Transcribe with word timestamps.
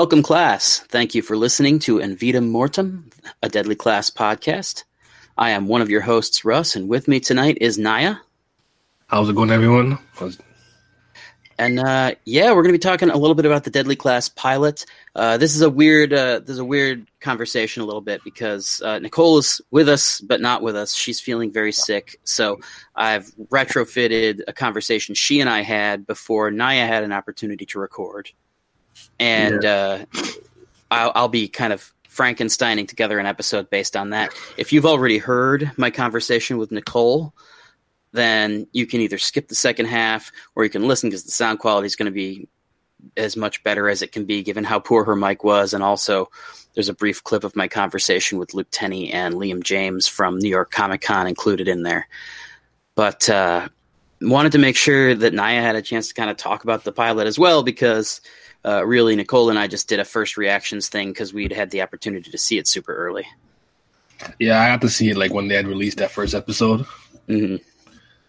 Welcome, 0.00 0.22
class. 0.22 0.78
Thank 0.88 1.14
you 1.14 1.20
for 1.20 1.36
listening 1.36 1.78
to 1.80 1.98
Envita 1.98 2.42
Mortem, 2.42 3.10
a 3.42 3.50
Deadly 3.50 3.74
Class 3.74 4.08
podcast. 4.08 4.84
I 5.36 5.50
am 5.50 5.68
one 5.68 5.82
of 5.82 5.90
your 5.90 6.00
hosts, 6.00 6.42
Russ, 6.42 6.74
and 6.74 6.88
with 6.88 7.06
me 7.06 7.20
tonight 7.20 7.58
is 7.60 7.76
Naya. 7.76 8.14
How's 9.08 9.28
it 9.28 9.36
going, 9.36 9.50
everyone? 9.50 9.98
And 11.58 11.80
uh, 11.80 12.14
yeah, 12.24 12.48
we're 12.48 12.62
going 12.62 12.72
to 12.72 12.78
be 12.78 12.78
talking 12.78 13.10
a 13.10 13.16
little 13.18 13.34
bit 13.34 13.44
about 13.44 13.64
the 13.64 13.70
Deadly 13.70 13.94
Class 13.94 14.30
pilot. 14.30 14.86
Uh, 15.14 15.36
this 15.36 15.54
is 15.54 15.60
a 15.60 15.68
weird, 15.68 16.14
uh, 16.14 16.38
this 16.38 16.54
is 16.54 16.60
a 16.60 16.64
weird 16.64 17.06
conversation 17.20 17.82
a 17.82 17.84
little 17.84 18.00
bit 18.00 18.24
because 18.24 18.80
uh, 18.80 19.00
Nicole 19.00 19.36
is 19.36 19.60
with 19.70 19.86
us, 19.86 20.22
but 20.22 20.40
not 20.40 20.62
with 20.62 20.76
us. 20.76 20.94
She's 20.94 21.20
feeling 21.20 21.52
very 21.52 21.72
sick, 21.72 22.18
so 22.24 22.58
I've 22.96 23.26
retrofitted 23.52 24.44
a 24.48 24.54
conversation 24.54 25.14
she 25.14 25.40
and 25.40 25.50
I 25.50 25.60
had 25.60 26.06
before 26.06 26.50
Naya 26.50 26.86
had 26.86 27.04
an 27.04 27.12
opportunity 27.12 27.66
to 27.66 27.78
record, 27.78 28.30
and 29.18 29.64
uh, 29.64 30.04
I'll, 30.90 31.12
I'll 31.14 31.28
be 31.28 31.48
kind 31.48 31.72
of 31.72 31.92
Frankensteining 32.08 32.88
together 32.88 33.18
an 33.18 33.26
episode 33.26 33.70
based 33.70 33.96
on 33.96 34.10
that. 34.10 34.32
If 34.56 34.72
you've 34.72 34.86
already 34.86 35.18
heard 35.18 35.70
my 35.76 35.90
conversation 35.90 36.58
with 36.58 36.72
Nicole, 36.72 37.32
then 38.12 38.66
you 38.72 38.86
can 38.86 39.00
either 39.00 39.18
skip 39.18 39.48
the 39.48 39.54
second 39.54 39.86
half 39.86 40.32
or 40.54 40.64
you 40.64 40.70
can 40.70 40.88
listen 40.88 41.08
because 41.08 41.24
the 41.24 41.30
sound 41.30 41.60
quality 41.60 41.86
is 41.86 41.96
going 41.96 42.06
to 42.06 42.12
be 42.12 42.48
as 43.16 43.36
much 43.36 43.62
better 43.62 43.88
as 43.88 44.02
it 44.02 44.12
can 44.12 44.24
be 44.24 44.42
given 44.42 44.64
how 44.64 44.78
poor 44.78 45.04
her 45.04 45.16
mic 45.16 45.44
was. 45.44 45.72
And 45.72 45.82
also, 45.82 46.30
there's 46.74 46.88
a 46.88 46.94
brief 46.94 47.22
clip 47.24 47.44
of 47.44 47.56
my 47.56 47.68
conversation 47.68 48.38
with 48.38 48.54
Luke 48.54 48.68
Tennie 48.70 49.12
and 49.12 49.34
Liam 49.34 49.62
James 49.62 50.06
from 50.06 50.38
New 50.38 50.50
York 50.50 50.70
Comic 50.70 51.00
Con 51.00 51.26
included 51.26 51.68
in 51.68 51.82
there. 51.82 52.08
But 52.94 53.28
uh, 53.30 53.68
wanted 54.20 54.52
to 54.52 54.58
make 54.58 54.76
sure 54.76 55.14
that 55.14 55.32
Naya 55.32 55.62
had 55.62 55.76
a 55.76 55.82
chance 55.82 56.08
to 56.08 56.14
kind 56.14 56.30
of 56.30 56.36
talk 56.36 56.64
about 56.64 56.84
the 56.84 56.92
pilot 56.92 57.26
as 57.26 57.38
well 57.38 57.62
because 57.62 58.20
uh, 58.64 58.84
really 58.84 59.16
Nicole 59.16 59.50
and 59.50 59.58
I 59.58 59.66
just 59.66 59.88
did 59.88 60.00
a 60.00 60.04
first 60.04 60.36
reactions 60.36 60.88
thing 60.88 61.08
because 61.10 61.32
we'd 61.32 61.52
had 61.52 61.70
the 61.70 61.82
opportunity 61.82 62.30
to 62.30 62.38
see 62.38 62.58
it 62.58 62.66
super 62.68 62.94
early. 62.94 63.26
Yeah, 64.38 64.60
I 64.60 64.68
got 64.68 64.82
to 64.82 64.88
see 64.88 65.10
it 65.10 65.16
like 65.16 65.32
when 65.32 65.48
they 65.48 65.54
had 65.56 65.66
released 65.66 65.98
that 65.98 66.10
first 66.10 66.34
episode. 66.34 66.84
hmm 67.26 67.56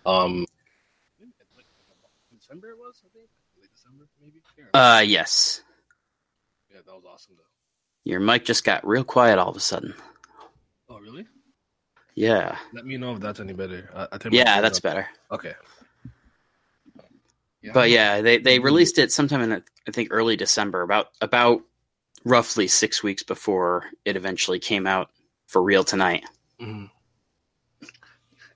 Um, 0.06 0.46
December 2.38 2.72
it 2.72 2.78
was, 2.78 3.02
I 3.06 3.10
think. 3.14 3.30
Late 3.62 3.70
December, 3.76 4.08
maybe. 4.22 4.42
Uh, 4.74 5.02
yes. 5.06 5.62
yeah, 6.72 6.80
that 6.86 6.94
was 6.94 7.04
awesome 7.12 7.36
though. 7.38 7.44
Your 8.04 8.20
mic 8.20 8.46
just 8.46 8.64
got 8.64 8.86
real 8.88 9.04
quiet 9.04 9.38
all 9.38 9.50
of 9.50 9.56
a 9.56 9.60
sudden. 9.60 9.94
Oh, 10.90 11.00
really? 11.00 11.26
Yeah. 12.16 12.58
Let 12.74 12.86
me 12.86 12.98
know 12.98 13.14
if 13.14 13.20
that's 13.20 13.40
any 13.40 13.54
better. 13.54 13.90
I, 13.96 14.08
I 14.12 14.18
Yeah, 14.32 14.62
that's 14.62 14.80
up. 14.80 14.84
better. 14.84 15.08
Okay. 15.32 15.54
Yeah. 17.62 17.72
But 17.74 17.90
yeah, 17.90 18.22
they 18.22 18.38
they 18.40 18.60
released 18.60 18.98
it 18.98 19.12
sometime 19.12 19.42
in 19.42 19.52
I 19.88 19.92
think 19.92 20.10
early 20.12 20.36
December, 20.36 20.82
about 20.82 21.08
about 21.22 21.62
roughly 22.26 22.68
six 22.68 23.04
weeks 23.04 23.24
before 23.24 23.86
it 24.06 24.16
eventually 24.16 24.60
came 24.60 24.88
out 24.88 25.10
for 25.48 25.62
real 25.62 25.84
tonight. 25.84 26.24
Mhm. 26.60 26.90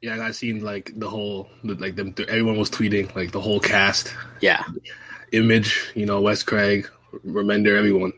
Yeah, 0.01 0.23
I 0.23 0.31
seen 0.31 0.61
like 0.63 0.91
the 0.95 1.09
whole 1.09 1.49
like 1.63 1.95
them. 1.95 2.13
Everyone 2.27 2.57
was 2.57 2.69
tweeting 2.69 3.15
like 3.15 3.31
the 3.31 3.41
whole 3.41 3.59
cast, 3.59 4.13
Yeah, 4.41 4.63
image. 5.31 5.91
You 5.95 6.05
know, 6.05 6.21
Wes 6.21 6.43
Craig, 6.43 6.87
Remender, 7.25 7.77
everyone. 7.77 8.13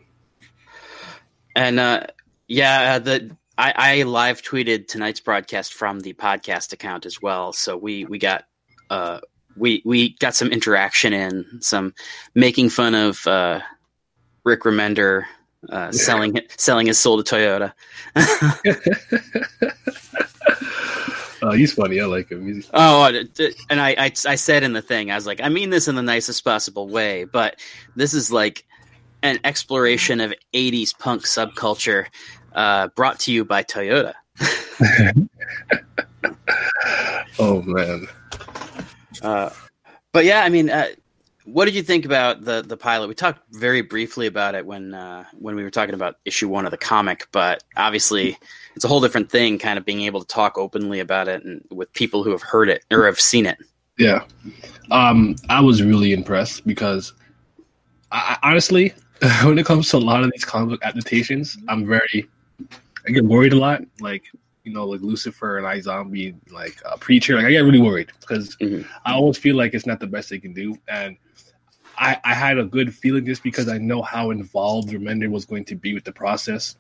and 1.56 1.80
uh, 1.80 2.08
yeah, 2.48 3.00
the 3.00 3.36
I, 3.58 3.74
I 3.76 4.04
live 4.04 4.42
tweeted 4.42 4.88
tonight's 4.88 5.20
broadcast 5.20 5.74
from 5.74 6.00
the 6.02 6.14
podcast 6.14 6.74
account 6.74 7.06
as 7.06 7.22
well. 7.22 7.54
So 7.54 7.78
we 7.78 8.06
we 8.06 8.20
got 8.20 8.46
uh 8.90 9.20
we 9.58 9.82
we 9.86 10.10
got 10.20 10.36
some 10.36 10.50
interaction 10.50 11.14
in 11.14 11.46
some 11.62 11.94
making 12.36 12.70
fun 12.70 12.96
of 12.96 13.26
uh, 13.28 13.62
Rick 14.44 14.62
Remender 14.62 15.26
uh, 15.70 15.92
selling 15.92 16.40
selling 16.58 16.88
his 16.88 17.00
soul 17.00 17.22
to 17.22 17.36
Toyota. 17.36 17.74
Uh, 21.42 21.52
he's 21.56 21.74
funny. 21.74 22.00
I 22.00 22.06
like 22.06 22.32
him. 22.32 22.46
He's, 22.46 22.70
Oh, 22.74 23.06
and 23.70 23.82
I, 23.82 23.90
I, 23.98 24.06
I 24.26 24.36
said 24.36 24.64
in 24.64 24.74
the 24.74 24.82
thing, 24.82 25.12
I 25.12 25.16
was 25.16 25.28
like, 25.28 25.42
I 25.42 25.50
mean 25.50 25.70
this 25.70 25.88
in 25.88 25.96
the 25.96 26.02
nicest 26.02 26.44
possible 26.44 26.88
way, 26.88 27.26
but 27.26 27.60
this 27.96 28.14
is 28.14 28.32
like 28.32 28.66
an 29.24 29.40
exploration 29.44 30.22
of 30.22 30.34
80s 30.54 30.98
punk 30.98 31.24
subculture 31.24 32.06
uh, 32.54 32.88
brought 32.90 33.20
to 33.22 33.32
you 33.32 33.44
by 33.46 33.64
Toyota. 33.64 34.14
oh 37.40 37.62
man. 37.64 38.08
Uh, 39.22 39.50
but 40.12 40.26
yeah, 40.26 40.44
I 40.44 40.50
mean, 40.50 40.70
uh, 40.70 40.88
what 41.46 41.66
did 41.66 41.76
you 41.76 41.84
think 41.84 42.06
about 42.06 42.44
the 42.44 42.62
the 42.62 42.78
pilot? 42.78 43.08
We 43.08 43.16
talked 43.16 43.42
very 43.52 43.82
briefly 43.82 44.28
about 44.28 44.56
it 44.56 44.66
when 44.66 44.94
uh, 44.94 45.24
when 45.40 45.56
we 45.56 45.64
were 45.64 45.72
talking 45.72 45.96
about 45.96 46.18
issue 46.26 46.50
one 46.50 46.66
of 46.66 46.72
the 46.72 46.78
comic, 46.78 47.28
but 47.32 47.64
obviously 47.78 48.38
it's 48.76 48.86
a 48.86 48.88
whole 48.88 49.02
different 49.02 49.32
thing, 49.32 49.58
kind 49.58 49.78
of 49.78 49.86
being 49.86 50.02
able 50.02 50.22
to 50.22 50.28
talk 50.28 50.58
openly 50.58 51.00
about 51.00 51.28
it 51.28 51.44
and 51.44 51.64
with 51.72 51.92
people 51.94 52.24
who 52.24 52.32
have 52.32 52.42
heard 52.42 52.70
it 52.70 52.84
or 52.92 53.06
have 53.06 53.20
seen 53.20 53.46
it. 53.46 53.58
Yeah. 53.98 54.24
Um, 54.92 55.36
I 55.50 55.62
was 55.62 55.82
really 55.82 56.14
impressed 56.14 56.68
because 56.68 57.14
I, 58.12 58.38
honestly, 58.44 58.94
when 59.44 59.58
it 59.58 59.66
comes 59.66 59.90
to 59.90 59.98
a 59.98 60.00
lot 60.00 60.24
of 60.24 60.32
these 60.32 60.46
comic 60.46 60.70
book 60.70 60.84
adaptations, 60.84 61.58
I'm 61.68 61.86
very, 61.88 62.30
I 63.08 63.12
get 63.12 63.26
worried 63.26 63.54
a 63.54 63.58
lot. 63.58 63.82
Like, 64.00 64.26
you 64.68 64.74
know, 64.74 64.86
like 64.86 65.00
Lucifer 65.02 65.58
and 65.58 65.66
I 65.66 65.80
Zombie, 65.80 66.36
like 66.52 66.78
uh, 66.86 66.98
Preacher, 66.98 67.38
like 67.38 67.46
I 67.46 67.52
get 67.52 67.60
really 67.62 67.80
worried 67.82 68.12
because 68.20 68.56
Mhm. 68.58 68.86
I 69.06 69.14
always 69.14 69.38
feel 69.38 69.56
like 69.56 69.74
it's 69.74 69.86
not 69.86 70.00
the 70.02 70.08
best 70.08 70.30
they 70.30 70.40
can 70.40 70.54
do. 70.54 70.78
And 70.90 71.16
I, 71.98 72.20
I 72.26 72.34
had 72.34 72.58
a 72.58 72.66
good 72.66 72.94
feeling 72.94 73.26
just 73.26 73.44
because 73.44 73.70
I 73.70 73.78
know 73.78 74.02
how 74.02 74.30
involved 74.32 74.90
Remender 74.90 75.30
was 75.30 75.46
going 75.46 75.64
to 75.66 75.76
be 75.76 75.94
with 75.94 76.04
the 76.04 76.12
process. 76.12 76.76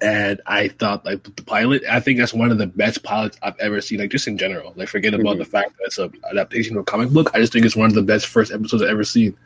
And 0.00 0.40
I 0.46 0.68
thought 0.68 1.04
like 1.04 1.24
the 1.24 1.42
pilot, 1.42 1.82
I 1.90 1.98
think 2.00 2.18
that's 2.18 2.32
one 2.32 2.50
of 2.52 2.58
the 2.58 2.66
best 2.68 3.02
pilots 3.02 3.36
I've 3.42 3.58
ever 3.58 3.80
seen. 3.80 3.98
Like 3.98 4.10
just 4.10 4.28
in 4.28 4.38
general, 4.38 4.72
like 4.76 4.88
forget 4.88 5.12
about 5.12 5.36
Mhm. 5.36 5.38
the 5.40 5.44
fact 5.44 5.76
that 5.78 5.86
it's 5.86 5.98
an 5.98 6.12
adaptation 6.30 6.76
of 6.76 6.82
a 6.82 6.84
comic 6.84 7.10
book. 7.10 7.30
I 7.34 7.40
just 7.40 7.52
think 7.52 7.64
it's 7.66 7.76
one 7.76 7.88
of 7.88 7.94
the 7.94 8.02
best 8.02 8.26
first 8.26 8.52
episodes 8.52 8.82
I've 8.82 8.90
ever 8.90 9.04
seen. 9.04 9.36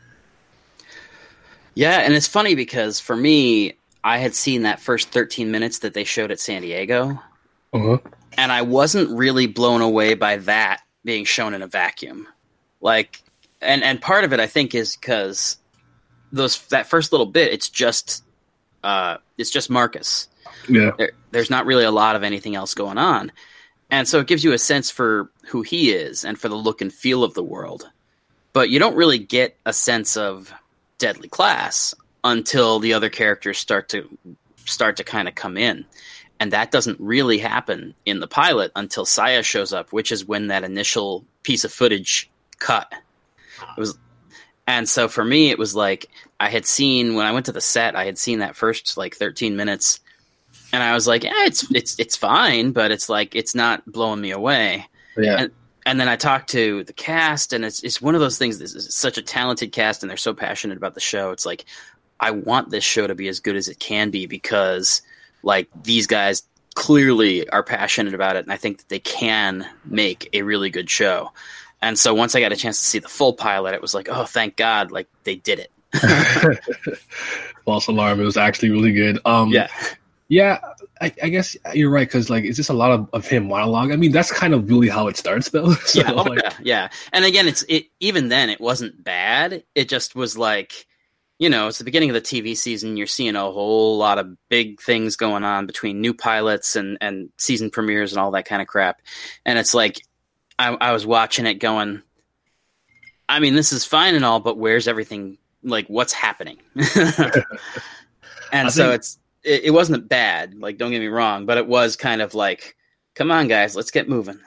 Yeah, 1.74 2.00
and 2.00 2.12
it's 2.14 2.26
funny 2.26 2.54
because 2.54 3.00
for 3.00 3.16
me, 3.16 3.74
I 4.02 4.18
had 4.18 4.34
seen 4.34 4.62
that 4.62 4.80
first 4.80 5.10
13 5.10 5.50
minutes 5.50 5.80
that 5.80 5.94
they 5.94 6.04
showed 6.04 6.30
at 6.30 6.40
San 6.40 6.62
Diego, 6.62 7.20
Uh-huh. 7.72 7.98
and 8.36 8.50
I 8.50 8.62
wasn't 8.62 9.16
really 9.16 9.47
blown 9.47 9.81
away 9.81 10.14
by 10.14 10.36
that 10.38 10.82
being 11.04 11.25
shown 11.25 11.54
in 11.54 11.62
a 11.62 11.66
vacuum. 11.66 12.26
Like, 12.81 13.22
and 13.60 13.82
and 13.84 14.00
part 14.00 14.25
of 14.25 14.32
it 14.32 14.41
I 14.41 14.47
think 14.47 14.75
is 14.75 14.97
because 14.97 15.56
those 16.32 16.66
that 16.69 16.86
first 16.86 17.12
little 17.12 17.26
bit, 17.26 17.53
it's 17.53 17.69
just 17.69 18.25
uh, 18.82 19.19
it's 19.38 19.50
just 19.50 19.70
Marcus. 19.70 20.28
Yeah, 20.69 20.92
There, 20.98 21.12
there's 21.30 21.50
not 21.50 21.66
really 21.66 21.84
a 21.84 21.91
lot 21.91 22.16
of 22.16 22.22
anything 22.22 22.54
else 22.54 22.75
going 22.75 22.98
on, 22.98 23.32
and 23.91 24.06
so 24.09 24.19
it 24.19 24.26
gives 24.26 24.44
you 24.44 24.53
a 24.53 24.59
sense 24.59 24.91
for 24.91 25.30
who 25.47 25.62
he 25.62 25.91
is 25.92 26.25
and 26.25 26.38
for 26.38 26.48
the 26.48 26.56
look 26.56 26.80
and 26.80 26.92
feel 26.92 27.25
of 27.25 27.34
the 27.34 27.42
world. 27.42 27.88
But 28.53 28.70
you 28.70 28.78
don't 28.78 28.97
really 28.97 29.19
get 29.19 29.56
a 29.64 29.72
sense 29.72 30.16
of 30.16 30.53
Deadly 30.98 31.28
Class 31.28 31.94
until 32.25 32.78
the 32.78 32.94
other 32.94 33.09
characters 33.09 33.59
start 33.59 33.88
to 33.91 34.09
start 34.64 34.97
to 34.97 35.04
kind 35.04 35.28
of 35.28 35.34
come 35.34 35.56
in. 35.56 35.84
And 36.40 36.52
that 36.52 36.70
doesn't 36.70 36.98
really 36.98 37.38
happen 37.38 37.94
in 38.04 38.18
the 38.18 38.26
pilot 38.26 38.72
until 38.74 39.04
Saya 39.04 39.42
shows 39.42 39.72
up, 39.72 39.92
which 39.92 40.10
is 40.10 40.24
when 40.24 40.48
that 40.48 40.65
initial 40.65 41.24
piece 41.42 41.65
of 41.65 41.72
footage 41.72 42.30
cut. 42.59 42.92
It 43.76 43.80
was 43.80 43.97
and 44.66 44.88
so 44.88 45.06
for 45.06 45.24
me 45.24 45.50
it 45.50 45.59
was 45.59 45.74
like 45.74 46.06
I 46.41 46.48
had 46.48 46.65
seen 46.65 47.15
when 47.15 47.26
I 47.26 47.32
went 47.32 47.47
to 47.47 47.53
the 47.53 47.60
set, 47.60 47.94
I 47.94 48.04
had 48.06 48.18
seen 48.18 48.38
that 48.38 48.56
first 48.56 48.97
like 48.97 49.15
13 49.15 49.54
minutes 49.54 50.00
and 50.72 50.82
I 50.82 50.94
was 50.94 51.06
like, 51.06 51.24
yeah, 51.24 51.44
it's 51.44 51.70
it's 51.74 51.98
it's 51.98 52.16
fine, 52.16 52.72
but 52.72 52.91
it's 52.91 53.09
like 53.09 53.34
it's 53.34 53.54
not 53.54 53.84
blowing 53.84 54.20
me 54.20 54.30
away 54.30 54.86
yeah, 55.16 55.47
and 55.86 55.98
then 55.98 56.09
I 56.09 56.16
talked 56.16 56.50
to 56.50 56.84
the 56.84 56.92
cast, 56.92 57.53
and 57.53 57.65
it's 57.65 57.82
it's 57.82 58.03
one 58.03 58.15
of 58.15 58.20
those 58.20 58.38
things. 58.38 58.59
This 58.59 58.74
is 58.74 58.94
such 58.94 59.18
a 59.18 59.22
talented 59.22 59.72
cast, 59.72 60.03
and 60.03 60.10
they're 60.10 60.16
so 60.16 60.34
passionate 60.34 60.76
about 60.76 60.94
the 60.94 61.00
show. 61.00 61.30
It's 61.30 61.47
like 61.47 61.65
I 62.18 62.30
want 62.30 62.70
this 62.70 62.84
show 62.84 63.06
to 63.06 63.15
be 63.15 63.28
as 63.28 63.41
good 63.41 63.56
as 63.56 63.68
it 63.68 63.78
can 63.78 64.10
be 64.10 64.26
because 64.26 65.03
like 65.42 65.69
these 65.83 66.07
guys 66.07 66.42
clearly 66.75 67.48
are 67.51 67.63
passionate 67.63 68.15
about 68.15 68.37
it, 68.37 68.45
and 68.45 68.53
I 68.53 68.57
think 68.57 68.78
that 68.78 68.89
they 68.89 69.01
can 69.01 69.66
make 69.84 70.28
a 70.33 70.42
really 70.42 70.71
good 70.71 70.89
show. 70.89 71.31
And 71.83 71.98
so 71.98 72.15
once 72.15 72.34
I 72.34 72.41
got 72.41 72.53
a 72.53 72.57
chance 72.57 72.78
to 72.78 72.84
see 72.84 72.98
the 72.98 73.09
full 73.09 73.33
pilot, 73.33 73.75
it 73.75 73.83
was 73.83 73.95
like, 73.95 74.09
oh, 74.10 74.25
thank 74.25 74.57
God, 74.57 74.91
like 74.91 75.09
they 75.25 75.37
did 75.37 75.59
it. 75.59 75.71
false 77.65 77.87
alarm. 77.87 78.21
It 78.21 78.25
was 78.25 78.37
actually 78.37 78.71
really 78.71 78.92
good. 78.92 79.19
Um, 79.25 79.51
Yeah. 79.51 79.69
yeah. 80.28 80.59
I, 81.01 81.13
I 81.22 81.28
guess 81.31 81.57
you're 81.72 81.91
right 81.91 82.07
because 82.07 82.28
like 82.28 82.45
it's 82.45 82.59
just 82.59 82.69
a 82.69 82.75
lot 82.75 82.91
of, 82.91 83.09
of 83.15 83.27
him 83.27 83.48
monologue. 83.48 83.91
I 83.91 83.97
mean, 83.97 84.13
that's 84.13 84.31
kind 84.31 84.53
of 84.53 84.69
really 84.69 84.89
how 84.89 85.09
it 85.09 85.16
starts, 85.16 85.48
though. 85.51 85.72
So, 85.87 86.01
yeah, 86.01 86.13
oh, 86.13 86.22
like, 86.22 86.42
yeah, 86.42 86.53
yeah. 86.63 86.89
And 87.15 87.25
again, 87.25 87.48
it's 87.48 87.65
it. 87.69 87.87
Even 88.01 88.28
then, 88.28 88.51
it 88.51 88.60
wasn't 88.60 89.03
bad. 89.03 89.65
It 89.75 89.89
just 89.89 90.15
was 90.15 90.37
like, 90.37 90.87
you 91.41 91.48
know, 91.51 91.66
it's 91.66 91.78
the 91.78 91.84
beginning 91.84 92.10
of 92.10 92.15
the 92.15 92.21
TV 92.21 92.57
season. 92.57 92.97
You're 92.97 93.09
seeing 93.09 93.34
a 93.34 93.51
whole 93.51 93.98
lot 93.98 94.19
of 94.19 94.37
big 94.48 94.81
things 94.81 95.16
going 95.16 95.42
on 95.42 95.66
between 95.66 96.01
new 96.01 96.15
pilots 96.15 96.77
and 96.77 96.98
and 97.01 97.31
season 97.39 97.71
premieres 97.71 98.13
and 98.13 98.21
all 98.21 98.31
that 98.33 98.45
kind 98.45 98.63
of 98.63 98.69
crap. 98.69 99.01
And 99.45 99.59
it's 99.59 99.75
like, 99.75 100.01
I, 100.59 100.69
I 100.81 100.92
was 100.92 101.04
watching 101.04 101.47
it 101.47 101.54
going. 101.54 102.03
I 103.28 103.41
mean, 103.41 103.54
this 103.54 103.72
is 103.72 103.84
fine 103.84 104.15
and 104.15 104.25
all, 104.25 104.39
but 104.41 104.59
where's 104.59 104.87
everything 104.87 105.39
like 105.63 105.87
what's 105.89 106.13
happening 106.15 106.57
and 106.75 108.66
I 108.66 108.69
so 108.71 108.84
think- 108.84 108.95
it's 108.95 109.19
it, 109.42 109.65
it 109.65 109.71
wasn't 109.72 110.09
bad 110.09 110.54
like 110.54 110.78
don't 110.78 110.91
get 110.91 111.01
me 111.01 111.09
wrong 111.09 111.45
but 111.47 111.59
it 111.59 111.66
was 111.66 111.97
kind 111.97 112.22
of 112.22 112.34
like 112.34 112.77
come 113.15 113.31
on 113.31 113.47
guys 113.48 113.77
let's 113.77 113.91
get 113.91 114.09
moving 114.09 114.39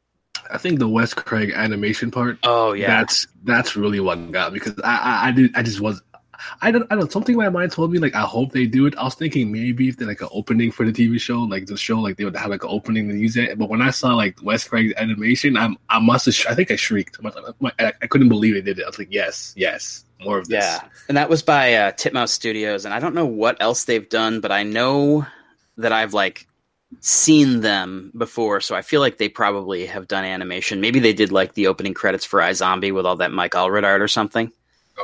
I 0.50 0.58
think 0.58 0.78
the 0.78 0.88
Wes 0.88 1.12
Craig 1.14 1.52
animation 1.54 2.10
part. 2.12 2.38
oh 2.44 2.72
yeah 2.72 2.86
That's 3.00 3.26
that's 3.42 3.74
really 3.76 3.98
what 4.00 4.30
got 4.32 4.52
me 4.52 4.60
because 4.60 4.78
I, 4.84 4.96
I 5.24 5.28
I 5.28 5.32
did 5.32 5.50
I 5.56 5.62
just 5.64 5.80
was 5.80 6.00
I 6.60 6.70
don't 6.70 6.86
I 6.90 6.96
don't 6.96 7.10
something 7.10 7.34
in 7.34 7.38
my 7.38 7.48
mind 7.48 7.72
told 7.72 7.92
me 7.92 7.98
like 7.98 8.14
I 8.14 8.22
hope 8.22 8.52
they 8.52 8.66
do 8.66 8.86
it. 8.86 8.96
I 8.96 9.04
was 9.04 9.14
thinking 9.14 9.50
maybe 9.52 9.88
if 9.88 9.96
they 9.96 10.04
like 10.04 10.20
an 10.20 10.28
opening 10.32 10.70
for 10.70 10.84
the 10.84 10.92
TV 10.92 11.20
show, 11.20 11.40
like 11.40 11.66
the 11.66 11.76
show, 11.76 12.00
like 12.00 12.16
they 12.16 12.24
would 12.24 12.36
have 12.36 12.50
like 12.50 12.64
an 12.64 12.70
opening 12.70 13.08
to 13.08 13.16
use 13.16 13.36
it. 13.36 13.58
But 13.58 13.68
when 13.68 13.82
I 13.82 13.90
saw 13.90 14.14
like 14.14 14.42
Wes 14.42 14.64
Craig's 14.64 14.94
animation, 14.96 15.56
I'm 15.56 15.76
I 15.88 15.98
must 15.98 16.26
have 16.26 16.34
sh- 16.34 16.46
I 16.46 16.54
think 16.54 16.70
I 16.70 16.76
shrieked. 16.76 17.18
I, 17.78 17.92
I 18.02 18.06
couldn't 18.06 18.28
believe 18.28 18.54
they 18.54 18.60
did 18.60 18.78
it. 18.78 18.84
I 18.84 18.86
was 18.86 18.98
like, 18.98 19.12
yes, 19.12 19.52
yes, 19.56 20.04
more 20.24 20.38
of 20.38 20.48
this. 20.48 20.64
Yeah, 20.64 20.80
and 21.08 21.16
that 21.16 21.28
was 21.28 21.42
by 21.42 21.74
uh, 21.74 21.92
Titmouse 21.92 22.32
Studios, 22.32 22.84
and 22.84 22.94
I 22.94 23.00
don't 23.00 23.14
know 23.14 23.26
what 23.26 23.56
else 23.60 23.84
they've 23.84 24.08
done, 24.08 24.40
but 24.40 24.52
I 24.52 24.62
know 24.62 25.26
that 25.76 25.92
I've 25.92 26.14
like 26.14 26.46
seen 27.00 27.60
them 27.60 28.12
before, 28.16 28.60
so 28.60 28.74
I 28.74 28.82
feel 28.82 29.00
like 29.00 29.18
they 29.18 29.28
probably 29.28 29.86
have 29.86 30.08
done 30.08 30.24
animation. 30.24 30.80
Maybe 30.80 30.98
they 30.98 31.12
did 31.12 31.32
like 31.32 31.54
the 31.54 31.68
opening 31.68 31.94
credits 31.94 32.24
for 32.24 32.40
iZombie 32.40 32.92
with 32.92 33.06
all 33.06 33.16
that 33.16 33.32
Mike 33.32 33.52
Allred 33.52 33.84
art 33.84 34.02
or 34.02 34.08
something. 34.08 34.52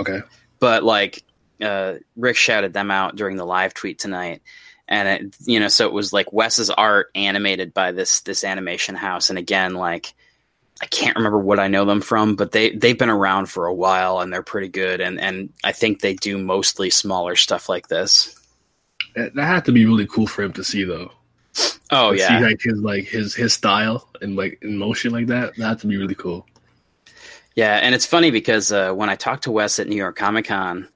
Okay. 0.00 0.20
But 0.58 0.84
like, 0.84 1.22
uh, 1.60 1.94
Rick 2.16 2.36
shouted 2.36 2.72
them 2.72 2.90
out 2.90 3.16
during 3.16 3.36
the 3.36 3.46
live 3.46 3.74
tweet 3.74 3.98
tonight, 3.98 4.42
and 4.88 5.08
it, 5.08 5.36
you 5.46 5.60
know, 5.60 5.68
so 5.68 5.86
it 5.86 5.92
was 5.92 6.12
like 6.12 6.32
Wes's 6.32 6.70
art 6.70 7.10
animated 7.14 7.74
by 7.74 7.92
this 7.92 8.20
this 8.20 8.44
animation 8.44 8.94
house, 8.94 9.30
and 9.30 9.38
again, 9.38 9.74
like. 9.74 10.14
I 10.78 10.84
can't 10.84 11.16
remember 11.16 11.38
what 11.38 11.58
I 11.58 11.68
know 11.68 11.86
them 11.86 12.02
from, 12.02 12.36
but 12.36 12.52
they 12.52 12.68
they've 12.68 12.98
been 12.98 13.08
around 13.08 13.46
for 13.46 13.64
a 13.64 13.72
while 13.72 14.20
and 14.20 14.30
they're 14.30 14.42
pretty 14.42 14.68
good. 14.68 15.00
And 15.00 15.18
and 15.18 15.50
I 15.64 15.72
think 15.72 16.02
they 16.02 16.12
do 16.12 16.36
mostly 16.36 16.90
smaller 16.90 17.34
stuff 17.34 17.70
like 17.70 17.88
this. 17.88 18.38
That 19.14 19.34
that 19.36 19.46
had 19.46 19.64
to 19.64 19.72
be 19.72 19.86
really 19.86 20.06
cool 20.06 20.26
for 20.26 20.42
him 20.42 20.52
to 20.52 20.62
see 20.62 20.84
though. 20.84 21.10
Oh 21.90 22.12
To 22.12 22.18
yeah, 22.18 22.28
See 22.40 22.44
like 22.44 22.60
his 22.60 22.78
like 22.80 23.04
his 23.04 23.34
his 23.34 23.54
style 23.54 24.06
and 24.20 24.36
like 24.36 24.58
in 24.60 24.76
motion 24.76 25.12
like 25.12 25.28
that. 25.28 25.56
That 25.56 25.66
had 25.66 25.78
to 25.78 25.86
be 25.86 25.96
really 25.96 26.14
cool. 26.14 26.46
Yeah. 27.56 27.76
And 27.76 27.94
it's 27.94 28.06
funny 28.06 28.30
because 28.30 28.70
uh, 28.70 28.92
when 28.92 29.10
I 29.10 29.16
talked 29.16 29.44
to 29.44 29.50
Wes 29.50 29.78
at 29.78 29.88
New 29.88 29.96
York 29.96 30.16
Comic 30.16 30.46
Con, 30.46 30.88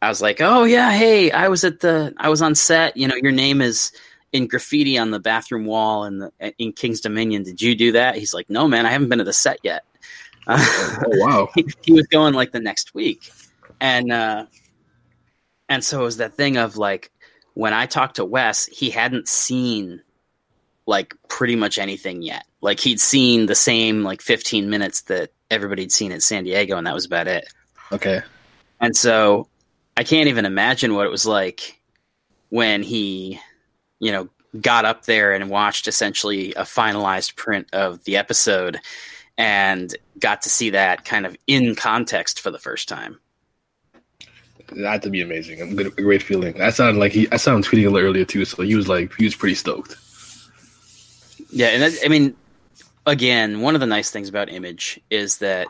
I 0.00 0.08
was 0.08 0.22
like, 0.22 0.40
"Oh 0.40 0.64
yeah, 0.64 0.90
hey, 0.92 1.30
I 1.30 1.48
was 1.48 1.64
at 1.64 1.80
the 1.80 2.14
I 2.16 2.28
was 2.28 2.40
on 2.40 2.54
set. 2.54 2.96
You 2.96 3.08
know, 3.08 3.16
your 3.16 3.32
name 3.32 3.60
is 3.60 3.92
in 4.32 4.46
graffiti 4.46 4.98
on 4.98 5.10
the 5.10 5.20
bathroom 5.20 5.66
wall 5.66 6.04
in 6.04 6.18
the 6.18 6.32
in 6.58 6.72
King's 6.72 7.00
Dominion. 7.00 7.42
Did 7.42 7.60
you 7.60 7.74
do 7.74 7.92
that?" 7.92 8.16
He's 8.16 8.32
like, 8.32 8.48
"No, 8.48 8.66
man, 8.66 8.86
I 8.86 8.90
haven't 8.90 9.10
been 9.10 9.18
to 9.18 9.24
the 9.24 9.32
set 9.32 9.58
yet." 9.62 9.84
Oh 10.48 11.02
wow. 11.06 11.48
he, 11.56 11.66
he 11.82 11.92
was 11.92 12.06
going 12.06 12.32
like 12.32 12.52
the 12.52 12.60
next 12.60 12.94
week 12.94 13.32
and 13.80 14.12
uh 14.12 14.46
and 15.68 15.84
so 15.84 16.00
it 16.00 16.04
was 16.04 16.18
that 16.18 16.34
thing 16.34 16.56
of 16.56 16.76
like 16.76 17.10
when 17.54 17.72
i 17.72 17.86
talked 17.86 18.16
to 18.16 18.24
wes 18.24 18.66
he 18.66 18.90
hadn't 18.90 19.28
seen 19.28 20.02
like 20.86 21.14
pretty 21.28 21.56
much 21.56 21.78
anything 21.78 22.22
yet 22.22 22.46
like 22.60 22.80
he'd 22.80 23.00
seen 23.00 23.46
the 23.46 23.54
same 23.54 24.02
like 24.02 24.22
15 24.22 24.70
minutes 24.70 25.02
that 25.02 25.30
everybody'd 25.50 25.92
seen 25.92 26.12
at 26.12 26.22
san 26.22 26.44
diego 26.44 26.76
and 26.76 26.86
that 26.86 26.94
was 26.94 27.04
about 27.06 27.28
it 27.28 27.46
Okay. 27.92 28.22
and 28.80 28.96
so 28.96 29.48
i 29.96 30.02
can't 30.02 30.28
even 30.28 30.44
imagine 30.44 30.94
what 30.94 31.06
it 31.06 31.10
was 31.10 31.26
like 31.26 31.80
when 32.50 32.82
he 32.82 33.38
you 34.00 34.12
know 34.12 34.28
got 34.60 34.84
up 34.84 35.04
there 35.04 35.32
and 35.34 35.50
watched 35.50 35.86
essentially 35.86 36.54
a 36.54 36.62
finalized 36.62 37.36
print 37.36 37.68
of 37.72 38.02
the 38.04 38.16
episode 38.16 38.78
and 39.36 39.94
got 40.18 40.40
to 40.42 40.48
see 40.48 40.70
that 40.70 41.04
kind 41.04 41.26
of 41.26 41.36
in 41.46 41.74
context 41.74 42.40
for 42.40 42.50
the 42.50 42.58
first 42.58 42.88
time. 42.88 43.20
That 44.68 44.90
had 44.90 45.02
to 45.02 45.10
be 45.10 45.20
amazing. 45.20 45.76
Good, 45.76 45.86
a 45.88 45.90
great 46.02 46.22
feeling. 46.22 46.56
That 46.56 46.74
sounded 46.74 46.98
like 46.98 47.12
he. 47.12 47.28
I 47.30 47.36
saw 47.36 47.54
him 47.54 47.62
tweeting 47.62 47.86
a 47.86 47.90
little 47.90 48.08
earlier 48.08 48.24
too, 48.24 48.46
so 48.46 48.62
he 48.62 48.74
was 48.74 48.88
like 48.88 49.12
he 49.14 49.24
was 49.24 49.36
pretty 49.36 49.54
stoked. 49.54 49.94
Yeah, 51.50 51.66
and 51.68 51.82
that, 51.82 51.92
I 52.04 52.08
mean, 52.08 52.34
again, 53.06 53.60
one 53.60 53.74
of 53.74 53.80
the 53.80 53.86
nice 53.86 54.10
things 54.10 54.28
about 54.28 54.50
Image 54.50 55.00
is 55.10 55.38
that 55.38 55.68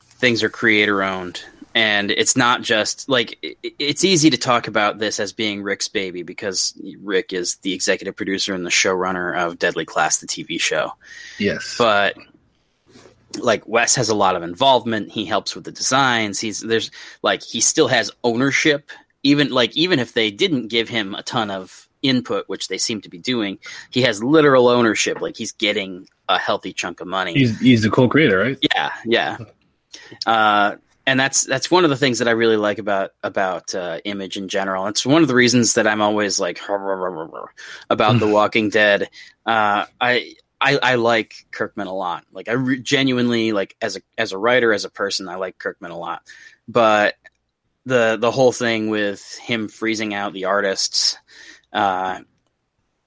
things 0.00 0.42
are 0.42 0.48
creator 0.48 1.02
owned, 1.02 1.42
and 1.74 2.10
it's 2.10 2.36
not 2.36 2.62
just 2.62 3.08
like 3.08 3.38
it, 3.42 3.56
it's 3.78 4.04
easy 4.04 4.30
to 4.30 4.38
talk 4.38 4.66
about 4.66 4.98
this 4.98 5.20
as 5.20 5.32
being 5.32 5.62
Rick's 5.62 5.88
baby 5.88 6.22
because 6.22 6.74
Rick 7.00 7.32
is 7.32 7.56
the 7.56 7.74
executive 7.74 8.16
producer 8.16 8.54
and 8.54 8.66
the 8.66 8.70
showrunner 8.70 9.36
of 9.36 9.58
Deadly 9.58 9.84
Class, 9.84 10.18
the 10.18 10.26
TV 10.26 10.60
show. 10.60 10.92
Yes. 11.38 11.76
but 11.78 12.16
like 13.38 13.66
Wes 13.68 13.94
has 13.94 14.08
a 14.08 14.14
lot 14.14 14.36
of 14.36 14.42
involvement. 14.42 15.10
He 15.10 15.24
helps 15.24 15.54
with 15.54 15.64
the 15.64 15.72
designs. 15.72 16.40
He's 16.40 16.60
there's 16.60 16.90
like 17.22 17.42
he 17.42 17.60
still 17.60 17.88
has 17.88 18.10
ownership. 18.24 18.90
Even 19.22 19.50
like 19.50 19.76
even 19.76 19.98
if 19.98 20.14
they 20.14 20.30
didn't 20.30 20.68
give 20.68 20.88
him 20.88 21.14
a 21.14 21.22
ton 21.22 21.50
of 21.50 21.88
input, 22.02 22.48
which 22.48 22.68
they 22.68 22.78
seem 22.78 23.00
to 23.02 23.08
be 23.08 23.18
doing, 23.18 23.58
he 23.90 24.02
has 24.02 24.22
literal 24.22 24.68
ownership. 24.68 25.20
Like 25.20 25.36
he's 25.36 25.52
getting 25.52 26.08
a 26.28 26.38
healthy 26.38 26.72
chunk 26.72 27.00
of 27.00 27.06
money. 27.06 27.34
he's 27.34 27.58
he's 27.58 27.82
the 27.82 27.90
co-creator, 27.90 28.38
right? 28.38 28.58
yeah, 28.74 28.92
yeah. 29.04 29.38
Uh, 30.26 30.76
and 31.06 31.18
that's 31.18 31.44
that's 31.44 31.70
one 31.70 31.84
of 31.84 31.90
the 31.90 31.96
things 31.96 32.18
that 32.18 32.28
I 32.28 32.32
really 32.32 32.58
like 32.58 32.78
about 32.78 33.12
about 33.22 33.74
uh, 33.74 33.98
Image 34.04 34.36
in 34.36 34.48
general. 34.48 34.86
It's 34.88 35.06
one 35.06 35.22
of 35.22 35.28
the 35.28 35.34
reasons 35.34 35.74
that 35.74 35.86
I'm 35.86 36.02
always 36.02 36.38
like 36.38 36.60
about 36.68 38.20
The 38.20 38.26
Walking 38.30 38.68
Dead. 38.68 39.08
Uh, 39.46 39.86
I 40.00 40.34
I, 40.60 40.78
I 40.82 40.94
like 40.96 41.46
Kirkman 41.50 41.86
a 41.86 41.94
lot. 41.94 42.24
Like 42.32 42.48
I 42.48 42.52
re- 42.52 42.80
genuinely 42.80 43.52
like 43.52 43.74
as 43.80 43.96
a 43.96 44.00
as 44.18 44.32
a 44.32 44.38
writer, 44.38 44.72
as 44.72 44.84
a 44.84 44.90
person, 44.90 45.28
I 45.28 45.36
like 45.36 45.58
Kirkman 45.58 45.92
a 45.92 45.98
lot. 45.98 46.22
But 46.66 47.14
the 47.86 48.18
the 48.20 48.30
whole 48.30 48.52
thing 48.52 48.90
with 48.90 49.38
him 49.38 49.68
freezing 49.68 50.12
out 50.12 50.34
the 50.34 50.44
artists 50.44 51.16
uh, 51.72 52.20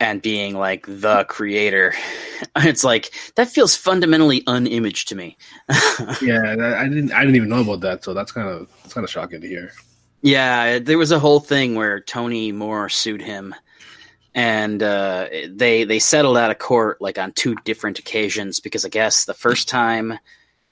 and 0.01 0.19
being 0.19 0.55
like 0.55 0.85
the 0.87 1.23
creator, 1.29 1.93
it's 2.57 2.83
like 2.83 3.13
that 3.35 3.47
feels 3.47 3.75
fundamentally 3.75 4.41
unimaged 4.41 5.05
to 5.07 5.15
me. 5.15 5.37
Yeah, 6.21 6.41
I 6.77 6.87
didn't. 6.87 7.11
I 7.11 7.21
didn't 7.21 7.35
even 7.35 7.49
know 7.49 7.61
about 7.61 7.81
that, 7.81 8.03
so 8.03 8.13
that's 8.13 8.31
kind 8.31 8.49
of 8.49 8.67
that's 8.81 8.93
kind 8.93 9.03
of 9.03 9.09
shocking 9.09 9.41
to 9.41 9.47
hear. 9.47 9.71
Yeah, 10.21 10.79
there 10.79 10.97
was 10.97 11.11
a 11.11 11.19
whole 11.19 11.39
thing 11.39 11.75
where 11.75 11.99
Tony 11.99 12.51
Moore 12.51 12.89
sued 12.89 13.21
him, 13.21 13.55
and 14.33 14.81
uh, 14.81 15.27
they 15.47 15.83
they 15.83 15.99
settled 15.99 16.37
out 16.37 16.51
of 16.51 16.57
court 16.57 17.01
like 17.01 17.17
on 17.17 17.31
two 17.33 17.55
different 17.63 17.99
occasions 17.99 18.59
because 18.59 18.83
I 18.83 18.89
guess 18.89 19.25
the 19.25 19.33
first 19.33 19.69
time 19.69 20.17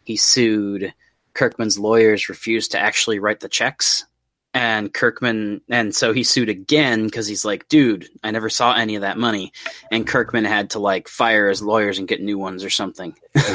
he 0.03 0.17
sued, 0.17 0.93
Kirkman's 1.33 1.79
lawyers 1.79 2.29
refused 2.29 2.71
to 2.71 2.79
actually 2.79 3.19
write 3.19 3.39
the 3.39 3.49
checks, 3.49 4.05
and 4.53 4.93
Kirkman 4.93 5.61
and 5.69 5.95
so 5.95 6.11
he 6.13 6.23
sued 6.23 6.49
again 6.49 7.05
because 7.05 7.27
he's 7.27 7.45
like, 7.45 7.67
dude, 7.67 8.07
I 8.23 8.31
never 8.31 8.49
saw 8.49 8.73
any 8.73 8.95
of 8.95 9.01
that 9.01 9.17
money, 9.17 9.53
and 9.91 10.07
Kirkman 10.07 10.45
had 10.45 10.71
to 10.71 10.79
like 10.79 11.07
fire 11.07 11.49
his 11.49 11.61
lawyers 11.61 11.99
and 11.99 12.07
get 12.07 12.21
new 12.21 12.37
ones 12.37 12.63
or 12.63 12.69
something. 12.69 13.15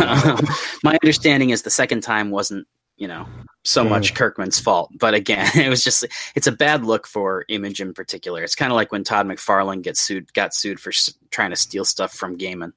My 0.83 0.99
understanding 1.03 1.51
is 1.51 1.63
the 1.63 1.71
second 1.71 2.03
time 2.03 2.31
wasn't 2.31 2.67
you 2.97 3.09
know 3.09 3.27
so 3.65 3.83
much 3.83 4.15
Kirkman's 4.15 4.61
fault. 4.61 4.91
But 4.99 5.15
again, 5.15 5.51
it 5.55 5.69
was 5.69 5.83
just 5.83 6.05
it's 6.35 6.47
a 6.47 6.53
bad 6.53 6.85
look 6.85 7.07
for 7.07 7.45
Image 7.49 7.81
in 7.81 7.93
particular. 7.95 8.43
It's 8.43 8.55
kind 8.55 8.71
of 8.71 8.77
like 8.77 8.93
when 8.93 9.05
Todd 9.05 9.27
McFarlane 9.27 9.83
gets 9.83 10.01
sued 10.01 10.33
got 10.33 10.55
sued 10.55 10.79
for 10.79 10.91
s- 10.91 11.15
trying 11.31 11.51
to 11.51 11.57
steal 11.57 11.85
stuff 11.85 12.13
from 12.13 12.39
Gaiman. 12.39 12.73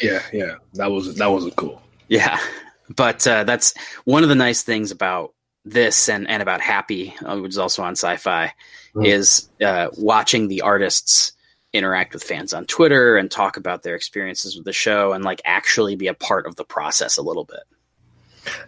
Yeah, 0.00 0.22
yeah, 0.32 0.54
that 0.74 0.90
was 0.90 1.14
that 1.16 1.26
wasn't 1.26 1.56
cool. 1.56 1.80
Yeah, 2.08 2.40
but 2.96 3.26
uh, 3.26 3.44
that's 3.44 3.74
one 4.04 4.22
of 4.22 4.28
the 4.28 4.34
nice 4.34 4.62
things 4.62 4.90
about 4.90 5.34
this 5.64 6.08
and 6.08 6.28
and 6.28 6.42
about 6.42 6.60
Happy, 6.60 7.14
uh, 7.24 7.38
which 7.38 7.50
is 7.50 7.58
also 7.58 7.82
on 7.82 7.92
Sci-Fi, 7.92 8.52
Mm. 8.94 9.06
is 9.06 9.48
uh, 9.64 9.88
watching 9.96 10.48
the 10.48 10.62
artists 10.62 11.32
interact 11.72 12.12
with 12.12 12.24
fans 12.24 12.52
on 12.52 12.66
Twitter 12.66 13.16
and 13.16 13.30
talk 13.30 13.56
about 13.56 13.84
their 13.84 13.94
experiences 13.94 14.56
with 14.56 14.64
the 14.64 14.72
show 14.72 15.12
and 15.12 15.24
like 15.24 15.40
actually 15.44 15.94
be 15.94 16.08
a 16.08 16.14
part 16.14 16.44
of 16.46 16.56
the 16.56 16.64
process 16.64 17.16
a 17.16 17.22
little 17.22 17.44
bit. 17.44 17.60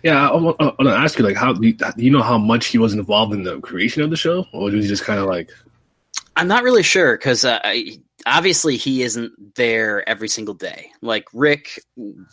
Yeah, 0.05 0.31
I, 0.31 0.37
want 0.37 0.59
to 0.79 0.89
ask 0.91 1.19
you, 1.19 1.25
like, 1.25 1.35
how 1.35 1.55
do 1.55 1.67
you, 1.67 1.73
do 1.73 1.93
you 1.97 2.11
know 2.11 2.23
how 2.23 2.39
much 2.39 2.67
he 2.67 2.79
was 2.79 2.93
involved 2.95 3.33
in 3.33 3.43
the 3.43 3.59
creation 3.61 4.03
of 4.03 4.11
the 4.11 4.17
show, 4.17 4.47
or 4.53 4.65
was 4.65 4.75
he 4.75 4.83
just 4.83 5.03
kind 5.03 5.19
of 5.19 5.27
like, 5.27 5.51
I'm 6.37 6.47
not 6.47 6.63
really 6.63 6.85
sure 6.85 7.17
because 7.17 7.45
uh, 7.45 7.59
I- 7.65 7.99
obviously 8.27 8.77
he 8.77 9.03
isn't 9.03 9.33
there 9.55 10.09
every 10.09 10.29
single 10.29 10.55
day. 10.55 10.91
Like 11.01 11.27
Rick, 11.33 11.83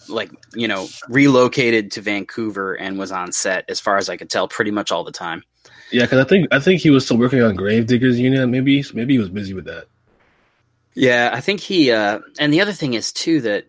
like 0.08 0.32
you 0.54 0.68
know, 0.68 0.88
relocated 1.10 1.92
to 1.92 2.02
Vancouver 2.02 2.74
and 2.74 2.98
was 2.98 3.12
on 3.12 3.32
set, 3.32 3.66
as 3.70 3.80
far 3.80 3.98
as 3.98 4.10
I 4.10 4.18
could 4.18 4.30
tell, 4.30 4.48
pretty 4.48 4.72
much 4.72 4.92
all 4.92 5.04
the 5.04 5.12
time. 5.12 5.44
yeah? 5.92 6.04
Because 6.04 6.20
I 6.20 6.28
think 6.28 6.48
I 6.52 6.60
think 6.60 6.82
he 6.82 6.90
was 6.90 7.06
still 7.06 7.18
working 7.18 7.42
on 7.42 7.56
Gravediggers 7.56 8.20
Union. 8.20 8.52
Maybe 8.52 8.84
maybe 8.94 9.14
he 9.14 9.20
was 9.20 9.30
busy 9.30 9.54
with 9.54 9.66
that. 9.66 9.88
Yeah, 10.96 11.30
I 11.34 11.42
think 11.42 11.60
he. 11.60 11.92
Uh, 11.92 12.20
and 12.40 12.54
the 12.54 12.62
other 12.62 12.74
thing 12.74 12.94
is 12.94 13.12
too 13.14 13.42
that 13.42 13.66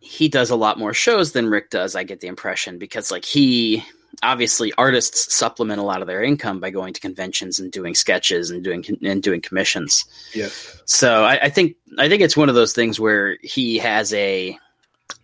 he 0.00 0.28
does 0.28 0.50
a 0.50 0.56
lot 0.56 0.78
more 0.78 0.94
shows 0.94 1.32
than 1.32 1.48
Rick 1.48 1.70
does. 1.70 1.96
I 1.96 2.04
get 2.04 2.20
the 2.20 2.28
impression 2.28 2.78
because 2.78 3.10
like 3.10 3.24
he 3.24 3.84
obviously 4.22 4.72
artists 4.78 5.32
supplement 5.34 5.80
a 5.80 5.84
lot 5.84 6.00
of 6.00 6.06
their 6.06 6.22
income 6.22 6.60
by 6.60 6.70
going 6.70 6.92
to 6.94 7.00
conventions 7.00 7.58
and 7.58 7.70
doing 7.72 7.94
sketches 7.94 8.50
and 8.50 8.62
doing 8.64 8.84
and 9.02 9.22
doing 9.22 9.40
commissions. 9.40 10.04
Yeah, 10.34 10.48
So 10.84 11.24
I, 11.24 11.38
I 11.44 11.48
think 11.50 11.76
I 11.98 12.08
think 12.08 12.22
it's 12.22 12.36
one 12.36 12.48
of 12.48 12.54
those 12.54 12.72
things 12.72 12.98
where 13.00 13.36
he 13.42 13.78
has 13.78 14.12
a 14.14 14.58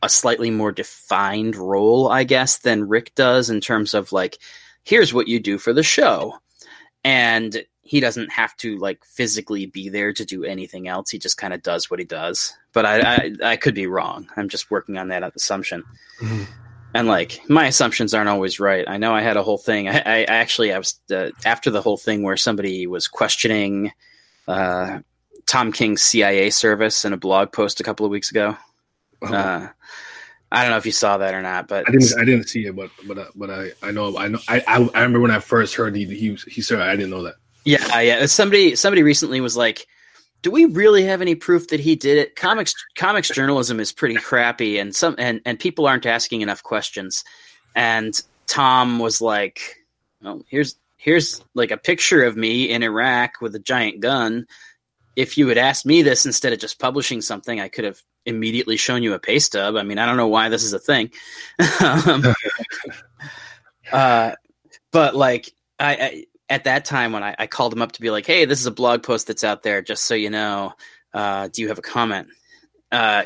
a 0.02 0.08
slightly 0.08 0.50
more 0.50 0.72
defined 0.72 1.56
role, 1.56 2.08
I 2.08 2.24
guess, 2.24 2.58
than 2.58 2.88
Rick 2.88 3.14
does 3.14 3.50
in 3.50 3.60
terms 3.60 3.94
of 3.94 4.12
like, 4.12 4.38
here's 4.84 5.12
what 5.14 5.28
you 5.28 5.38
do 5.40 5.58
for 5.58 5.72
the 5.72 5.82
show. 5.82 6.38
and 7.04 7.64
he 7.84 7.98
doesn't 8.00 8.30
have 8.30 8.56
to 8.56 8.78
like 8.78 9.04
physically 9.04 9.66
be 9.66 9.88
there 9.88 10.12
to 10.12 10.24
do 10.24 10.44
anything 10.44 10.86
else. 10.88 11.10
He 11.10 11.18
just 11.18 11.36
kind 11.36 11.52
of 11.52 11.62
does 11.64 11.90
what 11.90 11.98
he 11.98 12.06
does. 12.06 12.54
But 12.72 12.86
I, 12.86 13.00
I, 13.00 13.32
I 13.44 13.56
could 13.56 13.74
be 13.74 13.86
wrong. 13.88 14.28
I'm 14.36 14.48
just 14.48 14.70
working 14.70 14.96
on 14.98 15.08
that 15.08 15.24
assumption. 15.36 15.82
Mhm. 16.20 16.46
And 16.94 17.08
like 17.08 17.40
my 17.48 17.66
assumptions 17.66 18.12
aren't 18.12 18.28
always 18.28 18.60
right. 18.60 18.84
I 18.86 18.98
know 18.98 19.14
I 19.14 19.22
had 19.22 19.36
a 19.36 19.42
whole 19.42 19.58
thing. 19.58 19.88
I, 19.88 19.98
I 19.98 20.22
actually 20.24 20.72
I 20.72 20.78
was 20.78 21.00
uh, 21.10 21.30
after 21.44 21.70
the 21.70 21.82
whole 21.82 21.96
thing 21.96 22.22
where 22.22 22.36
somebody 22.36 22.86
was 22.86 23.08
questioning 23.08 23.92
uh, 24.46 25.00
Tom 25.46 25.72
King's 25.72 26.02
CIA 26.02 26.50
service 26.50 27.04
in 27.04 27.12
a 27.12 27.16
blog 27.16 27.52
post 27.52 27.80
a 27.80 27.82
couple 27.82 28.04
of 28.04 28.12
weeks 28.12 28.30
ago. 28.30 28.56
Uh, 29.22 29.68
I 30.50 30.62
don't 30.62 30.70
know 30.70 30.76
if 30.76 30.86
you 30.86 30.92
saw 30.92 31.18
that 31.18 31.32
or 31.32 31.40
not, 31.40 31.66
but 31.66 31.88
I 31.88 31.92
didn't. 31.92 32.20
I 32.20 32.24
didn't 32.24 32.48
see 32.48 32.66
it, 32.66 32.76
but 32.76 32.90
but 33.06 33.16
uh, 33.16 33.26
but 33.34 33.50
I 33.50 33.70
I 33.82 33.90
know 33.90 34.16
I 34.18 34.28
know 34.28 34.38
I 34.48 34.62
I, 34.66 34.76
I 34.94 35.02
remember 35.02 35.20
when 35.20 35.30
I 35.30 35.38
first 35.38 35.74
heard 35.74 35.96
he 35.96 36.04
he 36.04 36.34
he 36.46 36.60
said 36.60 36.80
I 36.80 36.94
didn't 36.94 37.10
know 37.10 37.22
that. 37.22 37.36
Yeah, 37.64 38.00
yeah. 38.00 38.26
Somebody 38.26 38.76
somebody 38.76 39.02
recently 39.02 39.40
was 39.40 39.56
like, 39.56 39.86
"Do 40.42 40.50
we 40.50 40.64
really 40.66 41.04
have 41.04 41.20
any 41.20 41.34
proof 41.34 41.68
that 41.68 41.80
he 41.80 41.96
did 41.96 42.18
it?" 42.18 42.36
Comics 42.36 42.74
comics 42.96 43.28
journalism 43.28 43.80
is 43.80 43.92
pretty 43.92 44.16
crappy, 44.16 44.78
and 44.78 44.94
some 44.94 45.14
and 45.18 45.40
and 45.44 45.58
people 45.58 45.86
aren't 45.86 46.06
asking 46.06 46.40
enough 46.40 46.62
questions. 46.62 47.24
And 47.74 48.20
Tom 48.46 48.98
was 48.98 49.20
like, 49.20 49.76
"Well, 50.20 50.42
here's 50.48 50.76
here's 50.96 51.42
like 51.54 51.70
a 51.70 51.76
picture 51.76 52.24
of 52.24 52.36
me 52.36 52.70
in 52.70 52.82
Iraq 52.82 53.40
with 53.40 53.54
a 53.54 53.60
giant 53.60 54.00
gun. 54.00 54.46
If 55.16 55.36
you 55.36 55.48
had 55.48 55.58
asked 55.58 55.84
me 55.84 56.02
this 56.02 56.26
instead 56.26 56.52
of 56.52 56.58
just 56.58 56.78
publishing 56.78 57.20
something, 57.20 57.60
I 57.60 57.68
could 57.68 57.84
have 57.84 58.00
immediately 58.24 58.76
shown 58.76 59.02
you 59.02 59.14
a 59.14 59.18
pay 59.18 59.38
stub. 59.38 59.76
I 59.76 59.82
mean, 59.82 59.98
I 59.98 60.06
don't 60.06 60.16
know 60.16 60.28
why 60.28 60.48
this 60.48 60.64
is 60.64 60.72
a 60.72 60.78
thing." 60.78 61.10
um, 61.80 62.24
uh, 63.92 64.32
but 64.90 65.14
like 65.14 65.52
I, 65.78 65.92
I 65.94 66.24
at 66.52 66.64
that 66.64 66.84
time 66.84 67.12
when 67.12 67.22
I, 67.22 67.34
I 67.38 67.46
called 67.46 67.72
him 67.72 67.80
up 67.80 67.92
to 67.92 68.00
be 68.02 68.10
like, 68.10 68.26
"Hey, 68.26 68.44
this 68.44 68.60
is 68.60 68.66
a 68.66 68.70
blog 68.70 69.02
post 69.02 69.26
that's 69.26 69.42
out 69.42 69.62
there. 69.62 69.80
Just 69.80 70.04
so 70.04 70.14
you 70.14 70.28
know, 70.28 70.74
uh, 71.14 71.48
do 71.48 71.62
you 71.62 71.68
have 71.68 71.78
a 71.78 71.82
comment?" 71.82 72.28
Uh, 72.92 73.22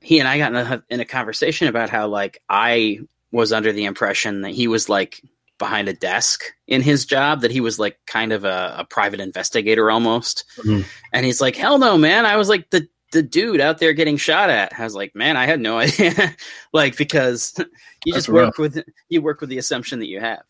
he 0.00 0.18
and 0.18 0.26
I 0.26 0.36
got 0.38 0.52
in 0.52 0.56
a, 0.56 0.84
in 0.90 1.00
a 1.00 1.04
conversation 1.04 1.68
about 1.68 1.90
how 1.90 2.08
like 2.08 2.42
I 2.48 2.98
was 3.30 3.52
under 3.52 3.70
the 3.72 3.84
impression 3.84 4.40
that 4.40 4.50
he 4.50 4.66
was 4.66 4.88
like 4.88 5.22
behind 5.60 5.88
a 5.88 5.92
desk 5.92 6.42
in 6.66 6.82
his 6.82 7.06
job, 7.06 7.42
that 7.42 7.52
he 7.52 7.60
was 7.60 7.78
like 7.78 8.00
kind 8.06 8.32
of 8.32 8.44
a, 8.44 8.74
a 8.78 8.84
private 8.84 9.20
investigator 9.20 9.88
almost. 9.88 10.44
Mhm. 10.56 10.84
And 11.12 11.24
he's 11.24 11.40
like, 11.40 11.54
"Hell 11.54 11.78
no, 11.78 11.96
man! 11.96 12.26
I 12.26 12.36
was 12.36 12.48
like 12.48 12.68
the 12.70 12.88
the 13.12 13.22
dude 13.22 13.60
out 13.60 13.78
there 13.78 13.92
getting 13.92 14.16
shot 14.16 14.50
at." 14.50 14.72
I 14.76 14.82
was 14.82 14.96
like, 14.96 15.14
"Man, 15.14 15.36
I 15.36 15.46
had 15.46 15.60
no 15.60 15.78
idea." 15.86 16.34
like 16.72 16.96
because 16.96 17.54
you 18.04 18.12
That's 18.12 18.26
just 18.26 18.28
work 18.28 18.58
with 18.58 18.82
you 19.08 19.22
work 19.22 19.40
with 19.40 19.50
the 19.50 19.58
assumption 19.58 20.00
that 20.00 20.08
you 20.08 20.18
have 20.18 20.42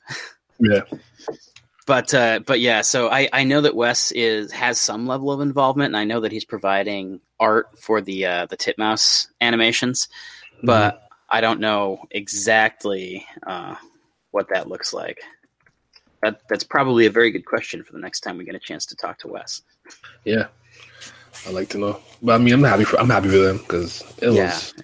Yeah. 0.59 0.81
But 1.91 2.15
uh, 2.15 2.39
but 2.47 2.61
yeah, 2.61 2.83
so 2.83 3.09
I, 3.11 3.29
I 3.33 3.43
know 3.43 3.61
that 3.63 3.75
Wes 3.75 4.13
is 4.13 4.53
has 4.53 4.79
some 4.79 5.09
level 5.09 5.33
of 5.33 5.41
involvement, 5.41 5.89
and 5.89 5.97
I 5.97 6.05
know 6.05 6.21
that 6.21 6.31
he's 6.31 6.45
providing 6.45 7.21
art 7.41 7.67
for 7.81 8.01
the 8.01 8.27
uh, 8.27 8.47
the 8.47 8.57
Titmouse 8.57 9.27
animations, 9.41 10.07
but 10.63 11.03
I 11.31 11.41
don't 11.41 11.59
know 11.59 11.99
exactly 12.13 13.27
uh, 13.45 13.75
what 14.31 14.49
that 14.51 14.69
looks 14.69 14.93
like. 14.93 15.19
That 16.23 16.43
that's 16.49 16.63
probably 16.63 17.07
a 17.07 17.11
very 17.11 17.33
good 17.33 17.45
question 17.45 17.83
for 17.83 17.93
the 17.93 17.99
next 17.99 18.21
time 18.21 18.39
we 18.39 18.45
get 18.45 18.55
a 18.55 18.61
chance 18.61 18.87
to 18.87 18.95
talk 18.95 19.19
to 19.19 19.27
Wes. 19.27 19.63
Yeah. 20.25 20.47
I 21.45 21.51
like 21.51 21.71
to 21.71 21.79
know, 21.79 22.01
but 22.23 22.37
I 22.37 22.39
mean, 22.39 22.55
I'm 22.55 22.63
happy 22.63 22.85
for 22.85 23.01
I'm 23.01 23.11
happy 23.11 23.31
for 23.31 23.39
them 23.39 23.59
because 23.59 24.05
it 24.23 24.31
Yeah. 24.31 24.45
was. 24.45 24.75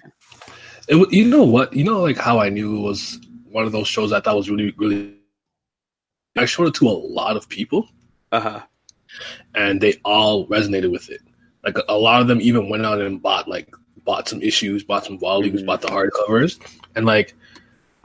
It 0.89 1.13
you 1.13 1.23
know 1.23 1.43
what 1.43 1.73
you 1.73 1.85
know 1.85 2.01
like 2.01 2.17
how 2.17 2.39
I 2.39 2.49
knew 2.49 2.75
it 2.75 2.81
was 2.81 3.17
one 3.49 3.63
of 3.63 3.71
those 3.71 3.87
shows 3.87 4.11
I 4.11 4.19
thought 4.19 4.35
was 4.35 4.49
really 4.49 4.73
really. 4.75 5.13
I 6.37 6.45
showed 6.45 6.67
it 6.67 6.73
to 6.75 6.87
a 6.87 6.91
lot 6.91 7.37
of 7.37 7.47
people, 7.49 7.87
Uh 8.31 8.39
huh. 8.39 8.61
and 9.55 9.81
they 9.81 9.99
all 10.05 10.47
resonated 10.47 10.91
with 10.91 11.09
it. 11.09 11.21
Like 11.63 11.77
a 11.89 11.97
lot 11.97 12.21
of 12.21 12.27
them 12.27 12.39
even 12.41 12.69
went 12.69 12.85
out 12.85 13.01
and 13.01 13.21
bought 13.21 13.47
like 13.47 13.69
bought 14.05 14.27
some 14.29 14.41
issues, 14.41 14.83
bought 14.83 15.05
some 15.05 15.19
volumes, 15.19 15.61
Mhm. 15.61 15.65
bought 15.65 15.81
the 15.81 15.87
hardcovers, 15.89 16.59
and 16.95 17.05
like. 17.05 17.33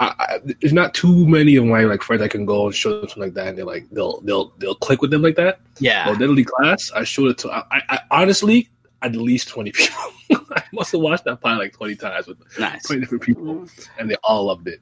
I, 0.00 0.14
I, 0.18 0.38
there's 0.60 0.72
not 0.72 0.94
too 0.94 1.28
many 1.28 1.54
of 1.54 1.64
my 1.64 1.82
like 1.82 2.02
friends 2.02 2.22
I 2.22 2.26
can 2.28 2.44
go 2.44 2.66
and 2.66 2.74
show 2.74 2.90
them 2.98 3.08
something 3.08 3.22
like 3.24 3.34
that, 3.34 3.48
and 3.48 3.58
they're 3.58 3.64
like 3.64 3.88
they'll 3.92 4.20
they'll 4.22 4.52
they'll 4.58 4.74
click 4.74 5.00
with 5.00 5.12
them 5.12 5.22
like 5.22 5.36
that. 5.36 5.60
Yeah. 5.78 6.06
Well, 6.08 6.16
Deadly 6.16 6.42
Class, 6.44 6.90
I 6.90 7.04
showed 7.04 7.28
it 7.30 7.38
to. 7.38 7.52
I, 7.52 7.62
I, 7.70 7.98
honestly 8.10 8.68
at 9.02 9.14
least 9.14 9.46
twenty 9.48 9.70
people. 9.70 10.02
I 10.56 10.64
must 10.72 10.90
have 10.90 11.02
watched 11.02 11.24
that 11.26 11.40
pilot 11.40 11.58
like 11.58 11.72
twenty 11.74 11.94
times 11.94 12.26
with 12.26 12.38
nice. 12.58 12.82
twenty 12.84 13.02
different 13.02 13.22
people, 13.22 13.68
and 13.96 14.10
they 14.10 14.16
all 14.24 14.46
loved 14.46 14.66
it. 14.66 14.80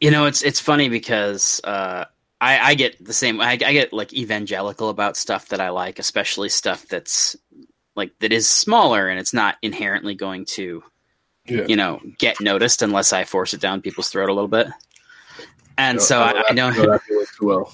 You 0.00 0.12
know, 0.12 0.26
it's 0.26 0.42
it's 0.42 0.60
funny 0.60 0.88
because 0.88 1.60
uh, 1.64 2.04
I, 2.42 2.58
I 2.70 2.74
get 2.74 3.02
the 3.02 3.12
same. 3.12 3.40
I, 3.40 3.52
I 3.52 3.56
get 3.72 3.92
like 3.92 4.12
evangelical 4.12 4.88
about 4.88 5.16
stuff 5.16 5.48
that 5.50 5.60
I 5.60 5.68
like, 5.68 6.00
especially 6.00 6.48
stuff 6.48 6.84
that's 6.88 7.36
like 7.94 8.18
that 8.18 8.32
is 8.32 8.50
smaller 8.50 9.08
and 9.08 9.20
it's 9.20 9.32
not 9.32 9.56
inherently 9.62 10.16
going 10.16 10.44
to, 10.56 10.82
Yeah. 11.46 11.66
you 11.68 11.76
know, 11.76 12.00
get 12.18 12.40
noticed 12.40 12.82
unless 12.82 13.12
I 13.12 13.22
force 13.24 13.54
it 13.54 13.60
down 13.60 13.80
people's 13.80 14.08
throat 14.08 14.28
a 14.28 14.32
little 14.32 14.48
bit. 14.48 14.66
And 15.78 15.98
No, 15.98 16.02
so 16.02 16.20
I, 16.20 16.52
know, 16.52 16.72
too 16.72 16.98
well. 17.46 17.72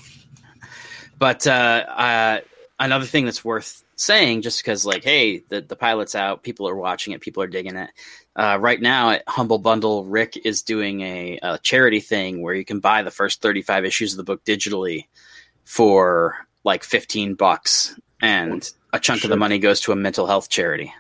but 1.18 1.46
uh, 1.46 1.50
uh, 1.88 2.40
another 2.78 3.06
thing 3.06 3.24
that's 3.24 3.42
worth 3.44 3.82
saying, 3.96 4.42
just 4.42 4.62
because 4.62 4.84
like, 4.84 5.02
hey, 5.02 5.38
the 5.48 5.62
the 5.62 5.76
pilot's 5.76 6.14
out, 6.14 6.42
people 6.42 6.68
are 6.68 6.76
watching 6.76 7.14
it, 7.14 7.20
people 7.22 7.42
are 7.42 7.48
digging 7.48 7.76
it. 7.76 7.90
Uh, 8.38 8.56
right 8.60 8.80
now 8.80 9.10
at 9.10 9.24
Humble 9.26 9.58
Bundle, 9.58 10.04
Rick 10.04 10.40
is 10.44 10.62
doing 10.62 11.00
a, 11.00 11.40
a 11.42 11.58
charity 11.58 11.98
thing 11.98 12.40
where 12.40 12.54
you 12.54 12.64
can 12.64 12.78
buy 12.78 13.02
the 13.02 13.10
first 13.10 13.42
35 13.42 13.84
issues 13.84 14.12
of 14.12 14.16
the 14.16 14.22
book 14.22 14.44
digitally 14.44 15.06
for 15.64 16.36
like 16.62 16.84
15 16.84 17.34
bucks, 17.34 17.98
and 18.22 18.70
a 18.92 19.00
chunk 19.00 19.24
of 19.24 19.30
the 19.30 19.36
money 19.36 19.58
goes 19.58 19.80
to 19.80 19.92
a 19.92 19.96
mental 19.96 20.28
health 20.28 20.48
charity. 20.48 20.94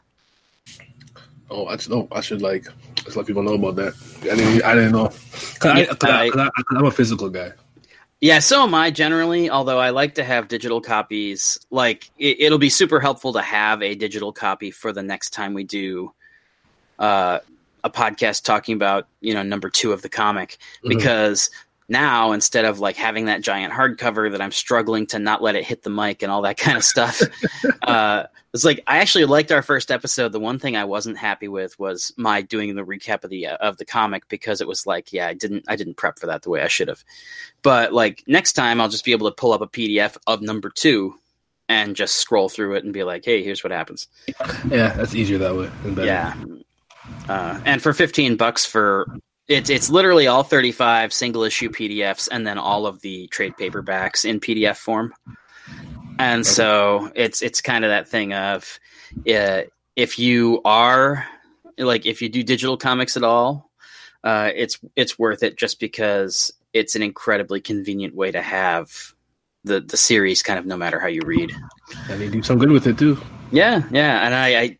Oh, 1.48 1.70
that's 1.70 1.88
no. 1.88 2.08
I 2.10 2.22
should 2.22 2.42
like 2.42 2.66
just 2.96 3.16
let 3.16 3.26
people 3.26 3.44
know 3.44 3.54
about 3.54 3.76
that. 3.76 3.94
I 4.22 4.34
didn't. 4.34 4.64
I 4.64 4.74
didn't 4.74 4.92
know. 4.92 5.12
I, 5.62 5.86
I, 6.02 6.30
I, 6.34 6.50
I, 6.56 6.62
I'm 6.72 6.86
a 6.86 6.90
physical 6.90 7.30
guy. 7.30 7.52
Yeah, 8.20 8.40
so 8.40 8.64
am 8.64 8.74
I 8.74 8.90
generally, 8.90 9.48
although 9.48 9.78
I 9.78 9.90
like 9.90 10.16
to 10.16 10.24
have 10.24 10.48
digital 10.48 10.80
copies. 10.80 11.56
Like, 11.70 12.10
it, 12.18 12.40
it'll 12.40 12.58
be 12.58 12.68
super 12.68 12.98
helpful 12.98 13.32
to 13.34 13.40
have 13.40 13.80
a 13.80 13.94
digital 13.94 14.32
copy 14.32 14.72
for 14.72 14.92
the 14.92 15.04
next 15.04 15.30
time 15.30 15.54
we 15.54 15.62
do 15.62 16.12
uh, 16.98 17.38
a 17.84 17.90
podcast 17.90 18.44
talking 18.44 18.74
about, 18.74 19.06
you 19.20 19.34
know, 19.34 19.42
number 19.42 19.70
two 19.70 19.92
of 19.92 20.02
the 20.02 20.08
comic. 20.08 20.58
Mhm. 20.84 20.88
Because 20.88 21.50
now, 21.88 22.32
instead 22.32 22.64
of 22.66 22.80
like 22.80 22.96
having 22.96 23.26
that 23.26 23.40
giant 23.40 23.72
hardcover 23.72 24.30
that 24.30 24.42
I'm 24.42 24.52
struggling 24.52 25.06
to 25.08 25.18
not 25.18 25.42
let 25.42 25.56
it 25.56 25.64
hit 25.64 25.82
the 25.82 25.90
mic 25.90 26.22
and 26.22 26.30
all 26.30 26.42
that 26.42 26.58
kind 26.58 26.76
of 26.76 26.84
stuff, 26.84 27.22
uh, 27.82 28.24
it's 28.52 28.64
like 28.64 28.82
I 28.86 28.98
actually 28.98 29.24
liked 29.24 29.52
our 29.52 29.62
first 29.62 29.90
episode. 29.90 30.32
The 30.32 30.40
one 30.40 30.58
thing 30.58 30.76
I 30.76 30.84
wasn't 30.84 31.16
happy 31.18 31.48
with 31.48 31.78
was 31.78 32.12
my 32.16 32.42
doing 32.42 32.74
the 32.74 32.84
recap 32.84 33.24
of 33.24 33.30
the 33.30 33.46
uh, 33.46 33.56
of 33.56 33.76
the 33.78 33.84
comic 33.84 34.28
because 34.28 34.60
it 34.60 34.68
was 34.68 34.86
like, 34.86 35.12
yeah, 35.12 35.28
I 35.28 35.34
didn't 35.34 35.64
I 35.68 35.76
didn't 35.76 35.96
prep 35.96 36.18
for 36.18 36.26
that 36.26 36.42
the 36.42 36.50
way 36.50 36.62
I 36.62 36.68
should 36.68 36.88
have. 36.88 37.04
But 37.62 37.92
like 37.92 38.22
next 38.26 38.52
time, 38.54 38.80
I'll 38.80 38.88
just 38.88 39.04
be 39.04 39.12
able 39.12 39.30
to 39.30 39.34
pull 39.34 39.52
up 39.52 39.62
a 39.62 39.66
PDF 39.66 40.16
of 40.26 40.42
number 40.42 40.70
two 40.70 41.14
and 41.70 41.94
just 41.96 42.16
scroll 42.16 42.48
through 42.48 42.74
it 42.74 42.84
and 42.84 42.92
be 42.92 43.04
like, 43.04 43.24
hey, 43.24 43.42
here's 43.42 43.62
what 43.62 43.70
happens. 43.70 44.08
Yeah, 44.70 44.94
that's 44.94 45.14
easier 45.14 45.38
that 45.38 45.54
way. 45.54 45.70
Yeah. 46.04 46.34
Uh, 47.28 47.60
and 47.64 47.82
for 47.82 47.92
15 47.92 48.36
bucks 48.36 48.64
for 48.64 49.06
it's 49.48 49.70
it's 49.70 49.88
literally 49.90 50.26
all 50.26 50.42
35 50.42 51.12
single 51.12 51.42
issue 51.42 51.70
PDFs 51.70 52.28
and 52.30 52.46
then 52.46 52.58
all 52.58 52.86
of 52.86 53.00
the 53.00 53.26
trade 53.28 53.54
paperbacks 53.58 54.24
in 54.24 54.40
PDF 54.40 54.76
form. 54.76 55.14
And 56.18 56.40
Okay. 56.40 56.48
so 56.48 57.10
it's 57.14 57.42
it's 57.42 57.60
kind 57.60 57.84
of 57.84 57.90
that 57.90 58.08
thing 58.08 58.32
of 58.34 58.78
uh, 59.32 59.62
if 59.96 60.18
you 60.18 60.60
are 60.64 61.26
like 61.78 62.06
if 62.06 62.20
you 62.22 62.28
do 62.28 62.42
digital 62.42 62.76
comics 62.76 63.16
at 63.16 63.24
all, 63.24 63.70
uh, 64.24 64.50
it's 64.54 64.78
it's 64.96 65.18
worth 65.18 65.42
it 65.42 65.56
just 65.56 65.80
because 65.80 66.52
it's 66.72 66.94
an 66.96 67.02
incredibly 67.02 67.60
convenient 67.60 68.14
way 68.14 68.30
to 68.30 68.42
have 68.42 69.14
the 69.64 69.80
the 69.80 69.96
series 69.96 70.42
kind 70.42 70.58
of 70.58 70.66
no 70.66 70.76
matter 70.76 70.98
how 70.98 71.06
you 71.08 71.20
read. 71.24 71.52
and 72.10 72.20
they 72.20 72.28
do 72.28 72.42
some 72.42 72.58
good 72.58 72.70
with 72.70 72.86
it 72.86 72.98
too. 72.98 73.16
Yeah, 73.50 73.82
yeah, 73.90 74.26
and 74.26 74.34
I, 74.34 74.60
I 74.60 74.77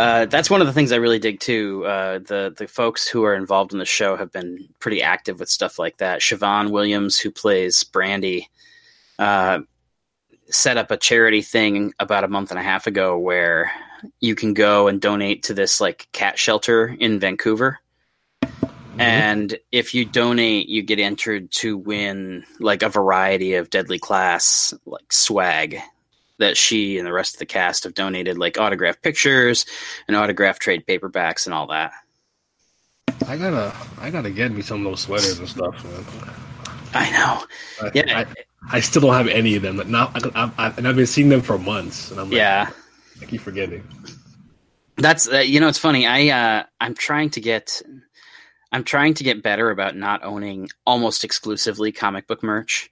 uh, 0.00 0.24
that's 0.24 0.48
one 0.48 0.62
of 0.62 0.66
the 0.66 0.72
things 0.72 0.92
I 0.92 0.96
really 0.96 1.18
dig 1.18 1.40
too. 1.40 1.84
Uh, 1.84 2.20
the 2.20 2.54
the 2.56 2.66
folks 2.66 3.06
who 3.06 3.24
are 3.24 3.34
involved 3.34 3.74
in 3.74 3.78
the 3.78 3.84
show 3.84 4.16
have 4.16 4.32
been 4.32 4.66
pretty 4.78 5.02
active 5.02 5.38
with 5.38 5.50
stuff 5.50 5.78
like 5.78 5.98
that. 5.98 6.22
Siobhan 6.22 6.70
Williams, 6.70 7.18
who 7.18 7.30
plays 7.30 7.84
Brandy, 7.84 8.48
uh, 9.18 9.60
set 10.48 10.78
up 10.78 10.90
a 10.90 10.96
charity 10.96 11.42
thing 11.42 11.92
about 12.00 12.24
a 12.24 12.28
month 12.28 12.50
and 12.50 12.58
a 12.58 12.62
half 12.62 12.86
ago 12.86 13.18
where 13.18 13.70
you 14.20 14.34
can 14.34 14.54
go 14.54 14.88
and 14.88 15.02
donate 15.02 15.42
to 15.42 15.54
this 15.54 15.82
like 15.82 16.08
cat 16.12 16.38
shelter 16.38 16.96
in 16.98 17.20
Vancouver. 17.20 17.78
And 18.98 19.58
if 19.70 19.94
you 19.94 20.06
donate, 20.06 20.70
you 20.70 20.82
get 20.82 20.98
entered 20.98 21.50
to 21.52 21.76
win 21.76 22.44
like 22.58 22.82
a 22.82 22.88
variety 22.88 23.52
of 23.54 23.68
deadly 23.68 23.98
class 23.98 24.72
like 24.86 25.12
swag 25.12 25.78
that 26.40 26.56
she 26.56 26.98
and 26.98 27.06
the 27.06 27.12
rest 27.12 27.34
of 27.36 27.38
the 27.38 27.46
cast 27.46 27.84
have 27.84 27.94
donated, 27.94 28.36
like 28.36 28.58
autographed 28.58 29.02
pictures 29.02 29.64
and 30.08 30.16
autographed 30.16 30.60
trade 30.60 30.84
paperbacks 30.86 31.46
and 31.46 31.54
all 31.54 31.68
that. 31.68 31.92
I 33.26 33.36
gotta, 33.36 33.74
I 34.00 34.10
gotta 34.10 34.30
get 34.30 34.50
me 34.50 34.62
some 34.62 34.84
of 34.84 34.90
those 34.90 35.00
sweaters 35.00 35.38
and 35.38 35.48
stuff. 35.48 35.84
Man. 35.84 36.34
I 36.92 37.10
know. 37.10 37.86
I, 37.86 37.90
Yeah. 37.94 38.18
I, 38.18 38.26
I 38.76 38.80
still 38.80 39.02
don't 39.02 39.14
have 39.14 39.28
any 39.28 39.56
of 39.56 39.62
them. 39.62 39.76
But 39.76 39.88
not, 39.88 40.10
I, 40.34 40.50
I, 40.58 40.74
and 40.76 40.86
I've 40.88 40.96
been 40.96 41.06
seeing 41.06 41.28
them 41.28 41.40
for 41.40 41.58
months, 41.58 42.10
and 42.10 42.20
I'm 42.20 42.26
like, 42.26 42.36
Yeah. 42.36 42.70
I 43.20 43.24
keep 43.26 43.40
forgetting. 43.40 43.86
That's 44.96 45.30
uh, 45.32 45.38
you 45.38 45.60
know 45.60 45.68
it's 45.68 45.78
funny. 45.78 46.06
I 46.06 46.28
uh, 46.28 46.64
I'm 46.80 46.94
trying 46.94 47.30
to 47.30 47.40
get 47.40 47.80
I'm 48.72 48.84
trying 48.84 49.14
to 49.14 49.24
get 49.24 49.42
better 49.42 49.70
about 49.70 49.96
not 49.96 50.24
owning 50.24 50.68
almost 50.86 51.24
exclusively 51.24 51.92
comic 51.92 52.26
book 52.26 52.42
merch. 52.42 52.90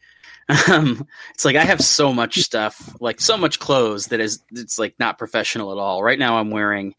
Um, 0.49 1.07
it's 1.35 1.45
like 1.45 1.57
I 1.57 1.65
have 1.65 1.81
so 1.81 2.13
much 2.13 2.39
stuff, 2.39 2.97
like 3.01 3.21
so 3.21 3.37
much 3.37 3.59
clothes 3.59 4.07
that 4.07 4.21
is 4.21 4.43
it's 4.53 4.79
like 4.79 4.95
not 4.99 5.19
professional 5.19 5.73
at 5.73 5.79
all. 5.79 6.03
Right 6.03 6.19
now, 6.19 6.39
I'm 6.39 6.51
wearing 6.51 6.95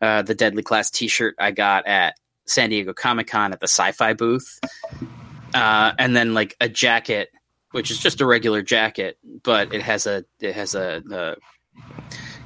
uh, 0.00 0.22
the 0.22 0.34
Deadly 0.34 0.62
Class 0.62 0.90
T-shirt 0.90 1.34
I 1.38 1.50
got 1.50 1.86
at 1.86 2.14
San 2.46 2.70
Diego 2.70 2.92
Comic 2.92 3.26
Con 3.26 3.52
at 3.52 3.60
the 3.60 3.68
Sci-Fi 3.68 4.12
booth, 4.14 4.60
uh, 5.54 5.92
and 5.98 6.14
then 6.14 6.34
like 6.34 6.56
a 6.60 6.68
jacket, 6.68 7.30
which 7.70 7.90
is 7.90 7.98
just 7.98 8.20
a 8.20 8.26
regular 8.26 8.62
jacket, 8.62 9.18
but 9.42 9.72
it 9.72 9.82
has 9.82 10.06
a 10.06 10.24
it 10.40 10.54
has 10.54 10.74
a, 10.74 11.02
a 11.10 11.36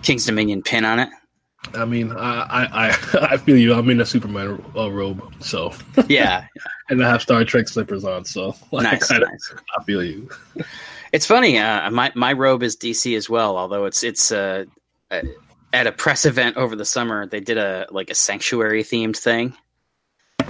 King's 0.03 0.27
Dominion 0.27 0.63
pin 0.63 0.85
on 0.85 1.01
it. 1.01 1.09
I 1.73 1.85
mean, 1.85 2.12
I 2.12 2.66
I, 2.73 2.88
I, 3.33 3.37
feel 3.38 3.56
you. 3.56 3.75
I'm 3.75 3.88
in 3.90 4.00
a 4.00 4.06
Superman 4.06 4.62
uh, 4.76 4.90
robe, 4.90 5.23
so 5.40 5.73
Yeah, 6.09 6.47
and 6.90 7.04
I 7.04 7.11
have 7.11 7.23
Star 7.23 7.44
Trek 7.44 7.68
slippers 7.68 8.04
on, 8.04 8.25
so 8.25 8.54
like, 8.73 8.85
nice, 8.85 9.11
I, 9.11 9.18
nice. 9.18 9.54
I 9.78 9.83
feel 9.85 10.02
you. 10.04 10.28
It's 11.12 11.26
funny. 11.26 11.59
Uh, 11.59 11.90
my 11.90 12.12
my 12.14 12.33
robe 12.33 12.62
is 12.62 12.76
DC 12.76 13.16
as 13.16 13.30
well, 13.30 13.56
although 13.56 13.85
it's 13.87 14.02
it's 14.02 14.30
uh, 14.30 14.64
uh, 15.11 15.23
at 15.73 15.87
a 15.87 15.92
press 15.92 16.25
event 16.25 16.56
over 16.56 16.76
the 16.76 16.85
summer. 16.85 17.26
They 17.26 17.40
did 17.40 17.59
a 17.59 17.87
like 17.90 18.11
a 18.11 18.14
sanctuary 18.14 18.83
themed 18.83 19.16
thing, 19.16 19.54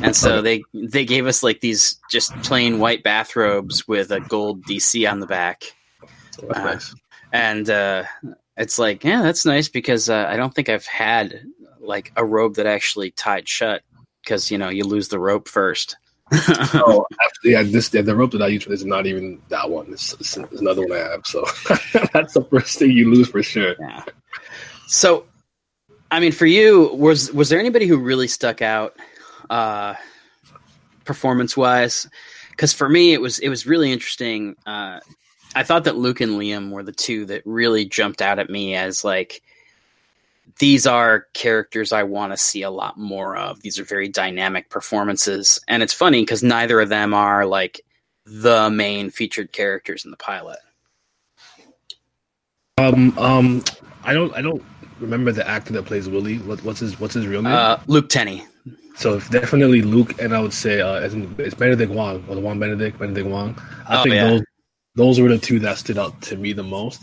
and 0.02 0.16
so 0.16 0.42
they 0.42 0.62
they 0.72 1.04
gave 1.04 1.26
us 1.26 1.42
like 1.42 1.60
these 1.60 1.98
just 2.10 2.34
plain 2.42 2.78
white 2.78 3.02
bathrobes 3.02 3.86
with 3.86 4.10
a 4.10 4.20
gold 4.20 4.64
DC 4.64 5.10
on 5.10 5.20
the 5.20 5.26
back, 5.26 5.64
That's 6.40 6.58
Uh, 6.58 6.64
nice. 6.64 6.94
and 7.32 7.70
uh, 7.70 8.04
it's 8.56 8.78
like 8.78 9.04
yeah, 9.04 9.22
that's 9.22 9.44
nice 9.44 9.68
because 9.68 10.08
uh, 10.08 10.26
I 10.28 10.36
don't 10.36 10.54
think 10.54 10.68
I've 10.68 10.86
had 10.86 11.44
like 11.80 12.12
a 12.16 12.24
robe 12.24 12.56
that 12.56 12.66
actually 12.66 13.10
tied 13.10 13.48
shut 13.48 13.82
because 14.22 14.50
you 14.50 14.58
know 14.58 14.68
you 14.68 14.84
lose 14.84 15.08
the 15.08 15.18
rope 15.18 15.48
first. 15.48 15.96
Oh, 16.32 17.04
actually, 17.22 17.52
yeah, 17.52 17.62
this 17.62 17.88
the 17.90 18.16
rope 18.16 18.32
that 18.32 18.42
I 18.42 18.48
use 18.48 18.66
is 18.66 18.84
not 18.84 19.06
even 19.06 19.40
that 19.48 19.68
one. 19.68 19.92
It's, 19.92 20.12
it's, 20.14 20.36
it's 20.36 20.60
another 20.60 20.82
one 20.82 20.92
I 20.92 21.10
have. 21.10 21.26
So 21.26 21.44
that's 22.12 22.34
the 22.34 22.46
first 22.50 22.78
thing 22.78 22.90
you 22.90 23.10
lose 23.10 23.28
for 23.28 23.42
sure. 23.42 23.74
Yeah. 23.78 24.02
So, 24.86 25.26
I 26.10 26.20
mean, 26.20 26.32
for 26.32 26.46
you, 26.46 26.94
was 26.94 27.32
was 27.32 27.48
there 27.48 27.58
anybody 27.58 27.86
who 27.86 27.98
really 27.98 28.28
stuck 28.28 28.62
out, 28.62 28.96
uh, 29.50 29.94
performance 31.04 31.56
wise? 31.56 32.08
Because 32.50 32.72
for 32.72 32.88
me, 32.88 33.12
it 33.12 33.20
was 33.20 33.38
it 33.40 33.48
was 33.48 33.66
really 33.66 33.92
interesting. 33.92 34.56
Uh, 34.64 35.00
I 35.54 35.62
thought 35.62 35.84
that 35.84 35.96
Luke 35.96 36.20
and 36.20 36.32
Liam 36.32 36.70
were 36.70 36.82
the 36.82 36.92
two 36.92 37.26
that 37.26 37.42
really 37.44 37.84
jumped 37.84 38.20
out 38.22 38.38
at 38.38 38.50
me 38.50 38.74
as 38.74 39.04
like 39.04 39.42
these 40.58 40.86
are 40.86 41.26
characters 41.32 41.92
I 41.92 42.02
want 42.04 42.32
to 42.32 42.36
see 42.36 42.62
a 42.62 42.70
lot 42.70 42.98
more 42.98 43.36
of. 43.36 43.60
These 43.62 43.78
are 43.78 43.84
very 43.84 44.08
dynamic 44.08 44.68
performances, 44.70 45.60
and 45.68 45.82
it's 45.82 45.92
funny 45.92 46.22
because 46.22 46.42
neither 46.42 46.80
of 46.80 46.88
them 46.88 47.14
are 47.14 47.44
like 47.46 47.80
the 48.26 48.70
main 48.70 49.10
featured 49.10 49.52
characters 49.52 50.04
in 50.04 50.10
the 50.10 50.16
pilot. 50.16 50.58
Um, 52.78 53.16
um, 53.18 53.64
I 54.02 54.12
don't, 54.14 54.34
I 54.34 54.42
don't 54.42 54.62
remember 54.98 55.32
the 55.32 55.46
actor 55.48 55.72
that 55.74 55.84
plays 55.84 56.08
Willie. 56.08 56.38
What, 56.38 56.62
what's 56.64 56.80
his, 56.80 56.98
what's 56.98 57.14
his 57.14 57.26
real 57.26 57.42
name? 57.42 57.52
Uh, 57.52 57.78
Luke 57.86 58.08
Tennie. 58.08 58.44
so 58.96 59.20
definitely 59.30 59.82
Luke, 59.82 60.20
and 60.20 60.34
I 60.34 60.40
would 60.40 60.52
say 60.52 60.80
uh, 60.80 61.00
it's 61.38 61.54
Benedict 61.54 61.92
Wong 61.92 62.24
or 62.28 62.34
the 62.34 62.40
Wong 62.40 62.58
Benedict, 62.58 62.98
Benedict 62.98 63.28
Wong. 63.28 63.60
I 63.88 64.00
Oh, 64.00 64.02
think 64.02 64.14
yeah. 64.16 64.28
those, 64.30 64.42
those 64.94 65.20
were 65.20 65.28
the 65.28 65.38
two 65.38 65.58
that 65.60 65.78
stood 65.78 65.98
out 65.98 66.20
to 66.22 66.36
me 66.36 66.52
the 66.52 66.62
most. 66.62 67.02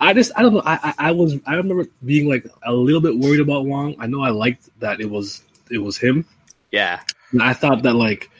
I 0.00 0.12
just, 0.12 0.30
I 0.36 0.42
don't 0.42 0.54
know. 0.54 0.62
I, 0.64 0.74
I, 0.82 0.94
I 1.08 1.12
was, 1.12 1.36
I 1.46 1.54
remember 1.54 1.86
being 2.04 2.28
like 2.28 2.46
a 2.64 2.72
little 2.72 3.00
bit 3.00 3.16
worried 3.18 3.40
about 3.40 3.64
Wong. 3.66 3.96
I 3.98 4.06
know 4.06 4.22
I 4.22 4.30
liked 4.30 4.68
that 4.80 5.00
it 5.00 5.10
was, 5.10 5.42
it 5.70 5.78
was 5.78 5.96
him. 5.96 6.24
Yeah. 6.70 7.00
And 7.32 7.42
I 7.42 7.52
thought 7.54 7.82
that 7.82 7.94
like 7.94 8.30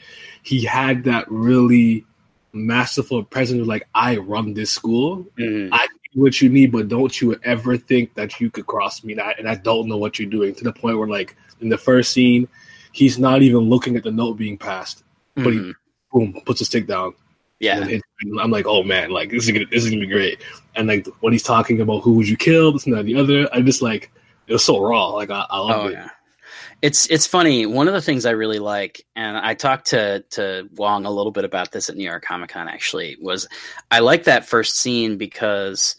he 0.43 0.63
had 0.63 1.03
that 1.05 1.25
really 1.29 2.05
masterful 2.53 3.23
presence. 3.23 3.61
of, 3.61 3.67
Like 3.67 3.87
I 3.95 4.17
run 4.17 4.53
this 4.53 4.71
school, 4.71 5.25
Mhm. 5.37 5.69
I 5.71 5.87
do 6.13 6.21
what 6.21 6.41
you 6.41 6.49
need, 6.49 6.71
but 6.71 6.87
don't 6.87 7.19
you 7.19 7.35
ever 7.43 7.75
think 7.75 8.13
that 8.13 8.39
you 8.39 8.49
could 8.51 8.67
cross 8.67 9.03
me. 9.03 9.13
And 9.13 9.21
I, 9.21 9.31
and 9.37 9.49
I 9.49 9.55
don't 9.55 9.87
know 9.87 9.97
what 9.97 10.19
you're 10.19 10.29
doing. 10.29 10.53
To 10.55 10.63
the 10.63 10.71
point 10.73 10.97
where 10.97 11.07
like 11.07 11.35
in 11.59 11.69
the 11.69 11.77
first 11.77 12.13
scene, 12.13 12.47
he's 12.91 13.17
not 13.19 13.41
even 13.41 13.61
looking 13.61 13.95
at 13.97 14.03
the 14.03 14.11
note 14.11 14.35
being 14.37 14.57
passed. 14.57 15.03
But 15.35 15.53
he 15.53 15.59
Mhm. 15.59 15.73
boom 16.13 16.41
puts 16.45 16.61
a 16.61 16.65
stick 16.65 16.87
down. 16.87 17.13
Yeah. 17.59 17.79
And 17.81 18.03
I'm 18.39 18.51
like, 18.51 18.67
oh 18.67 18.83
man, 18.83 19.09
like 19.09 19.29
this 19.31 19.45
is 19.45 19.51
gonna 19.51 19.65
this 19.71 19.83
is 19.83 19.89
gonna 19.89 20.01
be 20.01 20.07
great. 20.11 20.41
And 20.75 20.87
like 20.87 21.07
when 21.21 21.33
he's 21.33 21.43
talking 21.43 21.81
about 21.81 22.01
who 22.03 22.13
would 22.13 22.27
you 22.29 22.37
kill, 22.37 22.71
this 22.71 22.85
and 22.85 22.93
that, 22.95 22.99
and 22.99 23.07
the 23.09 23.15
other, 23.15 23.49
I 23.53 23.61
just 23.61 23.81
like 23.81 24.11
it 24.47 24.53
was 24.53 24.63
so 24.63 24.79
raw. 24.79 25.07
Like 25.09 25.29
I, 25.31 25.45
I 25.49 25.57
love 25.59 25.85
Oh 25.85 25.87
it. 25.87 25.93
yeah. 25.93 26.09
It's 26.83 27.09
it's 27.09 27.25
funny. 27.25 27.65
One 27.65 27.87
of 27.87 27.95
the 27.95 28.01
things 28.01 28.25
I 28.27 28.31
really 28.31 28.59
like, 28.59 29.03
and 29.15 29.35
I 29.35 29.55
talked 29.55 29.87
to 29.87 30.23
to 30.31 30.69
Wong 30.75 31.05
a 31.05 31.11
little 31.11 31.31
bit 31.31 31.43
about 31.43 31.71
this 31.71 31.89
at 31.89 31.95
New 31.95 32.03
York 32.03 32.23
Comic 32.23 32.51
Con. 32.51 32.67
Actually, 32.67 33.17
was 33.19 33.47
I 33.89 33.99
like 33.99 34.25
that 34.25 34.45
first 34.45 34.77
scene 34.77 35.17
because 35.17 35.95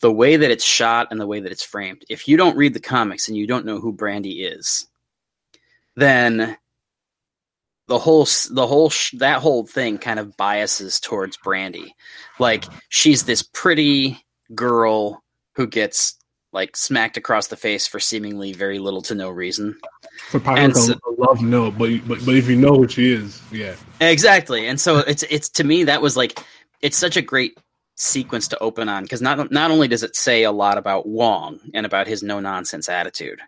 the 0.00 0.10
way 0.10 0.36
that 0.36 0.50
it's 0.50 0.64
shot 0.64 1.08
and 1.10 1.20
the 1.20 1.26
way 1.26 1.40
that 1.40 1.52
it's 1.52 1.62
framed. 1.62 2.04
If 2.08 2.26
you 2.26 2.38
don't 2.38 2.56
read 2.56 2.72
the 2.72 2.80
comics 2.80 3.28
and 3.28 3.36
you 3.36 3.46
don't 3.46 3.66
know 3.66 3.78
who 3.80 3.92
Brandy 3.92 4.44
is, 4.44 4.86
then 5.96 6.56
the 7.86 7.98
whole 7.98 8.26
the 8.50 8.66
whole 8.66 8.90
sh- 8.90 9.14
that 9.18 9.40
whole 9.40 9.66
thing 9.66 9.98
kind 9.98 10.18
of 10.18 10.36
biases 10.36 11.00
towards 11.00 11.36
Brandy. 11.36 11.94
Like 12.38 12.64
she's 12.88 13.24
this 13.24 13.42
pretty 13.42 14.24
girl 14.54 15.22
who 15.56 15.66
gets 15.66 16.16
like 16.52 16.76
smacked 16.76 17.16
across 17.16 17.48
the 17.48 17.56
face 17.56 17.86
for 17.86 17.98
seemingly 17.98 18.52
very 18.52 18.78
little 18.78 19.02
to 19.02 19.14
no 19.14 19.28
reason. 19.28 19.76
For 20.30 20.38
probably 20.40 20.62
And 20.64 20.76
so- 20.76 20.94
love 21.18 21.42
no, 21.42 21.70
but, 21.70 22.06
but 22.06 22.24
but 22.24 22.34
if 22.34 22.48
you 22.48 22.56
know 22.56 22.74
who 22.76 22.88
she 22.88 23.12
is, 23.12 23.40
yeah. 23.52 23.74
Exactly. 24.00 24.66
And 24.66 24.80
so 24.80 24.98
it's 24.98 25.22
it's 25.24 25.48
to 25.50 25.64
me 25.64 25.84
that 25.84 26.00
was 26.00 26.16
like 26.16 26.38
it's 26.80 26.96
such 26.96 27.16
a 27.16 27.22
great 27.22 27.58
sequence 27.96 28.48
to 28.48 28.58
open 28.58 28.88
on 28.88 29.02
because 29.04 29.20
not 29.22 29.50
not 29.50 29.70
only 29.70 29.88
does 29.88 30.02
it 30.02 30.16
say 30.16 30.42
a 30.44 30.52
lot 30.52 30.78
about 30.78 31.06
Wong 31.06 31.60
and 31.74 31.84
about 31.86 32.06
his 32.06 32.22
no 32.22 32.40
nonsense 32.40 32.88
attitude, 32.88 33.40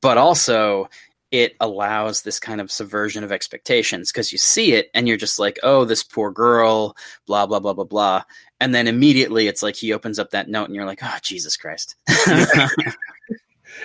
but 0.00 0.16
also 0.18 0.88
it 1.30 1.56
allows 1.60 2.22
this 2.22 2.40
kind 2.40 2.60
of 2.60 2.70
subversion 2.70 3.22
of 3.24 3.32
expectations 3.32 4.10
because 4.10 4.32
you 4.32 4.38
see 4.38 4.72
it 4.72 4.90
and 4.94 5.06
you're 5.06 5.16
just 5.16 5.38
like, 5.38 5.58
oh, 5.62 5.84
this 5.84 6.02
poor 6.02 6.30
girl, 6.30 6.96
blah 7.26 7.46
blah 7.46 7.60
blah 7.60 7.74
blah 7.74 7.84
blah, 7.84 8.22
and 8.60 8.74
then 8.74 8.86
immediately 8.86 9.46
it's 9.46 9.62
like 9.62 9.76
he 9.76 9.92
opens 9.92 10.18
up 10.18 10.30
that 10.30 10.48
note 10.48 10.64
and 10.64 10.74
you're 10.74 10.86
like, 10.86 11.00
oh 11.02 11.16
Jesus 11.22 11.56
Christ. 11.56 11.96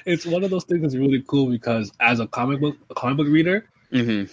It's 0.06 0.26
one 0.26 0.44
of 0.44 0.50
those 0.50 0.64
things 0.64 0.82
that's 0.82 0.96
really 0.96 1.24
cool 1.28 1.50
because 1.50 1.92
as 2.00 2.20
a 2.20 2.28
comic 2.28 2.60
book 2.60 2.78
a 2.90 2.96
comic 2.96 3.18
book 3.18 3.28
reader, 3.28 3.66
hmm 3.92 4.24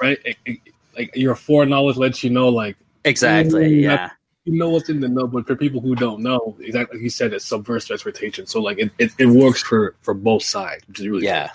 right? 0.00 0.18
It, 0.24 0.36
it, 0.46 0.58
like 0.96 1.16
your 1.16 1.34
foreknowledge 1.34 1.96
lets 1.96 2.22
you 2.22 2.30
know 2.30 2.48
like 2.48 2.76
Exactly. 3.04 3.70
Mm, 3.70 3.82
Yeah. 3.82 4.10
you 4.44 4.58
know 4.58 4.70
what's 4.70 4.88
in 4.88 5.00
the 5.00 5.08
know, 5.08 5.26
but 5.26 5.46
for 5.46 5.56
people 5.56 5.80
who 5.80 5.94
don't 5.94 6.22
know, 6.22 6.56
exactly 6.60 6.98
like 6.98 7.02
you 7.02 7.10
said, 7.10 7.32
it 7.32 7.42
subverts 7.42 7.90
expectation. 7.90 8.46
So 8.46 8.60
like 8.60 8.78
it, 8.78 8.90
it, 8.98 9.10
it 9.18 9.26
works 9.26 9.62
for 9.62 9.96
for 10.02 10.14
both 10.14 10.42
sides, 10.42 10.86
which 10.86 11.00
is 11.00 11.08
really 11.08 11.24
Yeah. 11.24 11.50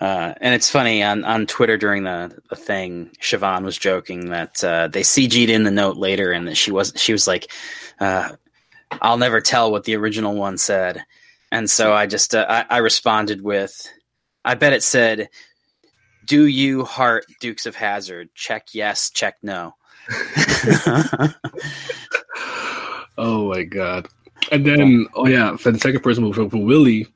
Uh, 0.00 0.34
and 0.40 0.54
it's 0.54 0.70
funny 0.70 1.02
on, 1.02 1.24
on 1.24 1.46
Twitter 1.46 1.76
during 1.76 2.04
the, 2.04 2.36
the 2.48 2.56
thing, 2.56 3.10
Siobhan 3.20 3.64
was 3.64 3.76
joking 3.76 4.30
that 4.30 4.62
uh, 4.64 4.88
they 4.88 5.02
CG'd 5.02 5.50
in 5.50 5.64
the 5.64 5.70
note 5.70 5.96
later 5.96 6.32
and 6.32 6.48
that 6.48 6.56
she 6.56 6.70
was 6.70 6.92
she 6.96 7.12
was 7.12 7.26
like, 7.26 7.50
uh, 8.00 8.30
"I'll 9.02 9.18
never 9.18 9.40
tell 9.40 9.70
what 9.70 9.84
the 9.84 9.96
original 9.96 10.34
one 10.34 10.58
said," 10.58 11.04
and 11.52 11.68
so 11.68 11.92
I 11.92 12.06
just 12.06 12.34
uh, 12.34 12.46
I, 12.48 12.76
I 12.76 12.78
responded 12.78 13.42
with, 13.42 13.88
"I 14.44 14.54
bet 14.54 14.72
it 14.72 14.82
said, 14.82 15.28
do 16.26 16.46
you 16.46 16.84
heart 16.84 17.24
Dukes 17.40 17.66
of 17.66 17.74
Hazzard? 17.74 18.30
Check 18.34 18.68
yes, 18.72 19.10
check 19.10 19.36
no." 19.42 19.74
Oh 23.20 23.50
my 23.50 23.64
god! 23.64 24.08
And 24.50 24.64
then 24.64 25.06
oh 25.14 25.26
yeah, 25.26 25.54
for 25.58 25.70
the 25.70 25.78
second 25.78 26.00
person 26.00 26.32
for, 26.32 26.48
for 26.48 26.56
Willie, 26.56 27.06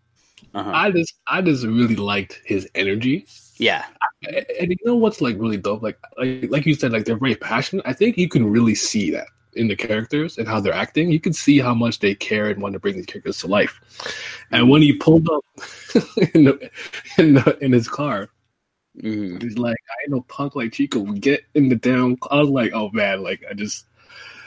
uh-huh. 0.55 0.71
I 0.73 0.91
just 0.91 1.15
I 1.27 1.43
just 1.43 1.65
really 1.65 1.97
liked 1.97 2.41
his 2.45 2.69
energy. 2.75 3.27
Yeah, 3.57 3.85
And 4.27 4.45
and 4.61 4.71
you 4.71 4.77
know 4.85 4.97
what's 4.97 5.21
like 5.21 5.37
really 5.39 5.57
dope? 5.57 5.83
Like 5.83 5.99
like 6.19 6.51
like 6.51 6.67
you 6.67 6.75
said, 6.75 6.93
like 6.93 7.05
they're 7.05 7.17
very 7.17 7.37
passionate. 7.37 7.85
I 7.87 7.93
think 7.93 8.19
you 8.19 8.29
can 8.29 8.51
really 8.51 8.75
see 8.75 9.11
that 9.13 9.29
in 9.55 9.69
the 9.69 9.77
characters 9.77 10.39
and 10.39 10.49
how 10.49 10.59
they're 10.59 10.73
acting. 10.73 11.13
You 11.13 11.21
can 11.21 11.33
see 11.33 11.61
how 11.61 11.75
much 11.75 12.01
they 12.01 12.15
care 12.17 12.51
and 12.51 12.61
want 12.61 12.73
to 12.73 12.81
bring 12.81 12.97
these 12.97 13.07
characters 13.07 13.39
to 13.39 13.47
life. 13.47 13.81
And 14.51 14.69
when 14.69 14.83
he 14.83 14.93
pulled 14.95 15.29
up 15.31 15.45
in 16.35 16.45
the, 16.45 16.71
in, 17.19 17.35
the, 17.35 17.57
in 17.61 17.73
his 17.73 17.89
car, 17.89 18.29
Mhm. 19.01 19.43
he's 19.43 19.59
like, 19.59 19.77
"I 19.91 19.95
ain't 20.03 20.11
no 20.13 20.21
punk 20.23 20.55
like 20.57 20.73
Chico. 20.73 21.01
We 21.01 21.19
get 21.19 21.45
in 21.55 21.69
the 21.69 21.77
damn." 21.77 22.17
I 22.31 22.41
was 22.41 22.49
like, 22.49 22.73
"Oh 22.75 22.91
man!" 22.93 23.23
Like 23.23 23.45
I 23.51 23.55
just 23.55 23.87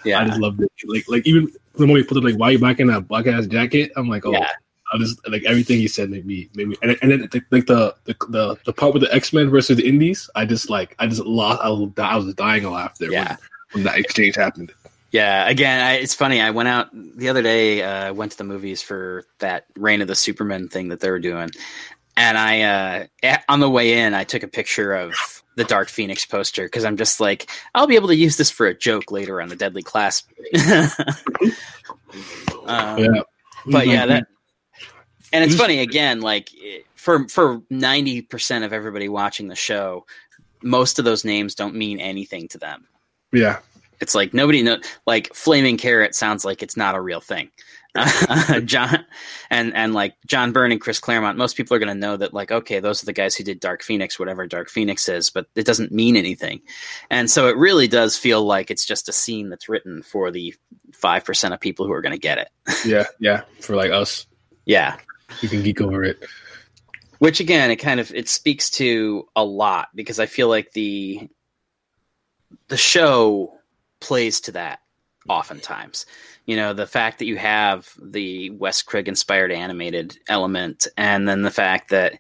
I 0.06 0.26
just 0.26 0.40
loved 0.40 0.62
it. 0.62 0.72
Like 0.86 1.04
like 1.10 1.28
even 1.28 1.52
the 1.76 1.86
moment 1.86 2.06
he 2.06 2.08
put 2.08 2.18
it 2.18 2.24
like, 2.24 2.38
"Why 2.40 2.52
you 2.52 2.60
back 2.60 2.80
in 2.80 2.88
that 2.88 3.08
black 3.10 3.28
ass 3.28 3.46
jacket?" 3.48 3.92
I'm 3.98 4.08
like, 4.08 4.26
"Oh." 4.26 4.32
yeah. 4.32 4.52
I 4.94 4.98
just 4.98 5.28
like 5.28 5.44
everything 5.44 5.80
he 5.80 5.88
said 5.88 6.10
made 6.10 6.26
me 6.26 6.50
made 6.56 6.70
me 6.70 6.78
and, 6.82 6.98
and 7.02 7.12
then 7.12 7.30
like, 7.52 7.66
the 7.66 7.96
the 8.06 8.58
the 8.66 8.74
part 8.74 8.94
with 8.94 9.04
the 9.04 9.14
X 9.14 9.34
Men 9.34 9.50
versus 9.50 9.78
the 9.78 9.88
Indies, 9.88 10.30
I 10.36 10.46
just 10.46 10.70
like 10.70 10.96
I 11.00 11.08
just 11.08 11.22
lost 11.22 11.62
I 11.62 11.70
was 11.70 11.90
I 11.98 12.16
was 12.16 12.34
dying 12.36 12.66
of 12.66 12.74
laughter 12.74 13.12
Yeah. 13.12 13.38
when, 13.72 13.84
when 13.84 13.84
that 13.84 14.00
exchange 14.00 14.36
happened. 14.36 14.72
Yeah, 15.12 15.48
again, 15.48 15.82
I, 15.84 15.94
it's 15.94 16.14
funny. 16.14 16.42
I 16.42 16.52
went 16.52 16.68
out 16.68 16.90
the 16.94 17.30
other 17.30 17.42
day. 17.42 17.82
I 17.82 18.10
uh, 18.10 18.14
went 18.14 18.34
to 18.34 18.38
the 18.38 18.44
movies 18.44 18.82
for 18.82 19.24
that 19.40 19.66
Reign 19.78 20.02
of 20.02 20.08
the 20.08 20.16
Supermen 20.16 20.68
thing 20.68 20.90
that 20.90 21.00
they 21.00 21.10
were 21.10 21.20
doing, 21.20 21.50
and 22.18 22.38
I 22.38 23.08
uh, 23.24 23.38
on 23.48 23.62
the 23.62 23.70
way 23.70 24.00
in, 24.00 24.14
I 24.14 24.26
took 24.26 24.44
a 24.44 24.50
picture 24.50 24.94
of 24.94 25.14
the 25.56 25.64
Dark 25.64 25.90
Phoenix 25.90 26.26
poster 26.26 26.64
because 26.64 26.84
I'm 26.86 26.98
just 26.98 27.20
like, 27.20 27.50
I'll 27.74 27.88
be 27.88 27.96
able 27.96 28.10
to 28.10 28.16
use 28.16 28.38
this 28.38 28.52
for 28.52 28.68
a 28.68 28.78
joke 28.78 29.12
later 29.12 29.42
on 29.42 29.50
the 29.50 29.56
Deadly 29.56 29.82
Class. 29.82 30.24
um, 32.66 32.98
yeah, 33.00 33.22
but 33.66 33.88
yeah, 33.88 34.06
that. 34.06 34.28
And 35.34 35.44
it's 35.44 35.56
funny 35.56 35.80
again, 35.80 36.22
like 36.22 36.50
for 36.96 37.28
for 37.28 37.62
ninety 37.70 38.22
percent 38.22 38.64
of 38.64 38.74
everybody 38.74 39.10
watching 39.10 39.48
the 39.48 39.56
show, 39.56 40.06
most 40.64 41.00
of 41.00 41.06
those 41.06 41.26
names 41.26 41.56
don't 41.56 41.76
mean 41.76 42.00
anything 42.00 42.48
to 42.50 42.58
them. 42.58 42.88
Yeah, 43.34 43.60
it's 44.00 44.16
like 44.16 44.34
nobody 44.34 44.64
know. 44.64 44.78
Like 45.06 45.34
flaming 45.34 45.78
carrot 45.78 46.16
sounds 46.16 46.46
like 46.46 46.64
it's 46.64 46.78
not 46.78 46.96
a 46.96 47.02
real 47.02 47.22
thing. 47.22 47.50
John 48.66 49.06
and 49.50 49.74
and 49.76 49.94
like 49.94 50.16
John 50.26 50.52
Byrne 50.52 50.72
and 50.72 50.82
Chris 50.82 51.00
Claremont, 51.00 51.38
most 51.38 51.58
people 51.58 51.76
are 51.76 51.80
going 51.80 51.88
to 51.88 51.96
know 51.96 52.18
that 52.18 52.34
like 52.34 52.52
okay, 52.52 52.80
those 52.80 53.02
are 53.02 53.06
the 53.06 53.14
guys 53.14 53.36
who 53.36 53.44
did 53.44 53.60
Dark 53.60 53.84
Phoenix, 53.84 54.20
whatever 54.20 54.46
Dark 54.46 54.70
Phoenix 54.70 55.10
is, 55.10 55.30
but 55.30 55.48
it 55.56 55.66
doesn't 55.66 55.92
mean 55.92 56.16
anything. 56.16 56.62
And 57.10 57.30
so 57.30 57.48
it 57.48 57.58
really 57.58 57.88
does 57.88 58.18
feel 58.18 58.44
like 58.44 58.70
it's 58.70 58.86
just 58.86 59.10
a 59.10 59.14
scene 59.14 59.50
that's 59.50 59.70
written 59.70 60.04
for 60.04 60.32
the 60.32 60.54
five 60.94 61.26
percent 61.26 61.54
of 61.54 61.60
people 61.60 61.86
who 61.86 61.94
are 61.94 62.02
going 62.02 62.14
to 62.14 62.20
get 62.20 62.38
it. 62.38 62.50
yeah, 62.86 63.06
yeah, 63.20 63.42
for 63.62 63.76
like 63.76 63.92
us. 63.92 64.28
Yeah, 64.66 64.98
you 65.42 65.50
can 65.50 65.64
geek 65.64 65.82
over 65.82 66.04
it. 66.04 66.26
Which 67.20 67.40
again, 67.40 67.72
it 67.72 67.78
kind 67.78 68.00
of 68.00 68.14
it 68.14 68.30
speaks 68.30 68.70
to 68.72 69.28
a 69.36 69.44
lot 69.44 69.90
because 69.96 70.20
I 70.20 70.26
feel 70.28 70.50
like 70.50 70.72
the 70.74 71.28
the 72.68 72.78
show 72.78 73.54
plays 74.00 74.40
to 74.42 74.52
that 74.54 74.80
oftentimes 75.28 76.06
you 76.48 76.56
know 76.56 76.74
the 76.74 76.88
fact 76.88 77.20
that 77.20 77.26
you 77.26 77.36
have 77.36 77.94
the 78.02 78.50
Wes 78.52 78.82
Craig 78.82 79.08
inspired 79.08 79.52
animated 79.52 80.18
element, 80.28 80.88
and 80.98 81.28
then 81.28 81.44
the 81.44 81.52
fact 81.52 81.90
that 81.90 82.18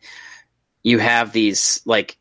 you 0.84 1.00
have 1.00 1.32
these 1.32 1.82
like 1.86 2.17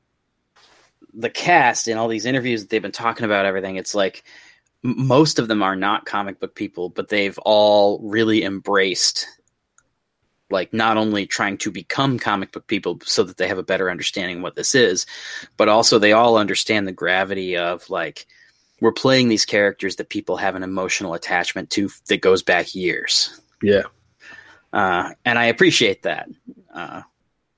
the 1.12 1.28
cast 1.28 1.88
in 1.88 1.98
all 1.98 2.08
these 2.08 2.24
interviews 2.24 2.62
that 2.62 2.70
they've 2.70 2.80
been 2.80 2.92
talking 2.92 3.24
about 3.24 3.44
everything. 3.44 3.74
It's 3.74 3.94
like 3.94 4.22
most 4.84 5.40
of 5.40 5.48
them 5.48 5.64
are 5.64 5.74
not 5.74 6.06
comic 6.06 6.38
book 6.38 6.54
people, 6.54 6.90
but 6.90 7.08
they've 7.08 7.38
all 7.38 7.98
really 8.04 8.44
embraced 8.44 9.26
like 10.50 10.72
not 10.72 10.96
only 10.96 11.26
trying 11.26 11.58
to 11.58 11.70
become 11.70 12.18
comic 12.18 12.52
book 12.52 12.66
people 12.66 12.98
so 13.04 13.22
that 13.24 13.36
they 13.36 13.48
have 13.48 13.58
a 13.58 13.62
better 13.62 13.90
understanding 13.90 14.38
of 14.38 14.42
what 14.42 14.56
this 14.56 14.74
is, 14.74 15.06
but 15.56 15.68
also 15.68 15.98
they 15.98 16.12
all 16.12 16.36
understand 16.36 16.86
the 16.86 16.92
gravity 16.92 17.56
of 17.56 17.88
like 17.90 18.26
we're 18.80 18.92
playing 18.92 19.28
these 19.28 19.44
characters 19.44 19.96
that 19.96 20.08
people 20.08 20.36
have 20.36 20.54
an 20.54 20.62
emotional 20.62 21.14
attachment 21.14 21.70
to 21.70 21.90
that 22.08 22.20
goes 22.20 22.42
back 22.42 22.74
years. 22.74 23.40
Yeah. 23.62 23.84
Uh, 24.72 25.10
and 25.24 25.38
I 25.38 25.46
appreciate 25.46 26.02
that. 26.02 26.28
Uh, 26.72 27.02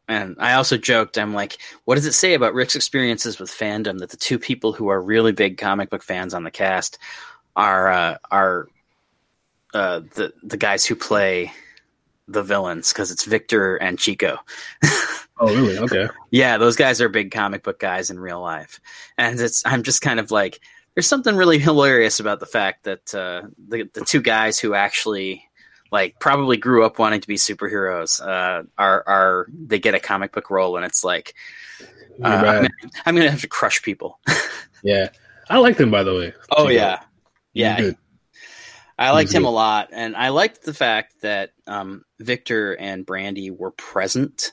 and 0.06 0.36
I 0.38 0.54
also 0.54 0.78
joked, 0.78 1.18
I'm 1.18 1.34
like, 1.34 1.58
what 1.84 1.96
does 1.96 2.06
it 2.06 2.12
say 2.12 2.32
about 2.32 2.54
Rick's 2.54 2.76
experiences 2.76 3.38
with 3.38 3.50
fandom 3.50 3.98
that 3.98 4.10
the 4.10 4.16
two 4.16 4.38
people 4.38 4.72
who 4.72 4.88
are 4.88 5.02
really 5.02 5.32
big 5.32 5.58
comic 5.58 5.90
book 5.90 6.02
fans 6.02 6.32
on 6.32 6.44
the 6.44 6.50
cast 6.50 6.98
are 7.54 7.90
uh, 7.90 8.18
are 8.30 8.68
uh, 9.74 10.00
the 10.14 10.32
the 10.42 10.56
guys 10.56 10.86
who 10.86 10.94
play 10.94 11.52
the 12.28 12.42
villains 12.42 12.92
because 12.92 13.10
it's 13.10 13.24
Victor 13.24 13.76
and 13.76 13.98
Chico. 13.98 14.38
oh, 15.38 15.54
really? 15.54 15.78
Okay. 15.78 16.08
yeah, 16.30 16.58
those 16.58 16.76
guys 16.76 17.00
are 17.00 17.08
big 17.08 17.32
comic 17.32 17.62
book 17.62 17.80
guys 17.80 18.10
in 18.10 18.20
real 18.20 18.40
life, 18.40 18.80
and 19.16 19.40
it's 19.40 19.64
I'm 19.66 19.82
just 19.82 20.02
kind 20.02 20.20
of 20.20 20.30
like 20.30 20.60
there's 20.94 21.06
something 21.06 21.36
really 21.36 21.58
hilarious 21.58 22.20
about 22.20 22.40
the 22.40 22.46
fact 22.46 22.84
that 22.84 23.14
uh, 23.14 23.48
the 23.68 23.88
the 23.94 24.04
two 24.04 24.20
guys 24.20 24.58
who 24.58 24.74
actually 24.74 25.48
like 25.90 26.18
probably 26.18 26.56
grew 26.56 26.84
up 26.84 26.98
wanting 26.98 27.20
to 27.20 27.28
be 27.28 27.36
superheroes 27.36 28.20
uh, 28.20 28.64
are 28.76 29.04
are 29.06 29.46
they 29.50 29.78
get 29.78 29.94
a 29.94 30.00
comic 30.00 30.32
book 30.32 30.50
role 30.50 30.76
and 30.76 30.84
it's 30.84 31.02
like 31.02 31.34
uh, 32.22 32.26
I'm, 32.26 32.42
gonna, 32.42 32.68
I'm, 33.06 33.14
gonna, 33.14 33.30
have 33.30 33.42
to 33.42 33.48
crush 33.48 33.80
people. 33.80 34.18
yeah, 34.82 35.08
I 35.48 35.58
like 35.58 35.76
them 35.76 35.90
by 35.90 36.02
the 36.02 36.14
way. 36.14 36.34
Oh 36.56 36.68
yeah, 36.68 37.00
yeah. 37.52 37.92
I 38.98 39.12
liked 39.12 39.32
him 39.32 39.44
a 39.44 39.50
lot, 39.50 39.90
and 39.92 40.16
I 40.16 40.30
liked 40.30 40.64
the 40.64 40.74
fact 40.74 41.20
that 41.20 41.52
um, 41.66 42.04
Victor 42.18 42.72
and 42.74 43.06
Brandy 43.06 43.50
were 43.50 43.70
present 43.70 44.52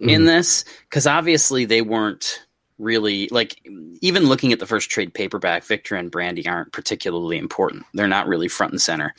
mm-hmm. 0.00 0.08
in 0.08 0.24
this 0.24 0.64
because 0.88 1.06
obviously 1.06 1.64
they 1.64 1.82
weren't 1.82 2.44
really 2.78 3.28
like 3.30 3.60
even 4.00 4.26
looking 4.26 4.52
at 4.52 4.60
the 4.60 4.66
first 4.66 4.88
trade 4.88 5.12
paperback 5.12 5.64
victor 5.64 5.96
and 5.96 6.10
brandy 6.10 6.46
aren't 6.46 6.72
particularly 6.72 7.36
important 7.36 7.84
they're 7.92 8.06
not 8.06 8.28
really 8.28 8.48
front 8.48 8.72
and 8.72 8.80
center 8.80 9.14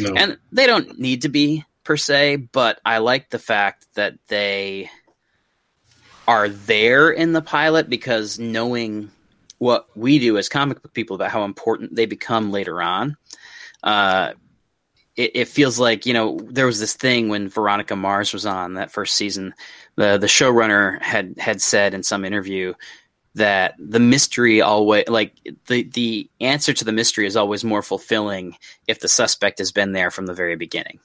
no. 0.00 0.14
and 0.14 0.38
they 0.50 0.66
don't 0.66 0.98
need 0.98 1.22
to 1.22 1.28
be 1.28 1.62
per 1.84 1.96
se 1.96 2.36
but 2.36 2.80
i 2.86 2.98
like 2.98 3.28
the 3.28 3.38
fact 3.38 3.86
that 3.94 4.14
they 4.28 4.90
are 6.26 6.48
there 6.48 7.10
in 7.10 7.32
the 7.32 7.42
pilot 7.42 7.90
because 7.90 8.38
knowing 8.38 9.10
what 9.58 9.86
we 9.94 10.18
do 10.18 10.38
as 10.38 10.48
comic 10.48 10.80
book 10.82 10.94
people 10.94 11.14
about 11.14 11.30
how 11.30 11.44
important 11.44 11.94
they 11.94 12.06
become 12.06 12.50
later 12.50 12.80
on 12.80 13.16
uh, 13.82 14.32
it, 15.16 15.32
it, 15.34 15.48
feels 15.48 15.78
like 15.78 16.06
you 16.06 16.14
know 16.14 16.38
there 16.44 16.66
was 16.66 16.80
this 16.80 16.94
thing 16.94 17.28
when 17.28 17.48
Veronica 17.48 17.96
Mars 17.96 18.32
was 18.32 18.46
on 18.46 18.74
that 18.74 18.90
first 18.90 19.14
season. 19.14 19.54
The 19.96 20.18
the 20.18 20.26
showrunner 20.26 21.00
had 21.02 21.34
had 21.38 21.60
said 21.60 21.94
in 21.94 22.02
some 22.02 22.24
interview 22.24 22.74
that 23.34 23.74
the 23.78 24.00
mystery 24.00 24.60
always 24.60 25.08
like 25.08 25.34
the 25.66 25.82
the 25.84 26.30
answer 26.40 26.72
to 26.72 26.84
the 26.84 26.92
mystery 26.92 27.26
is 27.26 27.36
always 27.36 27.64
more 27.64 27.82
fulfilling 27.82 28.56
if 28.86 29.00
the 29.00 29.08
suspect 29.08 29.58
has 29.58 29.72
been 29.72 29.92
there 29.92 30.10
from 30.10 30.26
the 30.26 30.34
very 30.34 30.56
beginning. 30.56 30.98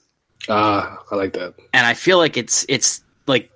Ah, 0.50 0.98
I 1.12 1.16
like 1.16 1.34
that. 1.34 1.56
And 1.74 1.86
I 1.86 1.94
feel 1.94 2.18
like 2.18 2.38
it's 2.38 2.66
it's 2.70 3.02
like 3.28 3.52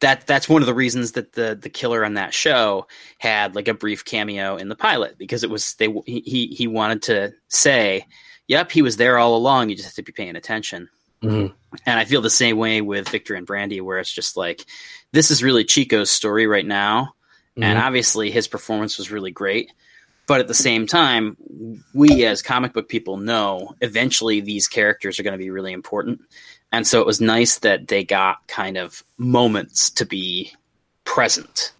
that 0.00 0.26
that's 0.26 0.48
one 0.48 0.62
of 0.62 0.66
the 0.66 0.74
reasons 0.74 1.12
that 1.12 1.32
the 1.32 1.58
the 1.60 1.70
killer 1.70 2.04
on 2.04 2.14
that 2.14 2.34
show 2.34 2.86
had 3.18 3.54
like 3.54 3.68
a 3.68 3.74
brief 3.74 4.04
cameo 4.04 4.56
in 4.56 4.68
the 4.68 4.76
pilot 4.76 5.16
because 5.18 5.44
it 5.44 5.50
was 5.50 5.74
they 5.74 5.88
he 6.06 6.46
he 6.48 6.66
wanted 6.66 7.02
to 7.02 7.32
say, 7.48 8.06
"Yep, 8.50 8.72
he 8.72 8.82
was 8.82 8.96
there 8.96 9.18
all 9.18 9.34
along. 9.34 9.70
You 9.70 9.76
just 9.76 9.88
have 9.88 9.94
to 9.94 10.02
be 10.02 10.12
paying 10.12 10.36
attention." 10.36 10.88
Mm-hmm. 11.22 11.54
And 11.86 12.00
I 12.00 12.04
feel 12.04 12.22
the 12.22 12.30
same 12.30 12.56
way 12.56 12.80
with 12.80 13.08
Victor 13.08 13.34
and 13.34 13.46
Brandy, 13.46 13.80
where 13.80 13.98
it's 13.98 14.12
just 14.12 14.36
like 14.36 14.64
this 15.12 15.30
is 15.30 15.42
really 15.42 15.64
Chico's 15.64 16.10
story 16.10 16.46
right 16.46 16.66
now 16.66 17.14
Mm-hmm. 17.60 17.62
And 17.64 17.78
obviously, 17.78 18.30
his 18.30 18.48
performance 18.48 18.96
was 18.96 19.10
really 19.10 19.30
great. 19.30 19.72
But 20.26 20.40
at 20.40 20.48
the 20.48 20.54
same 20.54 20.86
time, 20.86 21.36
we 21.92 22.24
as 22.24 22.40
comic 22.40 22.72
book 22.72 22.88
people 22.88 23.16
know 23.16 23.74
eventually 23.80 24.40
these 24.40 24.68
characters 24.68 25.18
are 25.18 25.24
going 25.24 25.32
to 25.32 25.38
be 25.38 25.50
really 25.50 25.72
important. 25.72 26.20
And 26.70 26.86
so 26.86 27.00
it 27.00 27.06
was 27.06 27.20
nice 27.20 27.58
that 27.58 27.88
they 27.88 28.04
got 28.04 28.46
kind 28.46 28.76
of 28.76 29.02
moments 29.18 29.90
to 29.90 30.06
be 30.06 30.52
present. 31.04 31.72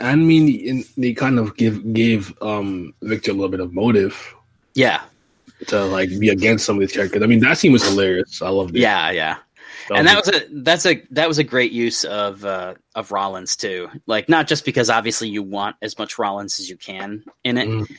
I 0.00 0.16
mean, 0.16 0.84
they 0.96 1.12
kind 1.12 1.38
of 1.38 1.56
give 1.56 1.92
gave 1.92 2.34
um, 2.42 2.92
Victor 3.02 3.30
a 3.30 3.34
little 3.34 3.48
bit 3.48 3.60
of 3.60 3.72
motive. 3.72 4.34
Yeah. 4.74 5.00
To 5.68 5.84
like 5.84 6.10
be 6.18 6.28
against 6.28 6.64
some 6.64 6.76
of 6.76 6.80
these 6.80 6.92
characters. 6.92 7.22
I 7.22 7.26
mean, 7.26 7.40
that 7.40 7.58
scene 7.58 7.72
was 7.72 7.86
hilarious. 7.86 8.42
I 8.42 8.48
loved 8.48 8.76
it. 8.76 8.80
Yeah, 8.80 9.10
yeah 9.10 9.38
and 9.90 10.06
that 10.06 10.16
was 10.16 10.34
a 10.34 10.46
that's 10.62 10.86
a 10.86 11.02
that 11.10 11.28
was 11.28 11.38
a 11.38 11.44
great 11.44 11.72
use 11.72 12.04
of 12.04 12.44
uh, 12.44 12.74
of 12.94 13.12
Rollins 13.12 13.56
too. 13.56 13.88
Like 14.06 14.28
not 14.28 14.46
just 14.46 14.64
because 14.64 14.90
obviously 14.90 15.28
you 15.28 15.42
want 15.42 15.76
as 15.82 15.98
much 15.98 16.18
Rollins 16.18 16.58
as 16.60 16.70
you 16.70 16.76
can 16.76 17.24
in 17.42 17.58
it, 17.58 17.68
mm. 17.68 17.90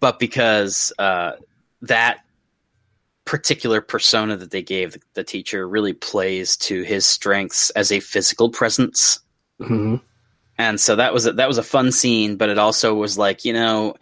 but 0.00 0.18
because 0.18 0.92
uh, 0.98 1.32
that 1.82 2.20
particular 3.24 3.80
persona 3.80 4.36
that 4.36 4.50
they 4.50 4.62
gave 4.62 4.92
the, 4.92 5.00
the, 5.14 5.24
teacher 5.24 5.68
really 5.68 5.92
plays 5.92 6.56
to 6.56 6.82
his 6.82 7.06
strengths 7.06 7.70
as 7.70 7.92
a 7.92 8.00
physical 8.00 8.50
presence. 8.50 9.20
Mm-hmm. 9.60 9.96
And 10.58 10.80
so 10.80 10.96
that 10.96 11.14
was 11.14 11.26
a, 11.26 11.32
that 11.34 11.46
was 11.46 11.58
a 11.58 11.62
fun 11.62 11.92
scene, 11.92 12.36
but 12.36 12.48
it 12.48 12.58
also 12.58 12.94
was 12.94 13.16
like 13.16 13.44
you 13.44 13.52
know 13.52 13.94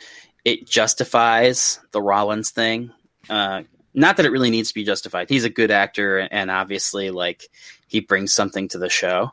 it 0.44 0.68
justifies 0.68 1.78
the 1.92 2.02
Rollins 2.02 2.50
thing. 2.50 2.90
Uh, 3.28 3.62
not 3.94 4.16
that 4.16 4.26
it 4.26 4.30
really 4.30 4.50
needs 4.50 4.68
to 4.68 4.74
be 4.74 4.84
justified. 4.84 5.28
He's 5.28 5.44
a 5.44 5.50
good 5.50 5.70
actor, 5.70 6.18
and 6.18 6.50
obviously, 6.50 7.10
like 7.10 7.48
he 7.86 8.00
brings 8.00 8.32
something 8.32 8.68
to 8.68 8.78
the 8.78 8.88
show. 8.88 9.32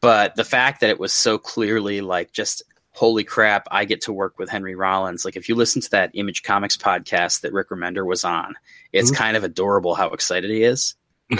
But 0.00 0.34
the 0.34 0.44
fact 0.44 0.80
that 0.80 0.90
it 0.90 1.00
was 1.00 1.12
so 1.12 1.38
clearly 1.38 2.00
like 2.00 2.32
just 2.32 2.62
holy 2.92 3.24
crap, 3.24 3.68
I 3.70 3.84
get 3.84 4.00
to 4.02 4.12
work 4.12 4.38
with 4.38 4.48
Henry 4.48 4.74
Rollins. 4.74 5.24
Like 5.24 5.36
if 5.36 5.48
you 5.48 5.54
listen 5.54 5.82
to 5.82 5.90
that 5.90 6.10
Image 6.14 6.42
Comics 6.42 6.76
podcast 6.76 7.42
that 7.42 7.52
Rick 7.52 7.68
Remender 7.68 8.06
was 8.06 8.24
on, 8.24 8.54
it's 8.92 9.10
mm-hmm. 9.10 9.22
kind 9.22 9.36
of 9.36 9.44
adorable 9.44 9.94
how 9.94 10.08
excited 10.10 10.50
he 10.50 10.62
is. 10.62 10.94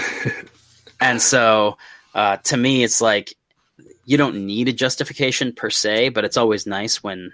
and 0.99 1.21
so 1.21 1.77
uh, 2.13 2.37
to 2.37 2.57
me, 2.57 2.83
it's 2.83 3.01
like 3.01 3.33
you 4.05 4.17
don't 4.17 4.45
need 4.45 4.67
a 4.67 4.73
justification 4.73 5.51
per 5.51 5.69
se, 5.69 6.09
but 6.09 6.23
it's 6.23 6.37
always 6.37 6.67
nice 6.67 7.03
when 7.03 7.31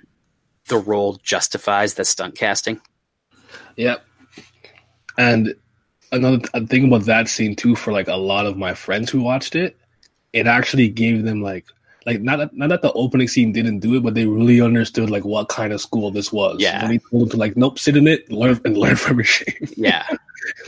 the 0.67 0.77
role 0.77 1.19
justifies 1.21 1.95
the 1.95 2.06
stunt 2.06 2.36
casting. 2.36 2.79
Yep. 3.75 4.06
And 5.17 5.56
another 6.12 6.39
thing 6.65 6.86
about 6.86 7.06
that 7.06 7.28
scene 7.28 7.56
too, 7.56 7.76
for 7.76 7.91
like 7.91 8.08
a 8.08 8.15
lot 8.15 8.45
of 8.45 8.58
my 8.58 8.73
friends 8.73 9.10
who 9.10 9.21
watched 9.21 9.56
it, 9.56 9.78
it 10.32 10.47
actually 10.47 10.89
gave 10.89 11.23
them 11.23 11.41
like 11.41 11.65
like 12.06 12.21
not 12.21 12.38
that, 12.38 12.54
not 12.54 12.69
that 12.69 12.82
the 12.82 12.91
opening 12.93 13.28
scene 13.28 13.54
didn't 13.54 13.80
do 13.80 13.95
it, 13.95 14.04
but 14.04 14.13
they 14.13 14.26
really 14.26 14.60
understood 14.62 15.10
like 15.10 15.23
what 15.23 15.47
kind 15.47 15.71
of 15.71 15.80
school 15.80 16.12
this 16.12 16.34
was. 16.34 16.58
Yeah. 16.60 16.82
and 16.82 16.91
they 16.91 16.97
told 16.97 17.23
them 17.23 17.30
to 17.30 17.38
like, 17.38 17.56
nope, 17.56 17.80
sit 17.80 17.95
in 17.95 18.08
it, 18.08 18.30
learn 18.32 18.60
and 18.65 18.78
learn 18.78 18.95
from 18.95 19.17
your 19.17 19.26
shame. 19.26 19.67
Yeah. 19.78 20.08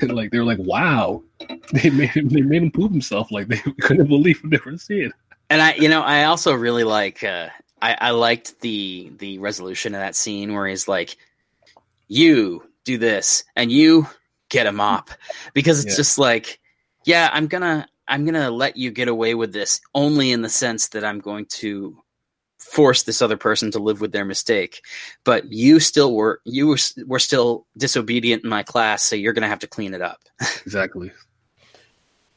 and 0.00 0.14
like 0.14 0.30
they 0.30 0.38
were 0.38 0.44
like, 0.44 0.58
wow, 0.60 1.22
they 1.72 1.90
made 1.90 2.10
him 2.10 2.28
they 2.28 2.42
made 2.42 2.62
him 2.62 2.70
poop 2.70 2.92
himself. 2.92 3.30
Like 3.32 3.48
they 3.48 3.58
couldn't 3.80 4.06
believe 4.06 4.42
what 4.42 4.50
they 4.50 4.60
were 4.64 4.78
seeing. 4.78 5.12
And 5.50 5.62
I, 5.62 5.74
you 5.74 5.88
know, 5.88 6.02
I 6.02 6.24
also 6.24 6.52
really 6.54 6.84
like. 6.84 7.22
Uh, 7.22 7.48
I, 7.82 7.96
I 8.00 8.10
liked 8.12 8.60
the 8.60 9.12
the 9.18 9.38
resolution 9.38 9.94
of 9.94 10.00
that 10.00 10.16
scene 10.16 10.54
where 10.54 10.66
he's 10.66 10.88
like, 10.88 11.16
"You 12.08 12.65
do 12.86 12.96
this, 12.96 13.44
and 13.54 13.70
you 13.70 14.06
get 14.48 14.66
a 14.66 14.72
mop," 14.72 15.10
because 15.52 15.84
it's 15.84 15.92
Yeah. 15.92 15.96
just 15.96 16.18
like, 16.18 16.58
yeah, 17.04 17.28
I'm 17.32 17.46
gonna 17.48 17.86
I'm 18.08 18.24
gonna 18.24 18.50
let 18.50 18.76
you 18.78 18.90
get 18.90 19.08
away 19.08 19.34
with 19.34 19.52
this 19.52 19.80
only 19.94 20.30
in 20.32 20.40
the 20.42 20.48
sense 20.48 20.88
that 20.88 21.04
I'm 21.04 21.18
going 21.18 21.46
to 21.60 22.02
force 22.58 23.02
this 23.04 23.20
other 23.22 23.36
person 23.36 23.70
to 23.72 23.78
live 23.78 24.00
with 24.00 24.12
their 24.12 24.24
mistake. 24.24 24.80
But 25.24 25.52
you 25.52 25.78
still 25.80 26.14
were 26.14 26.40
you 26.44 26.66
were, 26.68 26.78
were 27.06 27.18
still 27.18 27.66
disobedient 27.76 28.42
in 28.44 28.50
my 28.50 28.62
class, 28.62 29.02
so 29.02 29.14
you're 29.16 29.32
gonna 29.34 29.48
have 29.48 29.58
to 29.60 29.66
clean 29.68 29.92
it 29.94 30.00
up. 30.02 30.20
Exactly. 30.64 31.12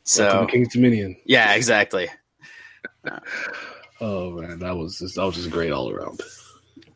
So 0.04 0.48
King's 0.48 0.74
Dominion. 0.74 1.16
yeah, 1.26 1.54
exactly. 1.54 2.10
Oh 4.02 4.32
man, 4.32 4.60
that 4.60 4.78
was 4.78 5.00
just, 5.00 5.16
that 5.16 5.26
was 5.26 5.36
just 5.36 5.52
great 5.52 5.72
all 5.74 5.90
around. 5.92 6.22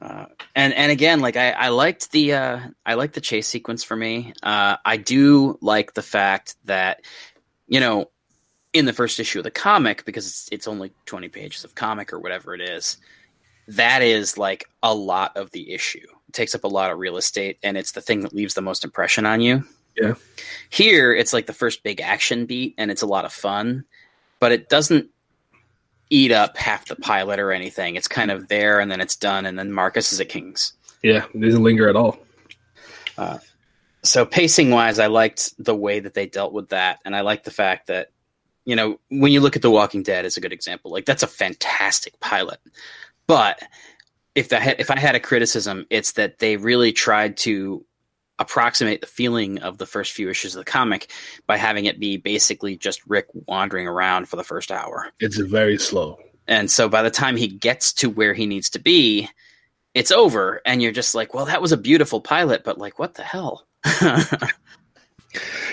Uh, 0.04 0.26
and 0.54 0.74
and 0.74 0.92
again, 0.92 1.22
like 1.22 1.38
I, 1.38 1.52
I 1.52 1.70
liked 1.70 2.12
the 2.12 2.34
uh, 2.34 2.60
I 2.86 2.96
liked 2.96 3.14
the 3.14 3.22
chase 3.22 3.48
sequence 3.48 3.86
for 3.86 3.96
me. 3.96 4.34
Uh, 4.44 4.76
I 4.84 4.98
do 4.98 5.58
like 5.62 5.94
the 5.94 6.02
fact 6.02 6.56
that 6.66 7.02
you 7.68 7.80
know 7.80 8.10
in 8.74 8.84
the 8.86 8.92
first 8.92 9.20
issue 9.20 9.40
of 9.40 9.46
the 9.46 9.52
comic 9.52 10.04
because 10.04 10.28
it's 10.28 10.50
it's 10.52 10.68
only 10.68 10.92
twenty 11.06 11.30
pages 11.30 11.64
of 11.64 11.74
comic 11.76 12.12
or 12.12 12.20
whatever 12.20 12.54
it 12.54 12.60
is. 12.60 12.98
That 13.70 14.02
is 14.02 14.38
like 14.38 14.66
a 14.82 14.94
lot 14.94 15.38
of 15.38 15.52
the 15.52 15.72
issue. 15.72 16.06
It 16.28 16.34
takes 16.34 16.54
up 16.54 16.66
a 16.66 16.68
lot 16.68 16.92
of 16.92 17.00
real 17.00 17.16
estate, 17.16 17.58
and 17.64 17.78
it's 17.78 17.94
the 17.94 18.02
thing 18.02 18.22
that 18.22 18.34
leaves 18.34 18.56
the 18.56 18.62
most 18.62 18.84
impression 18.84 19.26
on 19.26 19.40
you. 19.40 19.64
Yeah. 19.96 20.16
Here, 20.70 21.14
it's 21.14 21.32
like 21.32 21.46
the 21.46 21.54
first 21.54 21.82
big 21.82 22.02
action 22.02 22.46
beat, 22.46 22.76
and 22.78 22.92
it's 22.92 23.04
a 23.04 23.08
lot 23.08 23.24
of 23.24 23.32
fun, 23.32 23.86
but 24.42 24.52
it 24.52 24.68
doesn't 24.68 25.10
eat 26.14 26.32
up 26.32 26.56
half 26.58 26.86
the 26.86 26.96
pilot 26.96 27.40
or 27.40 27.52
anything. 27.52 27.96
It's 27.96 28.08
kind 28.08 28.30
of 28.30 28.48
there, 28.48 28.80
and 28.80 28.92
then 28.92 29.02
it's 29.02 29.16
done, 29.16 29.48
and 29.48 29.58
then 29.58 29.72
Marcus 29.72 30.14
is 30.14 30.20
at 30.22 30.30
Kings. 30.30 30.74
Yeah, 31.02 31.26
it 31.34 31.42
doesn't 31.42 31.64
linger 31.64 31.90
at 31.90 31.96
all. 31.96 32.20
Uh, 33.18 33.40
so 34.04 34.26
pacing 34.26 34.70
wise, 34.70 35.00
I 35.00 35.08
liked 35.08 35.54
the 35.58 35.76
way 35.76 36.00
that 36.00 36.14
they 36.14 36.28
dealt 36.28 36.54
with 36.54 36.70
that, 36.70 37.00
and 37.04 37.16
I 37.16 37.22
like 37.22 37.44
the 37.44 37.52
fact 37.52 37.88
that 37.88 38.12
you 38.64 38.76
know 38.76 39.00
when 39.10 39.32
you 39.32 39.42
look 39.42 39.56
at 39.56 39.64
The 39.64 39.72
Walking 39.72 40.04
Dead 40.04 40.26
as 40.26 40.38
a 40.38 40.42
good 40.42 40.54
example, 40.54 40.92
like 40.92 41.06
that's 41.06 41.24
a 41.24 41.28
fantastic 41.28 42.20
pilot, 42.20 42.60
but 43.26 43.62
if 44.36 44.54
I 44.54 44.60
had 44.60 44.80
if 44.80 44.92
I 44.92 45.00
had 45.00 45.16
a 45.16 45.20
criticism, 45.20 45.88
it's 45.90 46.14
that 46.14 46.38
they 46.38 46.58
really 46.58 46.92
tried 46.92 47.38
to 47.38 47.86
approximate 48.44 49.02
the 49.02 49.08
feeling 49.08 49.60
of 49.60 49.78
the 49.78 49.86
first 49.86 50.12
few 50.12 50.30
issues 50.30 50.56
of 50.56 50.64
the 50.64 50.72
comic 50.72 51.10
by 51.48 51.58
having 51.58 51.86
it 51.86 52.00
be 52.00 52.18
basically 52.18 52.78
just 52.78 53.02
Rick 53.08 53.28
wandering 53.48 53.88
around 53.88 54.30
for 54.30 54.36
the 54.36 54.44
first 54.44 54.72
hour. 54.72 55.08
It's 55.20 55.38
very 55.38 55.78
slow. 55.78 56.20
And 56.48 56.70
so 56.70 56.90
by 56.90 57.02
the 57.02 57.10
time 57.10 57.38
he 57.38 57.48
gets 57.48 57.94
to 57.94 58.10
where 58.10 58.34
he 58.34 58.46
needs 58.46 58.70
to 58.72 58.80
be, 58.80 59.30
it's 59.94 60.12
over. 60.12 60.62
And 60.66 60.82
you're 60.82 60.92
just 60.92 61.16
like, 61.16 61.34
well, 61.34 61.46
that 61.46 61.62
was 61.62 61.72
a 61.72 61.78
beautiful 61.78 62.20
pilot, 62.22 62.64
but 62.64 62.78
like, 62.78 63.00
what 63.00 63.16
the 63.16 63.24
hell? 63.24 63.66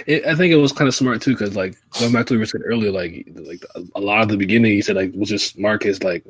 It, 0.06 0.24
I 0.24 0.35
think 0.35 0.52
it 0.52 0.56
was 0.56 0.72
kind 0.72 0.88
of 0.88 0.94
smart 0.94 1.20
too, 1.20 1.33
because 1.33 1.54
like 1.54 1.76
going 1.98 2.12
back 2.12 2.26
to 2.26 2.35
what 2.35 2.40
we 2.40 2.46
said 2.46 2.62
earlier, 2.64 2.90
like 2.90 3.28
like 3.35 3.62
a 3.94 4.00
lot 4.00 4.22
of 4.22 4.28
the 4.28 4.38
beginning, 4.38 4.72
he 4.72 4.80
said 4.80 4.96
like 4.96 5.12
was 5.14 5.28
just 5.28 5.59
Marcus 5.59 6.02
like 6.02 6.24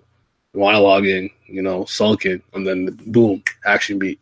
monologuing, 0.55 1.31
you 1.47 1.63
know, 1.63 1.85
sulking, 1.85 2.43
and 2.53 2.67
then 2.67 2.99
boom, 3.07 3.43
action 3.65 3.99
beat, 3.99 4.19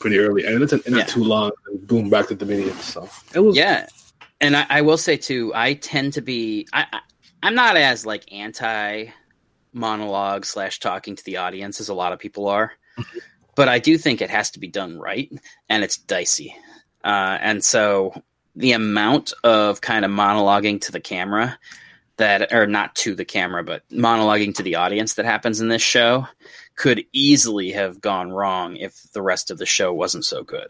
pretty 0.00 0.18
early, 0.18 0.44
and 0.44 0.60
it's 0.62 0.72
not 0.72 0.86
Yeah. 0.88 1.04
too 1.04 1.22
long, 1.22 1.52
and 1.66 1.86
boom, 1.86 2.10
back 2.10 2.26
to 2.28 2.34
Dominion. 2.34 2.74
So 2.78 3.08
it 3.34 3.40
was 3.40 3.56
yeah. 3.56 3.86
And 4.40 4.56
I, 4.56 4.66
I 4.68 4.80
will 4.80 4.96
say 4.96 5.16
too, 5.16 5.52
I 5.54 5.74
tend 5.74 6.14
to 6.14 6.22
be, 6.22 6.66
I, 6.72 6.86
I, 6.92 7.00
I'm 7.42 7.54
not 7.54 7.76
as 7.76 8.04
like 8.06 8.32
anti 8.32 9.06
monologue 9.72 10.44
slash 10.46 10.80
talking 10.80 11.14
to 11.14 11.24
the 11.24 11.36
audience 11.36 11.80
as 11.80 11.88
a 11.90 11.94
lot 11.94 12.12
of 12.12 12.18
people 12.18 12.48
are, 12.48 12.72
but 13.54 13.68
I 13.68 13.78
do 13.78 13.96
think 13.98 14.20
it 14.20 14.30
has 14.30 14.50
to 14.52 14.58
be 14.58 14.66
done 14.66 14.98
right, 14.98 15.30
and 15.68 15.84
it's 15.84 15.96
dicey. 15.96 16.56
Uh, 17.04 17.38
and 17.40 17.62
so 17.64 18.20
the 18.56 18.72
amount 18.72 19.32
of 19.44 19.80
kind 19.80 20.04
of 20.04 20.10
monologuing 20.10 20.80
to 20.82 20.92
the 20.92 21.00
camera 21.00 21.58
that, 22.20 22.52
or 22.52 22.66
not 22.66 22.94
to 22.96 23.14
the 23.14 23.24
camera, 23.24 23.62
but 23.62 23.82
monologuing 23.90 24.54
to 24.54 24.62
the 24.62 24.76
audience 24.76 25.14
that 25.14 25.26
happens 25.26 25.60
in 25.60 25.68
this 25.68 25.82
show 25.82 26.26
could 26.76 27.04
easily 27.12 27.72
have 27.72 28.00
gone 28.00 28.32
wrong 28.32 28.76
if 28.76 29.02
the 29.12 29.20
rest 29.20 29.50
of 29.50 29.58
the 29.58 29.66
show 29.66 29.92
wasn't 29.92 30.24
so 30.24 30.42
good 30.42 30.68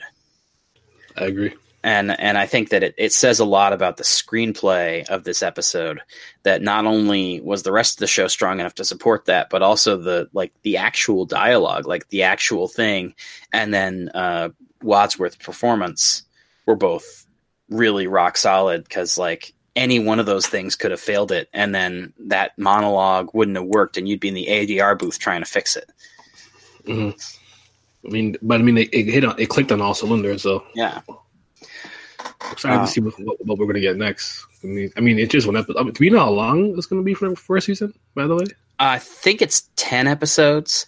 I 1.17 1.27
agree. 1.27 1.55
and 1.85 2.19
and 2.19 2.37
I 2.37 2.47
think 2.47 2.71
that 2.71 2.83
it, 2.83 2.95
it 2.99 3.13
says 3.13 3.39
a 3.39 3.45
lot 3.45 3.73
about 3.73 3.97
the 3.97 4.03
screenplay 4.03 5.09
of 5.09 5.23
this 5.25 5.41
episode 5.41 6.01
that 6.43 6.63
not 6.63 6.87
only 6.87 7.41
was 7.41 7.63
the 7.63 7.71
rest 7.71 7.95
of 7.95 8.01
the 8.01 8.07
show 8.07 8.27
strong 8.27 8.59
enough 8.59 8.75
to 8.77 8.85
support 8.85 9.27
that, 9.27 9.51
but 9.51 9.63
also 9.63 9.97
the 9.97 10.29
like 10.33 10.53
the 10.63 10.79
actual 10.79 11.27
dialogue, 11.27 11.87
like 11.87 12.09
the 12.09 12.25
actual 12.25 12.67
thing, 12.67 13.15
and 13.53 13.73
then 13.73 14.11
uh, 14.15 14.49
Wadsworth's 14.83 15.37
performance 15.37 16.25
were 16.67 16.77
both 16.77 17.27
really 17.69 18.09
rock 18.09 18.37
solid 18.37 18.83
because 18.83 19.17
like 19.17 19.55
any 19.81 19.99
one 19.99 20.21
of 20.21 20.27
those 20.27 20.47
things 20.47 20.77
could 20.77 20.91
have 20.93 21.01
failed 21.01 21.33
it, 21.33 21.49
and 21.53 21.75
then 21.75 22.13
that 22.27 22.57
monologue 22.59 23.31
wouldn't 23.35 23.57
have 23.57 23.67
worked, 23.67 23.97
and 23.97 24.09
you'd 24.09 24.21
be 24.21 24.29
in 24.29 24.35
the 24.35 24.47
ADR 24.47 24.97
booth 24.99 25.19
trying 25.19 25.41
to 25.41 25.47
fix 25.51 25.77
it. 25.77 25.91
hmm 26.87 27.11
I 28.07 28.09
mean, 28.09 28.37
but 28.41 28.61
I 28.61 28.63
mean, 28.63 28.79
it, 28.79 28.89
it 28.95 29.05
hit 29.07 29.25
on, 29.25 29.39
it 29.39 29.49
clicked 29.51 29.73
on 29.73 29.81
all 29.83 29.93
cylinders. 29.95 30.43
So 30.43 30.65
Yeah, 30.75 31.01
excited 32.51 32.79
Wow. 32.79 32.85
to 32.85 32.91
see 32.91 33.01
what, 33.01 33.15
what, 33.21 33.45
what 33.47 33.59
we're 33.59 33.67
gonna 33.67 33.81
get 33.81 33.97
next. 33.97 34.47
I 34.65 34.67
mean, 34.69 34.91
I 34.97 35.01
mean, 35.01 35.19
it's 35.19 35.33
just 35.33 35.47
one 35.47 35.57
episode. 35.57 35.79
I 35.79 35.83
mean, 35.83 35.93
do 35.93 36.05
we 36.05 36.11
know 36.11 36.21
how 36.21 36.31
long 36.31 36.75
it's 36.77 36.87
gonna 36.87 37.03
be 37.03 37.15
for 37.15 37.29
the 37.29 37.37
first 37.37 37.67
season? 37.67 37.93
By 38.15 38.27
the 38.27 38.37
way, 38.37 38.45
I 38.79 38.99
think 38.99 39.43
it's 39.43 39.69
ten 39.77 40.07
episodes. 40.07 40.87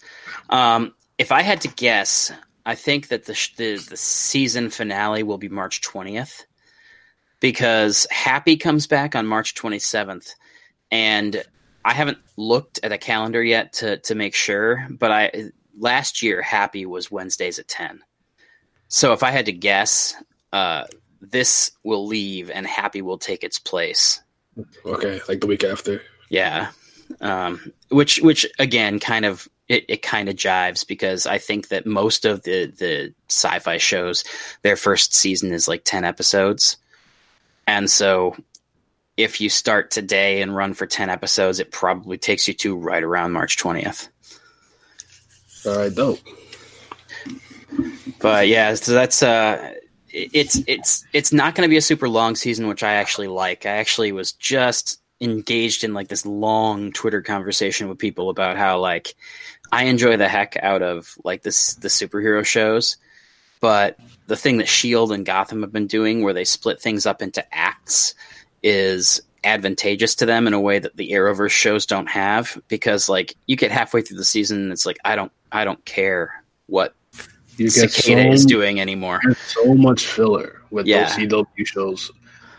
Um, 0.49 0.93
if 1.17 1.31
I 1.31 1.41
had 1.43 1.61
to 1.61 1.67
guess, 1.67 2.31
I 2.65 2.75
think 2.75 3.09
that 3.09 3.25
the, 3.25 3.33
sh- 3.35 3.55
the 3.57 3.75
the 3.77 3.97
season 3.97 4.69
finale 4.71 5.21
will 5.23 5.37
be 5.37 5.49
March 5.49 5.81
twentieth, 5.81 6.45
because 7.43 8.07
Happy 8.09 8.55
comes 8.55 8.87
back 8.87 9.17
on 9.17 9.27
March 9.27 9.53
twenty 9.53 9.77
seventh, 9.77 10.33
and 10.89 11.43
I 11.83 11.93
haven't 11.93 12.19
looked 12.37 12.79
at 12.83 12.93
a 12.93 12.97
calendar 12.97 13.43
yet 13.43 13.73
to 13.73 13.97
to 13.97 14.15
make 14.15 14.33
sure. 14.33 14.87
But 14.89 15.11
I 15.11 15.51
last 15.77 16.21
year 16.21 16.41
Happy 16.41 16.85
was 16.85 17.11
Wednesdays 17.11 17.59
at 17.59 17.67
ten, 17.67 17.99
so 18.87 19.11
if 19.11 19.23
I 19.23 19.31
had 19.31 19.47
to 19.47 19.51
guess, 19.51 20.15
uh, 20.53 20.85
this 21.19 21.71
will 21.83 22.07
leave 22.07 22.49
and 22.49 22.65
Happy 22.65 23.01
will 23.01 23.17
take 23.17 23.43
its 23.43 23.59
place. 23.59 24.21
okay, 24.85 25.19
like 25.27 25.41
the 25.41 25.47
week 25.47 25.65
after. 25.65 26.01
Yeah. 26.29 26.71
Um, 27.19 27.73
which 27.89 28.21
which 28.21 28.47
again 28.57 29.01
kind 29.01 29.25
of 29.25 29.49
it, 29.67 29.83
it 29.89 30.01
kind 30.01 30.29
of 30.29 30.37
jives 30.37 30.87
because 30.87 31.25
I 31.25 31.39
think 31.39 31.67
that 31.67 31.85
most 31.85 32.23
of 32.23 32.43
the 32.43 32.67
the 32.67 33.13
sci-fi 33.27 33.77
shows 33.79 34.23
their 34.61 34.77
first 34.77 35.13
season 35.13 35.51
is 35.51 35.67
like 35.67 35.83
10 35.83 36.05
episodes. 36.05 36.77
And 37.67 37.89
so 37.89 38.35
if 39.15 39.39
you 39.39 39.49
start 39.49 39.91
today 39.91 40.41
and 40.41 40.55
run 40.55 40.73
for 40.73 40.85
10 40.85 41.09
episodes 41.09 41.59
it 41.59 41.71
probably 41.71 42.17
takes 42.17 42.47
you 42.47 42.53
to 42.55 42.75
right 42.75 43.03
around 43.03 43.31
March 43.31 43.57
20th. 43.57 44.09
All 45.65 45.77
right, 45.77 45.93
dope. 45.93 46.19
But 48.19 48.47
yeah, 48.47 48.75
so 48.75 48.93
that's 48.93 49.23
uh 49.23 49.73
it's 50.09 50.61
it's 50.67 51.05
it's 51.11 51.33
not 51.33 51.55
going 51.55 51.67
to 51.67 51.71
be 51.71 51.77
a 51.77 51.81
super 51.81 52.07
long 52.07 52.35
season 52.35 52.67
which 52.67 52.83
I 52.83 52.93
actually 52.93 53.27
like. 53.27 53.65
I 53.65 53.71
actually 53.71 54.11
was 54.11 54.31
just 54.33 55.01
engaged 55.21 55.83
in 55.83 55.93
like 55.93 56.09
this 56.09 56.25
long 56.25 56.91
Twitter 56.91 57.21
conversation 57.21 57.87
with 57.87 57.97
people 57.97 58.29
about 58.29 58.57
how 58.57 58.79
like 58.79 59.15
I 59.71 59.85
enjoy 59.85 60.17
the 60.17 60.27
heck 60.27 60.57
out 60.61 60.81
of 60.81 61.17
like 61.23 61.41
this 61.41 61.75
the 61.75 61.87
superhero 61.87 62.45
shows, 62.45 62.97
but 63.63 63.97
the 64.27 64.35
thing 64.35 64.57
that 64.57 64.67
Shield 64.67 65.13
and 65.13 65.25
Gotham 65.25 65.61
have 65.61 65.71
been 65.71 65.87
doing 65.87 66.21
where 66.21 66.33
they 66.33 66.43
split 66.43 66.81
things 66.81 67.05
up 67.05 67.21
into 67.21 67.41
acts 67.55 68.13
is 68.61 69.21
advantageous 69.45 70.15
to 70.15 70.25
them 70.25 70.47
in 70.47 70.53
a 70.53 70.59
way 70.59 70.79
that 70.79 70.97
the 70.97 71.11
Arrowverse 71.11 71.51
shows 71.51 71.85
don't 71.85 72.07
have 72.07 72.61
because 72.67 73.07
like 73.07 73.35
you 73.47 73.55
get 73.55 73.71
halfway 73.71 74.01
through 74.01 74.17
the 74.17 74.25
season 74.25 74.63
and 74.63 74.71
it's 74.73 74.85
like 74.85 74.97
I 75.05 75.15
don't 75.15 75.31
I 75.53 75.63
don't 75.63 75.83
care 75.85 76.43
what 76.65 76.93
You 77.55 77.69
Cicada 77.69 78.23
so, 78.23 78.31
is 78.33 78.45
doing 78.45 78.81
anymore. 78.81 79.21
so 79.47 79.73
much 79.75 80.07
filler 80.07 80.61
with 80.69 80.85
Yeah. 80.85 81.05
those 81.15 81.45
CW 81.45 81.65
shows 81.65 82.11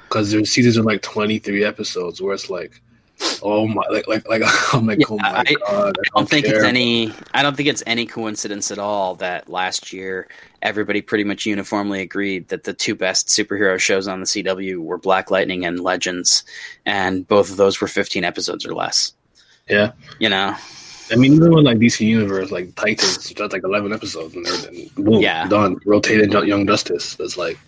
because 0.08 0.30
their 0.30 0.42
seasons 0.46 0.78
are 0.78 0.84
like 0.84 1.02
23 1.02 1.64
episodes, 1.64 2.22
where 2.22 2.32
it's 2.34 2.48
like, 2.48 2.80
oh 3.42 3.66
my, 3.66 3.82
like 3.90 4.06
like 4.08 4.26
like 4.28 4.42
oh 4.44 4.70
I'm 4.74 4.86
like, 4.86 4.98
Yeah, 5.00 5.06
oh 5.10 5.16
my 5.18 5.44
I- 5.46 5.54
god, 5.68 5.96
I 5.98 6.02
don't 6.18 6.28
think 6.28 6.46
it's 6.46 6.64
any. 6.64 7.12
I 7.32 7.42
don't 7.42 7.56
think 7.56 7.68
it's 7.68 7.82
any 7.86 8.06
coincidence 8.06 8.70
at 8.70 8.78
all 8.78 9.14
that 9.16 9.48
last 9.48 9.92
year 9.92 10.28
everybody 10.62 11.02
pretty 11.02 11.24
much 11.24 11.44
uniformly 11.44 12.00
agreed 12.00 12.48
that 12.48 12.64
the 12.64 12.72
two 12.72 12.94
best 12.94 13.28
superhero 13.28 13.78
shows 13.78 14.08
on 14.08 14.20
the 14.20 14.26
CW 14.26 14.78
were 14.78 14.96
Black 14.96 15.30
Lightning 15.30 15.66
and 15.66 15.78
Legends, 15.80 16.42
and 16.86 17.28
both 17.28 17.50
of 17.50 17.58
those 17.58 17.82
were 17.82 17.86
15 17.86 18.24
episodes 18.24 18.64
or 18.64 18.74
less. 18.74 19.12
Yeah, 19.68 19.92
you 20.18 20.28
know. 20.30 20.56
I 21.12 21.16
mean, 21.16 21.34
even 21.34 21.50
like 21.52 21.76
DC 21.78 22.00
Universe, 22.00 22.50
like 22.50 22.74
Titans, 22.76 23.30
that's 23.34 23.52
like 23.52 23.62
eleven 23.62 23.92
episodes, 23.92 24.34
and 24.34 24.46
then 24.46 24.88
boom, 24.96 25.20
Yeah. 25.20 25.46
done. 25.48 25.78
Rotated 25.84 26.32
Young 26.32 26.66
Justice. 26.66 27.14
That's 27.16 27.36
like 27.36 27.58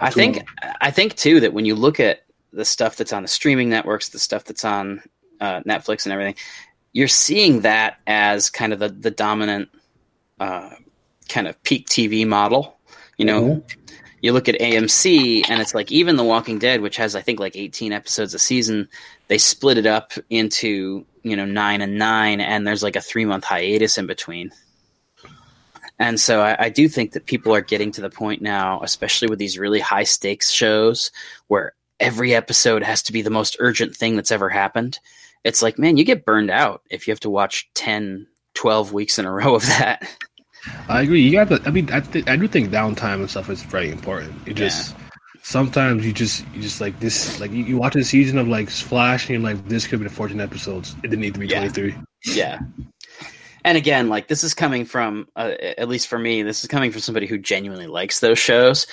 I 0.00 0.08
think 0.10 0.38
of 0.38 0.44
I 0.80 0.90
think 0.90 1.14
too 1.16 1.40
that 1.40 1.52
when 1.52 1.66
you 1.66 1.74
look 1.74 2.00
at 2.00 2.24
the 2.52 2.64
stuff 2.64 2.96
that's 2.96 3.12
on 3.12 3.22
the 3.22 3.28
streaming 3.28 3.68
networks, 3.68 4.08
the 4.08 4.18
stuff 4.18 4.44
that's 4.44 4.64
on 4.64 5.02
uh, 5.40 5.60
Netflix 5.60 6.04
and 6.04 6.12
everything, 6.12 6.34
you're 6.92 7.08
seeing 7.08 7.60
that 7.60 7.98
as 8.06 8.50
kind 8.50 8.72
of 8.72 8.78
the 8.78 8.88
the 8.88 9.10
dominant 9.10 9.68
uh, 10.40 10.70
kind 11.28 11.46
of 11.46 11.62
peak 11.62 11.88
TV 11.88 12.26
model. 12.26 12.78
You 13.16 13.26
know, 13.26 13.42
Mhm. 13.42 13.62
you 14.22 14.32
look 14.32 14.48
at 14.48 14.58
AMC 14.60 15.44
and 15.48 15.60
it's 15.60 15.74
like 15.74 15.92
even 15.92 16.16
The 16.16 16.24
Walking 16.24 16.58
Dead, 16.58 16.80
which 16.80 16.96
has 16.96 17.14
I 17.14 17.20
think 17.20 17.38
like 17.38 17.56
18 17.56 17.92
episodes 17.92 18.34
a 18.34 18.38
season, 18.38 18.88
they 19.28 19.38
split 19.38 19.78
it 19.78 19.86
up 19.86 20.12
into 20.30 21.04
you 21.22 21.36
know 21.36 21.44
nine 21.44 21.80
and 21.82 21.98
nine, 21.98 22.40
and 22.40 22.66
there's 22.66 22.82
like 22.82 22.96
a 22.96 23.00
three 23.00 23.24
month 23.24 23.44
hiatus 23.44 23.98
in 23.98 24.06
between. 24.06 24.50
And 25.98 26.18
so 26.18 26.40
I, 26.40 26.56
I 26.58 26.68
do 26.70 26.88
think 26.88 27.12
that 27.12 27.26
people 27.26 27.54
are 27.54 27.60
getting 27.60 27.92
to 27.92 28.00
the 28.00 28.08
point 28.08 28.40
now, 28.40 28.80
especially 28.82 29.28
with 29.28 29.38
these 29.38 29.58
really 29.58 29.80
high 29.80 30.04
stakes 30.04 30.50
shows 30.50 31.10
where 31.48 31.74
every 32.00 32.34
episode 32.34 32.82
has 32.82 33.02
to 33.04 33.12
be 33.12 33.22
the 33.22 33.30
most 33.30 33.56
urgent 33.60 33.94
thing 33.94 34.16
that's 34.16 34.32
ever 34.32 34.48
happened. 34.48 34.98
It's 35.44 35.62
like, 35.62 35.78
man, 35.78 35.96
you 35.96 36.04
get 36.04 36.24
burned 36.24 36.50
out 36.50 36.82
if 36.90 37.06
you 37.06 37.12
have 37.12 37.20
to 37.20 37.30
watch 37.30 37.70
10, 37.74 38.26
12 38.54 38.92
weeks 38.92 39.18
in 39.18 39.24
a 39.26 39.32
row 39.32 39.54
of 39.54 39.66
that. 39.66 40.08
I 40.88 41.02
agree. 41.02 41.22
You 41.22 41.32
got 41.32 41.48
to. 41.48 41.60
I 41.64 41.70
mean, 41.70 41.90
I, 41.92 42.00
th- 42.00 42.28
I 42.28 42.36
do 42.36 42.46
think 42.46 42.70
downtime 42.70 43.14
and 43.20 43.30
stuff 43.30 43.48
is 43.48 43.62
very 43.62 43.90
important. 43.90 44.34
It 44.46 44.54
just 44.54 44.94
sometimes 45.42 46.04
you 46.04 46.12
just 46.12 46.44
you 46.54 46.60
just 46.60 46.82
like 46.82 47.00
this. 47.00 47.40
Like 47.40 47.50
you, 47.50 47.64
you 47.64 47.78
watch 47.78 47.96
a 47.96 48.04
season 48.04 48.36
of 48.36 48.46
like 48.48 48.68
Flash, 48.68 49.28
and 49.28 49.42
you're 49.42 49.54
like, 49.54 49.66
this 49.68 49.86
could 49.86 50.00
be 50.00 50.04
the 50.04 50.12
14 50.14 50.38
episodes. 50.38 50.94
It 51.02 51.08
didn't 51.08 51.20
need 51.20 51.32
to 51.34 51.40
be 51.40 51.46
Yeah. 51.46 51.60
23. 51.60 51.94
yeah. 52.26 52.58
And 53.64 53.76
again, 53.78 54.08
like 54.08 54.28
this 54.28 54.42
is 54.44 54.54
coming 54.54 54.84
from, 54.84 55.28
uh, 55.36 55.52
at 55.78 55.88
least 55.88 56.08
for 56.08 56.18
me, 56.18 56.42
this 56.42 56.62
is 56.62 56.68
coming 56.68 56.90
from 56.92 57.00
somebody 57.02 57.26
who 57.26 57.36
genuinely 57.38 57.86
likes 57.86 58.20
those 58.20 58.38
shows. 58.38 58.86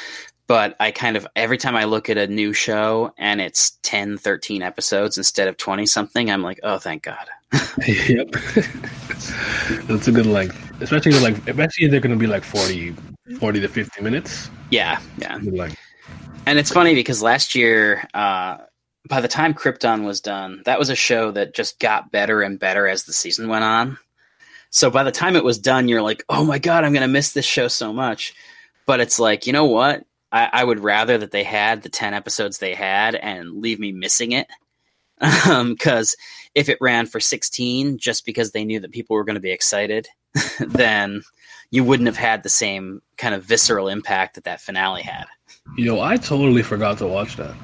But 0.47 0.77
I 0.79 0.91
kind 0.91 1.17
of, 1.17 1.27
every 1.35 1.57
time 1.57 1.75
I 1.75 1.83
look 1.83 2.09
at 2.09 2.17
a 2.17 2.25
new 2.25 2.53
show 2.53 3.13
and 3.17 3.41
it's 3.41 3.71
10, 3.83 4.17
13 4.17 4.61
episodes 4.61 5.17
instead 5.17 5.49
of 5.49 5.57
20 5.57 5.85
something, 5.85 6.31
I'm 6.31 6.41
like, 6.41 6.59
oh, 6.63 6.77
thank 6.77 7.03
God. 7.03 7.27
yep, 7.87 8.29
that's 9.87 10.07
a 10.07 10.11
good 10.11 10.25
length. 10.25 10.81
Especially 10.81 11.11
if, 11.13 11.21
like, 11.21 11.35
especially 11.47 11.85
if 11.85 11.91
they're 11.91 11.99
going 11.99 12.15
to 12.15 12.19
be 12.19 12.27
like 12.27 12.43
40, 12.43 12.95
40 13.39 13.59
to 13.59 13.67
50 13.67 14.01
minutes. 14.01 14.49
Yeah. 14.71 15.01
Yeah. 15.17 15.39
And 16.45 16.57
it's 16.57 16.71
funny 16.71 16.95
because 16.95 17.21
last 17.21 17.53
year, 17.53 18.07
uh, 18.13 18.57
by 19.09 19.19
the 19.19 19.27
time 19.27 19.53
Krypton 19.53 20.05
was 20.05 20.21
done, 20.21 20.61
that 20.65 20.79
was 20.79 20.89
a 20.89 20.95
show 20.95 21.31
that 21.31 21.53
just 21.53 21.79
got 21.79 22.11
better 22.11 22.41
and 22.41 22.57
better 22.57 22.87
as 22.87 23.03
the 23.03 23.13
season 23.13 23.49
went 23.49 23.65
on. 23.65 23.97
So 24.69 24.89
by 24.89 25.03
the 25.03 25.11
time 25.11 25.35
it 25.35 25.43
was 25.43 25.59
done, 25.59 25.89
you're 25.89 26.01
like, 26.01 26.23
oh 26.29 26.45
my 26.45 26.59
God, 26.59 26.83
I'm 26.83 26.93
going 26.93 27.01
to 27.01 27.07
miss 27.07 27.33
this 27.33 27.45
show 27.45 27.67
so 27.67 27.91
much. 27.91 28.33
But 28.85 29.01
it's 29.01 29.19
like, 29.19 29.45
you 29.45 29.53
know 29.53 29.65
what? 29.65 30.05
I, 30.31 30.49
I 30.51 30.63
would 30.63 30.79
rather 30.79 31.17
that 31.17 31.31
they 31.31 31.43
had 31.43 31.81
the 31.81 31.89
10 31.89 32.13
episodes 32.13 32.57
they 32.57 32.73
had 32.73 33.15
and 33.15 33.61
leave 33.61 33.79
me 33.79 33.91
missing 33.91 34.31
it. 34.33 34.47
Because 35.67 36.15
if 36.53 36.69
it 36.69 36.77
ran 36.79 37.07
for 37.07 37.19
16 37.19 37.97
just 37.97 38.25
because 38.25 38.51
they 38.51 38.65
knew 38.65 38.79
that 38.79 38.91
people 38.91 39.15
were 39.15 39.23
going 39.23 39.35
to 39.35 39.39
be 39.39 39.51
excited, 39.51 40.07
then 40.59 41.23
you 41.71 41.83
wouldn't 41.83 42.07
have 42.07 42.17
had 42.17 42.43
the 42.43 42.49
same 42.49 43.01
kind 43.17 43.33
of 43.33 43.43
visceral 43.43 43.87
impact 43.87 44.35
that 44.35 44.43
that 44.45 44.61
finale 44.61 45.01
had. 45.01 45.25
Yo, 45.75 45.99
I 46.01 46.17
totally 46.17 46.63
forgot 46.63 46.97
to 46.99 47.07
watch 47.07 47.35
that. 47.37 47.55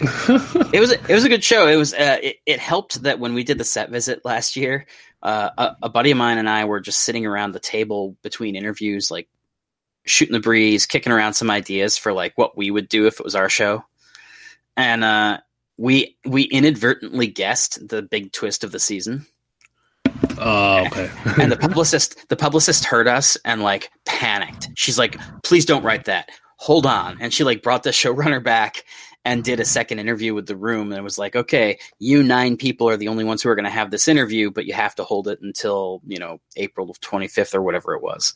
it 0.72 0.80
was 0.80 0.92
a, 0.92 1.00
it 1.10 1.14
was 1.14 1.24
a 1.24 1.28
good 1.28 1.44
show. 1.44 1.66
It 1.66 1.76
was 1.76 1.92
uh, 1.92 2.16
it, 2.22 2.36
it 2.46 2.58
helped 2.58 3.02
that 3.02 3.18
when 3.18 3.34
we 3.34 3.44
did 3.44 3.58
the 3.58 3.64
set 3.64 3.90
visit 3.90 4.24
last 4.24 4.56
year, 4.56 4.86
uh, 5.22 5.50
a, 5.58 5.76
a 5.82 5.88
buddy 5.90 6.10
of 6.10 6.16
mine 6.16 6.38
and 6.38 6.48
I 6.48 6.64
were 6.64 6.80
just 6.80 7.00
sitting 7.00 7.26
around 7.26 7.52
the 7.52 7.60
table 7.60 8.16
between 8.22 8.56
interviews, 8.56 9.10
like 9.10 9.28
shooting 10.06 10.32
the 10.32 10.40
breeze, 10.40 10.86
kicking 10.86 11.12
around 11.12 11.34
some 11.34 11.50
ideas 11.50 11.96
for 11.96 12.12
like 12.12 12.36
what 12.36 12.56
we 12.56 12.70
would 12.70 12.88
do 12.88 13.06
if 13.06 13.20
it 13.20 13.24
was 13.24 13.34
our 13.34 13.48
show, 13.48 13.84
and 14.76 15.04
uh, 15.04 15.38
we 15.80 16.16
we 16.26 16.42
inadvertently 16.42 17.26
guessed 17.26 17.88
the 17.88 18.02
big 18.02 18.32
twist 18.32 18.64
of 18.64 18.70
the 18.70 18.78
season. 18.78 19.26
Oh, 20.38 20.86
okay. 20.86 21.10
and 21.40 21.50
the 21.50 21.56
publicist 21.56 22.28
the 22.28 22.36
publicist 22.36 22.84
heard 22.84 23.08
us 23.08 23.36
and 23.44 23.62
like 23.62 23.90
panicked. 24.04 24.68
She's 24.74 24.98
like 24.98 25.16
please 25.42 25.64
don't 25.64 25.82
write 25.82 26.04
that. 26.04 26.28
Hold 26.56 26.84
on. 26.84 27.16
And 27.20 27.32
she 27.32 27.44
like 27.44 27.62
brought 27.62 27.82
the 27.82 27.90
showrunner 27.90 28.42
back 28.42 28.84
and 29.24 29.44
did 29.44 29.60
a 29.60 29.64
second 29.64 29.98
interview 29.98 30.34
with 30.34 30.46
the 30.46 30.56
room. 30.56 30.92
And 30.92 30.98
it 30.98 31.02
was 31.02 31.18
like 31.18 31.34
okay 31.34 31.78
you 31.98 32.22
nine 32.22 32.56
people 32.58 32.88
are 32.88 32.98
the 32.98 33.08
only 33.08 33.24
ones 33.24 33.42
who 33.42 33.48
are 33.48 33.54
going 33.54 33.64
to 33.64 33.70
have 33.70 33.90
this 33.90 34.08
interview 34.08 34.50
but 34.50 34.66
you 34.66 34.74
have 34.74 34.94
to 34.96 35.04
hold 35.04 35.28
it 35.28 35.40
until 35.40 36.02
you 36.06 36.18
know 36.18 36.40
april 36.56 36.94
25th 37.00 37.54
or 37.54 37.62
whatever 37.62 37.94
it 37.94 38.02
was 38.02 38.34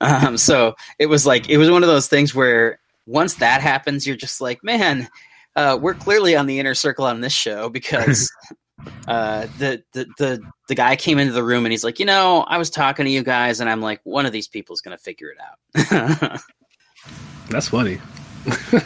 um, 0.00 0.36
so 0.36 0.74
it 0.98 1.06
was 1.06 1.26
like 1.26 1.48
it 1.48 1.58
was 1.58 1.70
one 1.70 1.82
of 1.82 1.88
those 1.88 2.08
things 2.08 2.34
where 2.34 2.80
once 3.06 3.34
that 3.34 3.60
happens 3.60 4.06
you're 4.06 4.16
just 4.16 4.40
like 4.40 4.62
man 4.62 5.08
uh, 5.56 5.78
we're 5.80 5.94
clearly 5.94 6.36
on 6.36 6.46
the 6.46 6.58
inner 6.58 6.74
circle 6.74 7.04
on 7.04 7.20
this 7.20 7.32
show 7.32 7.68
because 7.68 8.30
uh, 9.08 9.46
the, 9.58 9.82
the 9.92 10.06
the 10.18 10.40
the 10.68 10.74
guy 10.74 10.96
came 10.96 11.18
into 11.18 11.32
the 11.32 11.42
room 11.42 11.64
and 11.64 11.72
he's 11.72 11.84
like, 11.84 11.98
you 11.98 12.06
know, 12.06 12.42
I 12.42 12.58
was 12.58 12.70
talking 12.70 13.04
to 13.04 13.10
you 13.10 13.22
guys, 13.22 13.60
and 13.60 13.68
I'm 13.68 13.80
like, 13.80 14.00
one 14.04 14.26
of 14.26 14.32
these 14.32 14.48
people 14.48 14.74
is 14.74 14.80
going 14.80 14.96
to 14.96 15.02
figure 15.02 15.30
it 15.30 15.38
out. 15.40 16.40
That's 17.50 17.68
funny. 17.68 17.98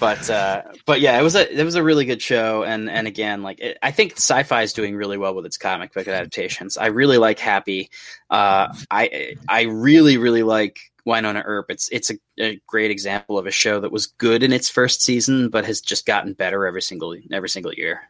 but 0.00 0.30
uh, 0.30 0.62
but 0.86 1.00
yeah, 1.00 1.20
it 1.20 1.22
was 1.22 1.36
a 1.36 1.60
it 1.60 1.62
was 1.62 1.74
a 1.74 1.82
really 1.82 2.06
good 2.06 2.22
show, 2.22 2.64
and 2.64 2.90
and 2.90 3.06
again, 3.06 3.42
like 3.42 3.60
it, 3.60 3.78
I 3.82 3.90
think 3.90 4.12
sci-fi 4.12 4.62
is 4.62 4.72
doing 4.72 4.96
really 4.96 5.18
well 5.18 5.34
with 5.34 5.46
its 5.46 5.58
comic 5.58 5.92
book 5.92 6.08
adaptations. 6.08 6.76
I 6.76 6.86
really 6.86 7.18
like 7.18 7.38
Happy. 7.38 7.90
Uh, 8.30 8.74
I 8.90 9.36
I 9.48 9.62
really 9.62 10.16
really 10.16 10.42
like 10.42 10.78
Wynonna 11.06 11.42
Earp. 11.44 11.66
It's 11.70 11.88
it's 11.90 12.10
a, 12.10 12.14
a 12.40 12.60
great 12.66 12.90
example 12.90 13.38
of 13.38 13.46
a 13.46 13.50
show 13.50 13.80
that 13.80 13.92
was 13.92 14.06
good 14.06 14.42
in 14.42 14.52
its 14.52 14.68
first 14.68 15.02
season, 15.02 15.50
but 15.50 15.66
has 15.66 15.80
just 15.80 16.06
gotten 16.06 16.32
better 16.32 16.66
every 16.66 16.82
single 16.82 17.14
every 17.30 17.48
single 17.48 17.74
year. 17.74 18.02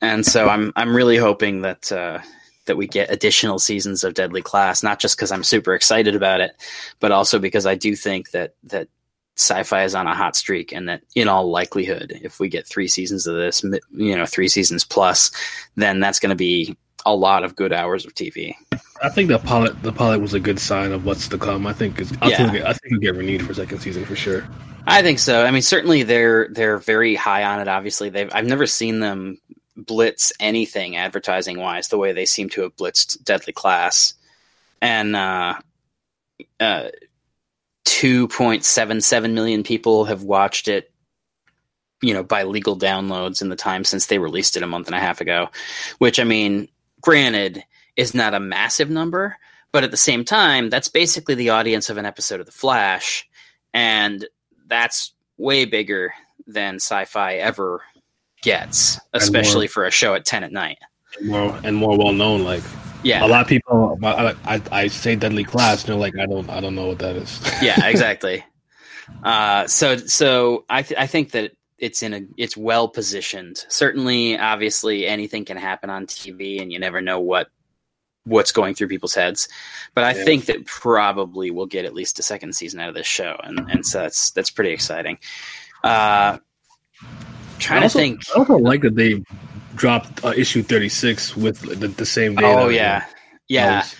And 0.00 0.24
so 0.24 0.48
I'm 0.48 0.72
I'm 0.76 0.94
really 0.94 1.16
hoping 1.16 1.62
that 1.62 1.90
uh, 1.90 2.20
that 2.66 2.76
we 2.76 2.86
get 2.86 3.10
additional 3.10 3.58
seasons 3.58 4.04
of 4.04 4.14
Deadly 4.14 4.42
Class, 4.42 4.82
not 4.82 5.00
just 5.00 5.16
because 5.16 5.32
I'm 5.32 5.44
super 5.44 5.74
excited 5.74 6.14
about 6.14 6.40
it, 6.40 6.52
but 7.00 7.12
also 7.12 7.38
because 7.38 7.66
I 7.66 7.74
do 7.74 7.96
think 7.96 8.30
that 8.30 8.54
that 8.64 8.88
sci-fi 9.36 9.84
is 9.84 9.94
on 9.94 10.06
a 10.06 10.14
hot 10.14 10.36
streak, 10.36 10.72
and 10.72 10.88
that 10.88 11.02
in 11.14 11.28
all 11.28 11.50
likelihood, 11.50 12.18
if 12.22 12.38
we 12.38 12.48
get 12.48 12.66
three 12.66 12.88
seasons 12.88 13.26
of 13.26 13.34
this, 13.34 13.62
you 13.90 14.16
know, 14.16 14.26
three 14.26 14.48
seasons 14.48 14.84
plus, 14.84 15.30
then 15.76 16.00
that's 16.00 16.18
going 16.20 16.30
to 16.30 16.36
be 16.36 16.76
a 17.04 17.14
lot 17.14 17.42
of 17.42 17.56
good 17.56 17.72
hours 17.72 18.06
of 18.06 18.14
TV. 18.14 18.54
I 19.02 19.08
think 19.08 19.28
the 19.28 19.38
pilot 19.38 19.82
the 19.82 19.92
pilot 19.92 20.20
was 20.20 20.34
a 20.34 20.40
good 20.40 20.60
sign 20.60 20.92
of 20.92 21.04
what's 21.04 21.26
to 21.28 21.38
come. 21.38 21.66
I 21.66 21.72
think 21.72 22.00
I 22.22 22.28
Yeah. 22.28 22.50
think 22.50 22.64
I 22.64 22.72
think 22.72 22.86
it'll 22.92 22.98
get 23.00 23.16
renewed 23.16 23.44
for 23.44 23.54
second 23.54 23.80
season 23.80 24.04
for 24.04 24.14
sure. 24.14 24.46
I 24.86 25.02
think 25.02 25.18
so. 25.18 25.44
I 25.44 25.50
mean, 25.50 25.62
certainly 25.62 26.02
they're 26.04 26.48
they're 26.50 26.78
very 26.78 27.14
high 27.14 27.44
on 27.44 27.60
it. 27.60 27.68
Obviously, 27.68 28.10
they've 28.10 28.30
I've 28.32 28.46
never 28.46 28.66
seen 28.66 29.00
them 29.00 29.38
blitz 29.76 30.32
anything 30.38 30.96
advertising 30.96 31.58
wise 31.58 31.88
the 31.88 31.98
way 31.98 32.12
they 32.12 32.26
seem 32.26 32.48
to 32.50 32.62
have 32.62 32.76
blitzed 32.76 33.24
Deadly 33.24 33.52
Class, 33.52 34.14
and 34.80 35.16
uh, 35.16 35.54
uh, 36.60 36.88
two 37.84 38.28
point 38.28 38.64
seven 38.64 39.00
seven 39.00 39.34
million 39.34 39.62
people 39.62 40.04
have 40.06 40.22
watched 40.22 40.68
it. 40.68 40.90
You 42.00 42.14
know, 42.14 42.24
by 42.24 42.42
legal 42.42 42.76
downloads 42.76 43.42
in 43.42 43.48
the 43.48 43.54
time 43.54 43.84
since 43.84 44.06
they 44.06 44.18
released 44.18 44.56
it 44.56 44.64
a 44.64 44.66
month 44.66 44.88
and 44.88 44.96
a 44.96 45.00
half 45.00 45.20
ago, 45.20 45.50
which 45.98 46.18
I 46.18 46.24
mean, 46.24 46.68
granted, 47.00 47.62
is 47.96 48.12
not 48.12 48.34
a 48.34 48.40
massive 48.40 48.90
number, 48.90 49.36
but 49.70 49.84
at 49.84 49.92
the 49.92 49.96
same 49.96 50.24
time, 50.24 50.68
that's 50.68 50.88
basically 50.88 51.36
the 51.36 51.50
audience 51.50 51.90
of 51.90 51.98
an 51.98 52.06
episode 52.06 52.40
of 52.40 52.46
The 52.46 52.52
Flash, 52.52 53.28
and 53.72 54.26
that's 54.66 55.14
way 55.38 55.64
bigger 55.64 56.12
than 56.46 56.76
sci-fi 56.76 57.34
ever 57.34 57.82
gets, 58.42 58.98
especially 59.12 59.68
for 59.68 59.84
a 59.84 59.92
show 59.92 60.14
at 60.14 60.24
ten 60.24 60.42
at 60.42 60.50
night. 60.50 60.78
More 61.22 61.56
and 61.62 61.76
more 61.76 61.96
well 61.96 62.12
known. 62.12 62.42
Like 62.42 62.64
Yeah, 63.02 63.24
a 63.24 63.28
lot 63.28 63.42
of 63.42 63.48
people, 63.48 63.98
I, 64.02 64.34
I, 64.44 64.62
I 64.70 64.86
say 64.88 65.16
Deadly 65.16 65.44
Class, 65.44 65.82
and 65.82 65.90
they're 65.92 65.96
like, 66.00 66.16
I 66.18 66.26
don't 66.26 66.48
I 66.48 66.60
don't 66.60 66.74
know 66.74 66.86
what 66.88 66.98
that 67.00 67.16
is. 67.16 67.40
yeah, 67.62 67.86
exactly. 67.86 68.44
Uh, 69.24 69.66
so, 69.66 69.96
so 69.96 70.64
I, 70.70 70.82
th- 70.82 70.98
I 70.98 71.06
think 71.06 71.32
that 71.32 71.52
it's 71.78 72.02
in 72.02 72.14
a, 72.14 72.20
it's 72.36 72.56
well 72.56 72.86
positioned. 72.88 73.64
Certainly, 73.68 74.38
obviously, 74.38 75.06
anything 75.06 75.44
can 75.44 75.56
happen 75.56 75.90
on 75.90 76.06
TV, 76.06 76.62
and 76.62 76.72
you 76.72 76.78
never 76.78 77.00
know 77.00 77.18
what 77.20 77.48
what's 78.24 78.52
going 78.52 78.72
through 78.72 78.86
people's 78.86 79.14
heads. 79.16 79.48
But 79.94 80.04
I 80.04 80.14
Yeah. 80.14 80.24
think 80.24 80.44
that 80.44 80.64
probably 80.64 81.50
we'll 81.50 81.66
get 81.66 81.84
at 81.84 81.92
least 81.92 82.20
a 82.20 82.22
second 82.22 82.54
season 82.54 82.78
out 82.78 82.88
of 82.88 82.94
this 82.94 83.06
show, 83.06 83.36
and 83.42 83.68
and 83.68 83.84
so 83.84 84.02
that's 84.02 84.30
that's 84.30 84.50
pretty 84.50 84.70
exciting. 84.70 85.18
Uh, 85.82 86.38
trying 87.58 87.82
also, 87.82 87.98
to 87.98 88.02
think. 88.04 88.20
I 88.34 88.38
also 88.38 88.56
like 88.58 88.82
that 88.82 88.94
they 88.94 89.22
dropped 89.82 90.24
uh, 90.24 90.32
issue 90.36 90.62
thirty 90.62 90.88
six 90.88 91.36
with 91.36 91.58
the, 91.80 91.88
the 91.88 92.06
same 92.06 92.36
day. 92.36 92.44
Oh 92.44 92.68
yeah, 92.68 93.04
yeah. 93.48 93.80
was- 93.80 93.96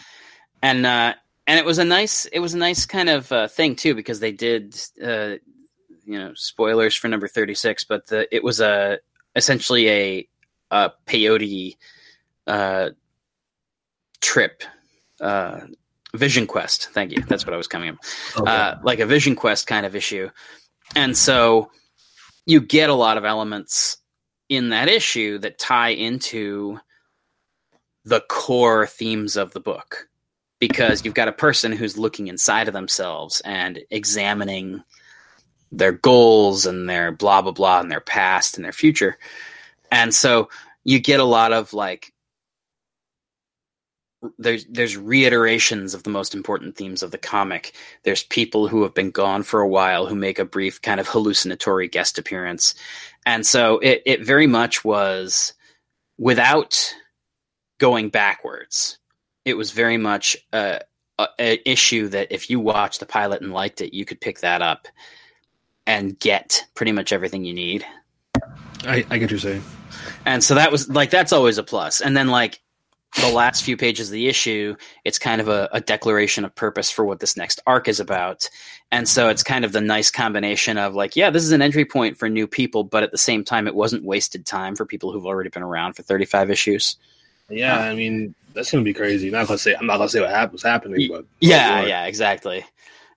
and 0.63 0.87
uh, 0.87 1.13
and 1.49 1.59
it 1.59 1.65
was 1.65 1.79
a 1.79 1.85
nice 1.85 2.25
it 2.27 2.39
was 2.39 2.55
a 2.55 2.59
nice 2.59 2.87
kind 2.87 3.09
of 3.09 3.33
uh, 3.33 3.49
thing 3.49 3.75
too 3.75 3.93
because 3.97 4.21
they 4.21 4.31
did 4.31 4.81
uh, 5.05 5.35
you 6.05 6.19
know 6.21 6.33
spoilers 6.35 6.95
for 6.95 7.09
number 7.09 7.27
thirty 7.27 7.55
six, 7.55 7.83
but 7.83 8.07
the 8.07 8.33
it 8.33 8.45
was 8.45 8.61
a 8.61 9.01
essentially 9.35 9.89
a, 9.91 10.29
a 10.71 10.93
peyote 11.05 11.77
uh, 12.47 12.91
trip, 14.21 14.63
uh, 15.21 15.63
Vision 16.15 16.47
Quest. 16.47 16.91
Thank 16.91 17.11
you. 17.11 17.25
That's 17.27 17.45
what 17.45 17.55
I 17.55 17.57
was 17.57 17.67
coming 17.67 17.89
up. 17.89 17.97
Okay. 18.39 18.49
Uh, 18.49 18.77
like 18.85 19.01
a 19.01 19.07
Vision 19.07 19.35
Quest 19.35 19.67
kind 19.67 19.85
of 19.85 19.97
issue, 19.97 20.31
and 20.95 21.17
so 21.17 21.73
you 22.47 22.61
get 22.61 22.89
a 22.89 22.95
lot 22.95 23.17
of 23.17 23.25
elements 23.25 23.97
in 24.53 24.69
that 24.69 24.87
issue 24.87 25.39
that 25.39 25.59
tie 25.59 25.89
into 25.89 26.79
the 28.05 28.21
core 28.21 28.87
themes 28.87 29.37
of 29.37 29.53
the 29.53 29.61
book. 29.61 30.09
Because 30.61 31.05
you've 31.05 31.15
got 31.15 31.29
a 31.29 31.33
person 31.33 31.73
who's 31.73 31.97
looking 31.99 32.29
inside 32.29 32.69
of 32.69 32.75
themselves 32.75 33.41
and 33.47 33.81
examining 33.91 34.85
their 35.73 35.93
goals 35.93 36.67
and 36.67 36.89
their 36.89 37.11
blah 37.11 37.41
blah 37.41 37.51
blah 37.51 37.81
and 37.81 37.91
their 37.91 38.01
past 38.01 38.57
and 38.57 38.65
their 38.65 38.73
future. 38.73 39.17
And 39.91 40.15
so 40.15 40.51
you 40.85 41.01
get 41.01 41.19
a 41.19 41.25
lot 41.25 41.53
of 41.53 41.73
like 41.73 42.13
there's 44.39 44.65
there's 44.67 44.97
reiterations 44.97 45.95
of 45.95 46.03
the 46.03 46.11
most 46.11 46.35
important 46.35 46.77
themes 46.77 47.03
of 47.03 47.11
the 47.11 47.19
comic. 47.19 47.73
There's 48.05 48.23
people 48.23 48.69
who 48.69 48.83
have 48.83 48.95
been 48.95 49.11
gone 49.11 49.43
for 49.43 49.61
a 49.61 49.69
while 49.69 50.07
who 50.07 50.15
make 50.15 50.39
a 50.39 50.45
brief 50.45 50.81
kind 50.81 51.01
of 51.01 51.09
hallucinatory 51.09 51.89
guest 51.89 52.19
appearance 52.19 52.75
and 53.27 53.47
so 53.47 53.79
it, 53.79 54.03
it 54.07 54.25
very 54.25 54.47
much 54.47 54.85
was 54.85 55.55
without 56.19 56.95
going 57.79 58.09
backwards. 58.09 58.99
It 59.45 59.55
was 59.55 59.73
very 59.73 59.97
much 59.97 60.37
a, 60.53 60.81
a, 61.19 61.29
a 61.39 61.71
issue 61.71 62.09
that 62.09 62.29
if 62.31 62.49
you 62.49 62.61
watched 62.61 63.01
the 63.01 63.07
pilot 63.07 63.43
and 63.43 63.53
liked 63.53 63.81
it 63.81 63.95
you 63.95 64.05
could 64.05 64.21
pick 64.21 64.41
that 64.41 64.63
up 64.63 64.87
and 65.87 66.19
get 66.19 66.65
pretty 66.75 66.93
much 66.93 67.13
everything 67.13 67.45
you 67.45 67.55
need. 67.55 67.85
I, 68.85 69.05
I 69.11 69.19
get 69.19 69.23
what 69.23 69.31
you're 69.31 69.41
saying. 69.41 69.63
and 70.25 70.43
so 70.43 70.55
that 70.55 70.73
was 70.73 70.89
like 70.89 71.11
that's 71.11 71.33
always 71.33 71.59
a 71.59 71.63
plus. 71.63 72.01
And 72.01 72.17
then 72.17 72.29
like 72.29 72.61
the 73.21 73.29
last 73.29 73.63
few 73.63 73.77
pages 73.77 74.09
of 74.09 74.13
the 74.13 74.27
issue 74.27 74.75
it's 75.05 75.19
kind 75.19 75.41
of 75.41 75.49
a, 75.49 75.69
a 75.73 75.81
declaration 75.81 76.45
of 76.45 76.55
purpose 76.55 76.91
for 76.91 77.05
what 77.05 77.21
this 77.21 77.37
next 77.37 77.61
arc 77.67 77.87
is 77.87 78.01
about 78.01 78.49
and 78.91 79.09
so 79.09 79.29
it's 79.29 79.43
kind 79.43 79.65
of 79.65 79.73
the 79.73 79.81
nice 79.83 80.11
combination 80.11 80.79
of 80.79 80.95
like 80.95 81.15
yeah 81.15 81.29
this 81.29 81.43
is 81.43 81.53
an 81.53 81.61
entry 81.61 81.85
point 81.85 82.17
for 82.17 82.29
new 82.29 82.47
people 82.47 82.85
but 82.85 83.03
at 83.03 83.11
the 83.11 83.19
same 83.19 83.45
time 83.45 83.67
it 83.67 83.75
wasn't 83.75 84.03
wasted 84.03 84.47
time 84.47 84.75
for 84.75 84.87
people 84.87 85.13
who've 85.13 85.27
already 85.27 85.51
been 85.51 85.63
around 85.63 85.93
for 85.93 86.03
35 86.03 86.51
issues 86.51 86.97
Yeah, 87.51 87.79
I 87.79 87.95
mean 87.95 88.35
that's 88.55 88.71
gonna 88.71 88.83
be 88.85 88.95
crazy. 88.95 89.29
I'm 89.29 89.33
Not 89.33 89.47
gonna 89.47 89.59
say 89.59 89.75
I'm 89.75 89.87
not 89.87 89.99
gonna 89.99 90.09
say 90.09 90.21
what 90.21 90.31
hap- 90.31 90.53
was 90.53 90.63
happening, 90.63 91.09
but 91.11 91.25
yeah 91.41 91.81
Sure. 91.81 91.89
yeah 91.89 92.07
exactly 92.07 92.65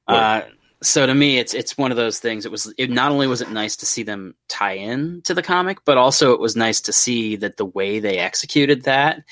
uh, 0.08 0.42
so 0.84 1.06
to 1.08 1.16
me 1.16 1.40
it's 1.40 1.54
it's 1.54 1.78
one 1.78 1.90
of 1.92 1.98
those 1.98 2.20
things 2.20 2.46
it 2.46 2.52
was 2.52 2.72
it 2.78 2.90
not 2.92 3.12
only 3.12 3.28
was 3.28 3.42
it 3.42 3.50
nice 3.50 3.78
to 3.78 3.86
see 3.86 4.04
them 4.04 4.36
tie 4.50 4.74
in 4.74 5.22
to 5.24 5.34
the 5.34 5.42
comic 5.42 5.80
but 5.86 5.98
also 5.98 6.34
it 6.34 6.40
was 6.40 6.56
nice 6.56 6.82
to 6.82 6.92
see 6.94 7.38
that 7.38 7.58
the 7.58 7.66
way 7.66 8.00
they 8.00 8.18
executed 8.20 8.84
that 8.84 9.24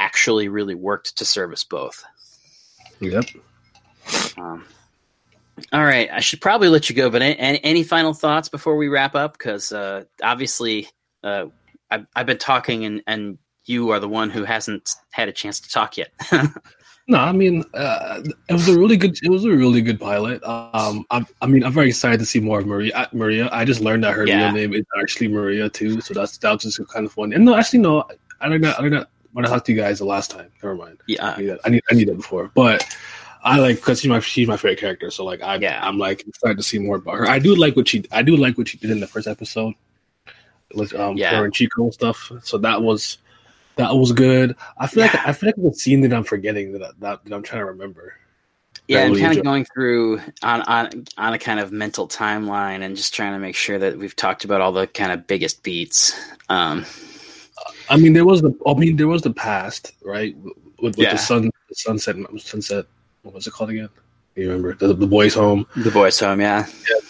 actually 0.00 0.48
really 0.48 0.74
worked 0.74 1.16
to 1.18 1.24
service 1.24 1.62
both 1.64 2.02
Yep. 3.00 3.24
um, 4.38 4.64
all 5.72 5.84
right 5.84 6.08
i 6.12 6.20
should 6.20 6.40
probably 6.40 6.68
let 6.68 6.88
you 6.88 6.96
go 6.96 7.10
but 7.10 7.22
any, 7.22 7.62
any 7.62 7.82
final 7.84 8.14
thoughts 8.14 8.48
before 8.48 8.76
we 8.76 8.88
wrap 8.88 9.14
up 9.14 9.36
because 9.38 9.72
uh, 9.72 10.04
obviously 10.22 10.88
uh, 11.22 11.46
I've, 11.90 12.06
I've 12.16 12.26
been 12.26 12.38
talking 12.38 12.84
and, 12.86 13.02
and 13.06 13.38
you 13.66 13.90
are 13.90 14.00
the 14.00 14.08
one 14.08 14.30
who 14.30 14.44
hasn't 14.44 14.90
had 15.10 15.28
a 15.28 15.32
chance 15.32 15.60
to 15.60 15.68
talk 15.70 15.96
yet 15.98 16.12
No, 17.08 17.18
I 17.18 17.32
mean 17.32 17.64
uh, 17.74 18.22
it 18.48 18.52
was 18.52 18.68
a 18.68 18.78
really 18.78 18.96
good. 18.96 19.18
It 19.20 19.30
was 19.30 19.44
a 19.44 19.50
really 19.50 19.82
good 19.82 19.98
pilot. 19.98 20.40
Um, 20.44 21.04
I, 21.10 21.26
I 21.42 21.46
mean, 21.48 21.64
I'm 21.64 21.72
very 21.72 21.88
excited 21.88 22.20
to 22.20 22.26
see 22.26 22.38
more 22.38 22.60
of 22.60 22.66
Maria. 22.66 22.92
uh, 22.94 23.06
Maria, 23.12 23.48
I 23.50 23.64
just 23.64 23.80
learned 23.80 24.04
that 24.04 24.12
her 24.14 24.24
Yeah. 24.28 24.44
real 24.44 24.52
name 24.54 24.74
is 24.74 24.84
actually 25.02 25.26
Maria 25.26 25.68
too, 25.68 26.00
so 26.02 26.14
that's 26.14 26.38
that 26.38 26.52
was 26.52 26.62
just 26.62 26.78
kind 26.88 27.04
of 27.06 27.10
fun. 27.12 27.32
And 27.32 27.44
no, 27.44 27.56
actually, 27.56 27.80
no, 27.80 28.04
I 28.40 28.46
learned 28.46 28.62
that. 28.62 28.78
I 28.78 28.82
learned 28.82 28.94
that 28.94 29.08
when 29.32 29.44
I 29.44 29.48
talked 29.48 29.66
to 29.66 29.72
you 29.72 29.78
guys 29.80 29.98
the 29.98 30.04
last 30.04 30.30
time. 30.30 30.50
Never 30.62 30.74
mind. 30.74 30.98
yeah 31.06 31.34
I 31.36 31.40
need 31.40 31.46
that. 31.48 31.60
I 31.64 31.68
need, 31.70 31.82
I 31.90 31.94
need 31.94 32.08
that 32.08 32.16
before, 32.16 32.50
but 32.54 32.84
I 33.42 33.58
like 33.58 33.76
because 33.76 34.00
she's 34.00 34.08
my 34.10 34.20
she's 34.20 34.48
my 34.48 34.56
favorite 34.56 34.78
character. 34.80 35.10
So 35.10 35.24
like 35.24 35.40
I 35.42 35.56
Yeah. 35.56 35.80
I'm 35.82 35.98
like 35.98 36.26
excited 36.26 36.56
to 36.56 36.62
see 36.62 36.78
more 36.78 36.96
about 36.96 37.16
her. 37.16 37.28
I 37.28 37.38
do 37.38 37.54
like 37.54 37.76
what 37.76 37.88
she 37.88 38.04
I 38.12 38.22
do 38.22 38.36
like 38.36 38.58
what 38.58 38.68
she 38.68 38.76
did 38.78 38.90
in 38.90 39.00
the 39.00 39.06
first 39.06 39.26
episode 39.26 39.74
with 40.74 40.94
um 40.94 41.16
Yeah. 41.16 41.36
her 41.36 41.44
and 41.44 41.54
Chico 41.54 41.84
and 41.84 41.94
stuff. 41.94 42.30
So 42.42 42.58
that 42.58 42.82
was 42.82 43.18
that 43.76 43.94
was 43.96 44.12
good. 44.12 44.56
I 44.78 44.86
feel 44.86 45.04
Yeah. 45.04 45.12
like 45.12 45.26
I 45.28 45.32
feel 45.32 45.52
like 45.56 45.72
a 45.72 45.74
scene 45.74 46.02
that 46.02 46.12
I'm 46.12 46.24
forgetting 46.24 46.72
that 46.72 47.00
that, 47.00 47.24
that 47.24 47.34
I'm 47.34 47.42
trying 47.42 47.60
to 47.62 47.66
remember. 47.66 48.14
Yeah, 48.88 48.98
I 48.98 49.02
I'm 49.02 49.10
really 49.10 49.22
kind 49.22 49.38
of 49.38 49.44
going 49.44 49.64
through 49.66 50.20
on, 50.42 50.62
on 50.62 51.04
on 51.16 51.32
a 51.32 51.38
kind 51.38 51.60
of 51.60 51.70
mental 51.70 52.08
timeline 52.08 52.82
and 52.82 52.96
just 52.96 53.14
trying 53.14 53.32
to 53.32 53.38
make 53.38 53.54
sure 53.54 53.78
that 53.78 53.96
we've 53.96 54.16
talked 54.16 54.44
about 54.44 54.60
all 54.60 54.72
the 54.72 54.86
kind 54.88 55.12
of 55.12 55.26
biggest 55.28 55.62
beats. 55.62 56.12
Um, 56.48 56.84
I 57.90 57.96
mean, 57.96 58.12
there 58.14 58.24
was 58.24 58.40
the 58.40 58.52
I 58.66 58.74
mean 58.74 58.96
there 58.96 59.08
was 59.08 59.22
the 59.22 59.32
past 59.32 59.92
right 60.04 60.34
with, 60.38 60.54
with 60.80 60.98
Yeah. 60.98 61.12
the 61.12 61.18
sun 61.18 61.50
the 61.68 61.74
sunset 61.74 62.16
sunset. 62.38 62.86
What 63.22 63.34
was 63.34 63.46
it 63.46 63.52
called 63.52 63.70
again? 63.70 63.88
You 64.36 64.48
remember 64.48 64.74
the, 64.74 64.94
the 64.94 65.06
boys' 65.06 65.34
home? 65.34 65.66
the 65.76 65.90
boys' 65.90 66.18
home, 66.18 66.40
yeah, 66.40 66.64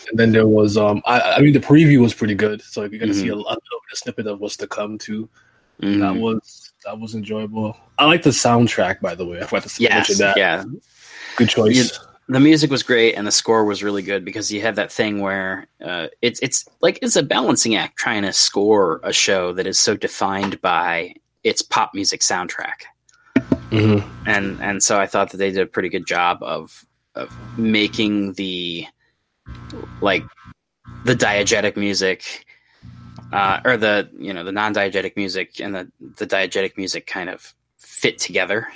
And 0.08 0.18
then 0.18 0.32
there 0.32 0.48
was 0.48 0.76
um 0.76 1.02
I, 1.06 1.20
I 1.36 1.40
mean 1.40 1.52
the 1.52 1.60
preview 1.60 2.00
was 2.00 2.14
pretty 2.14 2.34
good, 2.34 2.62
so 2.62 2.82
you're 2.84 2.98
gonna 2.98 3.14
see 3.14 3.26
Mhm. 3.28 3.32
a, 3.32 3.34
a 3.36 3.54
little 3.62 3.80
bit 3.84 3.92
of 3.92 3.98
snippet 3.98 4.26
of 4.26 4.40
what's 4.40 4.56
to 4.56 4.66
come 4.66 4.98
too. 4.98 5.28
Mhm. 5.82 6.00
That 6.00 6.16
was 6.16 6.72
that 6.84 6.98
was 6.98 7.14
enjoyable. 7.14 7.76
I 7.98 8.06
like 8.06 8.22
the 8.22 8.30
soundtrack 8.30 9.00
by 9.00 9.14
the 9.14 9.26
way. 9.26 9.38
I 9.40 9.44
forgot 9.46 9.68
to 9.68 9.82
yes, 9.82 9.92
mention 10.08 10.16
that. 10.24 10.36
yeah. 10.38 10.64
Good 11.36 11.50
choice. 11.50 11.98
The 12.30 12.38
music 12.38 12.70
was 12.70 12.84
great 12.84 13.14
and 13.16 13.26
the 13.26 13.32
score 13.32 13.64
was 13.64 13.82
really 13.82 14.02
good 14.02 14.24
because 14.24 14.52
you 14.52 14.60
have 14.60 14.76
that 14.76 14.92
thing 14.92 15.20
where 15.20 15.66
uh, 15.84 16.06
it's 16.22 16.38
it's 16.40 16.64
like 16.80 17.00
it's 17.02 17.16
a 17.16 17.24
balancing 17.24 17.74
act 17.74 17.96
trying 17.96 18.22
to 18.22 18.32
score 18.32 19.00
a 19.02 19.12
show 19.12 19.52
that 19.54 19.66
is 19.66 19.80
so 19.80 19.96
defined 19.96 20.60
by 20.60 21.14
its 21.42 21.60
pop 21.60 21.92
music 21.92 22.20
soundtrack. 22.20 22.82
Mhm. 23.70 24.08
and 24.26 24.60
and 24.62 24.80
so 24.80 25.00
I 25.00 25.06
thought 25.06 25.30
that 25.30 25.38
they 25.38 25.50
did 25.50 25.60
a 25.60 25.66
pretty 25.66 25.88
good 25.88 26.06
job 26.06 26.38
of 26.42 26.86
of 27.16 27.36
making 27.58 28.34
the 28.34 28.86
like 30.00 30.22
the 31.04 31.16
diegetic 31.16 31.76
music 31.76 32.46
uh, 33.32 33.60
or 33.64 33.76
the 33.76 34.08
you 34.16 34.32
know 34.32 34.44
the 34.44 34.52
non-diegetic 34.52 35.16
music 35.16 35.60
and 35.60 35.74
the 35.74 35.90
the 36.16 36.28
diegetic 36.28 36.76
music 36.76 37.08
kind 37.08 37.28
of 37.28 37.52
fit 37.78 38.18
together. 38.18 38.68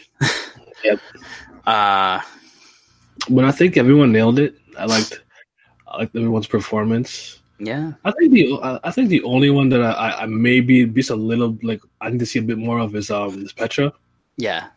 Yep. 0.82 0.98
Uh, 1.66 2.20
But 3.29 3.45
I 3.45 3.53
think 3.53 3.77
everyone 3.77 4.12
nailed 4.12 4.39
it. 4.39 4.57
I 4.79 4.87
liked 4.87 5.21
I 5.87 5.99
liked 5.99 6.17
everyone's 6.17 6.47
performance. 6.47 7.41
yeah, 7.59 7.93
I 8.05 8.11
think 8.11 8.33
the 8.33 8.81
I 8.83 8.91
think 8.91 9.09
the 9.09 9.23
only 9.23 9.51
one 9.51 9.69
that 9.71 9.81
I, 9.81 10.23
I, 10.23 10.27
maybe 10.27 10.85
just 10.87 11.11
a 11.11 11.17
little 11.17 11.57
like 11.62 11.81
I 12.01 12.11
need 12.11 12.19
to 12.19 12.27
see 12.27 12.41
a 12.41 12.43
bit 12.43 12.59
more 12.59 12.79
of 12.81 12.95
is 12.97 13.11
um 13.11 13.45
is 13.45 13.53
Petra. 13.53 13.93
yeah, 14.37 14.69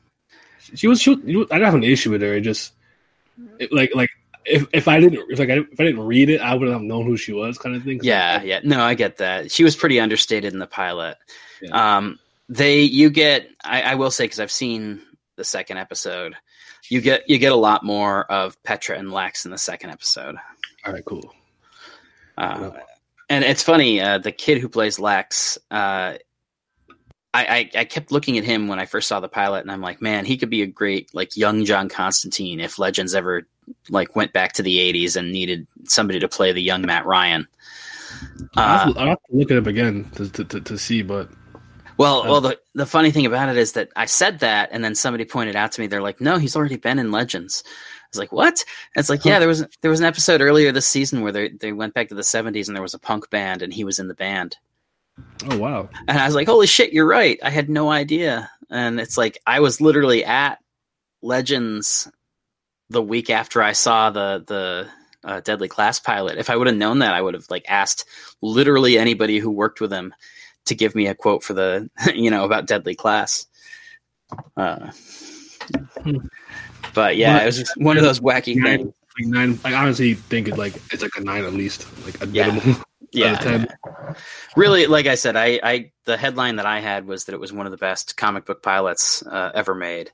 She 0.76 0.88
was 0.88 1.02
she 1.02 1.10
was, 1.10 1.48
I 1.50 1.56
didn't 1.56 1.66
have 1.66 1.76
an 1.76 1.84
issue 1.84 2.12
with 2.12 2.22
her. 2.22 2.36
It 2.36 2.42
just 2.42 2.74
it, 3.60 3.74
like 3.74 3.96
like 3.96 4.10
if, 4.46 4.68
if 4.72 4.88
I 4.88 5.00
didn't 5.00 5.26
if 5.30 5.40
like 5.40 5.50
I, 5.50 5.58
if 5.58 5.80
I 5.80 5.84
didn't 5.84 6.06
read 6.06 6.30
it, 6.30 6.40
I 6.40 6.54
wouldn't 6.54 6.72
have 6.74 6.82
known 6.82 7.06
who 7.06 7.18
she 7.18 7.34
was, 7.34 7.58
kind 7.58 7.76
of 7.76 7.84
thing. 7.84 8.00
yeah, 8.04 8.42
yeah. 8.44 8.60
No, 8.64 8.82
I 8.82 8.94
get 8.94 9.18
that. 9.18 9.52
She 9.52 9.64
was 9.64 9.76
pretty 9.76 10.00
understated 10.00 10.54
in 10.54 10.60
the 10.60 10.68
pilot. 10.68 11.18
Yeah. 11.62 11.98
Um, 11.98 12.20
they 12.48 12.82
you 12.82 13.10
get 13.10 13.50
I, 13.64 13.82
I 13.82 13.96
will 13.96 14.12
say 14.12 14.26
because 14.26 14.40
I've 14.40 14.52
seen 14.52 15.02
the 15.36 15.44
second 15.44 15.78
episode. 15.78 16.36
You 16.90 17.02
get 17.02 17.30
you 17.30 17.38
get 17.38 17.52
a 17.52 17.56
lot 17.56 17.84
more 17.84 18.32
of 18.32 18.62
Petra 18.64 18.98
and 18.98 19.12
Lex 19.12 19.46
in 19.46 19.52
the 19.52 19.58
second 19.58 19.90
episode. 19.90 20.36
all 20.86 20.94
right, 20.94 21.04
cool. 21.06 21.34
Uh, 22.38 22.72
and 23.30 23.44
it's 23.44 23.64
funny, 23.64 24.00
uh, 24.00 24.20
the 24.20 24.32
kid 24.32 24.60
who 24.60 24.70
plays 24.70 25.00
Lex, 25.00 25.58
uh, 25.72 26.16
I, 27.34 27.46
I, 27.46 27.70
I 27.80 27.86
kept 27.86 28.12
looking 28.12 28.38
at 28.38 28.44
him 28.46 28.68
when 28.68 28.80
I 28.80 28.86
first 28.86 29.08
saw 29.08 29.20
the 29.20 29.28
pilot, 29.28 29.62
and 29.62 29.72
I'm 29.72 29.82
like, 29.82 30.02
man, 30.02 30.24
he 30.24 30.38
could 30.38 30.50
be 30.50 30.62
a 30.62 30.68
great 30.68 31.14
like 31.14 31.36
young 31.36 31.66
John 31.66 31.90
Constantine 31.90 32.60
if 32.60 32.80
Legends 32.80 33.14
ever 33.14 33.48
like 33.90 34.16
went 34.16 34.32
back 34.34 34.54
to 34.54 34.64
the 34.64 34.78
'80s 34.78 35.16
and 35.18 35.32
needed 35.32 35.68
somebody 35.84 36.20
to 36.20 36.28
play 36.30 36.52
the 36.52 36.62
young 36.62 36.84
Matt 36.84 37.06
Ryan. 37.06 37.48
I'll, 38.56 38.64
Uh, 38.64 38.78
have 38.86 38.94
to, 38.94 39.00
I'll 39.00 39.08
have 39.10 39.18
to 39.30 39.36
look 39.36 39.52
it 39.52 39.58
up 39.58 39.68
again 39.68 40.10
to, 40.16 40.30
to, 40.30 40.44
to, 40.46 40.62
to 40.62 40.78
see, 40.78 41.02
but 41.02 41.30
well, 41.98 42.24
well, 42.24 42.41
the 42.41 42.60
the 42.74 42.86
funny 42.86 43.12
thing 43.12 43.26
about 43.26 43.50
it 43.50 43.58
is 43.58 43.74
that 43.74 43.89
I 43.95 44.06
said 44.06 44.39
that, 44.39 44.70
and 44.72 44.84
then 44.84 44.95
somebody 44.95 45.26
pointed 45.26 45.56
out 45.56 45.72
to 45.74 45.82
me, 45.82 45.88
they're 45.88 46.02
like, 46.02 46.22
no, 46.22 46.38
he's 46.38 46.56
already 46.56 46.78
been 46.78 47.00
in 47.00 47.12
Legends. 47.12 47.64
I 47.66 48.08
was 48.12 48.20
like, 48.20 48.32
what? 48.32 48.64
And 48.95 49.02
it's 49.02 49.10
like, 49.10 49.26
yeah, 49.26 49.39
there 49.39 49.48
was 49.48 49.66
there 49.82 49.91
was 49.91 50.00
an 50.00 50.06
episode 50.06 50.41
earlier 50.41 50.72
this 50.72 50.88
season 50.88 51.22
where 51.22 51.32
they 51.32 51.50
they 51.50 51.74
went 51.74 51.93
back 51.93 52.10
to 52.10 52.16
the 52.16 52.22
'70s 52.22 52.68
and 52.68 52.76
there 52.76 52.84
was 52.84 52.93
a 52.93 53.00
punk 53.00 53.30
band, 53.30 53.62
and 53.62 53.74
he 53.74 53.84
was 53.84 54.00
in 54.00 54.08
the 54.08 54.14
band. 54.14 54.58
oh 55.50 55.58
wow, 55.58 55.89
And 56.08 56.18
I 56.18 56.26
was 56.26 56.36
like, 56.36 56.48
holy 56.48 56.68
shit, 56.68 56.93
you're 56.93 57.08
right. 57.08 57.39
I 57.43 57.50
had 57.50 57.70
no 57.70 57.89
idea. 57.89 58.50
And 58.70 59.00
it's 59.00 59.18
like, 59.18 59.39
I 59.48 59.62
was 59.62 59.82
literally 59.82 60.24
at 60.26 60.60
Legends 61.22 62.08
the 62.89 63.02
week 63.02 63.30
after 63.30 63.64
I 63.64 63.72
saw 63.72 64.10
the, 64.10 64.43
the, 64.45 64.88
uh, 65.24 65.39
Deadly 65.41 65.68
Class 65.68 66.00
pilot. 66.00 66.38
If 66.38 66.50
I 66.50 66.56
would 66.56 66.68
have 66.68 66.76
known 66.76 67.00
that, 67.00 67.14
I 67.14 67.22
would 67.22 67.34
have 67.34 67.50
like 67.50 67.66
asked 67.68 68.06
literally 68.41 68.98
anybody 68.98 69.39
who 69.39 69.50
worked 69.52 69.82
with 69.82 69.91
him 69.91 70.14
to 70.68 70.76
give 70.76 70.95
me 70.95 71.07
a 71.07 71.15
quote 71.15 71.43
for 71.43 71.53
the, 71.53 71.89
you 72.15 72.30
know, 72.32 72.45
about 72.45 72.68
Deadly 72.68 72.95
Class. 72.95 73.45
Uh, 74.55 74.91
but 76.93 77.18
yeah, 77.18 77.34
Well, 77.36 77.41
it 77.43 77.45
was 77.45 77.57
just 77.57 77.78
one 77.78 77.97
of 77.97 78.03
those 78.03 78.20
wacky 78.20 78.55
nine, 78.55 78.78
things. 78.80 78.93
like 79.20 79.28
nine. 79.28 79.59
I 79.65 79.74
honestly 79.74 80.13
think 80.15 80.47
it 80.47 80.57
like 80.57 80.76
it's 80.91 81.01
like 81.01 81.11
a 81.18 81.22
nine 81.22 81.43
at 81.45 81.53
least, 81.53 81.88
like 82.05 82.22
a 82.22 82.28
Yeah. 82.28 82.47
minimum. 82.51 82.84
Yeah, 83.13 83.28
out 83.32 83.45
of 83.45 83.51
10. 83.51 83.61
yeah. 83.61 84.13
really, 84.57 84.86
like 84.88 85.05
I 85.05 85.15
said, 85.15 85.38
I, 85.38 85.61
I 85.63 85.91
the 86.03 86.18
headline 86.18 86.57
that 86.57 86.65
I 86.65 86.82
had 86.82 87.07
was 87.07 87.24
that 87.24 87.34
it 87.34 87.39
was 87.39 87.53
one 87.53 87.65
of 87.65 87.72
the 87.72 87.78
best 87.78 88.18
comic 88.18 88.45
book 88.45 88.61
pilots 88.61 89.26
uh, 89.26 89.49
ever 89.55 89.74
made, 89.74 90.11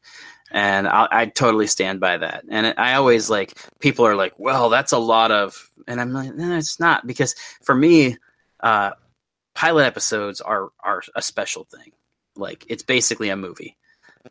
and 0.52 0.88
I, 0.88 1.08
I 1.12 1.26
totally 1.26 1.66
stand 1.66 2.00
by 2.00 2.18
that. 2.18 2.44
And 2.48 2.76
I 2.78 2.94
always 2.94 3.32
like 3.32 3.58
people 3.80 4.06
are 4.06 4.16
like, 4.16 4.34
"Well, 4.38 4.70
that's 4.70 4.92
a 4.92 5.00
lot 5.00 5.32
of," 5.32 5.72
and 5.88 6.00
I'm 6.00 6.14
like, 6.14 6.36
"No, 6.36 6.56
it's 6.56 6.80
not," 6.80 7.08
because 7.08 7.34
for 7.64 7.74
me, 7.74 8.16
uh, 8.60 8.92
pilot 9.56 9.86
episodes 9.86 10.42
are 10.42 10.70
are 10.80 11.04
a 11.16 11.22
special 11.22 11.66
thing. 11.66 11.92
Like 12.36 12.66
it's 12.68 12.84
basically 12.84 13.30
a 13.30 13.38
movie, 13.38 13.78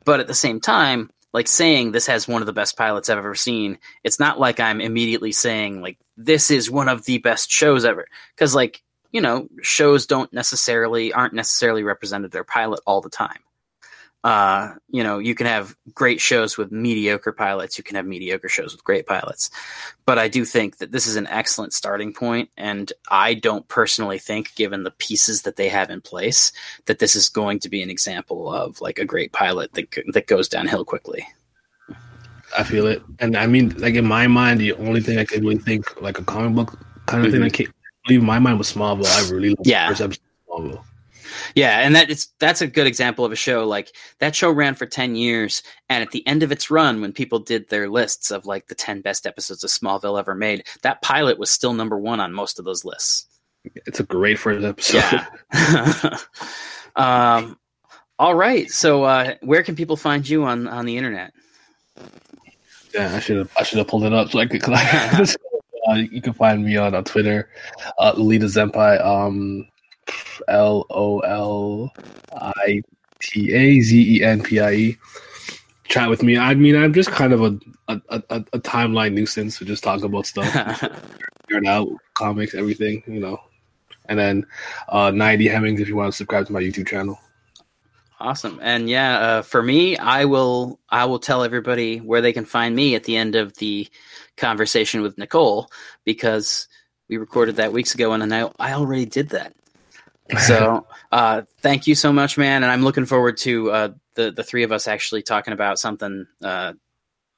but 0.05 0.21
at 0.21 0.27
the 0.27 0.35
same 0.35 0.61
time, 0.61 1.11
like 1.33 1.49
saying 1.49 1.93
this 1.93 2.07
has 2.07 2.29
one 2.29 2.43
of 2.43 2.47
the 2.47 2.53
best 2.53 2.77
pilots 2.77 3.09
I've 3.09 3.19
ever 3.19 3.35
seen, 3.35 3.79
it's 4.05 4.21
not 4.21 4.41
like 4.41 4.61
I'm 4.61 4.81
immediately 4.81 5.33
saying 5.33 5.81
like 5.81 5.99
this 6.17 6.51
is 6.51 6.71
one 6.71 6.89
of 6.89 7.05
the 7.05 7.19
best 7.19 7.51
shows 7.51 7.85
ever. 7.85 8.07
Because 8.35 8.55
like 8.55 8.83
you 9.13 9.21
know, 9.21 9.47
shows 9.61 10.07
don't 10.07 10.33
necessarily 10.33 11.13
aren't 11.13 11.35
necessarily 11.35 11.83
represented 11.83 12.31
their 12.31 12.45
pilot 12.45 12.81
all 12.87 13.03
the 13.03 13.11
time. 13.11 13.41
Uh, 14.25 14.75
you 14.89 15.03
know, 15.03 15.19
you 15.19 15.35
can 15.35 15.47
have 15.47 15.75
great 15.95 16.21
shows 16.21 16.57
with 16.57 16.71
mediocre 16.71 17.33
pilots. 17.33 17.77
You 17.77 17.83
can 17.83 17.97
have 17.97 18.07
mediocre 18.07 18.49
shows 18.49 18.73
with 18.73 18.85
great 18.85 19.07
pilots. 19.07 19.51
But 20.07 20.19
I 20.19 20.29
do 20.29 20.45
think 20.45 20.79
that 20.79 20.93
this 20.93 21.07
is 21.07 21.17
an 21.17 21.27
excellent 21.27 21.73
starting 21.73 22.13
point, 22.13 22.49
and 22.57 22.93
I 23.11 23.35
don't 23.35 23.67
personally 23.67 24.19
think, 24.19 24.55
given 24.55 24.85
the 24.85 24.93
pieces 24.93 25.43
that 25.43 25.57
they 25.57 25.69
have 25.69 25.91
in 25.91 26.01
place, 26.01 26.53
that 26.87 27.01
this 27.01 27.17
is 27.17 27.29
going 27.29 27.59
to 27.61 27.69
be 27.69 27.83
an 27.83 27.91
example 27.91 28.53
of 28.53 28.81
like 28.81 28.99
a 28.99 29.05
great 29.05 29.33
pilot 29.33 29.73
that 29.75 29.93
that 30.13 30.29
goes 30.29 30.49
downhill 30.49 30.85
quickly. 30.85 31.27
I 32.57 32.65
feel 32.65 32.87
it, 32.87 33.03
and 33.19 33.37
I 33.37 33.47
mean, 33.47 33.71
like 33.79 33.95
in 33.95 34.07
my 34.07 34.27
mind, 34.29 34.61
the 34.61 34.75
only 34.75 35.01
thing 35.01 35.19
I 35.19 35.25
could 35.25 35.43
really 35.43 35.59
think 35.59 36.01
like 36.01 36.19
a 36.19 36.25
comic 36.25 36.55
book 36.55 36.79
kind 37.07 37.25
of 37.25 37.33
mm-hmm. 37.33 37.33
thing 37.33 37.43
that 37.43 37.53
came, 37.55 37.73
leave 38.09 38.23
my 38.23 38.39
mind 38.39 38.59
was 38.59 38.73
Smallville. 38.73 39.07
I 39.07 39.31
really 39.33 39.57
yeah. 39.65 39.89
the 39.89 39.97
first 39.97 40.03
episode 40.03 40.23
of 40.49 40.63
Smallville. 40.63 40.85
Yeah, 41.55 41.81
and 41.81 41.95
that 41.95 42.11
it's 42.11 42.29
that's 42.39 42.61
a 42.61 42.67
good 42.67 42.87
example 42.87 43.25
of 43.25 43.33
a 43.33 43.37
show 43.37 43.67
like 43.67 43.95
that 44.19 44.35
show 44.35 44.51
ran 44.51 44.75
for 44.75 44.87
10 44.87 45.15
years 45.15 45.63
and 45.89 46.03
at 46.03 46.11
the 46.11 46.27
end 46.27 46.43
of 46.43 46.53
its 46.53 46.71
run 46.71 47.01
when 47.01 47.13
people 47.13 47.39
did 47.39 47.69
their 47.69 47.89
lists 47.89 48.31
of 48.31 48.47
like 48.47 48.69
the 48.69 48.75
10 48.75 49.01
best 49.01 49.27
episodes 49.27 49.65
of 49.65 49.71
Smallville 49.71 50.19
ever 50.19 50.35
made, 50.35 50.65
that 50.83 51.03
pilot 51.03 51.39
was 51.39 51.51
still 51.51 51.73
number 51.73 51.99
1 51.99 52.21
on 52.21 52.33
most 52.33 52.59
of 52.59 52.65
those 52.65 52.85
lists. 52.85 53.27
It's 53.87 54.01
a 54.01 54.05
great 54.05 54.39
first 54.39 54.65
episode. 54.65 55.27
Yeah. 55.53 56.19
um 56.97 57.59
all 58.19 58.35
right. 58.35 58.71
So 58.71 59.05
uh 59.05 59.35
where 59.41 59.63
can 59.63 59.77
people 59.77 59.97
find 59.97 60.29
you 60.29 60.45
on 60.45 60.67
on 60.69 60.85
the 60.85 60.97
internet? 60.97 61.33
Yeah, 62.95 63.15
I 63.15 63.21
should 63.21 63.39
have 63.39 63.53
I 63.57 63.63
should 63.63 63.79
have 63.79 63.89
pulled 63.89 64.05
it 64.05 64.13
up 64.13 64.31
so 64.31 64.39
I 64.39 64.47
could 64.47 64.63
uh, 65.89 65.95
you 65.95 66.21
can 66.21 66.33
find 66.33 66.65
me 66.65 66.77
on, 66.77 66.95
on 66.95 67.05
Twitter, 67.05 67.49
uh, 67.99 68.13
Lolita 68.17 68.47
Zenpai. 68.47 69.05
Um, 69.05 69.67
L 70.49 70.87
O 70.91 71.21
L 71.21 71.93
I 72.35 72.83
T 73.21 73.53
A 73.53 73.81
Z 73.81 74.17
E 74.19 74.23
N 74.23 74.43
P 74.43 74.61
I 74.61 74.73
E. 74.73 74.99
Chat 75.85 76.09
with 76.09 76.23
me. 76.23 76.39
I 76.39 76.55
mean, 76.55 76.77
I'm 76.77 76.95
just 76.95 77.11
kind 77.11 77.33
of 77.33 77.43
a 77.43 77.59
a, 77.89 78.01
a, 78.09 78.45
a 78.53 78.61
timeline 78.61 79.13
nuisance 79.13 79.59
to 79.59 79.65
just 79.65 79.85
talk 79.85 80.03
about 80.03 80.27
stuff, 80.27 80.47
figure 81.49 81.69
out 81.69 81.89
comics, 82.15 82.55
everything, 82.55 83.03
you 83.07 83.21
know. 83.21 83.39
And 84.07 84.19
then 84.19 84.47
uh, 84.89 85.11
90 85.11 85.49
Hemmings 85.49 85.81
if 85.81 85.89
you 85.89 85.97
want 85.97 86.13
to 86.13 86.17
subscribe 86.17 86.47
to 86.47 86.53
my 86.53 86.61
YouTube 86.61 86.89
channel. 86.89 87.19
Awesome. 88.23 88.61
And 88.63 88.89
yeah, 88.89 89.19
uh, 89.19 89.43
for 89.43 89.63
me, 89.63 89.97
I 89.97 90.27
will 90.27 90.79
I 90.89 91.07
will 91.07 91.19
tell 91.19 91.43
everybody 91.43 91.99
where 91.99 92.21
they 92.21 92.33
can 92.33 92.45
find 92.45 92.75
me 92.75 92.95
at 92.95 93.03
the 93.03 93.17
end 93.17 93.35
of 93.35 93.57
the 93.57 93.89
conversation 94.37 95.03
with 95.03 95.19
Nicole 95.19 95.69
because 96.05 96.69
we 97.09 97.17
recorded 97.17 97.57
that 97.57 97.73
weeks 97.73 97.95
ago 97.95 98.13
and 98.13 98.33
I 98.33 98.49
I 98.61 98.75
already 98.75 99.07
did 99.07 99.31
that. 99.31 99.57
So 100.39 100.87
uh, 101.13 101.43
thank 101.61 101.87
you 101.87 101.95
so 101.95 102.13
much, 102.13 102.39
man, 102.39 102.63
and 102.63 102.73
I'm 102.73 102.83
looking 102.83 103.07
forward 103.07 103.37
to 103.39 103.71
uh, 103.71 103.89
the 104.15 104.31
the 104.31 104.43
three 104.43 104.63
of 104.63 104.73
us 104.73 104.89
actually 104.89 105.23
talking 105.23 105.53
about 105.53 105.79
something, 105.79 106.27
uh, 106.43 106.73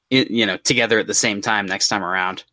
you 0.09 0.45
know, 0.45 0.57
together 0.57 0.99
at 0.99 1.07
the 1.07 1.13
same 1.13 1.41
time 1.41 1.65
next 1.65 1.89
time 1.89 2.03
around. 2.03 2.43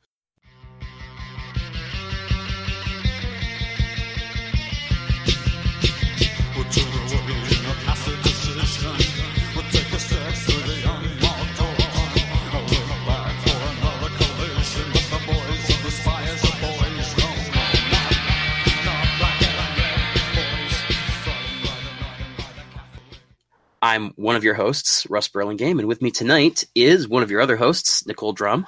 I'm 23.83 24.11
one 24.11 24.37
of 24.37 24.45
your 24.45 24.55
hosts, 24.55 25.09
Russ 25.11 25.27
Burlingame, 25.27 25.81
and 25.81 25.89
with 25.89 26.01
me 26.01 26.13
tonight 26.13 26.65
is 26.73 27.09
one 27.09 27.25
of 27.25 27.33
your 27.33 27.41
other 27.41 27.57
hosts, 27.57 28.07
Nicole 28.07 28.33
Drum. 28.33 28.65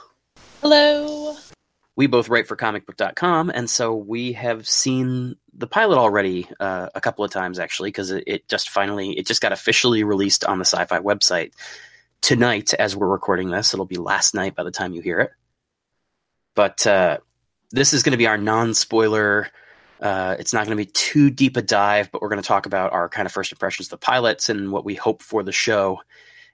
Hello. 0.61 1.37
We 1.95 2.09
both 2.09 2.29
write 2.29 2.49
for 2.49 2.57
comicbook.com, 2.57 3.51
and 3.55 3.71
so 3.71 3.95
we 3.95 4.33
have 4.33 4.69
seen 4.69 5.37
the 5.57 5.69
pilot 5.69 5.99
already 5.99 6.49
uh, 6.59 6.89
a 6.97 7.01
couple 7.01 7.25
of 7.25 7.31
times, 7.31 7.61
actually, 7.61 7.91
because 7.91 8.11
it, 8.11 8.25
it, 8.27 8.49
just 8.49 8.71
finally, 8.71 9.17
it 9.17 9.29
just 9.29 9.41
got 9.41 9.53
officially 9.53 10.03
released 10.03 10.45
on 10.45 10.59
the 10.59 10.65
sci-fi 10.65 10.99
website 10.99 11.53
tonight 12.21 12.75
as 12.75 12.97
we're 12.97 13.07
recording 13.07 13.51
this. 13.51 13.73
It'll 13.73 13.87
be 13.87 13.99
last 13.99 14.35
night 14.35 14.57
by 14.57 14.65
the 14.65 14.73
time 14.73 14.95
you 14.95 15.01
hear 15.01 15.21
it. 15.21 15.31
But 16.57 16.85
uh, 16.89 17.19
this 17.71 17.93
is 17.93 18.03
going 18.03 18.13
to 18.13 18.19
be 18.19 18.27
our 18.27 18.39
non-spoiler 18.39 19.47
uh, 20.01 20.37
it's 20.39 20.53
not 20.53 20.67
going 20.67 20.77
to 20.77 20.85
be 20.85 20.91
too 20.91 21.31
deep 21.31 21.57
a 21.57 21.63
dive, 21.63 22.11
but 22.11 22.21
we're 22.21 22.29
going 22.29 22.43
to 22.43 22.47
talk 22.47 22.67
about 22.67 22.93
our 22.93 23.09
kind 23.09 23.27
of 23.27 23.33
first 23.33 23.53
impressions 23.53 23.87
of 23.87 23.91
the 23.91 24.05
pilots 24.05 24.49
and 24.49 24.73
what 24.73 24.85
we 24.85 24.95
hope 24.95 25.23
for 25.23 25.43
the 25.43 25.53
show. 25.53 26.01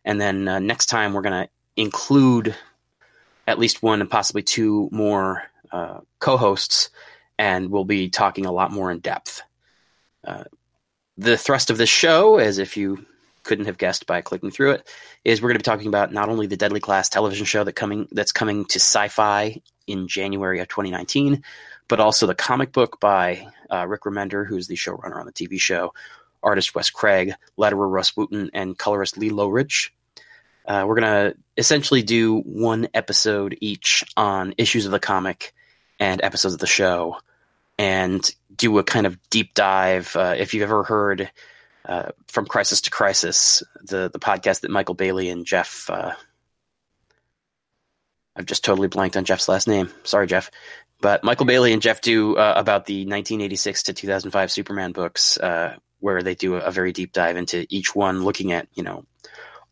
And 0.05 0.21
then 0.21 0.49
uh, 0.49 0.59
next 0.59 0.87
time, 0.87 1.13
we're 1.13 1.23
going 1.23 1.45
to 1.45 1.51
include 1.77 2.55
at 3.47 3.59
least 3.59 3.83
one 3.83 4.01
and 4.01 4.11
possibly 4.11 4.43
two 4.43 4.89
more 4.93 5.43
uh, 5.73 6.01
co 6.19 6.37
hosts, 6.37 6.91
and 7.39 7.71
we'll 7.71 7.85
be 7.85 8.09
talking 8.09 8.47
a 8.47 8.53
lot 8.53 8.73
more 8.73 8.91
in 8.91 9.01
depth. 9.01 9.43
Uh, 10.25 10.45
the 11.17 11.37
thrust 11.37 11.71
of 11.71 11.79
this 11.79 11.89
show, 11.89 12.39
as 12.39 12.59
if 12.59 12.77
you 12.77 13.05
couldn't 13.43 13.65
have 13.65 13.79
guessed 13.79 14.07
by 14.07 14.21
clicking 14.21 14.51
through 14.51 14.73
it, 14.73 14.89
is 15.25 15.41
we're 15.41 15.49
going 15.49 15.59
to 15.59 15.61
be 15.61 15.71
talking 15.71 15.89
about 15.89 16.13
not 16.13 16.29
only 16.29 16.47
the 16.47 16.57
Deadly 16.57 16.81
Class 16.81 17.09
television 17.09 17.47
show 17.47 17.65
that 17.65 17.73
coming 17.73 18.09
that's 18.13 18.33
coming 18.33 18.65
to 18.67 18.79
Sci-Fi 18.79 19.61
in 19.87 20.09
January 20.09 20.61
of 20.61 20.69
2019, 20.69 21.43
but 21.91 22.01
also 22.01 22.27
the 22.27 22.35
comic 22.37 22.73
book 22.73 23.01
by 23.01 23.47
uh, 23.69 23.87
Rick 23.87 24.03
Remender, 24.03 24.47
who's 24.47 24.69
the 24.69 24.77
showrunner 24.77 25.17
on 25.17 25.27
the 25.27 25.33
TV 25.33 25.61
show, 25.61 25.93
artist 26.41 26.73
Wes 26.75 26.89
Craig, 26.89 27.35
letterer 27.59 27.91
Rus 27.91 28.13
Wooton, 28.13 28.49
and 28.55 28.79
colorist 28.79 29.19
Lee 29.19 29.31
Loughridge. 29.31 29.93
Uh, 30.65 30.85
we're 30.87 31.01
going 31.01 31.33
to 31.33 31.37
essentially 31.57 32.03
do 32.03 32.39
one 32.43 32.89
episode 32.95 33.59
each 33.61 34.05
on 34.17 34.55
issues 34.57 34.87
of 34.87 34.93
the 34.93 35.01
comic 35.01 35.53
and 35.99 36.23
episodes 36.23 36.55
of 36.55 36.61
the 36.61 36.67
show 36.67 37.17
and 37.77 38.31
do 38.55 38.79
a 38.79 38.85
kind 38.85 39.07
of 39.07 39.19
deep 39.29 39.53
dive. 39.55 40.15
Uh, 40.15 40.37
if 40.39 40.55
you've 40.55 40.63
ever 40.63 40.85
heard 40.85 41.29
uh, 41.87 42.11
From 42.29 42.47
Crisis 42.47 42.83
to 42.83 42.91
Crisis, 42.91 43.65
the, 43.83 44.09
the 44.09 44.21
podcast 44.21 44.61
that 44.61 44.71
Michael 44.71 44.95
Bailey 44.95 45.29
and 45.29 45.45
Jeff. 45.45 45.91
Uh, 45.91 46.13
I've 48.37 48.47
just 48.47 48.65
totally 48.65 48.89
blanked 48.89 49.17
on 49.17 49.25
Jeff's 49.25 49.49
last 49.49 49.67
name. 49.67 49.91
Sorry, 50.05 50.27
Jeff. 50.27 50.51
But 51.01 51.25
Michael 51.25 51.47
Bailey 51.47 51.73
and 51.73 51.81
Jeff 51.81 52.01
do 52.01 52.37
uh, 52.37 52.55
about 52.57 52.87
the 52.87 53.01
1986 53.01 53.85
to 53.85 53.93
2005 53.93 54.53
Superman 54.53 54.93
books, 54.93 55.39
uh, 55.39 55.77
where 56.01 56.23
they 56.23 56.35
do 56.35 56.57
a, 56.57 56.61
a, 56.61 56.71
very 56.71 56.93
deep 56.93 57.13
dive 57.13 57.37
into 57.37 57.67
each 57.71 57.95
one, 57.95 58.23
looking 58.25 58.53
at 58.53 58.69
you 58.75 58.83
know 58.83 59.05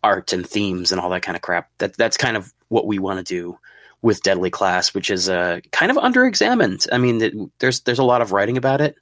art 0.03 0.33
and 0.33 0.49
themes 0.49 0.93
and 0.93 1.01
all 1.01 1.11
that 1.11 1.22
kind 1.22 1.37
of 1.37 1.43
crap. 1.43 1.70
That 1.79 1.97
that's 1.97 2.16
kind 2.16 2.37
of 2.37 2.53
what 2.68 2.87
we 2.87 2.99
want 2.99 3.18
to 3.18 3.24
do 3.24 3.59
with 4.01 4.22
Deadly 4.22 4.51
Class, 4.51 4.95
which 4.95 5.11
is 5.11 5.29
uh, 5.29 5.61
kind 5.72 5.91
of 5.91 5.99
under-examined. 5.99 6.87
I 6.93 6.99
mean, 6.99 7.22
it, 7.22 7.35
there's 7.59 7.81
there's 7.81 7.99
a 7.99 8.05
lot 8.05 8.22
of 8.22 8.33
writing 8.33 8.57
about 8.57 8.81
it 8.81 8.97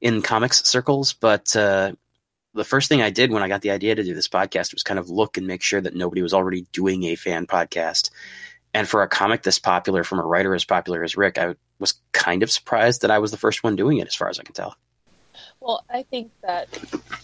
in 0.00 0.22
comics 0.22 0.64
circles, 0.64 1.12
but 1.12 1.54
uh, 1.56 1.92
the 2.54 2.64
first 2.64 2.88
thing 2.88 3.02
I 3.02 3.10
did 3.10 3.30
when 3.30 3.42
I 3.42 3.48
got 3.48 3.62
the 3.62 3.70
idea 3.70 3.94
to 3.94 4.02
do 4.02 4.14
this 4.14 4.28
podcast 4.28 4.72
was 4.72 4.82
kind 4.82 4.98
of 4.98 5.10
look 5.10 5.36
and 5.36 5.46
make 5.46 5.62
sure 5.62 5.80
that 5.80 5.94
nobody 5.94 6.22
was 6.22 6.32
already 6.32 6.66
doing 6.72 7.04
a 7.04 7.16
fan 7.16 7.46
podcast. 7.46 8.10
And 8.76 8.86
for 8.86 9.02
a 9.02 9.08
comic 9.08 9.42
this 9.42 9.58
popular 9.58 10.04
from 10.04 10.18
a 10.18 10.22
writer 10.22 10.54
as 10.54 10.66
popular 10.66 11.02
as 11.02 11.16
Rick, 11.16 11.38
I 11.38 11.54
was 11.80 11.94
kind 12.12 12.42
of 12.42 12.50
surprised 12.50 13.00
that 13.00 13.10
I 13.10 13.18
was 13.18 13.30
the 13.30 13.38
first 13.38 13.64
one 13.64 13.74
doing 13.74 13.96
it, 13.96 14.06
as 14.06 14.14
far 14.14 14.28
as 14.28 14.38
I 14.38 14.42
can 14.42 14.52
tell. 14.52 14.76
Well, 15.62 15.82
I 15.88 16.02
think 16.02 16.30
that 16.42 16.68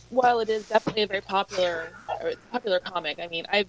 while 0.09 0.41
it 0.41 0.49
is 0.49 0.65
definitely 0.65 1.03
a 1.03 1.07
very 1.07 1.21
popular 1.21 1.91
popular 2.51 2.81
comic, 2.81 3.19
I 3.21 3.29
mean, 3.29 3.45
I've 3.53 3.69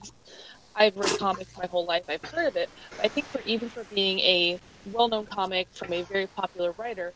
I've 0.73 0.95
read 0.95 1.09
comics 1.19 1.51
my 1.57 1.67
whole 1.67 1.85
life. 1.85 2.03
I've 2.07 2.23
heard 2.23 2.47
of 2.47 2.55
it. 2.55 2.69
I 3.01 3.09
think 3.09 3.29
for 3.29 3.41
even 3.41 3.69
for 3.69 3.83
being 3.83 4.19
a 4.19 4.61
well-known 4.85 5.25
comic 5.25 5.67
from 5.73 5.91
a 5.91 6.03
very 6.03 6.27
popular 6.27 6.71
writer, 6.77 7.13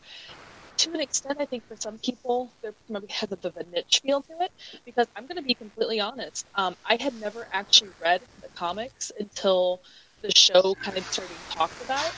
to 0.76 0.92
an 0.92 1.00
extent, 1.00 1.38
I 1.40 1.46
think 1.46 1.66
for 1.66 1.76
some 1.76 1.98
people, 1.98 2.52
there 2.62 2.74
maybe 2.90 3.06
has 3.08 3.32
a 3.32 3.36
bit 3.38 3.46
of 3.46 3.56
a 3.56 3.64
niche 3.64 4.02
feel 4.04 4.20
to 4.20 4.32
it. 4.40 4.50
Because 4.84 5.06
I'm 5.16 5.26
going 5.26 5.36
to 5.36 5.42
be 5.42 5.54
completely 5.54 5.98
honest, 5.98 6.46
um, 6.54 6.76
I 6.84 6.96
had 7.00 7.14
never 7.14 7.48
actually 7.52 7.92
read 7.98 8.20
the 8.42 8.50
comics 8.54 9.10
until 9.18 9.80
the 10.22 10.32
show 10.34 10.74
kind 10.82 10.96
of 10.96 11.04
started 11.04 11.36
talked 11.50 11.82
about. 11.84 12.12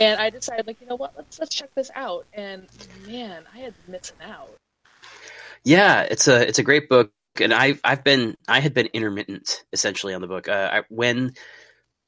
And 0.00 0.20
I 0.20 0.30
decided, 0.30 0.66
like, 0.66 0.80
you 0.80 0.86
know 0.86 0.96
what, 0.96 1.14
let's 1.16 1.38
let's 1.38 1.54
check 1.54 1.70
this 1.74 1.90
out. 1.94 2.26
And 2.32 2.66
man, 3.06 3.42
I 3.54 3.58
had 3.58 3.74
missing 3.88 4.16
out. 4.24 4.50
Yeah, 5.64 6.02
it's 6.02 6.28
a 6.28 6.46
it's 6.46 6.58
a 6.58 6.62
great 6.62 6.88
book, 6.88 7.10
and 7.40 7.52
I've 7.52 7.80
I've 7.84 8.04
been 8.04 8.36
I 8.48 8.60
had 8.60 8.72
been 8.72 8.86
intermittent 8.92 9.64
essentially 9.72 10.14
on 10.14 10.20
the 10.20 10.28
book. 10.28 10.48
Uh, 10.48 10.70
I, 10.72 10.82
when 10.88 11.34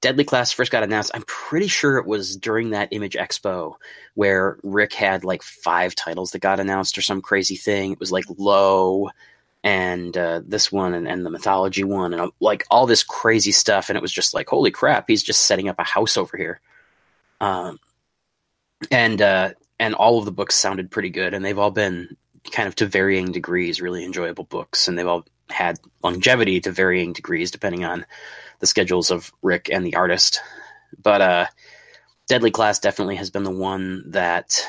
Deadly 0.00 0.24
Class 0.24 0.52
first 0.52 0.72
got 0.72 0.82
announced, 0.82 1.10
I'm 1.14 1.24
pretty 1.26 1.68
sure 1.68 1.98
it 1.98 2.06
was 2.06 2.36
during 2.36 2.70
that 2.70 2.88
Image 2.92 3.14
Expo 3.14 3.74
where 4.14 4.58
Rick 4.62 4.92
had 4.94 5.24
like 5.24 5.42
five 5.42 5.94
titles 5.94 6.32
that 6.32 6.40
got 6.40 6.60
announced 6.60 6.96
or 6.96 7.02
some 7.02 7.20
crazy 7.20 7.56
thing. 7.56 7.92
It 7.92 8.00
was 8.00 8.12
like 8.12 8.24
Low 8.36 9.10
and 9.64 10.16
uh, 10.16 10.40
this 10.44 10.72
one 10.72 10.94
and, 10.94 11.06
and 11.06 11.24
the 11.24 11.30
mythology 11.30 11.84
one 11.84 12.12
and 12.12 12.22
uh, 12.22 12.30
like 12.40 12.64
all 12.70 12.86
this 12.86 13.02
crazy 13.02 13.52
stuff, 13.52 13.88
and 13.88 13.96
it 13.96 14.02
was 14.02 14.12
just 14.12 14.34
like 14.34 14.48
holy 14.48 14.70
crap, 14.70 15.04
he's 15.08 15.22
just 15.22 15.42
setting 15.42 15.68
up 15.68 15.78
a 15.78 15.84
house 15.84 16.16
over 16.16 16.36
here. 16.36 16.60
Um, 17.40 17.78
and 18.90 19.20
uh, 19.22 19.50
and 19.78 19.94
all 19.94 20.18
of 20.18 20.24
the 20.24 20.32
books 20.32 20.54
sounded 20.54 20.90
pretty 20.90 21.10
good, 21.10 21.34
and 21.34 21.44
they've 21.44 21.58
all 21.58 21.70
been 21.70 22.16
kind 22.50 22.66
of 22.66 22.74
to 22.76 22.86
varying 22.86 23.30
degrees 23.30 23.80
really 23.80 24.04
enjoyable 24.04 24.44
books, 24.44 24.88
and 24.88 24.98
they've 24.98 25.06
all 25.06 25.24
had 25.50 25.78
longevity 26.02 26.60
to 26.60 26.70
varying 26.72 27.12
degrees 27.12 27.50
depending 27.50 27.84
on 27.84 28.06
the 28.60 28.66
schedules 28.66 29.10
of 29.10 29.32
Rick 29.42 29.68
and 29.70 29.84
the 29.84 29.96
artist. 29.96 30.40
But 31.00 31.20
uh, 31.20 31.46
Deadly 32.26 32.50
Class 32.50 32.78
definitely 32.78 33.16
has 33.16 33.30
been 33.30 33.44
the 33.44 33.50
one 33.50 34.10
that 34.10 34.66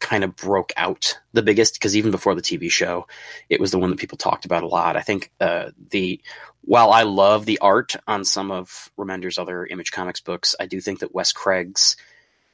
kind 0.00 0.24
of 0.24 0.36
broke 0.36 0.72
out 0.76 1.18
the 1.32 1.42
biggest 1.42 1.74
because 1.74 1.96
even 1.96 2.10
before 2.10 2.34
the 2.34 2.42
TV 2.42 2.70
show, 2.70 3.06
it 3.48 3.60
was 3.60 3.70
the 3.70 3.78
one 3.78 3.90
that 3.90 3.98
people 3.98 4.18
talked 4.18 4.44
about 4.44 4.62
a 4.62 4.68
lot. 4.68 4.96
I 4.96 5.02
think 5.02 5.30
uh, 5.40 5.70
the 5.90 6.20
while 6.62 6.92
I 6.92 7.02
love 7.02 7.46
the 7.46 7.58
art 7.58 7.96
on 8.06 8.24
some 8.24 8.50
of 8.50 8.90
Remender's 8.98 9.38
other 9.38 9.66
Image 9.66 9.92
Comics 9.92 10.20
books, 10.20 10.54
I 10.58 10.66
do 10.66 10.80
think 10.80 11.00
that 11.00 11.14
Wes 11.14 11.32
Craig's 11.32 11.96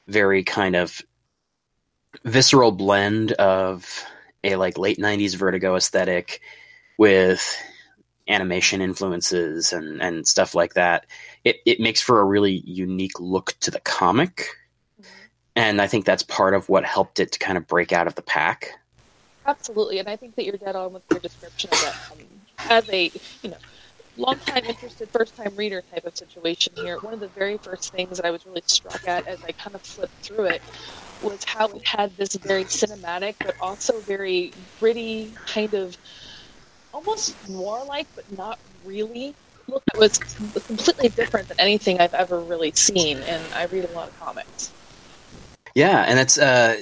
very 0.07 0.43
kind 0.43 0.75
of 0.75 1.01
visceral 2.23 2.71
blend 2.71 3.33
of 3.33 4.05
a 4.43 4.55
like 4.55 4.77
late 4.77 4.97
90s 4.97 5.35
vertigo 5.35 5.75
aesthetic 5.75 6.41
with 6.97 7.57
animation 8.29 8.81
influences 8.81 9.71
and 9.71 10.01
and 10.01 10.27
stuff 10.27 10.53
like 10.53 10.73
that 10.73 11.05
it 11.47 11.57
it 11.65 11.79
makes 11.79 12.01
for 12.01 12.19
a 12.19 12.25
really 12.25 12.61
unique 12.65 13.19
look 13.19 13.53
to 13.61 13.71
the 13.71 13.79
comic. 13.79 14.49
And 15.57 15.81
i 15.81 15.87
think 15.87 16.05
that's 16.05 16.23
part 16.23 16.53
of 16.53 16.69
what 16.69 16.85
helped 16.85 17.19
it 17.19 17.31
to 17.31 17.39
kind 17.39 17.57
of 17.57 17.67
break 17.67 17.91
out 17.91 18.07
of 18.07 18.15
the 18.15 18.21
pack. 18.21 18.79
Absolutely. 19.45 19.99
And 19.99 20.07
i 20.07 20.15
think 20.15 20.35
that 20.35 20.45
you're 20.45 20.57
dead 20.57 20.75
on 20.75 20.93
with 20.93 21.03
your 21.09 21.19
description 21.19 21.69
of 21.71 21.83
it. 21.83 22.11
Um, 22.11 22.27
as 22.69 22.89
a 22.89 23.11
you 23.43 23.49
know 23.49 23.57
long 24.17 24.37
time 24.39 24.65
interested 24.65 25.07
first 25.09 25.35
time 25.35 25.55
reader 25.55 25.83
type 25.93 26.05
of 26.05 26.17
situation 26.17 26.73
here 26.75 26.97
one 26.99 27.13
of 27.13 27.19
the 27.19 27.27
very 27.29 27.57
first 27.57 27.93
things 27.93 28.17
that 28.17 28.25
i 28.25 28.31
was 28.31 28.45
really 28.45 28.63
struck 28.65 29.07
at 29.07 29.27
as 29.27 29.43
i 29.43 29.51
kind 29.51 29.75
of 29.75 29.81
flipped 29.81 30.13
through 30.25 30.45
it 30.45 30.61
was 31.21 31.43
how 31.45 31.67
it 31.67 31.85
had 31.85 32.15
this 32.17 32.35
very 32.35 32.63
cinematic 32.63 33.35
but 33.39 33.55
also 33.61 33.99
very 34.01 34.51
gritty 34.79 35.31
kind 35.45 35.73
of 35.75 35.95
almost 36.93 37.35
noir 37.47 37.85
like 37.85 38.07
but 38.15 38.25
not 38.35 38.57
really 38.83 39.35
look 39.67 39.83
that 39.85 39.99
was 39.99 40.17
completely 40.17 41.09
different 41.09 41.47
than 41.47 41.59
anything 41.59 41.99
i've 41.99 42.13
ever 42.13 42.39
really 42.39 42.71
seen. 42.71 43.17
And 43.19 43.43
i 43.53 43.65
read 43.65 43.85
a 43.85 43.91
lot 43.93 44.07
of 44.07 44.19
comics 44.19 44.71
yeah 45.77 46.03
and 46.07 46.19
it's 46.19 46.37
uh 46.37 46.75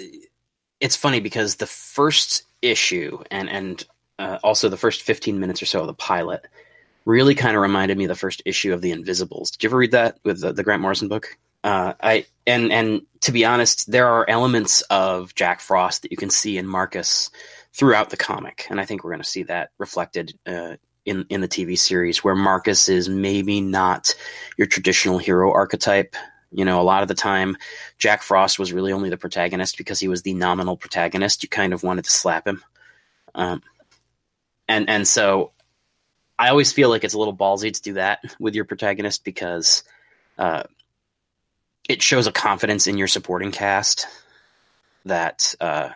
it's 0.79 0.95
funny 0.95 1.19
because 1.19 1.55
the 1.55 1.67
first 1.67 2.43
issue 2.61 3.21
and 3.29 3.49
and 3.49 3.85
uh, 4.17 4.39
also 4.43 4.69
the 4.69 4.77
first 4.77 5.01
15 5.01 5.39
minutes 5.39 5.61
or 5.61 5.65
so 5.65 5.81
of 5.81 5.87
the 5.87 5.93
pilot 5.93 6.47
really 7.03 7.35
kind 7.35 7.55
of 7.55 7.61
reminded 7.61 7.97
me 7.97 8.05
of 8.05 8.09
the 8.09 8.15
first 8.15 8.41
issue 8.45 8.73
of 8.73 8.81
the 8.81 8.91
invisibles 8.91 9.51
did 9.51 9.63
you 9.63 9.69
ever 9.69 9.77
read 9.77 9.91
that 9.91 10.17
with 10.23 10.39
the, 10.41 10.53
the 10.53 10.63
grant 10.63 10.81
morrison 10.81 11.07
book 11.07 11.37
uh, 11.65 11.95
I 11.99 12.27
and 12.45 12.71
and 12.71 13.01
to 13.21 13.31
be 13.31 13.43
honest, 13.43 13.91
there 13.91 14.07
are 14.07 14.29
elements 14.29 14.83
of 14.91 15.33
Jack 15.33 15.59
Frost 15.59 16.03
that 16.03 16.11
you 16.11 16.17
can 16.17 16.29
see 16.29 16.59
in 16.59 16.67
Marcus 16.67 17.31
throughout 17.73 18.11
the 18.11 18.17
comic, 18.17 18.67
and 18.69 18.79
I 18.79 18.85
think 18.85 19.03
we're 19.03 19.09
going 19.09 19.23
to 19.23 19.27
see 19.27 19.41
that 19.43 19.71
reflected 19.79 20.37
uh, 20.45 20.75
in 21.05 21.25
in 21.29 21.41
the 21.41 21.47
TV 21.47 21.75
series, 21.75 22.23
where 22.23 22.35
Marcus 22.35 22.87
is 22.87 23.09
maybe 23.09 23.61
not 23.61 24.13
your 24.57 24.67
traditional 24.67 25.17
hero 25.17 25.51
archetype. 25.51 26.15
You 26.55 26.65
know, 26.65 26.79
a 26.79 26.83
lot 26.83 27.01
of 27.01 27.07
the 27.07 27.15
time, 27.15 27.57
Jack 27.97 28.23
Frost 28.23 28.57
was 28.57 28.73
really 28.73 28.91
only 28.91 29.09
the 29.09 29.17
protagonist 29.17 29.77
because 29.77 29.99
he 29.99 30.07
was 30.07 30.21
the 30.21 30.33
nominal 30.33 30.77
protagonist. 30.77 31.43
You 31.43 31.49
kind 31.49 31.73
of 31.73 31.83
wanted 31.83 32.05
to 32.05 32.11
slap 32.11 32.47
him, 32.47 32.63
um, 33.33 33.61
and 34.67 34.89
and 34.89 35.07
so 35.07 35.51
I 36.39 36.49
always 36.49 36.71
feel 36.71 36.89
like 36.89 37.03
it's 37.03 37.13
a 37.13 37.19
little 37.19 37.35
ballsy 37.35 37.73
to 37.73 37.81
do 37.81 37.93
that 37.93 38.19
with 38.39 38.55
your 38.55 38.65
protagonist 38.65 39.23
because. 39.23 39.83
Uh, 40.37 40.63
it 41.87 42.01
shows 42.01 42.27
a 42.27 42.31
confidence 42.31 42.87
in 42.87 42.97
your 42.97 43.07
supporting 43.07 43.51
cast 43.51 44.07
that 45.05 45.53
uh, 45.61 45.89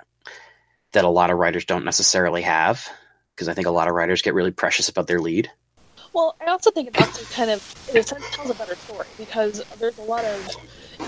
that 0.91 1.03
a 1.03 1.10
lot 1.10 1.30
of 1.30 1.38
writers 1.38 1.66
don't 1.66 1.86
necessarily 1.86 2.41
have 2.43 2.88
because 3.36 3.47
I 3.47 3.53
think 3.53 3.68
a 3.68 3.72
lot 3.72 3.88
of 3.88 3.95
writers 3.95 4.22
get 4.22 4.34
really 4.34 4.51
precious 4.51 4.89
about 4.89 5.07
their 5.07 5.20
lead. 5.20 5.51
Well, 6.20 6.36
I 6.41 6.47
also 6.47 6.70
think 6.70 6.89
it 6.89 7.01
also 7.01 7.24
kind 7.34 7.49
of, 7.49 7.61
a 7.95 8.03
sense, 8.03 8.36
tells 8.36 8.49
a 8.49 8.53
better 8.53 8.76
story 8.76 9.07
because 9.17 9.63
there's 9.80 9.97
a 9.99 10.01
lot 10.01 10.26
of, 10.26 10.49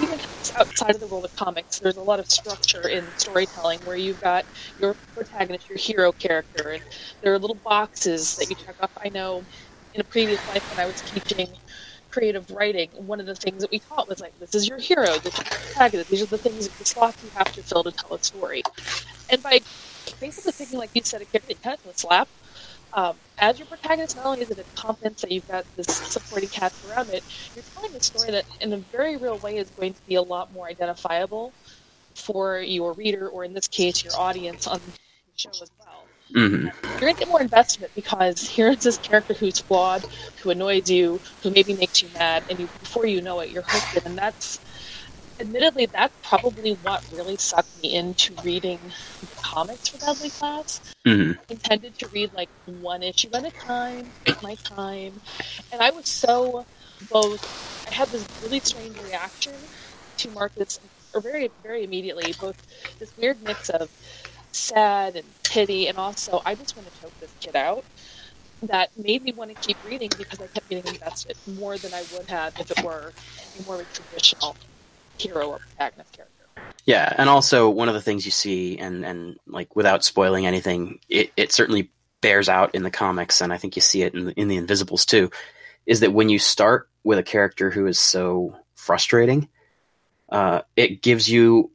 even 0.01 0.17
outside 0.55 0.95
of 0.95 1.01
the 1.01 1.07
world 1.07 1.25
of 1.25 1.35
comics, 1.35 1.79
there's 1.79 1.97
a 1.97 2.01
lot 2.01 2.21
of 2.21 2.31
structure 2.31 2.87
in 2.87 3.03
storytelling 3.17 3.79
where 3.81 3.97
you've 3.97 4.21
got 4.21 4.45
your 4.79 4.95
protagonist, 5.13 5.67
your 5.67 5.77
hero 5.77 6.13
character, 6.13 6.69
and 6.69 6.81
there 7.21 7.33
are 7.33 7.39
little 7.39 7.57
boxes 7.57 8.37
that 8.37 8.49
you 8.49 8.55
check 8.55 8.75
off. 8.81 8.89
I 9.03 9.09
know 9.09 9.43
in 9.93 9.99
a 9.99 10.05
previous 10.05 10.39
life 10.47 10.63
when 10.69 10.79
I 10.79 10.87
was 10.87 11.01
teaching 11.01 11.49
creative 12.09 12.49
writing, 12.49 12.87
one 12.95 13.19
of 13.19 13.25
the 13.25 13.35
things 13.35 13.61
that 13.63 13.71
we 13.71 13.79
taught 13.79 14.07
was 14.07 14.21
like, 14.21 14.39
this 14.39 14.55
is 14.55 14.65
your 14.65 14.77
hero, 14.77 15.17
this 15.17 15.37
is 15.37 15.39
your 15.39 15.59
protagonist, 15.59 16.09
these 16.09 16.21
are 16.21 16.27
the 16.27 16.37
things, 16.37 16.69
the 16.69 16.85
slots 16.85 17.21
you 17.21 17.29
have 17.31 17.51
to 17.51 17.61
fill 17.61 17.83
to 17.83 17.91
tell 17.91 18.13
a 18.13 18.23
story. 18.23 18.63
And 19.29 19.43
by 19.43 19.59
basically 20.21 20.53
thinking, 20.53 20.79
like 20.79 20.91
you 20.93 21.01
said, 21.03 21.21
a 21.21 21.25
character 21.25 21.55
kind 21.61 21.77
of 21.85 21.97
slap, 21.97 22.29
um, 22.93 23.15
as 23.39 23.57
your 23.57 23.67
protagonist, 23.67 24.15
not 24.17 24.25
only 24.25 24.41
is 24.41 24.51
it 24.51 24.59
a 24.59 24.63
confidence 24.75 25.21
that 25.21 25.31
you've 25.31 25.47
got 25.47 25.65
this 25.75 25.87
supporting 25.87 26.49
cast 26.49 26.75
around 26.89 27.09
it, 27.09 27.23
you're 27.55 27.63
telling 27.73 27.95
a 27.95 28.01
story 28.01 28.31
that, 28.31 28.45
in 28.61 28.73
a 28.73 28.77
very 28.77 29.17
real 29.17 29.37
way, 29.37 29.57
is 29.57 29.69
going 29.71 29.93
to 29.93 30.01
be 30.07 30.15
a 30.15 30.21
lot 30.21 30.51
more 30.53 30.67
identifiable 30.67 31.51
for 32.15 32.59
your 32.59 32.93
reader, 32.93 33.29
or 33.29 33.43
in 33.43 33.53
this 33.53 33.67
case, 33.67 34.03
your 34.03 34.13
audience 34.17 34.67
on 34.67 34.79
the 34.79 34.91
show 35.35 35.49
as 35.49 35.71
well. 35.79 36.05
Mm-hmm. 36.35 36.67
You're 36.83 36.99
going 36.99 37.13
to 37.13 37.19
get 37.19 37.27
more 37.27 37.41
investment 37.41 37.91
because 37.95 38.47
here's 38.47 38.83
this 38.83 38.97
character 38.97 39.33
who's 39.33 39.59
flawed, 39.59 40.03
who 40.41 40.49
annoys 40.49 40.89
you, 40.89 41.19
who 41.41 41.49
maybe 41.51 41.73
makes 41.73 42.01
you 42.01 42.09
mad, 42.13 42.43
and 42.49 42.59
you, 42.59 42.67
before 42.79 43.05
you 43.05 43.21
know 43.21 43.39
it, 43.39 43.49
you're 43.49 43.63
hooked. 43.65 43.97
In. 43.97 44.11
And 44.11 44.17
that's, 44.17 44.59
admittedly, 45.41 45.87
that's 45.87 46.13
probably 46.23 46.73
what 46.83 47.03
really 47.13 47.35
sucked 47.37 47.81
me 47.83 47.95
into 47.95 48.33
reading 48.43 48.79
comics 49.41 49.89
for 49.89 49.97
Deadly 49.97 50.29
Class. 50.29 50.79
Mm-hmm. 51.05 51.39
I 51.39 51.43
intended 51.49 51.97
to 51.99 52.07
read 52.09 52.33
like 52.33 52.49
one 52.65 53.03
issue 53.03 53.29
at 53.33 53.45
a 53.45 53.51
time, 53.51 54.05
take 54.25 54.41
my 54.41 54.55
time, 54.63 55.19
and 55.71 55.81
I 55.81 55.89
was 55.91 56.07
so 56.07 56.65
both. 57.09 57.41
I 57.89 57.93
had 57.93 58.07
this 58.09 58.25
really 58.43 58.59
strange 58.61 59.01
reaction 59.01 59.53
to 60.17 60.29
Marcus, 60.31 60.79
or 61.13 61.21
very, 61.21 61.51
very 61.63 61.83
immediately, 61.83 62.33
both 62.39 62.55
this 62.99 63.11
weird 63.17 63.41
mix 63.43 63.69
of 63.69 63.89
sad 64.51 65.15
and 65.15 65.25
pity, 65.43 65.87
and 65.87 65.97
also 65.97 66.41
I 66.45 66.55
just 66.55 66.77
want 66.77 66.93
to 66.93 67.01
choke 67.01 67.19
this 67.19 67.33
kid 67.39 67.55
out. 67.55 67.83
That 68.63 68.95
made 68.95 69.23
me 69.23 69.33
want 69.33 69.49
to 69.49 69.55
keep 69.55 69.77
reading 69.83 70.09
because 70.15 70.39
I 70.39 70.45
kept 70.45 70.69
getting 70.69 70.93
invested 70.93 71.35
more 71.57 71.79
than 71.79 71.95
I 71.95 72.03
would 72.13 72.29
have 72.29 72.53
if 72.59 72.69
it 72.69 72.83
were 72.83 73.11
a 73.59 73.63
more 73.63 73.83
traditional 73.91 74.55
hero 75.21 75.47
or 75.49 75.59
protagonist 75.59 76.11
character. 76.13 76.45
Yeah, 76.85 77.13
and 77.17 77.29
also 77.29 77.69
one 77.69 77.87
of 77.87 77.93
the 77.93 78.01
things 78.01 78.25
you 78.25 78.31
see, 78.31 78.77
and 78.77 79.05
and 79.05 79.37
like 79.47 79.75
without 79.75 80.03
spoiling 80.03 80.45
anything, 80.45 80.99
it, 81.09 81.31
it 81.37 81.51
certainly 81.51 81.91
bears 82.21 82.49
out 82.49 82.75
in 82.75 82.83
the 82.83 82.91
comics, 82.91 83.41
and 83.41 83.53
I 83.53 83.57
think 83.57 83.75
you 83.75 83.81
see 83.81 84.03
it 84.03 84.13
in 84.13 84.25
the, 84.25 84.31
in 84.33 84.47
the 84.47 84.57
Invisibles 84.57 85.05
too, 85.05 85.31
is 85.85 85.99
that 85.99 86.13
when 86.13 86.29
you 86.29 86.39
start 86.39 86.89
with 87.03 87.19
a 87.19 87.23
character 87.23 87.69
who 87.69 87.87
is 87.87 87.99
so 87.99 88.55
frustrating, 88.75 89.47
uh, 90.29 90.61
it 90.75 91.01
gives 91.01 91.29
you 91.29 91.71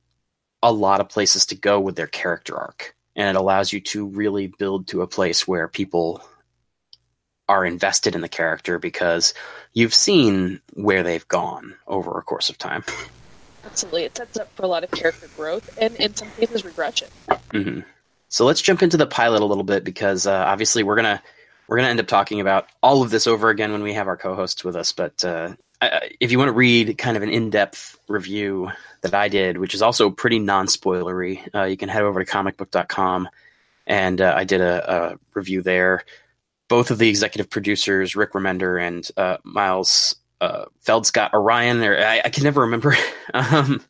a 0.63 0.73
lot 0.73 1.01
of 1.01 1.09
places 1.09 1.47
to 1.47 1.55
go 1.55 1.79
with 1.81 1.97
their 1.97 2.07
character 2.07 2.57
arc. 2.57 2.95
And 3.15 3.29
it 3.29 3.39
allows 3.39 3.73
you 3.73 3.81
to 3.81 4.07
really 4.07 4.53
build 4.59 4.89
to 4.89 5.03
a 5.03 5.07
place 5.07 5.47
where 5.47 5.69
people 5.69 6.23
are 7.49 7.65
invested 7.65 8.15
in 8.15 8.21
the 8.21 8.29
character 8.29 8.79
because 8.79 9.33
you've 9.73 9.95
seen 9.95 10.61
where 10.73 11.03
they've 11.03 11.27
gone 11.29 11.77
over 11.87 12.19
a 12.19 12.23
course 12.23 12.51
of 12.51 12.59
time. 12.59 12.85
Absolutely. 13.67 14.05
It 14.05 14.17
sets 14.17 14.39
up 14.39 14.51
for 14.55 14.63
a 14.63 14.69
lot 14.69 14.85
of 14.85 14.91
character 14.91 15.29
growth 15.37 15.77
and, 15.81 15.95
in 15.97 16.15
some 16.15 16.31
cases, 16.31 16.65
regression. 16.65 17.09
Mm-hmm. 17.29 17.81
So 18.29 18.45
let's 18.45 18.63
jump 18.63 18.83
into 18.83 18.97
the 18.97 19.07
pilot 19.07 19.43
a 19.43 19.45
little 19.45 19.65
bit 19.65 19.85
because 19.85 20.27
uh, 20.27 20.33
obviously 20.33 20.83
we're 20.83 20.97
gonna 20.97 21.23
we're 21.69 21.77
gonna 21.77 21.89
end 21.89 22.01
up 22.01 22.07
talking 22.07 22.41
about 22.41 22.69
all 22.83 23.03
of 23.03 23.11
this 23.11 23.27
over 23.27 23.51
again 23.51 23.73
when 23.73 23.83
we 23.83 23.95
have 23.95 24.09
our 24.09 24.17
co-hosts 24.17 24.65
with 24.65 24.77
us. 24.77 24.93
But 24.93 25.25
uh, 25.25 25.55
if 26.21 26.33
you 26.33 26.39
want 26.39 26.49
to 26.49 26.53
read 26.53 26.99
kind 26.99 27.17
of 27.17 27.23
an 27.23 27.31
in-depth 27.31 27.99
review 28.09 28.71
that 29.03 29.15
I 29.15 29.29
did, 29.29 29.59
which 29.59 29.75
is 29.75 29.83
also 29.83 30.11
pretty 30.11 30.39
non-spoilery, 30.39 31.55
uh, 31.55 31.65
you 31.65 31.77
can 31.77 31.89
head 31.89 32.03
over 32.03 32.25
to 32.25 32.31
comicbook.com, 32.31 33.29
and 33.87 34.21
uh, 34.21 34.35
I 34.37 34.45
did 34.45 34.61
a, 34.61 35.13
a, 35.13 35.19
review 35.35 35.63
there. 35.63 36.05
Both 36.69 36.91
of 36.91 36.99
the 36.99 37.09
executive 37.09 37.49
producers, 37.49 38.17
Rick 38.17 38.33
Remender 38.33 38.83
and 38.83 39.09
uh, 39.17 39.37
Miles 39.45 40.17
uh, 40.41 40.67
Feldscott 40.85 41.33
Orion, 41.33 41.83
or 41.83 41.99
I, 41.99 42.23
I, 42.25 42.29
can 42.29 42.45
never 42.45 42.63
remember 42.63 42.97
um, 43.35 43.83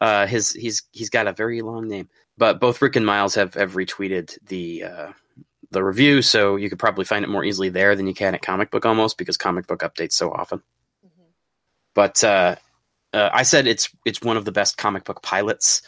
uh, 0.00 0.26
his. 0.26 0.52
He's 0.52 0.82
he's 0.92 1.10
got 1.10 1.26
a 1.26 1.32
very 1.32 1.62
long 1.62 1.88
name, 1.88 2.08
but 2.36 2.60
both 2.60 2.82
Rick 2.82 2.96
and 2.96 3.06
Miles 3.06 3.34
have 3.36 3.54
have 3.54 3.74
retweeted 3.74 4.36
the 4.46 4.84
uh, 4.84 5.12
the 5.70 5.84
review, 5.84 6.22
so 6.22 6.56
you 6.56 6.68
could 6.68 6.78
probably 6.78 7.04
find 7.04 7.24
it 7.24 7.28
more 7.28 7.44
easily 7.44 7.68
there 7.68 7.94
than 7.94 8.06
you 8.06 8.14
can 8.14 8.34
at 8.34 8.42
Comic 8.42 8.70
Book 8.70 8.84
almost 8.84 9.18
because 9.18 9.36
Comic 9.36 9.66
Book 9.66 9.80
updates 9.80 10.12
so 10.12 10.32
often. 10.32 10.62
Mhm. 11.04 11.26
But 11.94 12.24
uh, 12.24 12.56
uh, 13.12 13.30
I 13.32 13.42
said 13.42 13.66
it's 13.66 13.88
it's 14.04 14.22
one 14.22 14.36
of 14.36 14.44
the 14.44 14.52
best 14.52 14.76
comic 14.76 15.04
book 15.04 15.22
pilots 15.22 15.82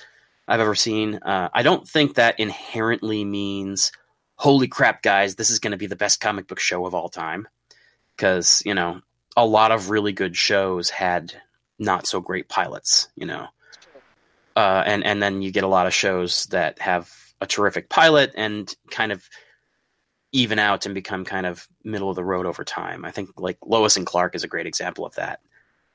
I've 0.48 0.60
ever 0.60 0.74
seen. 0.74 1.16
Uh, 1.16 1.48
I 1.52 1.62
don't 1.62 1.86
think 1.86 2.14
that 2.14 2.38
inherently 2.38 3.24
means, 3.24 3.92
holy 4.36 4.68
crap, 4.68 5.02
guys, 5.02 5.36
this 5.36 5.50
is 5.50 5.58
going 5.58 5.70
to 5.70 5.76
be 5.76 5.86
the 5.86 5.96
best 5.96 6.20
comic 6.20 6.48
book 6.48 6.58
show 6.58 6.84
of 6.84 6.94
all 6.94 7.08
time. 7.08 7.46
Because 8.16 8.62
you 8.64 8.74
know, 8.74 9.00
a 9.36 9.46
lot 9.46 9.72
of 9.72 9.90
really 9.90 10.12
good 10.12 10.36
shows 10.36 10.90
had 10.90 11.32
not 11.78 12.06
so 12.06 12.20
great 12.20 12.48
pilots. 12.48 13.08
You 13.16 13.26
know, 13.26 13.46
uh, 14.56 14.82
and 14.86 15.04
and 15.04 15.22
then 15.22 15.42
you 15.42 15.50
get 15.50 15.64
a 15.64 15.68
lot 15.68 15.86
of 15.86 15.94
shows 15.94 16.46
that 16.46 16.78
have 16.80 17.10
a 17.40 17.46
terrific 17.46 17.88
pilot 17.88 18.32
and 18.36 18.74
kind 18.90 19.12
of 19.12 19.28
even 20.32 20.58
out 20.58 20.86
and 20.86 20.94
become 20.94 21.24
kind 21.24 21.46
of 21.46 21.68
middle 21.84 22.08
of 22.08 22.16
the 22.16 22.24
road 22.24 22.46
over 22.46 22.64
time. 22.64 23.04
I 23.04 23.10
think 23.10 23.30
like 23.38 23.58
Lois 23.64 23.96
and 23.96 24.06
Clark 24.06 24.34
is 24.34 24.44
a 24.44 24.48
great 24.48 24.66
example 24.66 25.04
of 25.04 25.14
that. 25.16 25.40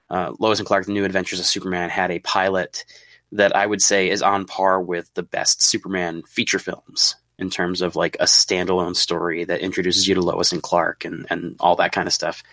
Uh, 0.10 0.34
Lois 0.40 0.60
and 0.60 0.68
Clark: 0.68 0.86
The 0.86 0.94
New 0.94 1.06
Adventures 1.06 1.40
of 1.40 1.46
Superman 1.46 1.90
had 1.90 2.12
a 2.12 2.20
pilot 2.20 2.86
that 3.34 3.56
I 3.56 3.66
would 3.66 3.82
say 3.82 4.10
is 4.10 4.22
on 4.22 4.46
par 4.46 4.82
with 4.82 5.14
the 5.14 5.24
best 5.24 5.62
Superman 5.62 6.24
feature 6.24 6.60
films 6.60 7.16
in 7.38 7.50
terms 7.50 7.82
of 7.82 7.96
like 7.96 8.16
a 8.20 8.24
standalone 8.24 8.96
story 8.96 9.44
that 9.44 9.60
introduces 9.60 10.08
you 10.08 10.16
to 10.16 10.22
Lois 10.22 10.52
and 10.52 10.64
Clark 10.64 11.06
and 11.06 11.28
and 11.30 11.56
all 11.60 11.76
that 11.78 11.92
kind 11.92 12.08
of 12.08 12.14
stuff. 12.14 12.44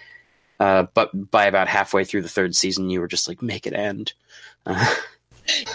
Uh, 0.61 0.87
but 0.95 1.31
by 1.31 1.47
about 1.47 1.69
halfway 1.69 2.05
through 2.05 2.23
the 2.23 2.29
third 2.29 2.55
season, 2.55 2.91
you 2.91 3.01
were 3.01 3.09
just 3.09 3.29
like, 3.29 3.43
make 3.43 3.67
it 3.67 3.75
end. 3.75 4.13
Uh, 4.65 4.95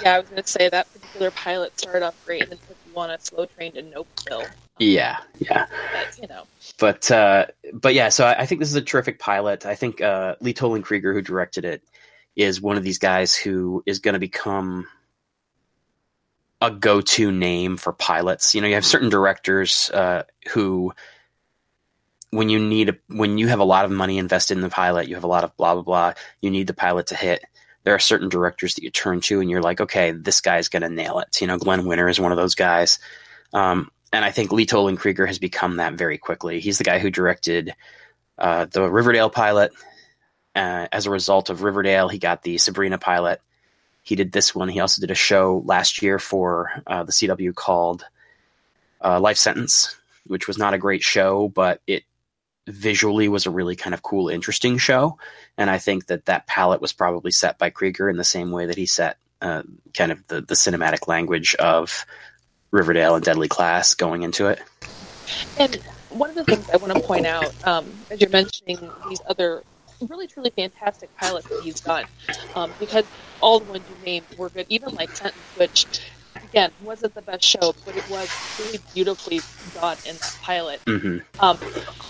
Yeah, 0.03 0.15
I 0.15 0.19
was 0.19 0.29
going 0.29 0.41
to 0.41 0.49
say 0.49 0.69
that 0.69 0.91
particular 0.93 1.31
pilot 1.31 1.79
started 1.79 2.05
off 2.05 2.25
great 2.25 2.43
and 2.43 2.51
then 2.51 2.59
took 2.67 2.77
you 2.87 2.99
on 2.99 3.11
a 3.11 3.19
slow 3.19 3.45
train 3.45 3.73
to 3.73 3.83
Nopeville. 3.83 4.49
yeah, 4.79 5.17
yeah. 5.39 5.67
But, 5.93 6.19
you 6.21 6.27
know, 6.27 6.43
but 6.79 7.11
uh, 7.11 7.45
but 7.73 7.93
yeah, 7.93 8.09
so 8.09 8.25
I, 8.25 8.41
I 8.41 8.45
think 8.45 8.59
this 8.59 8.69
is 8.69 8.75
a 8.75 8.81
terrific 8.81 9.19
pilot. 9.19 9.65
I 9.65 9.75
think 9.75 10.01
uh, 10.01 10.35
Lee 10.41 10.53
Toland 10.53 10.85
Krieger, 10.85 11.13
who 11.13 11.21
directed 11.21 11.65
it, 11.65 11.83
is 12.35 12.61
one 12.61 12.77
of 12.77 12.83
these 12.83 12.97
guys 12.97 13.35
who 13.35 13.83
is 13.85 13.99
going 13.99 14.13
to 14.13 14.19
become 14.19 14.87
a 16.61 16.71
go-to 16.71 17.31
name 17.31 17.77
for 17.77 17.93
pilots. 17.93 18.55
You 18.55 18.61
know, 18.61 18.67
you 18.67 18.73
have 18.73 18.85
certain 18.85 19.09
directors 19.09 19.89
uh, 19.93 20.23
who, 20.51 20.93
when 22.31 22.49
you 22.49 22.59
need 22.59 22.89
a, 22.89 22.97
when 23.07 23.37
you 23.37 23.47
have 23.47 23.59
a 23.59 23.65
lot 23.65 23.85
of 23.85 23.91
money 23.91 24.17
invested 24.17 24.57
in 24.57 24.61
the 24.61 24.69
pilot, 24.69 25.07
you 25.07 25.15
have 25.15 25.23
a 25.23 25.27
lot 25.27 25.43
of 25.43 25.55
blah 25.57 25.73
blah 25.73 25.83
blah. 25.83 26.13
You 26.41 26.51
need 26.51 26.67
the 26.67 26.73
pilot 26.73 27.07
to 27.07 27.15
hit. 27.15 27.43
There 27.83 27.95
are 27.95 27.99
certain 27.99 28.29
directors 28.29 28.75
that 28.75 28.83
you 28.83 28.91
turn 28.91 29.21
to, 29.21 29.39
and 29.39 29.49
you're 29.49 29.61
like, 29.61 29.81
okay, 29.81 30.11
this 30.11 30.41
guy's 30.41 30.67
going 30.67 30.81
to 30.81 30.89
nail 30.89 31.19
it. 31.19 31.41
You 31.41 31.47
know, 31.47 31.57
Glenn 31.57 31.85
Winter 31.85 32.09
is 32.09 32.19
one 32.19 32.31
of 32.31 32.37
those 32.37 32.55
guys. 32.55 32.99
Um, 33.53 33.89
and 34.11 34.25
I 34.25 34.31
think 34.31 34.51
Lee 34.51 34.65
Toland 34.65 34.99
Krieger 34.99 35.25
has 35.25 35.39
become 35.39 35.77
that 35.77 35.93
very 35.93 36.17
quickly. 36.17 36.59
He's 36.59 36.77
the 36.77 36.83
guy 36.83 36.99
who 36.99 37.09
directed 37.09 37.73
uh, 38.37 38.65
the 38.65 38.89
Riverdale 38.89 39.29
pilot. 39.29 39.71
Uh, 40.55 40.87
as 40.91 41.05
a 41.05 41.11
result 41.11 41.49
of 41.49 41.63
Riverdale, 41.63 42.09
he 42.09 42.17
got 42.17 42.41
the 42.41 42.57
Sabrina 42.57 42.97
pilot. 42.97 43.41
He 44.01 44.15
did 44.15 44.31
this 44.31 44.55
one. 44.55 44.67
He 44.67 44.79
also 44.79 44.99
did 44.99 45.11
a 45.11 45.15
show 45.15 45.61
last 45.65 46.01
year 46.01 46.19
for 46.19 46.71
uh, 46.87 47.03
the 47.03 47.11
CW 47.11 47.53
called 47.53 48.05
uh, 49.03 49.19
Life 49.19 49.37
Sentence, 49.37 49.95
which 50.25 50.47
was 50.47 50.57
not 50.57 50.73
a 50.73 50.79
great 50.79 51.03
show, 51.03 51.47
but 51.47 51.81
it 51.85 52.03
visually 52.69 53.27
was 53.27 53.45
a 53.45 53.51
really 53.51 53.75
kind 53.75 53.93
of 53.93 54.01
cool, 54.01 54.29
interesting 54.29 54.77
show. 54.77 55.17
And 55.57 55.69
I 55.69 55.77
think 55.77 56.07
that 56.07 56.25
that 56.25 56.47
palette 56.47 56.81
was 56.81 56.93
probably 56.93 57.31
set 57.31 57.57
by 57.57 57.69
Krieger 57.69 58.09
in 58.09 58.17
the 58.17 58.23
same 58.23 58.51
way 58.51 58.65
that 58.65 58.77
he 58.77 58.85
set 58.85 59.17
uh, 59.41 59.63
kind 59.93 60.11
of 60.11 60.25
the, 60.27 60.41
the 60.41 60.55
cinematic 60.55 61.07
language 61.07 61.55
of 61.55 62.05
Riverdale 62.71 63.15
and 63.15 63.23
Deadly 63.23 63.47
Class 63.47 63.95
going 63.95 64.23
into 64.23 64.47
it. 64.47 64.61
And 65.57 65.75
one 66.09 66.29
of 66.29 66.35
the 66.35 66.43
things 66.43 66.69
I 66.69 66.77
want 66.77 66.93
to 66.93 66.99
point 66.99 67.25
out, 67.25 67.67
um, 67.67 67.91
as 68.09 68.21
you're 68.21 68.29
mentioning 68.29 68.89
these 69.07 69.21
other 69.27 69.63
really 70.07 70.27
truly 70.27 70.49
fantastic 70.49 71.15
pilots 71.17 71.47
that 71.49 71.61
he's 71.63 71.81
done, 71.81 72.05
um, 72.55 72.71
because 72.79 73.05
all 73.41 73.59
the 73.59 73.71
ones 73.71 73.83
you 73.89 74.05
named 74.05 74.25
were 74.37 74.49
good, 74.49 74.65
even 74.69 74.93
like 74.95 75.09
Sentence, 75.15 75.35
which 75.57 75.85
again 76.53 76.71
wasn't 76.79 77.13
the 77.15 77.21
best 77.21 77.43
show, 77.45 77.75
but 77.85 77.95
it 77.95 78.07
was 78.07 78.39
really 78.57 78.79
beautifully 78.93 79.45
done 79.73 79.99
in 80.05 80.17
that 80.19 80.35
pilot. 80.41 80.81
hmm 80.87 81.17
Um, 81.39 81.59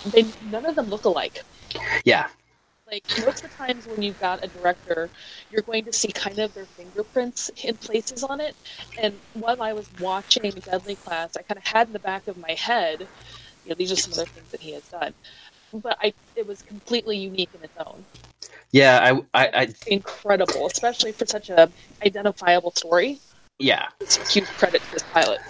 they 0.04 0.32
none 0.40 0.66
of 0.66 0.76
them 0.76 0.88
look 0.88 1.04
alike. 1.04 1.44
Yeah, 2.04 2.28
Like 2.86 3.04
most 3.16 3.44
of 3.44 3.50
the 3.50 3.56
times 3.56 3.86
when 3.86 4.02
you've 4.02 4.18
got 4.18 4.40
a 4.44 4.48
director, 4.48 5.10
you're 5.50 5.62
going 5.62 5.84
to 5.86 5.92
see 5.92 6.12
kind 6.12 6.38
of 6.40 6.54
their 6.54 6.66
fingerprints 6.66 7.50
in 7.62 7.76
places 7.78 8.24
on 8.24 8.40
it. 8.40 8.56
And 8.96 9.20
while 9.32 9.62
I 9.62 9.72
was 9.74 9.90
watching 9.98 10.50
Deadly 10.64 10.96
Class, 10.96 11.36
I 11.36 11.42
kind 11.42 11.58
of 11.58 11.64
had 11.64 11.88
in 11.88 11.92
the 11.92 12.00
back 12.00 12.26
of 12.28 12.36
my 12.36 12.52
head, 12.54 13.08
you 13.64 13.70
know, 13.70 13.76
these 13.76 13.92
are 13.92 13.96
some 13.96 14.12
other 14.14 14.26
things 14.26 14.50
that 14.52 14.60
he 14.60 14.72
has 14.72 14.88
done. 14.88 15.14
But 15.72 15.98
I, 16.02 16.14
it 16.36 16.46
was 16.46 16.62
completely 16.62 17.18
unique 17.18 17.54
in 17.54 17.62
its 17.64 17.76
own. 17.78 18.06
yeah, 18.72 19.22
I, 19.34 19.44
I, 19.44 19.48
I 19.62 19.74
incredible, 19.86 20.66
especially 20.66 21.12
for 21.12 21.26
such 21.26 21.50
a 21.50 21.72
identifiable 22.04 22.72
story. 22.72 23.20
Yeah. 23.60 23.86
It's 24.00 24.18
a 24.18 24.24
huge 24.28 24.46
credit 24.46 24.82
to 24.82 24.92
this 24.92 25.02
pilot. 25.12 25.40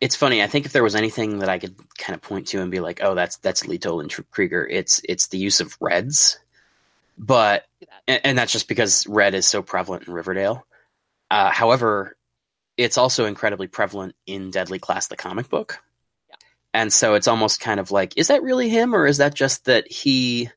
it's 0.00 0.16
funny. 0.16 0.42
I 0.42 0.46
think 0.46 0.66
if 0.66 0.72
there 0.72 0.82
was 0.82 0.94
anything 0.94 1.38
that 1.38 1.48
I 1.48 1.58
could 1.58 1.74
kind 1.96 2.14
of 2.14 2.20
point 2.20 2.48
to 2.48 2.60
and 2.60 2.70
be 2.70 2.80
like, 2.80 3.00
"Oh, 3.02 3.14
that's 3.14 3.36
that's 3.38 3.66
Lee 3.66 3.78
Toland 3.78 4.10
Tr- 4.10 4.22
Krieger," 4.30 4.66
it's 4.68 5.00
it's 5.08 5.28
the 5.28 5.38
use 5.38 5.60
of 5.60 5.76
reds, 5.80 6.38
but 7.16 7.64
and, 8.06 8.20
and 8.24 8.38
that's 8.38 8.52
just 8.52 8.68
because 8.68 9.06
red 9.06 9.34
is 9.34 9.46
so 9.46 9.62
prevalent 9.62 10.06
in 10.06 10.12
Riverdale. 10.12 10.66
Uh, 11.30 11.50
however, 11.50 12.16
it's 12.76 12.98
also 12.98 13.24
incredibly 13.24 13.66
prevalent 13.66 14.14
in 14.26 14.50
Deadly 14.50 14.78
Class, 14.78 15.06
the 15.06 15.16
comic 15.16 15.48
book, 15.48 15.78
Yeah. 16.28 16.36
and 16.74 16.92
so 16.92 17.14
it's 17.14 17.28
almost 17.28 17.60
kind 17.60 17.80
of 17.80 17.90
like, 17.90 18.18
is 18.18 18.28
that 18.28 18.42
really 18.42 18.68
him, 18.68 18.94
or 18.94 19.06
is 19.06 19.18
that 19.18 19.34
just 19.34 19.64
that 19.64 19.90
he 19.90 20.50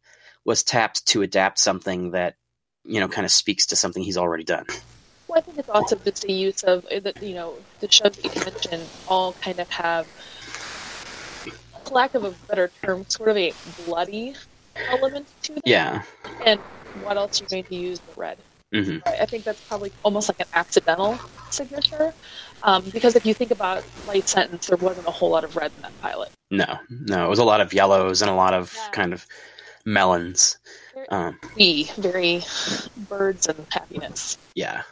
was 0.43 0.63
tapped 0.63 1.05
to 1.07 1.21
adapt 1.21 1.59
something 1.59 2.11
that 2.11 2.35
you 2.83 2.99
know 2.99 3.07
kind 3.07 3.25
of 3.25 3.31
speaks 3.31 3.67
to 3.67 3.75
something 3.75 4.03
he's 4.03 4.17
already 4.17 4.43
done? 4.43 4.65
Well, 5.27 5.39
I 5.39 5.41
think 5.41 5.57
it's 5.57 5.69
also 5.69 5.95
just 5.97 6.23
the 6.23 6.33
use 6.33 6.63
of 6.63 6.85
uh, 6.85 6.99
the 6.99 7.13
you 7.21 7.35
know 7.35 7.55
the 7.79 7.91
shows 7.91 8.15
that 8.15 8.35
you 8.35 8.41
mentioned 8.43 8.83
all 9.07 9.33
kind 9.33 9.59
of 9.59 9.69
have, 9.69 10.05
for 11.85 11.93
lack 11.93 12.15
of 12.15 12.23
a 12.23 12.31
better 12.47 12.71
term, 12.83 13.05
sort 13.09 13.29
of 13.29 13.37
a 13.37 13.53
bloody 13.85 14.35
element 14.89 15.27
to 15.43 15.53
them. 15.53 15.61
Yeah. 15.65 16.01
And 16.45 16.59
what 17.01 17.17
else 17.17 17.41
are 17.41 17.43
you 17.43 17.49
going 17.49 17.63
to 17.65 17.75
use 17.75 17.99
the 17.99 18.19
red? 18.19 18.37
hmm 18.73 18.97
I 19.05 19.25
think 19.25 19.43
that's 19.45 19.61
probably 19.61 19.91
almost 20.03 20.29
like 20.29 20.39
an 20.39 20.47
accidental 20.53 21.19
signature, 21.49 22.13
um, 22.63 22.83
because 22.91 23.15
if 23.15 23.25
you 23.25 23.33
think 23.33 23.51
about 23.51 23.83
Light 24.07 24.27
Sentence, 24.27 24.67
there 24.67 24.77
wasn't 24.77 25.07
a 25.07 25.11
whole 25.11 25.29
lot 25.29 25.43
of 25.43 25.55
red 25.55 25.71
in 25.75 25.81
that 25.83 26.01
pilot. 26.01 26.29
No, 26.51 26.77
no, 26.89 27.25
it 27.25 27.29
was 27.29 27.39
a 27.39 27.43
lot 27.43 27.61
of 27.61 27.73
yellows 27.73 28.21
and 28.21 28.29
a 28.29 28.33
lot 28.33 28.53
of 28.53 28.73
Yeah. 28.75 28.89
kind 28.91 29.13
of 29.13 29.25
melons. 29.85 30.57
Very 30.93 31.09
Um, 31.09 31.39
we 31.55 31.85
very 31.97 32.43
birds 33.09 33.47
and 33.47 33.65
happiness. 33.71 34.37
yeah, 34.55 34.83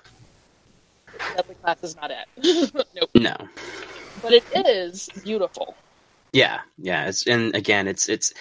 Deadly 1.36 1.56
Class 1.56 1.84
is 1.84 1.96
not 1.96 2.12
it. 2.12 2.74
nope. 2.96 3.10
no, 3.16 3.36
But 4.22 4.34
it 4.34 4.44
is 4.54 5.10
beautiful. 5.24 5.76
yeah, 6.34 6.62
yeah. 6.78 7.08
It's 7.08 7.26
and 7.28 7.56
again, 7.56 7.88
it's 7.88 8.10
it's. 8.10 8.34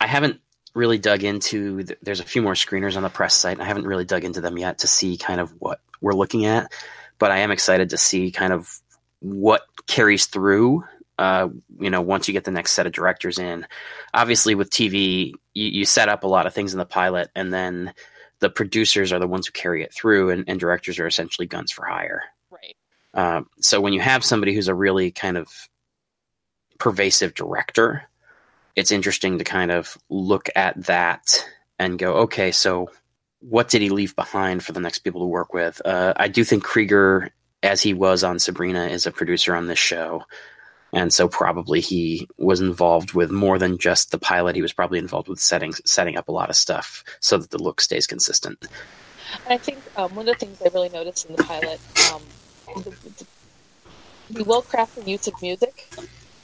I 0.00 0.06
haven't 0.06 0.40
really 0.74 0.98
dug 0.98 1.24
into. 1.24 1.82
The, 1.84 1.96
there's 2.02 2.20
a 2.20 2.24
few 2.24 2.42
more 2.42 2.54
screeners 2.54 2.96
on 2.96 3.02
the 3.02 3.08
press 3.08 3.34
site. 3.34 3.54
And 3.54 3.62
I 3.62 3.66
haven't 3.66 3.86
really 3.86 4.04
dug 4.04 4.24
into 4.24 4.40
them 4.40 4.58
yet 4.58 4.78
to 4.78 4.86
see 4.86 5.16
kind 5.16 5.40
of 5.40 5.50
what 5.58 5.80
we're 6.00 6.12
looking 6.14 6.46
at, 6.46 6.70
but 7.18 7.30
I 7.30 7.38
am 7.38 7.50
excited 7.50 7.90
to 7.90 7.98
see 7.98 8.30
kind 8.30 8.52
of 8.52 8.78
what 9.20 9.62
carries 9.86 10.26
through. 10.26 10.84
Uh, 11.18 11.48
you 11.80 11.90
know, 11.90 12.00
once 12.00 12.28
you 12.28 12.32
get 12.32 12.44
the 12.44 12.52
next 12.52 12.70
set 12.72 12.86
of 12.86 12.92
directors 12.92 13.40
in, 13.40 13.66
obviously 14.14 14.54
with 14.54 14.70
TV, 14.70 15.32
you, 15.52 15.66
you 15.68 15.84
set 15.84 16.08
up 16.08 16.22
a 16.22 16.28
lot 16.28 16.46
of 16.46 16.54
things 16.54 16.72
in 16.72 16.78
the 16.78 16.86
pilot, 16.86 17.28
and 17.34 17.52
then 17.52 17.92
the 18.40 18.50
producers 18.50 19.12
are 19.12 19.18
the 19.18 19.26
ones 19.26 19.46
who 19.46 19.52
carry 19.52 19.82
it 19.82 19.92
through, 19.92 20.30
and, 20.30 20.44
and 20.46 20.60
directors 20.60 20.98
are 20.98 21.06
essentially 21.06 21.46
guns 21.46 21.72
for 21.72 21.84
hire. 21.84 22.22
Right. 22.50 22.76
Um, 23.14 23.48
so 23.60 23.80
when 23.80 23.92
you 23.92 24.00
have 24.00 24.24
somebody 24.24 24.54
who's 24.54 24.68
a 24.68 24.74
really 24.74 25.10
kind 25.10 25.36
of 25.36 25.48
pervasive 26.78 27.34
director, 27.34 28.04
it's 28.76 28.92
interesting 28.92 29.38
to 29.38 29.44
kind 29.44 29.70
of 29.72 29.98
look 30.08 30.48
at 30.54 30.84
that 30.84 31.44
and 31.78 31.98
go, 31.98 32.14
okay, 32.14 32.52
so 32.52 32.90
what 33.40 33.68
did 33.68 33.82
he 33.82 33.88
leave 33.88 34.14
behind 34.16 34.64
for 34.64 34.72
the 34.72 34.80
next 34.80 35.00
people 35.00 35.20
to 35.20 35.26
work 35.26 35.52
with? 35.52 35.80
Uh, 35.84 36.12
I 36.16 36.28
do 36.28 36.44
think 36.44 36.64
Krieger, 36.64 37.30
as 37.62 37.82
he 37.82 37.94
was 37.94 38.24
on 38.24 38.38
Sabrina, 38.38 38.86
is 38.86 39.06
a 39.06 39.12
producer 39.12 39.54
on 39.54 39.66
this 39.66 39.78
show. 39.78 40.24
And 40.92 41.12
so 41.12 41.28
probably 41.28 41.80
he 41.80 42.28
was 42.38 42.60
involved 42.60 43.12
with 43.12 43.30
more 43.30 43.58
than 43.58 43.78
just 43.78 44.10
the 44.10 44.18
pilot. 44.18 44.56
He 44.56 44.62
was 44.62 44.72
probably 44.72 44.98
involved 44.98 45.28
with 45.28 45.38
setting 45.38 45.72
setting 45.84 46.16
up 46.16 46.28
a 46.28 46.32
lot 46.32 46.48
of 46.48 46.56
stuff 46.56 47.04
so 47.20 47.36
that 47.36 47.50
the 47.50 47.62
look 47.62 47.80
stays 47.80 48.06
consistent. 48.06 48.66
And 49.44 49.54
I 49.54 49.58
think 49.58 49.78
um, 49.96 50.14
one 50.14 50.28
of 50.28 50.38
the 50.38 50.46
things 50.46 50.60
I 50.62 50.68
really 50.72 50.88
noticed 50.88 51.26
in 51.26 51.36
the 51.36 51.42
pilot, 51.42 51.80
um, 52.12 52.22
the, 52.76 52.90
the, 52.90 53.26
the 54.30 54.44
well 54.44 54.62
crafted 54.62 55.06
use 55.06 55.26
of 55.26 55.40
music. 55.42 55.88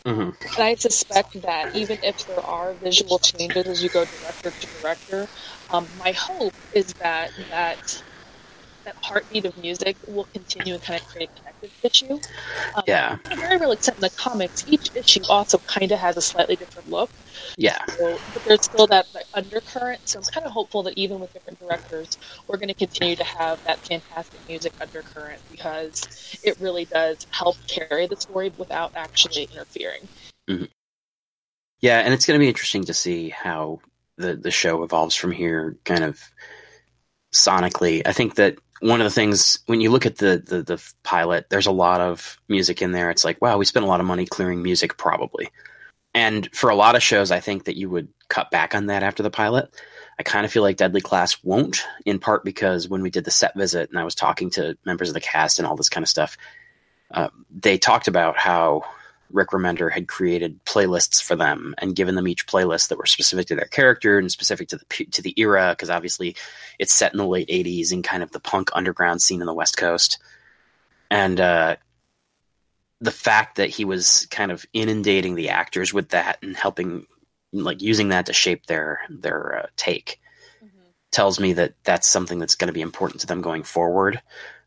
hmm 0.05 0.31
And 0.57 0.59
I 0.59 0.75
suspect 0.75 1.41
that 1.43 1.75
even 1.75 1.99
if 2.03 2.27
there 2.27 2.41
are 2.41 2.75
visual 2.75 3.19
changes 3.19 3.67
as 3.67 3.83
you 3.83 3.89
go 3.89 4.05
director 4.05 4.51
to 4.51 4.67
director, 4.81 5.29
um, 5.71 5.87
my 5.99 6.13
hope 6.13 6.55
is 6.73 6.93
that 6.95 7.33
that 7.51 8.03
that 8.85 8.97
heartbeat 9.03 9.45
of 9.45 9.57
music 9.59 9.97
will 10.07 10.29
continue 10.33 10.75
and 10.75 10.83
kind 10.83 11.01
of 11.01 11.07
create 11.09 11.31
connective 11.37 11.73
tissue. 11.83 12.15
Um, 12.75 12.83
Yeah. 12.87 13.19
Very 13.37 13.59
real 13.59 13.73
extent 13.73 13.99
in 13.99 14.03
the 14.03 14.11
comics, 14.11 14.65
each 14.69 14.95
issue 14.95 15.23
also 15.29 15.59
kind 15.59 15.91
of 15.93 15.99
has 15.99 16.17
a 16.17 16.23
slightly 16.23 16.57
different 16.57 16.91
look. 16.91 17.11
Yeah. 17.57 17.85
So, 17.87 18.19
but 18.33 18.45
there's 18.45 18.65
still 18.65 18.87
that, 18.89 19.07
that 19.13 19.25
undercurrent. 19.35 20.09
So 20.09 20.19
I'm 20.19 20.25
kind 20.25 20.47
of 20.47 20.53
hopeful 20.53 20.83
that 20.85 20.97
even 20.97 21.21
with 21.21 21.33
different 21.33 21.59
directors, 21.61 22.19
we're 22.47 22.57
going 22.57 22.69
to 22.69 22.75
continue 22.75 23.17
to 23.17 23.25
have 23.25 23.63
that 23.65 23.79
fantastic 23.79 24.41
music 24.49 24.73
undercurrent 24.81 25.41
because 25.51 26.39
it 26.43 26.59
really 26.61 26.85
does 26.85 27.27
help 27.31 27.57
carry 27.67 28.07
the 28.07 28.17
story 28.17 28.53
without 28.59 28.93
actually 28.95 29.45
interfering. 29.45 30.09
Yeah, 31.81 32.01
and 32.01 32.15
it's 32.15 32.27
going 32.27 32.39
to 32.39 32.43
be 32.43 32.49
interesting 32.49 32.85
to 32.85 32.95
see 32.95 33.29
how 33.29 33.81
the 34.17 34.37
the 34.37 34.51
show 34.51 34.83
evolves 34.83 35.15
from 35.15 35.33
here, 35.33 35.77
kind 35.85 36.05
of 36.05 36.21
sonically. 37.35 38.03
I 38.07 38.13
think 38.13 38.37
that 38.37 38.57
one 38.85 39.01
of 39.01 39.07
the 39.07 39.11
things 39.11 39.61
when 39.65 39.81
you 39.81 39.91
look 39.91 40.05
at 40.05 40.19
the, 40.19 40.43
the 40.45 40.63
the 40.63 40.93
pilot, 41.05 41.47
there's 41.49 41.67
a 41.67 41.73
lot 41.73 42.03
of 42.03 42.39
music 42.49 42.83
in 42.83 42.93
there. 42.93 43.11
It's 43.11 43.25
like, 43.25 43.41
wow, 43.41 43.57
we 43.57 43.65
spent 43.65 43.87
a 43.87 43.89
lot 43.89 44.01
of 44.01 44.07
money 44.07 44.27
clearing 44.27 44.63
music, 44.63 44.99
probably. 44.99 45.49
And 46.13 46.55
for 46.55 46.69
a 46.69 46.77
lot 46.77 46.95
of 46.95 47.03
shows, 47.03 47.31
I 47.31 47.41
think 47.41 47.65
that 47.65 47.79
you 47.79 47.89
would 47.89 48.09
cut 48.29 48.51
back 48.51 48.75
on 48.75 48.87
that 48.87 49.03
after 49.03 49.23
the 49.23 49.31
pilot. 49.31 49.75
I 50.19 50.23
kind 50.23 50.45
of 50.45 50.53
feel 50.53 50.63
like 50.63 50.77
Deadly 50.77 51.01
Class 51.01 51.43
won't, 51.43 51.83
in 52.05 52.19
part 52.19 52.45
because 52.45 52.87
when 52.87 53.01
we 53.01 53.09
did 53.09 53.25
the 53.25 53.31
set 53.31 53.57
visit 53.57 53.89
and 53.89 53.99
I 53.99 54.05
was 54.05 54.15
talking 54.15 54.51
to 54.51 54.77
members 54.85 55.09
of 55.09 55.15
the 55.15 55.21
cast 55.21 55.59
and 55.59 55.67
all 55.67 55.77
this 55.77 55.89
kind 55.89 56.05
of 56.05 56.09
stuff, 56.11 56.37
uh, 57.11 57.29
they 57.51 57.79
talked 57.79 58.07
about 58.07 58.37
how 58.37 58.83
Rick 59.35 59.49
Remender 59.49 59.91
had 59.91 60.09
created 60.09 60.65
playlists 60.65 61.23
for 61.23 61.35
them 61.35 61.75
and 61.79 61.97
given 61.97 62.15
them 62.15 62.29
each 62.29 62.47
playlist 62.47 62.89
that 62.89 62.99
were 62.99 63.05
specific 63.05 63.49
to 63.49 63.57
their 63.57 63.67
character 63.67 64.19
and 64.19 64.31
specific 64.31 64.69
to 64.69 64.79
the 64.79 65.05
to 65.07 65.21
the 65.21 65.35
era 65.37 65.73
because 65.73 65.91
obviously 65.91 66.37
it's 66.79 66.95
set 66.95 67.13
in 67.13 67.19
the 67.19 67.27
late 67.27 67.49
80s 67.49 67.93
and 67.93 68.05
kind 68.05 68.23
of 68.23 68.31
the 68.31 68.41
punk 68.41 68.71
underground 68.73 69.21
scene 69.21 69.41
in 69.41 69.47
the 69.47 69.53
West 69.53 69.77
Coast. 69.77 70.19
And 71.11 71.41
uh, 71.41 71.77
the 73.01 73.11
fact 73.11 73.57
that 73.57 73.71
he 73.71 73.85
was 73.85 74.27
kind 74.31 74.53
of 74.53 74.65
inundating 74.73 75.35
the 75.35 75.51
actors 75.51 75.93
with 75.93 76.11
that 76.11 76.39
and 76.41 76.57
helping 76.57 77.07
like 77.53 77.83
using 77.83 78.09
that 78.09 78.27
to 78.27 78.33
shape 78.33 78.67
their 78.67 79.01
their 79.11 79.59
uh, 79.59 79.67
take 79.77 80.21
tells 81.11 81.39
me 81.39 81.53
that 81.53 81.75
that's 81.85 82.09
something 82.09 82.39
that's 82.39 82.57
going 82.57 82.69
to 82.69 82.73
be 82.73 82.81
important 82.81 83.21
to 83.21 83.27
them 83.27 83.41
going 83.41 83.63
forward. 83.63 84.21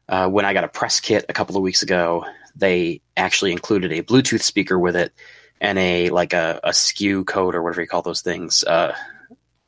Uh, 0.09 0.30
when 0.30 0.45
I 0.45 0.53
got 0.53 0.63
a 0.63 0.70
press 0.70 1.01
kit 1.01 1.26
a 1.28 1.34
couple 1.34 1.57
of 1.57 1.61
weeks 1.61 1.84
ago, 1.84 2.26
they 2.58 3.01
actually 3.16 3.51
included 3.51 3.91
a 3.91 4.03
Bluetooth 4.03 4.41
speaker 4.41 4.78
with 4.78 4.95
it 4.95 5.14
and 5.60 5.78
a 5.78 6.10
like 6.10 6.34
a, 6.34 6.60
a 6.64 6.70
SKU 6.70 7.26
code 7.26 7.55
or 7.55 7.64
whatever 7.64 7.82
you 7.82 7.88
call 7.88 8.01
those 8.01 8.22
things, 8.22 8.64
uh, 8.64 8.93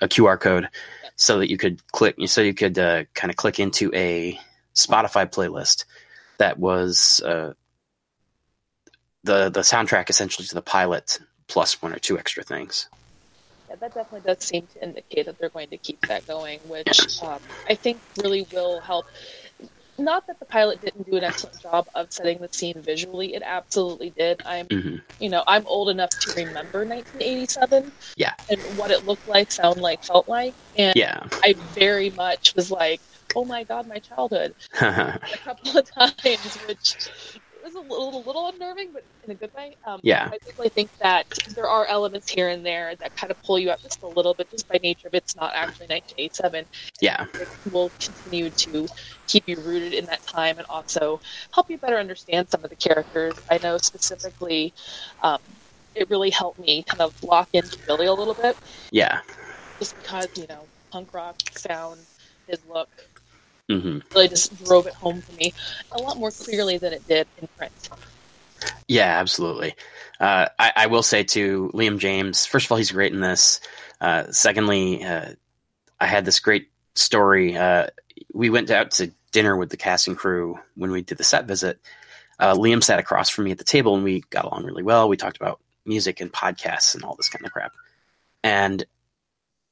a 0.02 0.08
QR 0.08 0.40
code, 0.40 0.70
so 1.16 1.40
that 1.40 1.50
you 1.50 1.58
could 1.58 1.86
click, 1.92 2.16
so 2.26 2.42
you 2.42 2.54
could 2.54 2.78
uh, 2.78 3.04
kind 3.14 3.32
of 3.32 3.38
click 3.38 3.60
into 3.60 3.92
a 3.94 4.40
Spotify 4.76 5.30
playlist 5.30 5.86
that 6.38 6.58
was 6.58 7.22
uh, 7.26 7.54
the 9.24 9.50
the 9.50 9.62
soundtrack 9.62 10.10
essentially 10.10 10.48
to 10.48 10.56
the 10.56 10.62
pilot 10.62 11.20
plus 11.48 11.82
one 11.82 11.94
or 11.94 12.00
two 12.00 12.18
extra 12.18 12.44
things. 12.44 12.88
Yeah, 13.70 13.76
that 13.76 13.94
definitely 13.94 14.22
does 14.26 14.44
seem 14.44 14.68
to 14.74 14.84
indicate 14.84 15.26
that 15.28 15.38
they're 15.38 15.50
going 15.50 15.70
to 15.70 15.78
keep 15.78 16.02
that 16.08 16.26
going, 16.26 16.60
which 16.68 17.22
um, 17.22 17.40
I 17.68 17.76
think 17.76 18.00
really 18.18 18.48
will 18.52 18.80
help. 18.80 19.06
Not 20.00 20.28
that 20.28 20.40
the 20.40 20.46
pilot 20.46 20.80
didn't 20.82 21.06
do 21.12 21.18
an 21.18 21.24
excellent 21.26 21.62
job 21.62 21.88
of 21.94 22.08
setting 22.12 22.40
the 22.40 22.48
scene 22.54 22.82
visually; 22.82 23.34
it 23.34 23.44
absolutely 23.46 24.12
did. 24.12 24.42
I'm, 24.46 24.68
hmm 24.72 24.96
you 25.20 25.30
know, 25.30 25.44
I'm 25.48 25.68
old 25.68 25.90
enough 25.90 26.12
to 26.20 26.32
remember 26.32 26.86
1987. 26.86 27.92
Yeah. 28.16 28.34
And 28.50 28.62
what 28.78 28.90
it 28.92 29.04
looked 29.04 29.28
like, 29.28 29.52
sound 29.52 29.82
like, 29.82 30.02
felt 30.04 30.30
like, 30.30 30.56
and 30.78 30.94
Yeah. 30.96 31.28
I 31.44 31.56
very 31.74 32.10
much 32.10 32.54
was 32.56 32.72
like, 32.72 33.02
"Oh 33.36 33.44
my 33.46 33.66
god, 33.66 33.86
my 33.88 34.00
childhood!" 34.00 34.56
a 34.82 35.38
couple 35.44 35.78
of 35.78 35.86
times, 36.24 36.58
which 36.68 36.96
was 37.64 37.76
a 37.76 37.80
little, 37.80 38.16
a 38.18 38.24
little 38.26 38.48
unnerving, 38.48 38.90
but 38.94 39.04
in 39.24 39.32
a 39.32 39.36
good 39.36 39.54
way. 39.54 39.76
Um, 39.86 40.00
Yeah. 40.04 40.26
I 40.32 40.38
definitely 40.38 40.70
think 40.70 40.90
that 41.00 41.26
there 41.56 41.68
are 41.68 41.86
elements 41.86 42.30
here 42.30 42.50
and 42.50 42.66
there 42.66 42.96
that 42.96 43.16
kind 43.16 43.32
of 43.32 43.42
pull 43.44 43.60
you 43.60 43.70
up 43.70 43.82
just 43.82 44.02
a 44.02 44.08
little 44.08 44.34
bit, 44.34 44.50
just 44.52 44.68
by 44.68 44.80
nature 44.82 45.08
of 45.08 45.14
it's 45.14 45.36
not 45.36 45.54
actually 45.56 45.88
1987. 45.88 46.66
yeah. 47.02 47.26
It 47.34 47.48
will 47.72 47.92
continue 48.00 48.50
to 48.50 48.88
keep 49.28 49.48
you 49.48 49.58
rooted 49.58 49.94
in 49.94 50.06
that 50.06 50.26
time 50.26 50.58
and 50.58 50.68
also 50.70 51.20
help 51.54 51.70
you 51.70 51.78
better 51.78 51.98
understand 51.98 52.50
some 52.50 52.64
of 52.64 52.70
the 52.70 52.76
characters. 52.76 53.36
I 53.50 53.60
know 53.60 53.78
specifically, 53.78 54.74
um, 55.22 55.40
it 55.96 56.10
really 56.10 56.30
helped 56.30 56.60
me 56.60 56.84
kind 56.84 57.02
of 57.02 57.22
lock 57.24 57.50
into 57.54 57.78
Billy 57.86 58.06
a 58.06 58.14
little 58.14 58.34
bit, 58.36 58.56
Yeah. 58.92 59.22
just 59.80 59.98
because 60.02 60.28
you 60.36 60.46
know 60.48 60.66
punk 60.92 61.14
rock 61.14 61.36
sound, 61.56 62.00
his 62.48 62.60
look, 62.68 62.90
hmm 63.70 64.00
really 64.16 64.28
just 64.28 64.66
drove 64.66 64.88
it 64.88 64.94
home 64.94 65.22
for 65.22 65.34
me 65.34 65.54
a 65.92 66.00
lot 66.00 66.18
more 66.18 66.32
clearly 66.32 66.78
than 66.78 66.92
it 66.92 67.08
did 67.08 67.28
in 67.40 67.48
print. 67.58 67.90
Yeah, 68.88 69.20
absolutely. 69.20 69.76
Uh, 70.20 70.48
I, 70.58 70.74
I 70.76 70.88
will 70.88 71.04
say 71.04 71.24
to 71.24 71.72
Liam 71.74 71.98
James. 71.98 72.46
First 72.46 72.66
of 72.66 72.72
all, 72.72 72.78
he's 72.78 72.92
great 72.92 73.14
in 73.14 73.22
this. 73.22 73.62
Uh, 74.02 74.32
secondly, 74.32 75.04
uh, 75.04 75.34
I 76.00 76.08
had 76.08 76.26
this 76.26 76.40
great 76.40 76.70
story. 76.96 77.56
Uh, 77.56 77.88
we 78.34 78.50
went 78.50 78.70
out 78.72 78.92
to 78.92 79.12
dinner 79.32 79.56
with 79.56 79.70
the 79.70 79.78
cast 79.78 80.08
and 80.08 80.18
crew 80.18 80.60
when 80.76 80.92
we 80.92 81.02
did 81.02 81.18
the 81.18 81.24
set 81.24 81.46
visit. 81.46 81.80
Uh, 82.40 82.56
Liam 82.56 82.84
sat 82.84 83.00
across 83.00 83.30
from 83.30 83.46
me 83.46 83.52
at 83.52 83.58
the 83.58 83.64
table, 83.64 83.96
and 83.96 84.04
we 84.04 84.22
got 84.30 84.46
along 84.46 84.66
really 84.66 84.84
well. 84.84 85.08
We 85.08 85.18
talked 85.18 85.38
about 85.38 85.60
music 85.86 86.20
and 86.20 86.32
podcasts 86.32 86.96
and 86.96 87.04
all 87.04 87.16
this 87.16 87.30
kind 87.30 87.46
of 87.46 87.52
crap. 87.52 87.74
And 88.44 88.84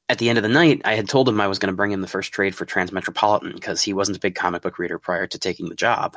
at 0.09 0.19
the 0.19 0.29
end 0.29 0.37
of 0.37 0.43
the 0.43 0.49
night, 0.49 0.81
I 0.85 0.95
had 0.95 1.09
told 1.09 1.27
him 1.27 1.41
I 1.41 1.47
was 1.47 1.59
going 1.59 1.71
to 1.71 1.75
bring 1.75 1.91
him 1.91 2.01
the 2.01 2.07
first 2.07 2.31
trade 2.31 2.55
for 2.55 2.65
Transmetropolitan 2.65 3.53
because 3.53 3.81
he 3.81 3.93
wasn't 3.93 4.17
a 4.17 4.21
big 4.21 4.35
comic 4.35 4.61
book 4.61 4.79
reader 4.79 4.97
prior 4.99 5.27
to 5.27 5.37
taking 5.37 5.69
the 5.69 5.75
job. 5.75 6.15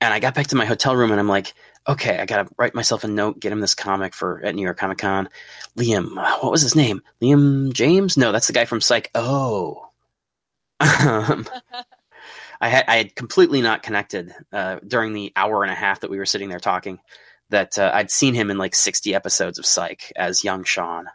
And 0.00 0.12
I 0.12 0.18
got 0.18 0.34
back 0.34 0.48
to 0.48 0.56
my 0.56 0.64
hotel 0.64 0.96
room 0.96 1.12
and 1.12 1.20
I'm 1.20 1.28
like, 1.28 1.54
okay, 1.88 2.18
I 2.18 2.26
gotta 2.26 2.48
write 2.58 2.74
myself 2.74 3.04
a 3.04 3.08
note, 3.08 3.40
get 3.40 3.52
him 3.52 3.60
this 3.60 3.74
comic 3.74 4.14
for 4.14 4.42
at 4.44 4.54
New 4.54 4.62
York 4.62 4.76
Comic 4.76 4.98
Con. 4.98 5.28
Liam, 5.76 6.16
what 6.42 6.50
was 6.50 6.62
his 6.62 6.74
name? 6.74 7.02
Liam 7.22 7.72
James? 7.72 8.16
No, 8.16 8.32
that's 8.32 8.48
the 8.48 8.52
guy 8.52 8.64
from 8.64 8.80
Psych. 8.80 9.10
Oh, 9.14 9.88
um, 10.80 11.46
I 12.60 12.68
had 12.68 12.84
I 12.88 12.96
had 12.96 13.14
completely 13.14 13.62
not 13.62 13.82
connected 13.82 14.34
uh, 14.52 14.80
during 14.86 15.12
the 15.12 15.32
hour 15.36 15.62
and 15.62 15.72
a 15.72 15.76
half 15.76 16.00
that 16.00 16.10
we 16.10 16.18
were 16.18 16.26
sitting 16.26 16.48
there 16.48 16.60
talking. 16.60 16.98
That 17.50 17.78
uh, 17.78 17.90
I'd 17.92 18.10
seen 18.10 18.34
him 18.34 18.50
in 18.50 18.58
like 18.58 18.74
sixty 18.74 19.14
episodes 19.14 19.58
of 19.58 19.66
Psych 19.66 20.12
as 20.16 20.42
young 20.42 20.64
Sean. 20.64 21.06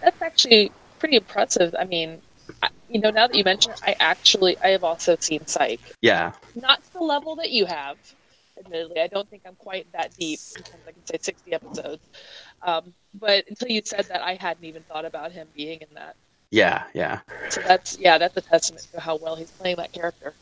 That's 0.00 0.22
actually 0.22 0.72
pretty 0.98 1.16
impressive. 1.16 1.74
I 1.78 1.84
mean, 1.84 2.20
I, 2.62 2.68
you 2.88 3.00
know, 3.00 3.10
now 3.10 3.26
that 3.26 3.36
you 3.36 3.44
mention 3.44 3.72
it, 3.72 3.80
I 3.86 3.96
actually 4.00 4.58
I 4.58 4.68
have 4.68 4.84
also 4.84 5.16
seen 5.20 5.46
Psych, 5.46 5.80
Yeah, 6.02 6.32
not 6.54 6.82
to 6.84 6.92
the 6.94 7.04
level 7.04 7.36
that 7.36 7.50
you 7.50 7.66
have. 7.66 7.96
Admittedly, 8.58 9.00
I 9.00 9.06
don't 9.06 9.28
think 9.30 9.42
I'm 9.46 9.54
quite 9.54 9.86
that 9.92 10.16
deep. 10.18 10.40
Sometimes 10.40 10.82
I 10.88 10.92
can 10.92 11.06
say 11.06 11.18
60 11.20 11.52
episodes, 11.52 12.02
um, 12.62 12.92
but 13.14 13.44
until 13.48 13.68
you 13.68 13.82
said 13.84 14.06
that, 14.06 14.20
I 14.22 14.34
hadn't 14.34 14.64
even 14.64 14.82
thought 14.82 15.04
about 15.04 15.30
him 15.32 15.46
being 15.54 15.80
in 15.80 15.88
that. 15.94 16.16
yeah, 16.50 16.84
yeah. 16.94 17.20
So 17.50 17.60
that's 17.66 17.98
yeah, 17.98 18.18
that's 18.18 18.36
a 18.36 18.40
testament 18.40 18.86
to 18.92 19.00
how 19.00 19.16
well 19.16 19.36
he's 19.36 19.50
playing 19.52 19.76
that 19.76 19.92
character. 19.92 20.34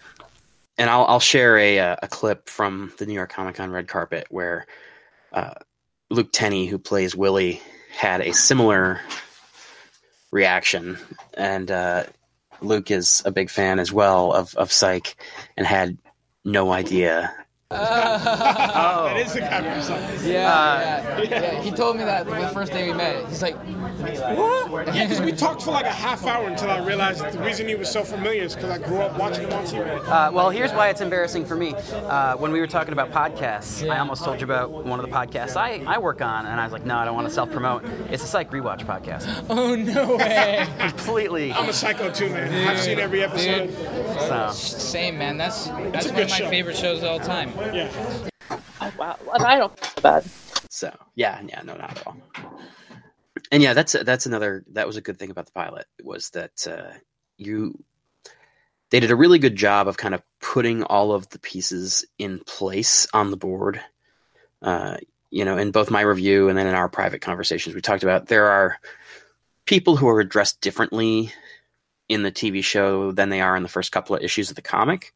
and 0.79 0.89
I'll 0.89 1.05
I'll 1.07 1.21
share 1.21 1.59
a 1.59 1.79
uh, 1.79 1.97
a 2.03 2.09
clip 2.09 2.49
from 2.49 2.93
the 2.99 3.05
New 3.07 3.15
York 3.15 3.31
Comic 3.31 3.57
Con 3.57 3.71
red 3.71 3.87
carpet 3.89 4.27
where 4.31 4.67
uh, 5.33 5.55
Luke 6.11 6.31
Tennie, 6.33 6.67
who 6.67 6.79
plays 6.79 7.15
Willie, 7.15 7.61
had 7.91 8.21
a 8.23 8.33
similar 8.33 9.01
reaction, 10.31 10.99
and 11.35 11.71
uh, 11.71 12.05
Luke 12.61 12.91
is 12.91 13.23
a 13.25 13.31
big 13.31 13.51
fan 13.51 13.79
as 13.79 13.93
well 13.93 14.33
of 14.33 14.55
of 14.57 14.73
Psych, 14.73 15.17
and 15.57 15.67
had 15.67 15.99
no 16.45 16.73
idea. 16.73 17.33
That 17.71 19.17
is 19.17 19.33
the 19.33 19.41
guy 19.41 19.61
from 19.61 19.83
Psych. 19.83 20.21
Yeah, 20.25 20.53
Uh, 21.19 21.21
yeah, 21.23 21.29
yeah. 21.29 21.63
He 21.63 21.73
told 21.73 21.97
me 21.97 22.05
that 22.05 22.25
the 22.25 22.49
first 22.55 22.71
day 22.71 22.87
we 22.89 22.95
met. 22.97 23.27
He's 23.27 23.43
like, 23.43 23.57
What? 23.57 24.95
Yeah, 24.95 25.07
because 25.09 25.21
we 25.21 25.33
talked 25.33 25.63
for 25.63 25.73
like 25.73 25.85
a 25.85 25.91
half 25.91 26.25
hour 26.27 26.47
until 26.47 26.71
I 26.71 26.79
realized 26.87 27.23
that 27.25 27.33
the 27.33 27.41
reason 27.41 27.67
he 27.67 27.75
was 27.75 27.91
so 27.91 28.05
familiar 28.05 28.45
is 28.45 28.55
because 28.55 28.71
I 28.71 28.79
grew 28.79 28.99
up 28.99 29.19
watching 29.19 29.47
him 29.49 29.53
on 29.53 29.65
TV. 29.65 29.85
Uh, 30.07 30.31
well, 30.33 30.51
here's 30.51 30.73
why 30.73 30.91
it's 30.91 31.01
embarrassing 31.01 31.45
for 31.45 31.57
me. 31.57 31.75
Uh, 31.75 32.37
when 32.37 32.53
we 32.53 32.61
were 32.61 32.69
talking 32.69 32.93
about 32.93 33.11
podcasts, 33.11 33.89
I 33.91 33.99
almost 33.99 34.23
told 34.23 34.41
you 34.41 34.45
about 34.45 34.71
one 34.71 35.01
of 35.01 35.05
the 35.07 35.11
podcasts 35.11 35.57
I, 35.57 35.83
I 35.85 35.99
work 35.99 36.23
on, 36.23 36.47
and 36.47 36.61
I 36.61 36.65
was 36.65 36.73
like, 36.73 36.87
no, 36.87 36.97
I 36.97 37.05
don't 37.05 37.17
want 37.17 37.27
to 37.27 37.35
self 37.35 37.51
promote. 37.51 37.83
It's 38.11 38.23
a 38.23 38.29
Psych 38.29 38.53
Rewatch 38.53 38.87
podcast. 38.87 39.27
oh 39.51 39.75
no 39.75 40.17
way. 40.19 40.65
Completely. 40.79 41.53
I'm 41.53 41.69
a 41.69 41.73
psycho 41.73 42.13
too, 42.13 42.29
man. 42.31 42.69
I've 42.69 42.79
seen 42.79 43.01
every 43.01 43.25
episode. 43.25 43.73
So. 44.21 44.51
Same 44.53 45.19
man. 45.19 45.37
That's 45.37 45.67
that's 45.67 46.07
one 46.13 46.23
of 46.23 46.31
my 46.31 46.37
show. 46.37 46.49
favorite 46.49 46.77
shows 46.77 46.99
of 47.03 47.09
all 47.09 47.19
time. 47.19 47.56
Yeah. 47.57 47.91
Oh 48.81 48.93
wow, 48.99 49.19
I 49.33 49.59
don't 49.59 49.85
so 49.85 50.01
bad. 50.03 50.25
So 50.71 50.95
yeah, 51.15 51.41
yeah, 51.47 51.63
no, 51.63 51.77
not 51.77 51.91
at 51.91 52.07
all. 52.07 52.17
And 53.51 53.63
yeah, 53.63 53.73
that's 53.73 53.93
that's 53.93 54.27
another 54.27 54.65
that 54.73 54.87
was 54.87 54.97
a 54.97 55.01
good 55.01 55.19
thing 55.19 55.31
about 55.31 55.47
the 55.47 55.53
pilot 55.53 55.87
was 56.03 56.31
that 56.31 56.67
uh, 56.67 56.93
you 57.39 57.83
they 58.91 59.01
did 59.01 59.11
a 59.11 59.17
really 59.17 59.39
good 59.39 59.57
job 59.57 59.89
of 59.89 59.97
kind 59.97 60.15
of 60.15 60.23
putting 60.41 60.83
all 60.83 61.13
of 61.13 61.29
the 61.31 61.39
pieces 61.39 62.05
in 62.19 62.41
place 62.41 63.07
on 63.13 63.31
the 63.31 63.37
board. 63.37 63.81
Uh, 64.63 64.97
you 65.31 65.45
know, 65.45 65.59
in 65.59 65.71
both 65.71 65.91
my 65.91 66.01
review 66.01 66.49
and 66.49 66.57
then 66.57 66.67
in 66.67 66.75
our 66.75 66.89
private 66.89 67.21
conversations, 67.21 67.75
we 67.75 67.81
talked 67.81 68.03
about 68.03 68.27
there 68.27 68.47
are 68.47 68.79
people 69.65 69.97
who 69.97 70.09
are 70.09 70.21
addressed 70.21 70.61
differently 70.61 71.33
in 72.09 72.23
the 72.23 72.31
TV 72.31 72.63
show 72.63 73.11
than 73.13 73.29
they 73.29 73.41
are 73.41 73.57
in 73.57 73.63
the 73.63 73.69
first 73.69 73.91
couple 73.91 74.15
of 74.15 74.23
issues 74.23 74.51
of 74.51 74.57
the 74.57 74.63
comic. 74.63 75.13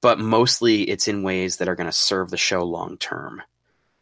But 0.00 0.18
mostly 0.18 0.82
it's 0.82 1.08
in 1.08 1.22
ways 1.22 1.56
that 1.56 1.68
are 1.68 1.74
going 1.74 1.88
to 1.88 1.92
serve 1.92 2.30
the 2.30 2.36
show 2.36 2.62
long 2.62 2.96
term. 2.98 3.42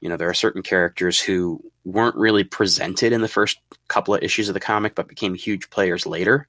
You 0.01 0.11
know, 0.11 0.16
there 0.16 0.28
are 0.28 0.34
certain 0.34 0.62
characters 0.62 1.18
who 1.18 1.62
weren't 1.84 2.16
really 2.16 2.44
presented 2.44 3.12
in 3.12 3.22
the 3.22 3.28
first 3.28 3.59
couple 3.88 4.14
of 4.14 4.22
issues 4.22 4.49
of 4.49 4.55
the 4.55 4.61
comic, 4.61 4.94
but 4.94 5.09
became 5.09 5.34
huge 5.34 5.70
players 5.70 6.05
later. 6.05 6.47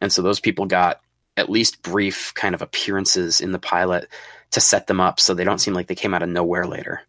And 0.00 0.12
so 0.12 0.20
those 0.22 0.40
people 0.40 0.66
got 0.66 1.00
at 1.36 1.48
least 1.48 1.82
brief 1.82 2.34
kind 2.34 2.54
of 2.54 2.62
appearances 2.62 3.40
in 3.40 3.52
the 3.52 3.58
pilot 3.58 4.08
to 4.50 4.60
set 4.60 4.86
them 4.86 5.00
up 5.00 5.20
so 5.20 5.32
they 5.32 5.44
don't 5.44 5.60
seem 5.60 5.74
like 5.74 5.86
they 5.86 5.94
came 5.94 6.12
out 6.12 6.22
of 6.22 6.28
nowhere 6.28 6.66
later. 6.66 7.02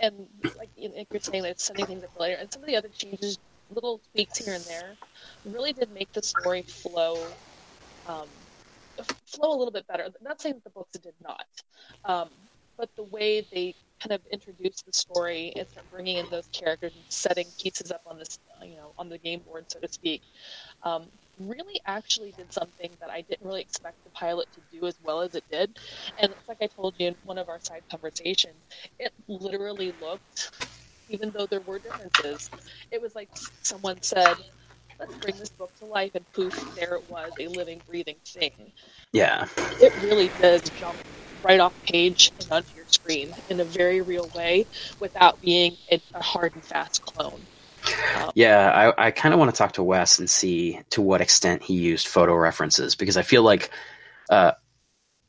And 0.00 0.26
like, 0.58 0.70
you- 0.76 0.92
like 0.96 1.08
you're 1.12 1.20
saying, 1.20 1.44
it's 1.44 1.64
sending 1.64 1.86
things 1.86 2.04
up 2.04 2.18
later, 2.18 2.36
and 2.40 2.50
some 2.52 2.62
of 2.62 2.66
the 2.66 2.76
other 2.76 2.88
changes, 2.88 3.38
little 3.70 4.00
tweaks 4.12 4.38
here 4.38 4.54
and 4.54 4.64
there, 4.64 4.94
really 5.44 5.72
did 5.72 5.92
make 5.92 6.12
the 6.12 6.22
story 6.22 6.62
flow, 6.62 7.18
um, 8.08 8.26
flow 9.26 9.54
a 9.54 9.56
little 9.56 9.72
bit 9.72 9.86
better. 9.86 10.08
Not 10.22 10.40
saying 10.40 10.56
that 10.56 10.64
the 10.64 10.70
books 10.70 10.98
did 10.98 11.14
not, 11.22 11.46
um, 12.04 12.28
but 12.76 12.94
the 12.96 13.04
way 13.04 13.46
they 13.52 13.74
kind 14.00 14.12
of 14.12 14.20
introduced 14.32 14.84
the 14.86 14.92
story 14.92 15.52
and 15.56 15.68
start 15.68 15.86
bringing 15.90 16.16
in 16.16 16.26
those 16.30 16.48
characters 16.52 16.92
and 16.94 17.04
setting 17.08 17.46
pieces 17.60 17.92
up 17.92 18.02
on 18.06 18.18
this, 18.18 18.38
you 18.62 18.76
know, 18.76 18.92
on 18.98 19.08
the 19.08 19.18
game 19.18 19.40
board, 19.40 19.64
so 19.68 19.78
to 19.78 19.88
speak, 19.88 20.22
um, 20.82 21.04
really 21.38 21.80
actually 21.86 22.32
did 22.36 22.52
something 22.52 22.90
that 23.00 23.10
I 23.10 23.22
didn't 23.22 23.46
really 23.46 23.60
expect 23.60 24.02
the 24.04 24.10
pilot 24.10 24.48
to 24.54 24.60
do 24.76 24.86
as 24.86 24.96
well 25.04 25.20
as 25.20 25.34
it 25.34 25.44
did. 25.50 25.78
And 26.18 26.32
it's 26.32 26.48
like 26.48 26.58
I 26.60 26.66
told 26.66 26.94
you 26.98 27.08
in 27.08 27.14
one 27.24 27.38
of 27.38 27.48
our 27.48 27.60
side 27.60 27.82
conversations, 27.90 28.54
it 28.98 29.12
literally 29.28 29.94
looked, 30.00 30.66
even 31.08 31.30
though 31.30 31.46
there 31.46 31.60
were 31.60 31.78
differences, 31.78 32.50
it 32.90 33.00
was 33.00 33.14
like 33.14 33.28
someone 33.62 34.02
said, 34.02 34.36
let's 35.02 35.14
bring 35.16 35.36
this 35.36 35.48
book 35.48 35.76
to 35.80 35.84
life, 35.84 36.14
and 36.14 36.32
poof, 36.32 36.74
there 36.76 36.94
it 36.94 37.10
was, 37.10 37.32
a 37.40 37.48
living, 37.48 37.80
breathing 37.88 38.16
thing. 38.24 38.52
Yeah. 39.12 39.48
It 39.80 39.92
really 40.02 40.30
does 40.40 40.62
jump 40.78 40.96
right 41.42 41.58
off 41.58 41.74
page 41.82 42.30
and 42.38 42.52
onto 42.52 42.76
your 42.76 42.84
screen 42.86 43.34
in 43.50 43.58
a 43.58 43.64
very 43.64 44.00
real 44.00 44.30
way 44.34 44.64
without 45.00 45.40
being 45.42 45.76
a, 45.90 46.00
a 46.14 46.22
hard 46.22 46.54
and 46.54 46.64
fast 46.64 47.04
clone. 47.04 47.40
Um, 48.16 48.30
Yeah, 48.36 48.92
I, 48.96 49.06
I 49.06 49.10
kind 49.10 49.34
of 49.34 49.40
want 49.40 49.52
to 49.52 49.58
talk 49.58 49.72
to 49.72 49.82
Wes 49.82 50.20
and 50.20 50.30
see 50.30 50.78
to 50.90 51.02
what 51.02 51.20
extent 51.20 51.64
he 51.64 51.74
used 51.74 52.06
photo 52.06 52.34
references 52.36 52.94
because 52.94 53.16
I 53.16 53.22
feel 53.22 53.42
like 53.42 53.70
uh, 54.30 54.52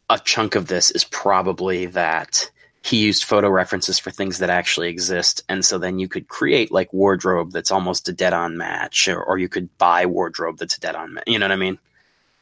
a 0.09 0.19
chunk 0.19 0.53
of 0.53 0.67
this 0.67 0.91
is 0.91 1.03
probably 1.05 1.87
that 1.87 2.51
he 2.85 2.97
used 2.97 3.23
photo 3.23 3.49
references 3.49 3.97
for 3.97 4.11
things 4.11 4.39
that 4.39 4.49
actually 4.49 4.89
exist, 4.89 5.41
and 5.47 5.63
so 5.63 5.77
then 5.77 5.99
you 5.99 6.09
could 6.09 6.27
create 6.27 6.69
like 6.69 6.91
wardrobe 6.91 7.51
that's 7.51 7.71
almost 7.71 8.09
a 8.09 8.13
dead-on 8.13 8.57
match, 8.57 9.07
or, 9.07 9.23
or 9.23 9.37
you 9.37 9.47
could 9.47 9.77
buy 9.77 10.05
wardrobe 10.05 10.57
that's 10.57 10.75
a 10.75 10.81
dead-on 10.81 11.13
match. 11.13 11.23
You 11.25 11.39
know 11.39 11.45
what 11.45 11.53
I 11.53 11.55
mean? 11.55 11.79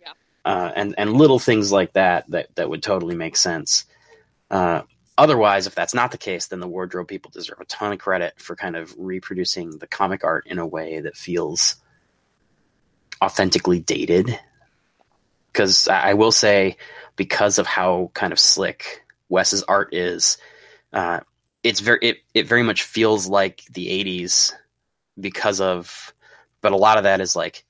Yeah. 0.01 0.13
Uh, 0.43 0.71
and 0.75 0.95
and 0.97 1.13
little 1.13 1.37
things 1.37 1.71
like 1.71 1.93
that 1.93 2.25
that 2.31 2.55
that 2.55 2.69
would 2.69 2.81
totally 2.81 3.15
make 3.15 3.35
sense. 3.35 3.85
Uh, 4.49 4.81
otherwise, 5.15 5.67
if 5.67 5.75
that's 5.75 5.93
not 5.93 6.11
the 6.11 6.17
case, 6.17 6.47
then 6.47 6.59
the 6.59 6.67
wardrobe 6.67 7.07
people 7.07 7.29
deserve 7.29 7.59
a 7.61 7.65
ton 7.65 7.93
of 7.93 7.99
credit 7.99 8.33
for 8.39 8.55
kind 8.55 8.75
of 8.75 8.95
reproducing 8.97 9.77
the 9.77 9.85
comic 9.85 10.23
art 10.23 10.47
in 10.47 10.57
a 10.57 10.65
way 10.65 11.01
that 11.01 11.15
feels 11.15 11.75
authentically 13.21 13.79
dated. 13.79 14.39
Because 15.51 15.87
I 15.87 16.15
will 16.15 16.31
say, 16.31 16.77
because 17.15 17.59
of 17.59 17.67
how 17.67 18.09
kind 18.15 18.33
of 18.33 18.39
slick 18.39 19.03
Wes's 19.31 19.63
art 19.63 19.93
is, 19.93 20.37
uh, 20.93 21.21
it's 21.63 21.79
very 21.79 21.99
it, 22.01 22.17
it 22.33 22.47
very 22.47 22.63
much 22.63 22.83
feels 22.83 23.27
like 23.27 23.63
the 23.71 23.87
'80s 23.87 24.53
because 25.19 25.61
of, 25.61 26.13
but 26.61 26.71
a 26.71 26.77
lot 26.77 26.97
of 26.97 27.03
that 27.03 27.21
is 27.21 27.35
like 27.35 27.63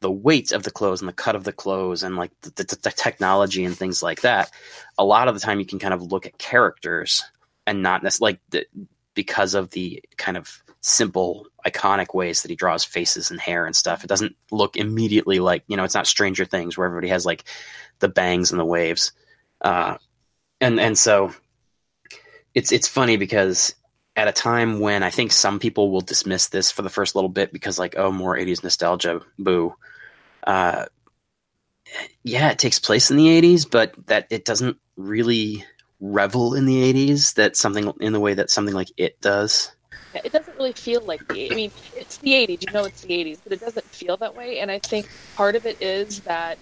the 0.00 0.10
weight 0.10 0.52
of 0.52 0.62
the 0.62 0.70
clothes 0.70 1.00
and 1.00 1.08
the 1.08 1.12
cut 1.12 1.34
of 1.34 1.44
the 1.44 1.52
clothes 1.52 2.02
and 2.02 2.16
like 2.16 2.30
the, 2.42 2.50
the, 2.50 2.78
the 2.82 2.90
technology 2.90 3.64
and 3.64 3.76
things 3.76 4.02
like 4.02 4.20
that. 4.20 4.50
A 4.98 5.04
lot 5.04 5.28
of 5.28 5.34
the 5.34 5.40
time, 5.40 5.58
you 5.58 5.66
can 5.66 5.78
kind 5.78 5.94
of 5.94 6.02
look 6.02 6.26
at 6.26 6.38
characters 6.38 7.24
and 7.66 7.82
not 7.82 8.02
necessarily 8.02 8.32
like 8.34 8.40
the, 8.50 8.66
because 9.14 9.54
of 9.54 9.70
the 9.70 10.02
kind 10.16 10.36
of 10.36 10.62
simple 10.82 11.46
iconic 11.66 12.14
ways 12.14 12.42
that 12.42 12.50
he 12.50 12.54
draws 12.54 12.84
faces 12.84 13.32
and 13.32 13.40
hair 13.40 13.66
and 13.66 13.74
stuff 13.74 14.04
it 14.04 14.06
doesn't 14.06 14.36
look 14.52 14.76
immediately 14.76 15.40
like 15.40 15.64
you 15.66 15.76
know 15.76 15.82
it's 15.82 15.96
not 15.96 16.06
stranger 16.06 16.44
things 16.44 16.78
where 16.78 16.86
everybody 16.86 17.08
has 17.08 17.26
like 17.26 17.42
the 17.98 18.08
bangs 18.08 18.52
and 18.52 18.60
the 18.60 18.64
waves 18.64 19.10
uh, 19.62 19.96
and 20.60 20.80
and 20.80 20.98
so 20.98 21.32
it's 22.54 22.72
it's 22.72 22.88
funny 22.88 23.16
because 23.16 23.74
at 24.14 24.28
a 24.28 24.32
time 24.32 24.80
when 24.80 25.02
i 25.02 25.10
think 25.10 25.32
some 25.32 25.58
people 25.58 25.90
will 25.90 26.00
dismiss 26.00 26.48
this 26.48 26.70
for 26.70 26.82
the 26.82 26.90
first 26.90 27.14
little 27.14 27.28
bit 27.28 27.52
because 27.52 27.78
like 27.78 27.94
oh 27.96 28.10
more 28.10 28.36
80s 28.36 28.62
nostalgia 28.62 29.20
boo 29.38 29.74
uh, 30.46 30.86
yeah 32.22 32.50
it 32.50 32.58
takes 32.58 32.78
place 32.78 33.10
in 33.10 33.16
the 33.16 33.26
80s 33.26 33.68
but 33.70 33.94
that 34.06 34.26
it 34.30 34.44
doesn't 34.44 34.78
really 34.96 35.64
revel 36.00 36.54
in 36.54 36.66
the 36.66 36.92
80s 36.92 37.34
that 37.34 37.56
something 37.56 37.92
in 38.00 38.12
the 38.12 38.20
way 38.20 38.34
that 38.34 38.50
something 38.50 38.74
like 38.74 38.90
it 38.96 39.20
does 39.20 39.72
it 40.24 40.32
doesn't 40.32 40.56
really 40.56 40.72
feel 40.72 41.02
like 41.02 41.26
the. 41.28 41.52
I 41.52 41.54
mean, 41.54 41.70
it's 41.94 42.16
the 42.18 42.30
'80s. 42.30 42.66
You 42.66 42.72
know, 42.72 42.84
it's 42.84 43.02
the 43.02 43.08
'80s, 43.08 43.38
but 43.42 43.52
it 43.52 43.60
doesn't 43.60 43.84
feel 43.84 44.16
that 44.16 44.34
way. 44.34 44.60
And 44.60 44.70
I 44.70 44.78
think 44.78 45.10
part 45.36 45.56
of 45.56 45.66
it 45.66 45.76
is 45.82 46.20
that 46.20 46.58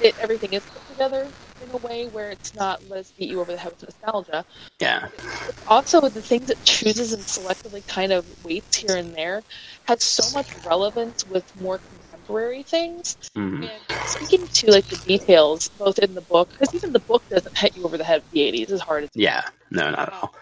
it 0.00 0.18
everything 0.20 0.52
is 0.52 0.64
put 0.64 0.88
together 0.88 1.28
in 1.60 1.70
a 1.70 1.76
way 1.78 2.06
where 2.06 2.30
it's 2.30 2.54
not 2.54 2.80
let's 2.88 3.12
beat 3.12 3.30
you 3.30 3.40
over 3.40 3.52
the 3.52 3.58
head 3.58 3.72
with 3.72 3.82
nostalgia. 3.82 4.44
yeah 4.80 5.08
also 5.66 6.00
the 6.08 6.22
things 6.22 6.50
it 6.50 6.62
chooses 6.64 7.12
and 7.12 7.24
selectively 7.24 7.86
kind 7.86 8.12
of 8.12 8.26
weights 8.44 8.76
here 8.76 8.96
and 8.96 9.14
there 9.14 9.42
has 9.84 10.02
so 10.02 10.28
much 10.30 10.54
relevance 10.64 11.24
with 11.26 11.44
more 11.54 11.78
contemporary 11.78 12.62
things. 12.62 13.16
Mhm. 13.36 13.70
And 13.70 13.84
speaking 14.04 14.48
to 14.48 14.70
like 14.72 14.88
the 14.88 14.96
details, 14.98 15.68
both 15.78 15.98
in 15.98 16.14
the 16.14 16.22
book, 16.22 16.50
because 16.52 16.74
even 16.74 16.92
the 16.92 17.00
book 17.00 17.24
doesn't 17.30 17.56
hit 17.58 17.76
you 17.76 17.84
over 17.84 17.98
the 17.98 18.04
head 18.04 18.22
with 18.22 18.30
the 18.32 18.40
'80s 18.42 18.70
as 18.72 18.80
hard 18.80 19.04
as 19.04 19.10
yeah 19.14 19.42
no 19.70 19.90
not 19.90 20.08
at 20.08 20.12
all 20.14 20.34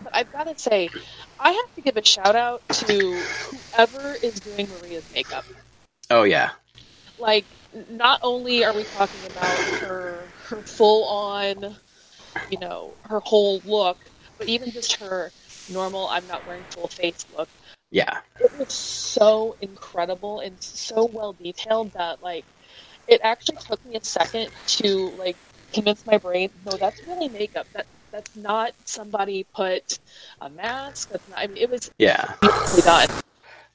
But 0.00 0.14
I've 0.16 0.30
got 0.32 0.44
to 0.44 0.54
say, 0.58 0.92
I 1.38 1.52
have 1.52 1.72
to 1.76 1.82
give 1.82 1.96
a 1.96 2.04
shout 2.04 2.36
out 2.36 2.62
to 2.86 3.28
whoever 3.50 4.14
is 4.22 4.40
doing 4.40 4.68
Maria's 4.70 5.08
makeup. 5.10 5.46
oh 6.10 6.22
yeah 6.24 6.52
Like, 7.18 7.56
not 7.88 8.20
only 8.22 8.64
are 8.64 8.74
we 8.74 8.84
talking 8.84 9.24
about 9.26 9.64
her 9.80 10.32
her 10.50 10.62
full 10.64 11.04
on, 11.08 11.76
you 12.48 12.58
know, 12.58 12.96
her 13.04 13.20
whole 13.24 13.60
look, 13.64 13.98
but 14.38 14.48
even 14.48 14.72
just 14.72 14.96
her 14.98 15.32
normal 15.68 16.08
I'm 16.08 16.26
not 16.26 16.46
wearing 16.46 16.66
full 16.70 16.88
face 16.88 17.26
look. 17.30 17.50
yeah 17.90 18.20
It 18.40 18.52
was 18.52 18.72
so 18.74 19.56
incredible 19.60 20.40
and 20.40 20.62
so 20.62 21.06
well 21.12 21.32
detailed 21.34 21.92
that 21.94 22.22
like 22.22 22.46
it 23.08 23.20
actually 23.24 23.58
took 23.58 23.84
me 23.84 23.96
a 23.96 24.04
second 24.04 24.50
to 24.66 25.10
like 25.16 25.38
convince 25.72 26.06
my 26.06 26.18
brain, 26.18 26.50
no, 26.64 26.76
that's 26.78 27.02
really 27.06 27.28
makeup. 27.28 27.68
That 27.74 27.86
that's 28.12 28.34
not 28.36 28.72
somebody 28.86 29.46
put 29.54 29.98
a 30.40 30.50
mask. 30.50 31.08
That's 31.10 31.28
not. 31.28 31.38
I 31.40 31.46
mean, 31.48 31.58
it 31.58 31.70
was 31.70 31.90
yeah 31.98 32.34
beautifully 32.40 32.82
done. 32.82 33.08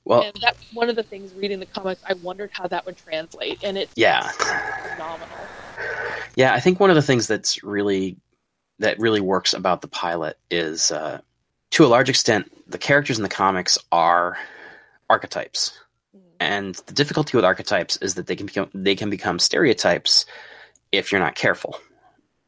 well 0.06 0.24
and 0.24 0.34
that's 0.42 0.60
one 0.72 0.90
of 0.90 0.96
the 0.96 1.04
things 1.04 1.34
reading 1.36 1.60
the 1.60 1.66
comics. 1.68 2.02
I 2.08 2.14
wondered 2.16 2.52
how 2.54 2.68
that 2.68 2.86
would 2.86 2.98
translate, 2.98 3.60
and 3.64 3.78
it's 3.78 3.94
Yeah. 3.96 4.32
phenomenal. 4.82 5.52
Yeah, 6.36 6.54
I 6.54 6.60
think 6.60 6.80
one 6.80 6.90
of 6.90 6.96
the 6.96 7.02
things 7.02 7.28
that's 7.28 7.64
really 7.64 8.18
that 8.80 9.00
really 9.00 9.22
works 9.22 9.54
about 9.54 9.82
the 9.82 9.88
pilot 9.88 10.38
is, 10.50 10.92
uh, 10.92 11.22
to 11.72 11.86
a 11.86 11.88
large 11.88 12.10
extent, 12.10 12.52
the 12.68 12.78
characters 12.78 13.18
in 13.18 13.24
the 13.24 13.30
comics 13.30 13.78
are 13.92 14.38
archetypes, 15.10 15.78
and 16.40 16.76
the 16.88 16.94
difficulty 16.94 17.38
with 17.38 17.46
archetypes 17.46 17.98
is 17.98 18.16
that 18.16 18.28
they 18.28 18.36
can 18.36 18.48
become 18.48 18.70
they 18.74 18.96
can 18.96 19.10
become 19.10 19.40
stereotypes 19.40 20.26
if 20.92 21.12
you're 21.12 21.22
not 21.22 21.36
careful. 21.36 21.78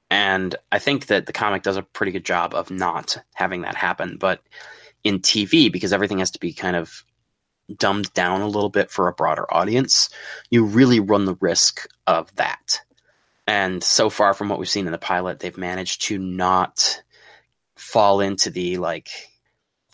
And 0.10 0.56
I 0.72 0.80
think 0.80 1.08
that 1.08 1.26
the 1.26 1.34
comic 1.34 1.64
does 1.64 1.78
a 1.78 1.84
pretty 1.84 2.12
good 2.12 2.26
job 2.26 2.54
of 2.54 2.70
not 2.72 3.18
having 3.34 3.62
that 3.62 3.76
happen, 3.76 4.18
but 4.18 4.42
in 5.04 5.20
TV, 5.20 5.72
because 5.72 5.94
everything 5.94 6.20
has 6.20 6.32
to 6.32 6.40
be 6.40 6.54
kind 6.54 6.76
of 6.76 7.04
dumbed 7.78 8.14
down 8.14 8.42
a 8.42 8.48
little 8.48 8.70
bit 8.70 8.92
for 8.92 9.08
a 9.08 9.14
broader 9.14 9.52
audience, 9.54 10.10
you 10.52 10.64
really 10.64 11.00
run 11.00 11.26
the 11.26 11.38
risk 11.42 11.88
of 12.08 12.34
that. 12.36 12.82
And 13.48 13.84
so 13.84 14.10
far 14.10 14.34
from 14.34 14.50
what 14.50 14.60
we've 14.60 14.70
seen 14.70 14.88
in 14.88 14.92
the 14.92 14.98
pilot, 14.98 15.40
they've 15.40 15.58
managed 15.58 16.04
to 16.04 16.18
not 16.18 17.02
fall 17.76 18.22
into 18.22 18.50
the 18.50 18.78
like 18.78 19.10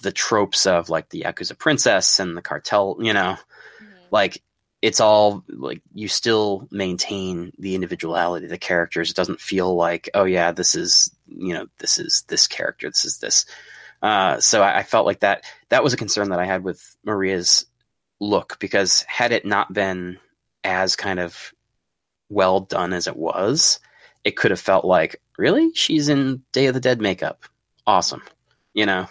the 0.01 0.11
tropes 0.11 0.65
of 0.65 0.89
like 0.89 1.09
the 1.09 1.21
Yakuza 1.21 1.57
princess 1.57 2.19
and 2.19 2.35
the 2.35 2.41
cartel, 2.41 2.97
you 3.01 3.13
know, 3.13 3.37
like 4.09 4.41
it's 4.81 4.99
all 4.99 5.43
like 5.47 5.81
you 5.93 6.07
still 6.07 6.67
maintain 6.71 7.51
the 7.59 7.75
individuality 7.75 8.45
of 8.45 8.49
the 8.49 8.57
characters. 8.57 9.11
It 9.11 9.15
doesn't 9.15 9.39
feel 9.39 9.75
like, 9.75 10.09
oh 10.13 10.25
yeah, 10.25 10.51
this 10.51 10.75
is 10.75 11.13
you 11.27 11.53
know, 11.53 11.67
this 11.77 11.99
is 11.99 12.23
this 12.27 12.47
character, 12.47 12.89
this 12.89 13.05
is 13.05 13.17
this. 13.19 13.45
Uh, 14.01 14.39
so 14.39 14.63
I, 14.63 14.79
I 14.79 14.83
felt 14.83 15.05
like 15.05 15.19
that 15.19 15.43
that 15.69 15.83
was 15.83 15.93
a 15.93 15.97
concern 15.97 16.29
that 16.29 16.39
I 16.39 16.45
had 16.45 16.63
with 16.63 16.95
Maria's 17.03 17.65
look 18.19 18.57
because 18.59 19.01
had 19.01 19.31
it 19.31 19.45
not 19.45 19.71
been 19.73 20.17
as 20.63 20.95
kind 20.95 21.19
of 21.19 21.53
well 22.31 22.61
done 22.61 22.93
as 22.93 23.07
it 23.07 23.17
was, 23.17 23.79
it 24.23 24.35
could 24.37 24.51
have 24.51 24.59
felt 24.59 24.85
like, 24.85 25.21
really? 25.37 25.73
She's 25.73 26.09
in 26.09 26.41
Day 26.51 26.67
of 26.67 26.73
the 26.73 26.79
Dead 26.79 27.01
makeup. 27.01 27.43
Awesome. 27.85 28.23
You 28.73 28.85
know? 28.85 29.07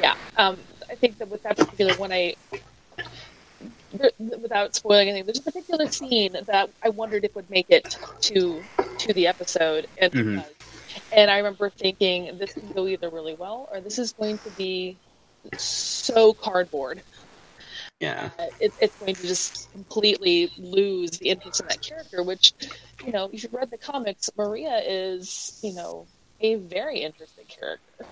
Yeah, 0.00 0.14
um, 0.36 0.58
I 0.88 0.94
think 0.94 1.18
that 1.18 1.28
with 1.28 1.42
that 1.42 1.56
particular 1.56 1.94
one, 1.94 2.12
I 2.12 2.34
without 4.18 4.74
spoiling 4.74 5.08
anything, 5.08 5.26
there's 5.26 5.40
a 5.40 5.42
particular 5.42 5.86
scene 5.88 6.36
that 6.46 6.70
I 6.82 6.88
wondered 6.88 7.24
if 7.24 7.34
would 7.34 7.50
make 7.50 7.66
it 7.68 7.98
to 8.22 8.62
to 8.98 9.12
the 9.12 9.26
episode, 9.26 9.86
and 9.98 10.12
Mhm. 10.12 10.38
it 10.38 10.56
and 11.12 11.30
I 11.30 11.36
remember 11.36 11.70
thinking 11.70 12.38
this 12.38 12.52
can 12.52 12.72
go 12.72 12.86
either 12.86 13.08
really 13.08 13.34
well 13.34 13.68
or 13.72 13.80
this 13.80 13.98
is 13.98 14.12
going 14.12 14.38
to 14.38 14.50
be 14.50 14.96
so 15.56 16.32
cardboard. 16.32 17.02
Yeah. 18.00 18.30
Uh, 18.38 18.46
It, 18.60 18.72
it's 18.80 18.96
going 18.96 19.14
to 19.14 19.22
just 19.26 19.70
completely 19.72 20.50
lose 20.58 21.12
the 21.12 21.28
interest 21.28 21.60
in 21.60 21.68
that 21.68 21.82
character. 21.82 22.22
Which, 22.22 22.54
you 23.04 23.12
know, 23.12 23.30
if 23.32 23.42
you've 23.42 23.52
read 23.52 23.70
the 23.70 23.78
comics, 23.78 24.30
Maria 24.36 24.80
is, 24.84 25.60
you 25.62 25.74
know, 25.74 26.06
a 26.40 26.56
very 26.56 27.00
interesting 27.00 27.44
character. 27.46 28.06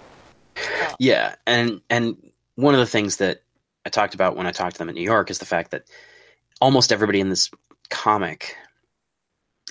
Uh, 0.56 0.94
Yeah, 0.98 1.34
and 1.46 1.80
and 1.88 2.16
one 2.56 2.74
of 2.74 2.80
the 2.80 2.86
things 2.86 3.16
that 3.16 3.42
I 3.86 3.90
talked 3.90 4.14
about 4.14 4.36
when 4.36 4.46
I 4.46 4.52
talked 4.52 4.74
to 4.74 4.78
them 4.78 4.88
in 4.88 4.94
New 4.94 5.02
York 5.02 5.30
is 5.30 5.38
the 5.38 5.46
fact 5.46 5.70
that 5.70 5.84
almost 6.60 6.92
everybody 6.92 7.20
in 7.20 7.30
this 7.30 7.50
comic 7.88 8.56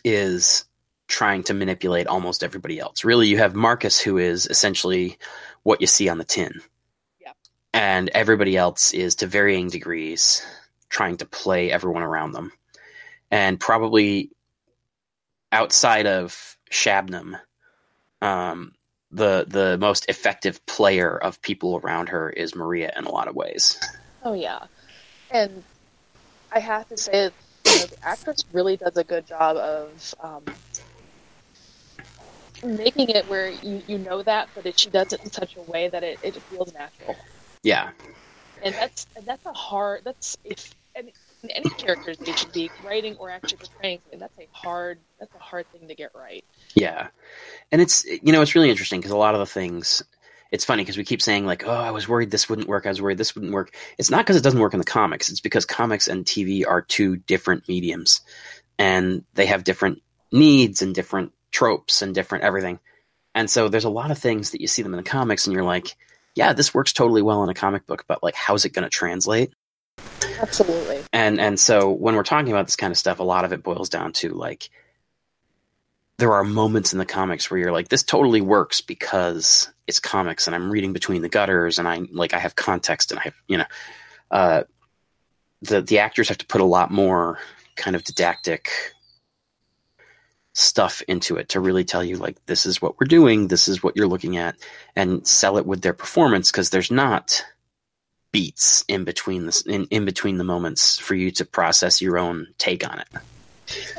is 0.03 0.65
trying 1.07 1.43
to 1.43 1.53
manipulate 1.53 2.07
almost 2.07 2.43
everybody 2.43 2.79
else. 2.79 3.03
Really, 3.03 3.27
you 3.27 3.37
have 3.37 3.55
Marcus, 3.55 3.99
who 3.99 4.17
is 4.17 4.47
essentially 4.47 5.17
what 5.63 5.81
you 5.81 5.87
see 5.87 6.09
on 6.09 6.17
the 6.17 6.23
tin. 6.25 6.61
And 7.77 8.09
everybody 8.09 8.57
else 8.57 8.91
is 8.91 9.13
to 9.13 9.27
varying 9.27 9.69
degrees 9.69 10.43
trying 10.89 11.15
to 11.15 11.25
play 11.27 11.71
everyone 11.71 12.01
around 12.01 12.31
them, 12.31 12.51
and 13.29 13.59
probably 13.59 14.31
outside 15.51 16.07
of 16.07 16.57
Shabnam, 16.71 17.39
um, 18.21 18.73
the 19.11 19.45
the 19.47 19.77
most 19.77 20.09
effective 20.09 20.65
player 20.65 21.15
of 21.15 21.39
people 21.43 21.77
around 21.77 22.09
her 22.09 22.31
is 22.31 22.55
Maria 22.55 22.91
in 22.97 23.05
a 23.05 23.11
lot 23.11 23.27
of 23.27 23.35
ways. 23.35 23.79
Oh 24.23 24.33
yeah, 24.33 24.65
and 25.29 25.63
I 26.51 26.59
have 26.59 26.89
to 26.89 26.97
say, 26.97 27.25
you 27.65 27.71
know, 27.79 27.85
the 27.85 27.97
actress 28.01 28.43
really 28.53 28.77
does 28.77 28.97
a 28.97 29.03
good 29.03 29.27
job 29.27 29.55
of 29.55 30.15
um, 30.21 30.43
making 32.63 33.09
it 33.09 33.29
where 33.29 33.51
you, 33.51 33.83
you 33.85 33.99
know 33.99 34.23
that, 34.23 34.49
but 34.55 34.79
she 34.79 34.89
does 34.89 35.13
it 35.13 35.23
in 35.23 35.31
such 35.31 35.55
a 35.57 35.61
way 35.61 35.89
that 35.89 36.03
it, 36.03 36.17
it 36.23 36.33
feels 36.41 36.73
natural. 36.73 37.15
Yeah, 37.63 37.91
And 38.63 38.73
that's 38.75 39.07
and 39.15 39.25
that's 39.25 39.45
a 39.45 39.53
hard. 39.53 40.01
That's 40.03 40.37
if 40.43 40.73
any, 40.95 41.13
in 41.43 41.51
any 41.51 41.69
characters 41.71 42.17
they 42.17 42.31
should 42.33 42.51
be 42.51 42.69
writing 42.83 43.15
or 43.17 43.29
actually 43.29 43.57
portraying 43.57 43.99
something. 44.03 44.19
That's 44.19 44.37
a 44.39 44.47
hard. 44.51 44.99
That's 45.19 45.33
a 45.35 45.39
hard 45.39 45.65
thing 45.71 45.87
to 45.87 45.95
get 45.95 46.11
right. 46.15 46.43
yeah, 46.75 47.07
and 47.71 47.81
it's 47.81 48.05
you 48.05 48.31
know 48.31 48.41
it's 48.41 48.55
really 48.55 48.69
interesting 48.69 48.99
because 48.99 49.11
a 49.11 49.17
lot 49.17 49.33
of 49.35 49.39
the 49.39 49.45
things. 49.45 50.03
It's 50.49 50.63
funny 50.63 50.83
because 50.83 50.95
we 50.97 51.03
keep 51.03 51.21
saying 51.21 51.45
like, 51.45 51.65
"Oh, 51.67 51.71
I 51.71 51.91
was 51.91 52.07
worried 52.07 52.31
this 52.31 52.49
wouldn't 52.49 52.69
work. 52.69 52.85
I 52.85 52.89
was 52.89 53.01
worried 53.01 53.17
this 53.17 53.35
wouldn't 53.35 53.51
work." 53.51 53.75
It's 53.97 54.09
not 54.09 54.25
because 54.25 54.37
it 54.37 54.43
doesn't 54.43 54.61
work 54.61 54.73
in 54.73 54.79
the 54.79 54.85
comics. 54.85 55.29
It's 55.29 55.41
because 55.41 55.65
comics 55.65 56.07
and 56.07 56.25
TV 56.25 56.65
are 56.65 56.81
two 56.81 57.17
different 57.17 57.67
mediums, 57.67 58.21
and 58.79 59.25
they 59.33 59.45
have 59.45 59.65
different 59.65 60.01
needs 60.31 60.81
and 60.81 60.95
different 60.95 61.33
tropes 61.51 62.01
and 62.01 62.15
different 62.15 62.45
everything. 62.45 62.79
And 63.35 63.49
so 63.49 63.67
there's 63.67 63.83
a 63.83 63.89
lot 63.89 64.09
of 64.09 64.17
things 64.17 64.51
that 64.51 64.61
you 64.61 64.67
see 64.67 64.81
them 64.81 64.93
in 64.93 64.97
the 64.97 65.03
comics, 65.09 65.45
and 65.45 65.53
you're 65.53 65.63
like, 65.65 65.95
"Yeah, 66.37 66.53
this 66.53 66.73
works 66.73 66.93
totally 66.93 67.21
well 67.21 67.43
in 67.43 67.49
a 67.49 67.53
comic 67.53 67.87
book, 67.87 68.05
but 68.07 68.23
like, 68.23 68.35
how's 68.35 68.63
it 68.63 68.69
going 68.69 68.83
to 68.83 68.89
translate?" 68.89 69.51
Absolutely. 70.39 71.03
and 71.11 71.39
and 71.39 71.59
so 71.59 71.89
when 71.89 72.15
we're 72.15 72.23
talking 72.23 72.51
about 72.51 72.67
this 72.67 72.75
kind 72.75 72.91
of 72.91 72.97
stuff 72.97 73.19
a 73.19 73.23
lot 73.23 73.43
of 73.45 73.53
it 73.53 73.63
boils 73.63 73.89
down 73.89 74.13
to 74.13 74.29
like 74.29 74.69
there 76.17 76.33
are 76.33 76.43
moments 76.43 76.93
in 76.93 76.99
the 76.99 77.05
comics 77.05 77.49
where 77.49 77.59
you're 77.59 77.71
like 77.71 77.89
this 77.89 78.03
totally 78.03 78.41
works 78.41 78.81
because 78.81 79.71
it's 79.87 79.99
comics 79.99 80.47
and 80.47 80.55
i'm 80.55 80.71
reading 80.71 80.93
between 80.93 81.21
the 81.23 81.29
gutters 81.29 81.79
and 81.79 81.87
i 81.87 82.01
like 82.11 82.33
i 82.33 82.39
have 82.39 82.55
context 82.55 83.11
and 83.11 83.19
i 83.19 83.23
have 83.23 83.35
you 83.47 83.57
know 83.57 83.65
uh 84.31 84.63
the 85.63 85.81
the 85.81 85.99
actors 85.99 86.29
have 86.29 86.37
to 86.37 86.45
put 86.45 86.61
a 86.61 86.65
lot 86.65 86.91
more 86.91 87.39
kind 87.75 87.95
of 87.95 88.03
didactic 88.03 88.69
stuff 90.57 91.03
into 91.07 91.35
it 91.35 91.49
to 91.49 91.59
really 91.59 91.83
tell 91.83 92.03
you 92.03 92.17
like 92.17 92.43
this 92.47 92.65
is 92.65 92.81
what 92.81 92.99
we're 92.99 93.05
doing 93.05 93.47
this 93.47 93.67
is 93.67 93.83
what 93.83 93.95
you're 93.95 94.07
looking 94.07 94.37
at 94.37 94.55
and 94.95 95.27
sell 95.27 95.57
it 95.57 95.67
with 95.67 95.83
their 95.83 95.93
performance 95.93 96.51
because 96.51 96.71
there's 96.71 96.89
not 96.89 97.43
beats 98.31 98.83
in 98.87 99.03
between 99.03 99.45
this 99.45 99.61
in, 99.63 99.85
in 99.85 100.05
between 100.05 100.37
the 100.37 100.43
moments 100.43 100.97
for 100.99 101.15
you 101.15 101.31
to 101.31 101.45
process 101.45 102.01
your 102.01 102.17
own 102.17 102.47
take 102.57 102.87
on 102.87 102.99
it. 102.99 103.07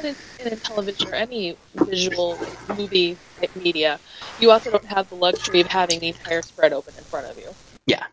In, 0.03 0.15
in 0.47 0.59
television 0.61 1.09
or 1.09 1.15
any 1.15 1.57
visual 1.75 2.39
movie 2.69 3.17
media, 3.55 3.99
you 4.41 4.51
also 4.51 4.71
don't 4.71 4.85
have 4.85 5.09
the 5.09 5.15
luxury 5.15 5.61
of 5.61 5.67
having 5.67 6.01
the 6.01 6.09
entire 6.09 6.43
spread 6.43 6.73
open 6.73 6.95
in 6.97 7.05
front 7.05 7.27
of 7.27 7.37
you. 7.37 7.49
Yeah. 7.87 8.05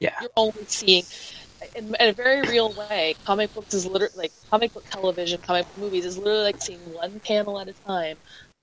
Yeah. 0.00 0.14
You're 0.20 0.30
only 0.36 0.64
seeing, 0.66 1.04
in, 1.74 1.94
in 1.94 2.08
a 2.08 2.12
very 2.12 2.42
real 2.42 2.72
way, 2.72 3.14
comic 3.24 3.52
books 3.54 3.74
is 3.74 3.86
literally 3.86 4.14
like 4.16 4.32
comic 4.50 4.72
book 4.72 4.84
television, 4.90 5.40
comic 5.40 5.66
book 5.66 5.78
movies 5.78 6.04
is 6.04 6.16
literally 6.18 6.44
like 6.44 6.62
seeing 6.62 6.78
one 6.94 7.20
panel 7.20 7.58
at 7.60 7.68
a 7.68 7.72
time 7.72 8.16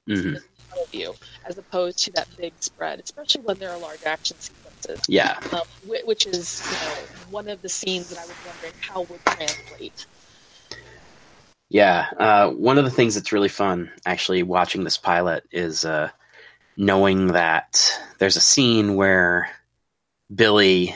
Mhm. 0.10 0.36
of 0.38 0.94
you, 0.94 1.16
as 1.46 1.58
opposed 1.58 2.00
to 2.00 2.12
that 2.12 2.28
big 2.38 2.54
spread, 2.60 3.00
especially 3.00 3.42
when 3.42 3.58
there 3.58 3.72
are 3.72 3.78
large 3.80 4.04
action 4.04 4.38
sequences. 4.40 5.02
Yeah. 5.08 5.40
Um, 5.52 5.62
whi- 5.88 6.04
which 6.06 6.26
is, 6.28 6.62
you 6.66 6.88
know, 6.88 6.94
one 7.32 7.48
of 7.50 7.62
the 7.62 7.70
scenes 7.70 8.10
that 8.10 8.20
I 8.20 8.26
was 8.26 8.36
wondering 8.46 8.74
how 8.82 9.02
would 9.02 9.26
translate. 9.26 10.06
Yeah. 11.70 12.08
Uh, 12.18 12.50
one 12.52 12.78
of 12.78 12.86
the 12.86 12.92
things 12.92 13.16
that's 13.16 13.32
really 13.32 13.50
fun 13.50 13.92
actually 14.06 14.44
watching 14.44 14.84
this 14.84 14.98
pilot 14.98 15.44
is 15.52 15.84
uh, 15.86 16.10
knowing 16.78 17.28
that 17.28 18.00
there's 18.20 18.36
a 18.36 18.42
scene 18.42 18.96
where 18.96 19.50
Billy 20.34 20.96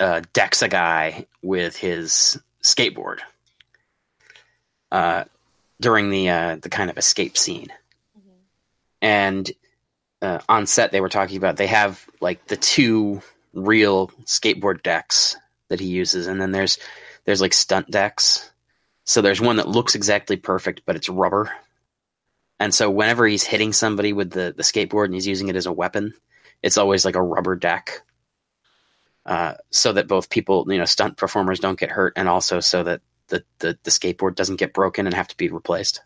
uh, 0.00 0.22
decks 0.32 0.62
a 0.62 0.68
guy 0.68 1.26
with 1.42 1.76
his 1.76 2.38
skateboard 2.62 3.18
uh, 4.90 5.24
during 5.80 6.10
the 6.10 6.28
uh, 6.28 6.56
the 6.56 6.68
kind 6.68 6.90
of 6.90 6.98
escape 6.98 7.36
scene. 7.36 7.68
and 9.02 9.50
uh, 10.22 10.40
on 10.48 10.66
set 10.66 10.92
they 10.92 11.00
were 11.00 11.08
talking 11.08 11.36
about 11.36 11.56
they 11.56 11.66
have 11.66 12.04
like 12.20 12.46
the 12.46 12.56
two 12.56 13.20
real 13.52 14.08
skateboard 14.24 14.82
decks 14.82 15.36
that 15.68 15.80
he 15.80 15.86
uses 15.86 16.26
and 16.26 16.40
then 16.40 16.50
there's 16.52 16.78
there's 17.24 17.40
like 17.40 17.52
stunt 17.52 17.90
decks. 17.90 18.50
So 19.06 19.20
there's 19.20 19.40
one 19.40 19.56
that 19.56 19.68
looks 19.68 19.94
exactly 19.94 20.36
perfect 20.36 20.82
but 20.86 20.96
it's 20.96 21.08
rubber. 21.08 21.50
And 22.60 22.72
so 22.72 22.88
whenever 22.88 23.26
he's 23.26 23.42
hitting 23.42 23.72
somebody 23.72 24.12
with 24.12 24.30
the, 24.30 24.54
the 24.56 24.62
skateboard 24.62 25.06
and 25.06 25.14
he's 25.14 25.26
using 25.26 25.48
it 25.48 25.56
as 25.56 25.66
a 25.66 25.72
weapon 25.72 26.14
it's 26.62 26.78
always 26.78 27.04
like 27.04 27.14
a 27.14 27.22
rubber 27.22 27.56
deck 27.56 28.00
uh, 29.26 29.54
so 29.70 29.92
that 29.92 30.08
both 30.08 30.30
people 30.30 30.64
you 30.68 30.78
know 30.78 30.84
stunt 30.84 31.16
performers 31.16 31.60
don't 31.60 31.78
get 31.78 31.90
hurt 31.90 32.12
and 32.16 32.28
also 32.28 32.60
so 32.60 32.82
that 32.82 33.00
the, 33.28 33.42
the, 33.60 33.78
the 33.84 33.90
skateboard 33.90 34.34
doesn't 34.34 34.56
get 34.56 34.74
broken 34.74 35.06
and 35.06 35.14
have 35.14 35.28
to 35.28 35.36
be 35.36 35.48
replaced 35.48 36.02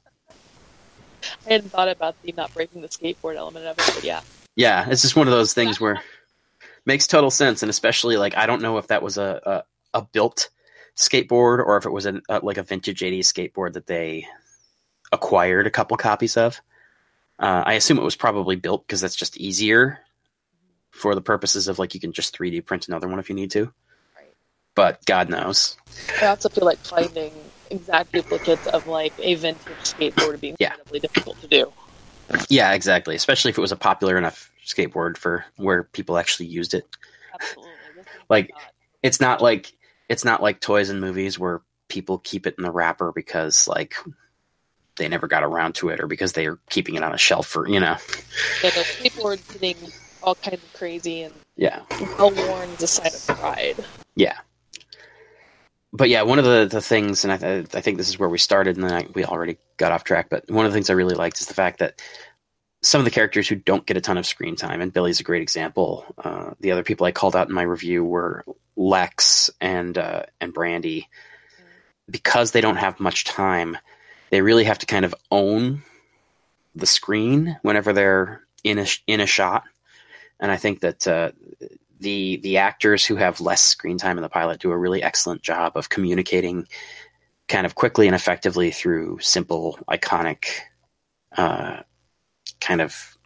I 1.46 1.54
hadn't 1.54 1.70
thought 1.70 1.88
about 1.88 2.20
the 2.22 2.32
not 2.36 2.52
breaking 2.54 2.82
the 2.82 2.88
skateboard 2.88 3.36
element 3.36 3.66
of 3.66 3.78
it, 3.78 3.94
but 3.94 4.04
yeah. 4.04 4.20
Yeah, 4.56 4.88
it's 4.88 5.02
just 5.02 5.16
one 5.16 5.28
of 5.28 5.32
those 5.32 5.54
things 5.54 5.80
where 5.80 6.02
makes 6.86 7.06
total 7.06 7.30
sense, 7.30 7.62
and 7.62 7.70
especially 7.70 8.16
like 8.16 8.36
I 8.36 8.46
don't 8.46 8.62
know 8.62 8.78
if 8.78 8.88
that 8.88 9.02
was 9.02 9.18
a 9.18 9.64
a, 9.94 9.98
a 9.98 10.02
built 10.02 10.50
skateboard 10.96 11.64
or 11.64 11.76
if 11.76 11.86
it 11.86 11.92
was 11.92 12.06
a, 12.06 12.20
a 12.28 12.40
like 12.40 12.58
a 12.58 12.62
vintage 12.62 13.00
'80s 13.00 13.20
skateboard 13.20 13.74
that 13.74 13.86
they 13.86 14.26
acquired 15.12 15.66
a 15.66 15.70
couple 15.70 15.96
copies 15.96 16.36
of. 16.36 16.60
Uh, 17.38 17.62
I 17.64 17.74
assume 17.74 17.98
it 17.98 18.04
was 18.04 18.16
probably 18.16 18.56
built 18.56 18.86
because 18.86 19.00
that's 19.00 19.14
just 19.14 19.36
easier 19.36 20.00
for 20.90 21.14
the 21.14 21.20
purposes 21.20 21.68
of 21.68 21.78
like 21.78 21.94
you 21.94 22.00
can 22.00 22.12
just 22.12 22.36
3D 22.36 22.64
print 22.64 22.88
another 22.88 23.08
one 23.08 23.18
if 23.18 23.28
you 23.28 23.34
need 23.34 23.50
to. 23.52 23.64
Right. 24.16 24.32
But 24.74 25.04
God 25.06 25.28
knows. 25.28 25.76
I 26.20 26.26
also 26.26 26.48
feel 26.48 26.64
like 26.64 26.78
finding 26.78 27.32
exact 27.70 28.12
duplicates 28.12 28.66
of 28.68 28.86
like 28.86 29.12
a 29.18 29.34
vintage 29.34 29.62
skateboard 29.82 30.28
would 30.32 30.40
be 30.40 30.54
Yeah. 30.58 30.70
incredibly 30.70 31.00
difficult 31.00 31.40
to 31.42 31.46
do. 31.48 31.72
Yeah, 32.48 32.72
exactly. 32.72 33.14
Especially 33.14 33.50
if 33.50 33.58
it 33.58 33.60
was 33.60 33.72
a 33.72 33.76
popular 33.76 34.16
enough 34.18 34.52
skateboard 34.66 35.16
for 35.16 35.44
where 35.56 35.84
people 35.84 36.18
actually 36.18 36.46
used 36.46 36.74
it. 36.74 36.86
Absolutely. 37.34 37.72
Like- 38.28 38.50
not- 38.54 38.62
it's 39.02 39.20
not 39.20 39.40
like 39.40 39.72
it's 40.08 40.24
not 40.24 40.42
like 40.42 40.60
toys 40.60 40.90
and 40.90 41.00
movies 41.00 41.38
where 41.38 41.60
people 41.88 42.18
keep 42.18 42.46
it 42.46 42.54
in 42.58 42.64
the 42.64 42.70
wrapper 42.70 43.12
because 43.12 43.68
like 43.68 43.94
they 44.96 45.06
never 45.08 45.28
got 45.28 45.44
around 45.44 45.74
to 45.76 45.88
it 45.90 46.00
or 46.00 46.06
because 46.08 46.32
they 46.32 46.46
are 46.46 46.58
keeping 46.68 46.96
it 46.96 47.04
on 47.04 47.14
a 47.14 47.18
shelf 47.18 47.46
for 47.46 47.68
you 47.68 47.78
know 47.78 47.96
yeah, 48.64 48.70
no, 48.74 48.82
skateboards 48.82 49.52
getting 49.52 49.76
all 50.22 50.34
kinds 50.34 50.62
of 50.62 50.72
crazy 50.72 51.22
and 51.22 51.34
yeah. 51.56 51.82
well 52.18 52.30
worn 52.30 52.68
is 52.70 52.82
a 52.82 52.86
sign 52.86 53.06
of 53.06 53.38
pride. 53.38 53.76
yeah. 54.14 54.38
But 55.92 56.08
yeah 56.08 56.22
one 56.22 56.38
of 56.38 56.44
the, 56.44 56.68
the 56.70 56.82
things 56.82 57.24
and 57.24 57.32
I, 57.32 57.58
I 57.76 57.80
think 57.80 57.98
this 57.98 58.08
is 58.08 58.18
where 58.18 58.28
we 58.28 58.38
started 58.38 58.76
and 58.76 58.84
then 58.84 58.92
I, 58.92 59.06
we 59.14 59.24
already 59.24 59.58
got 59.76 59.92
off 59.92 60.04
track 60.04 60.28
but 60.30 60.50
one 60.50 60.66
of 60.66 60.72
the 60.72 60.76
things 60.76 60.90
i 60.90 60.94
really 60.94 61.14
liked 61.14 61.40
is 61.40 61.46
the 61.46 61.54
fact 61.54 61.78
that 61.78 62.02
some 62.82 63.00
of 63.00 63.04
the 63.04 63.10
characters 63.10 63.48
who 63.48 63.56
don't 63.56 63.86
get 63.86 63.96
a 63.96 64.00
ton 64.00 64.18
of 64.18 64.26
screen 64.26 64.54
time 64.54 64.80
and 64.80 64.92
billy's 64.92 65.18
a 65.18 65.24
great 65.24 65.42
example 65.42 66.04
uh, 66.18 66.50
the 66.60 66.72
other 66.72 66.82
people 66.82 67.06
i 67.06 67.12
called 67.12 67.34
out 67.34 67.48
in 67.48 67.54
my 67.54 67.62
review 67.62 68.04
were 68.04 68.44
lex 68.78 69.50
and 69.60 69.98
uh, 69.98 70.22
and 70.40 70.54
brandy. 70.54 71.08
Because 72.08 72.52
they 72.52 72.62
don't 72.62 72.76
have 72.76 73.00
much 73.00 73.24
time 73.24 73.76
they 74.30 74.40
really 74.40 74.64
have 74.64 74.78
to 74.78 74.86
kind 74.86 75.04
of 75.04 75.14
own 75.30 75.82
the 76.74 76.86
screen 76.86 77.58
whenever 77.62 77.92
they're 77.92 78.42
in 78.64 78.78
a 78.78 78.86
in 79.06 79.20
a 79.20 79.26
shot 79.26 79.64
and 80.40 80.50
i 80.50 80.56
think 80.56 80.80
that 80.80 81.06
uh, 81.06 81.30
the 82.00 82.36
the 82.38 82.58
actors 82.58 83.04
who 83.04 83.16
have 83.16 83.40
less 83.40 83.62
screen 83.62 83.98
time 83.98 84.18
in 84.18 84.22
the 84.22 84.28
pilot 84.28 84.60
do 84.60 84.70
a 84.70 84.76
really 84.76 85.02
excellent 85.02 85.42
job 85.42 85.76
of 85.76 85.88
communicating 85.88 86.66
kind 87.48 87.66
of 87.66 87.74
quickly 87.74 88.06
and 88.06 88.14
effectively 88.14 88.70
through 88.70 89.18
simple, 89.20 89.78
iconic, 89.88 90.46
uh, 91.36 91.78
kind 92.60 92.80
of 92.80 93.16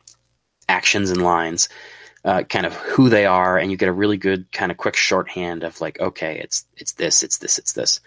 actions 0.69 1.11
and 1.11 1.23
lines, 1.23 1.69
uh, 2.25 2.45
kind 2.45 2.65
of 2.65 2.75
who 2.75 3.09
they 3.09 3.27
are, 3.27 3.59
and 3.59 3.71
you 3.71 3.77
get 3.77 3.89
a 3.89 3.93
really 3.93 4.17
good 4.17 4.51
kind 4.53 4.71
of 4.71 4.79
quick 4.79 4.95
shorthand 4.95 5.65
of 5.65 5.81
like, 5.81 6.01
okay, 6.01 6.39
it's 6.39 6.65
it's 6.77 6.93
this, 6.93 7.23
it's 7.23 7.39
this, 7.39 7.59
it's 7.59 7.73
this. 7.73 8.01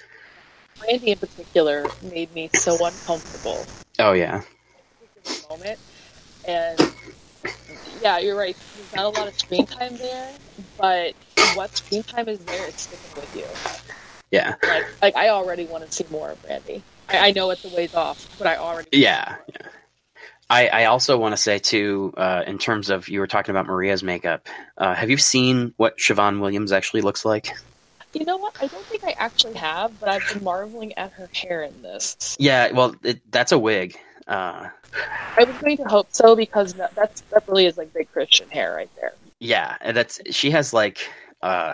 Randy 0.82 1.12
in 1.12 1.18
particular 1.18 1.86
made 2.04 2.34
me 2.34 2.50
so 2.54 2.74
uncomfortable 2.86 3.66
Oh 3.98 4.12
yeah, 4.12 4.42
moment. 5.50 5.80
And 6.48 6.78
yeah, 8.02 8.18
you're 8.20 8.36
right. 8.36 8.56
There's 8.76 8.96
not 8.96 9.06
a 9.06 9.20
lot 9.20 9.28
of 9.28 9.38
screen 9.40 9.66
time 9.66 9.98
there, 9.98 10.32
but 10.78 11.14
what 11.56 11.76
screen 11.76 12.04
time 12.04 12.28
is 12.30 12.40
there, 12.40 12.68
it's 12.68 12.84
sticking 12.84 13.22
with 13.22 13.36
you. 13.36 13.80
yeah, 14.32 14.56
Like, 14.64 15.02
like 15.02 15.16
I 15.16 15.30
already 15.30 15.66
want 15.66 15.86
to 15.86 15.92
see 15.92 16.06
more 16.10 16.32
of 16.32 16.44
Randy. 16.46 16.84
I, 17.10 17.30
I 17.30 17.32
know 17.32 17.50
it's 17.52 17.66
a 17.66 17.76
ways 17.76 17.94
off, 17.94 18.28
but 18.38 18.48
I 18.48 18.58
already 18.58 18.90
yeah, 18.92 19.36
yeah. 19.48 19.68
I, 20.50 20.68
I 20.68 20.86
also 20.86 21.18
want 21.18 21.34
to 21.34 21.38
say 21.38 21.58
too, 21.58 22.14
uh, 22.18 22.44
in 22.46 22.58
terms 22.60 22.90
of 22.90 23.10
you 23.10 23.20
were 23.20 23.28
talking 23.28 23.52
about 23.52 23.66
Maria's 23.66 24.04
makeup. 24.04 24.48
Uh, 24.78 24.94
have 24.94 25.10
you 25.10 25.18
seen 25.18 25.74
what 25.78 25.98
Siobhan 25.98 26.40
Williams 26.40 26.72
actually 26.72 27.02
looks 27.02 27.26
like? 27.26 27.50
You 28.14 28.26
know 28.26 28.38
what? 28.38 28.56
I 28.62 28.68
don't 28.68 28.86
think 28.86 29.04
I 29.04 29.12
actually 29.18 29.56
have, 29.56 30.00
but 30.00 30.08
I've 30.08 30.28
been 30.34 30.44
marveling 30.44 30.94
at 30.94 31.12
her 31.14 31.30
hair 31.34 31.64
in 31.64 31.82
this. 31.82 32.38
Yeah, 32.40 32.72
well, 32.72 32.96
it, 33.04 33.20
that's 33.32 33.52
a 33.52 33.60
wig. 33.60 33.98
Uh, 34.28 34.70
I 35.38 35.44
was 35.44 35.58
going 35.60 35.78
to 35.78 35.84
hope 35.84 36.08
so 36.12 36.36
because 36.36 36.74
that, 36.76 36.96
that's 36.96 37.22
that 37.32 37.44
really 37.48 37.66
is 37.66 37.78
like 37.78 37.94
big 37.94 38.12
Christian 38.12 38.50
hair 38.50 38.76
right 38.76 38.90
there. 39.00 39.14
yeah, 39.40 39.78
and 39.82 39.96
that's 39.96 40.20
she 40.32 40.52
has 40.52 40.74
like, 40.74 41.08
uh, 41.42 41.74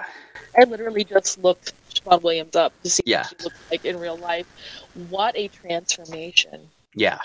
I 0.59 0.63
literally 0.65 1.03
just 1.05 1.37
looked 1.41 1.73
Siobhan 1.93 2.21
Williams 2.23 2.55
up 2.55 2.73
to 2.83 2.89
see 2.89 3.03
Yeah. 3.05 3.19
what 3.19 3.29
she 3.29 3.43
looked 3.45 3.71
like 3.71 3.85
in 3.85 3.99
real 3.99 4.17
life. 4.17 4.47
What 5.09 5.35
a 5.37 5.47
transformation! 5.47 6.69
yeah, 6.95 7.19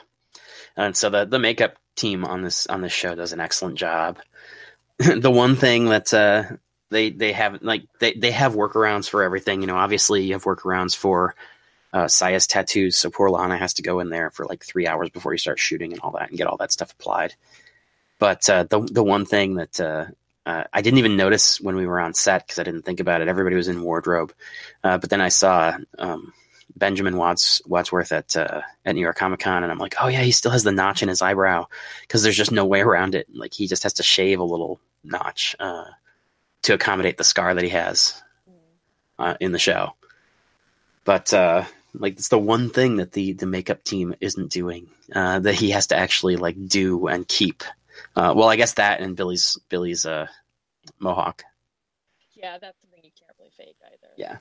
and 0.77 0.97
so 0.97 1.11
the 1.11 1.24
the 1.24 1.39
makeup 1.40 1.77
team 1.97 2.24
on 2.24 2.43
this 2.43 2.66
on 2.69 2.82
this 2.82 2.93
show 2.93 3.15
does 3.15 3.32
an 3.32 3.40
excellent 3.40 3.77
job. 3.78 4.19
the 4.98 5.31
one 5.31 5.57
thing 5.57 5.86
that 5.86 6.15
uh, 6.15 6.44
they 6.90 7.11
they 7.11 7.32
have 7.32 7.62
like 7.62 7.85
they 7.98 8.12
they 8.12 8.31
have 8.31 8.55
workarounds 8.55 9.09
for 9.09 9.23
everything. 9.24 9.61
You 9.61 9.66
know, 9.66 9.77
obviously 9.77 10.24
you 10.24 10.35
have 10.35 10.44
workarounds 10.44 10.94
for 10.94 11.35
uh, 11.93 12.09
tattoos, 12.09 12.97
so 12.97 13.11
poor 13.11 13.31
Lana 13.31 13.57
has 13.57 13.75
to 13.75 13.83
go 13.83 14.01
in 14.01 14.11
there 14.11 14.31
for 14.31 14.45
like 14.47 14.65
three 14.65 14.87
hours 14.87 15.11
before 15.11 15.33
you 15.33 15.39
start 15.39 15.59
shooting 15.59 15.93
and 15.93 16.01
all 16.01 16.13
that, 16.13 16.29
and 16.29 16.39
get 16.39 16.47
all 16.47 16.57
that 16.59 16.73
stuff 16.73 16.93
applied. 16.93 17.35
But 18.19 18.49
uh, 18.49 18.65
the 18.65 18.81
the 18.81 19.05
one 19.05 19.25
thing 19.25 19.55
that 19.57 19.81
uh, 19.81 20.07
uh, 20.45 20.65
I 20.73 20.83
didn't 20.83 20.99
even 20.99 21.17
notice 21.17 21.61
when 21.61 21.77
we 21.77 21.87
were 21.87 22.01
on 22.01 22.15
set 22.15 22.47
because 22.47 22.59
I 22.59 22.65
didn't 22.65 22.83
think 22.83 23.01
about 23.01 23.21
it. 23.21 23.29
Everybody 23.29 23.57
was 23.57 23.69
in 23.69 23.83
wardrobe, 23.83 24.33
uh, 24.83 24.99
but 24.99 25.11
then 25.11 25.21
I 25.21 25.29
saw 25.29 25.77
um, 25.99 26.33
Benjamin 26.77 27.17
Watts 27.17 27.61
Wadsworth 27.67 28.13
at 28.13 28.37
uh, 28.37 28.63
at 28.85 28.95
New 28.95 29.01
York 29.01 29.17
Comic 29.17 29.41
Con, 29.41 29.63
and 29.63 29.73
I'm 29.73 29.79
like, 29.79 29.97
oh 30.01 30.09
yeah, 30.09 30.23
he 30.23 30.33
still 30.33 30.51
has 30.51 30.65
the 30.65 30.73
notch 30.73 31.03
in 31.03 31.09
his 31.09 31.23
eyebrow 31.23 31.67
because 32.03 32.23
there's 32.23 32.37
just 32.37 32.53
no 32.53 32.65
way 32.65 32.81
around 32.81 33.15
it. 33.15 33.27
Like 33.35 33.53
he 33.53 33.67
just 33.67 33.83
has 33.83 33.95
to 33.95 34.03
shave 34.03 34.41
a 34.41 34.45
little 34.45 34.81
notch 35.05 35.55
to 35.59 36.75
accommodate 36.75 37.17
the 37.17 37.25
scar 37.25 37.55
that 37.55 37.65
he 37.65 37.71
has 37.71 38.23
in 39.41 39.53
the 39.53 39.59
show. 39.59 39.93
But 41.07 41.33
uh, 41.33 41.65
like 41.95 42.15
it's 42.15 42.28
the 42.28 42.39
one 42.39 42.69
thing 42.69 42.97
that 42.97 43.12
the 43.12 43.33
the 43.33 43.47
makeup 43.47 43.85
team 43.85 44.15
isn't 44.20 44.51
doing 44.51 44.89
uh, 45.15 45.39
that 45.39 45.55
he 45.55 45.70
has 45.70 45.87
to 45.87 45.97
actually 45.97 46.37
like 46.37 46.57
do 46.66 47.07
and 47.07 47.27
keep. 47.27 47.65
Uh, 48.15 48.35
well, 48.37 48.49
I 48.49 48.57
guess 48.57 48.74
that 48.74 49.01
and 49.01 49.16
Billy's 49.16 49.57
Billy's 49.70 50.05
uh, 50.05 50.27
mohawk. 50.99 51.45
Yeah, 52.35 52.59
that's 52.59 52.78
something 52.81 53.01
you 53.03 53.11
can't 53.19 53.33
really 53.39 53.53
fake 53.57 53.77
either. 53.87 54.12
Yeah. 54.16 54.39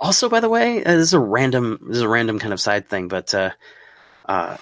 Also, 0.00 0.28
by 0.28 0.40
the 0.40 0.48
way, 0.48 0.84
uh, 0.84 0.96
this 0.96 1.08
is 1.08 1.14
a 1.14 1.20
random 1.20 1.78
this 1.88 1.96
is 1.96 2.02
a 2.02 2.08
random 2.08 2.38
kind 2.38 2.52
of 2.52 2.60
side 2.60 2.88
thing, 2.88 3.08
but 3.08 3.34
uh, 3.34 3.50
uh, 4.26 4.56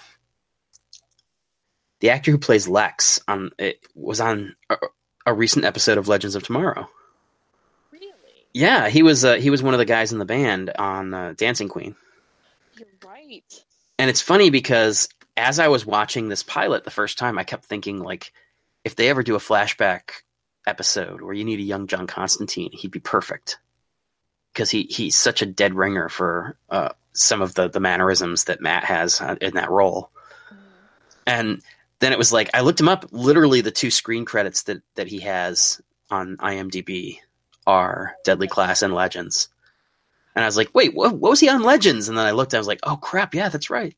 the 2.01 2.11
actor 2.11 2.31
who 2.31 2.39
plays 2.39 2.67
Lex 2.67 3.21
on 3.29 3.51
it 3.59 3.79
was 3.95 4.21
on 4.21 4.57
a, 4.71 4.77
a 5.27 5.35
recent 5.35 5.67
episode 5.67 5.99
of 5.99 6.09
Legends 6.09 6.35
of 6.35 6.43
Tomorrow. 6.43 6.89
Yeah, 8.53 8.89
he 8.89 9.03
was 9.03 9.25
uh, 9.25 9.35
he 9.35 9.51
was 9.51 9.63
one 9.63 9.75
of 9.75 9.79
the 9.79 9.85
guys 9.85 10.13
in 10.13 10.19
the 10.19 10.25
band 10.25 10.71
on 10.79 11.15
uh, 11.15 11.35
Dancing 11.37 11.69
Queen, 11.69 11.95
you're 12.77 12.89
right. 13.05 13.43
and 13.99 14.11
it's 14.11 14.21
funny 14.21 14.51
because 14.51 15.09
as 15.37 15.59
I 15.59 15.69
was 15.69 15.87
watching 15.87 16.29
this 16.29 16.43
pilot 16.43 16.85
the 16.85 16.91
first 16.91 17.17
time, 17.17 17.39
I 17.39 17.45
kept 17.45 17.65
thinking 17.65 18.01
like, 18.01 18.33
if 18.85 18.97
they 18.97 19.09
ever 19.09 19.23
do 19.23 19.37
a 19.37 19.41
flashback 19.41 20.11
episode 20.67 21.23
where 21.23 21.33
you 21.33 21.45
need 21.45 21.61
a 21.61 21.65
young 21.65 21.87
John 21.87 22.07
Constantine, 22.07 22.71
he'd 22.73 22.91
be 22.91 23.01
perfect 23.01 23.59
because 24.53 24.71
he 24.71 24.83
he's 24.85 25.17
such 25.17 25.43
a 25.43 25.47
dead 25.47 25.75
ringer 25.75 26.09
for 26.09 26.57
uh, 26.71 26.91
some 27.13 27.43
of 27.43 27.55
the 27.55 27.69
the 27.69 27.81
mannerisms 27.81 28.45
that 28.45 28.61
Matt 28.61 28.85
has 28.85 29.21
uh, 29.21 29.37
in 29.41 29.55
that 29.55 29.71
role. 29.71 30.11
And 31.27 31.63
then 32.01 32.13
it 32.13 32.19
was 32.19 32.33
like 32.33 32.51
I 32.53 32.63
looked 32.63 32.81
him 32.81 32.89
up. 32.89 33.07
Literally, 33.13 33.61
the 33.61 33.71
two 33.71 33.91
screen 33.91 34.25
credits 34.25 34.65
that 34.65 34.83
that 34.97 35.07
he 35.07 35.21
has 35.21 35.81
on 36.11 36.37
IMDb 36.39 37.21
are 37.67 38.15
Deadly 38.25 38.49
Class 38.49 38.83
and 38.83 38.95
Legends. 38.95 39.49
And 40.35 40.45
I 40.45 40.49
was 40.49 40.57
like, 40.57 40.71
wait, 40.75 40.95
what, 40.95 41.13
what 41.13 41.31
was 41.31 41.41
he 41.41 41.49
on 41.49 41.63
Legends? 41.63 42.09
And 42.09 42.17
then 42.17 42.27
I 42.27 42.31
looked, 42.31 42.55
I 42.55 42.59
was 42.59 42.67
like, 42.67 42.81
oh 42.85 42.97
crap, 42.97 43.35
yeah, 43.35 43.49
that's 43.49 43.71
right. 43.71 43.97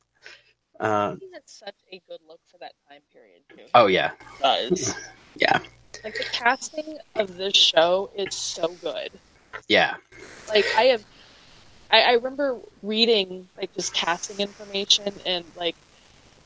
Uh, 0.79 1.15
think 1.15 1.31
that's 1.31 1.53
such 1.53 1.75
a 1.91 2.01
good 2.09 2.19
look 2.27 2.39
for 2.51 2.57
that 2.57 2.73
time 2.89 3.01
period 3.13 3.41
too. 3.49 3.61
oh 3.75 3.87
yeah, 3.87 4.11
does. 4.41 4.93
Yeah. 5.37 5.59
Like 6.03 6.15
the 6.15 6.25
casting 6.33 6.97
of 7.15 7.37
this 7.37 7.55
show 7.55 8.09
is 8.15 8.35
so 8.35 8.67
good. 8.81 9.11
yeah, 9.69 9.95
Like 10.49 10.65
I 10.75 10.83
have, 10.85 11.05
I, 11.91 12.01
I 12.01 12.11
remember 12.13 12.57
reading 12.81 13.47
like 13.55 13.73
just 13.75 13.93
casting 13.93 14.39
information 14.39 15.13
and 15.25 15.45
like 15.55 15.75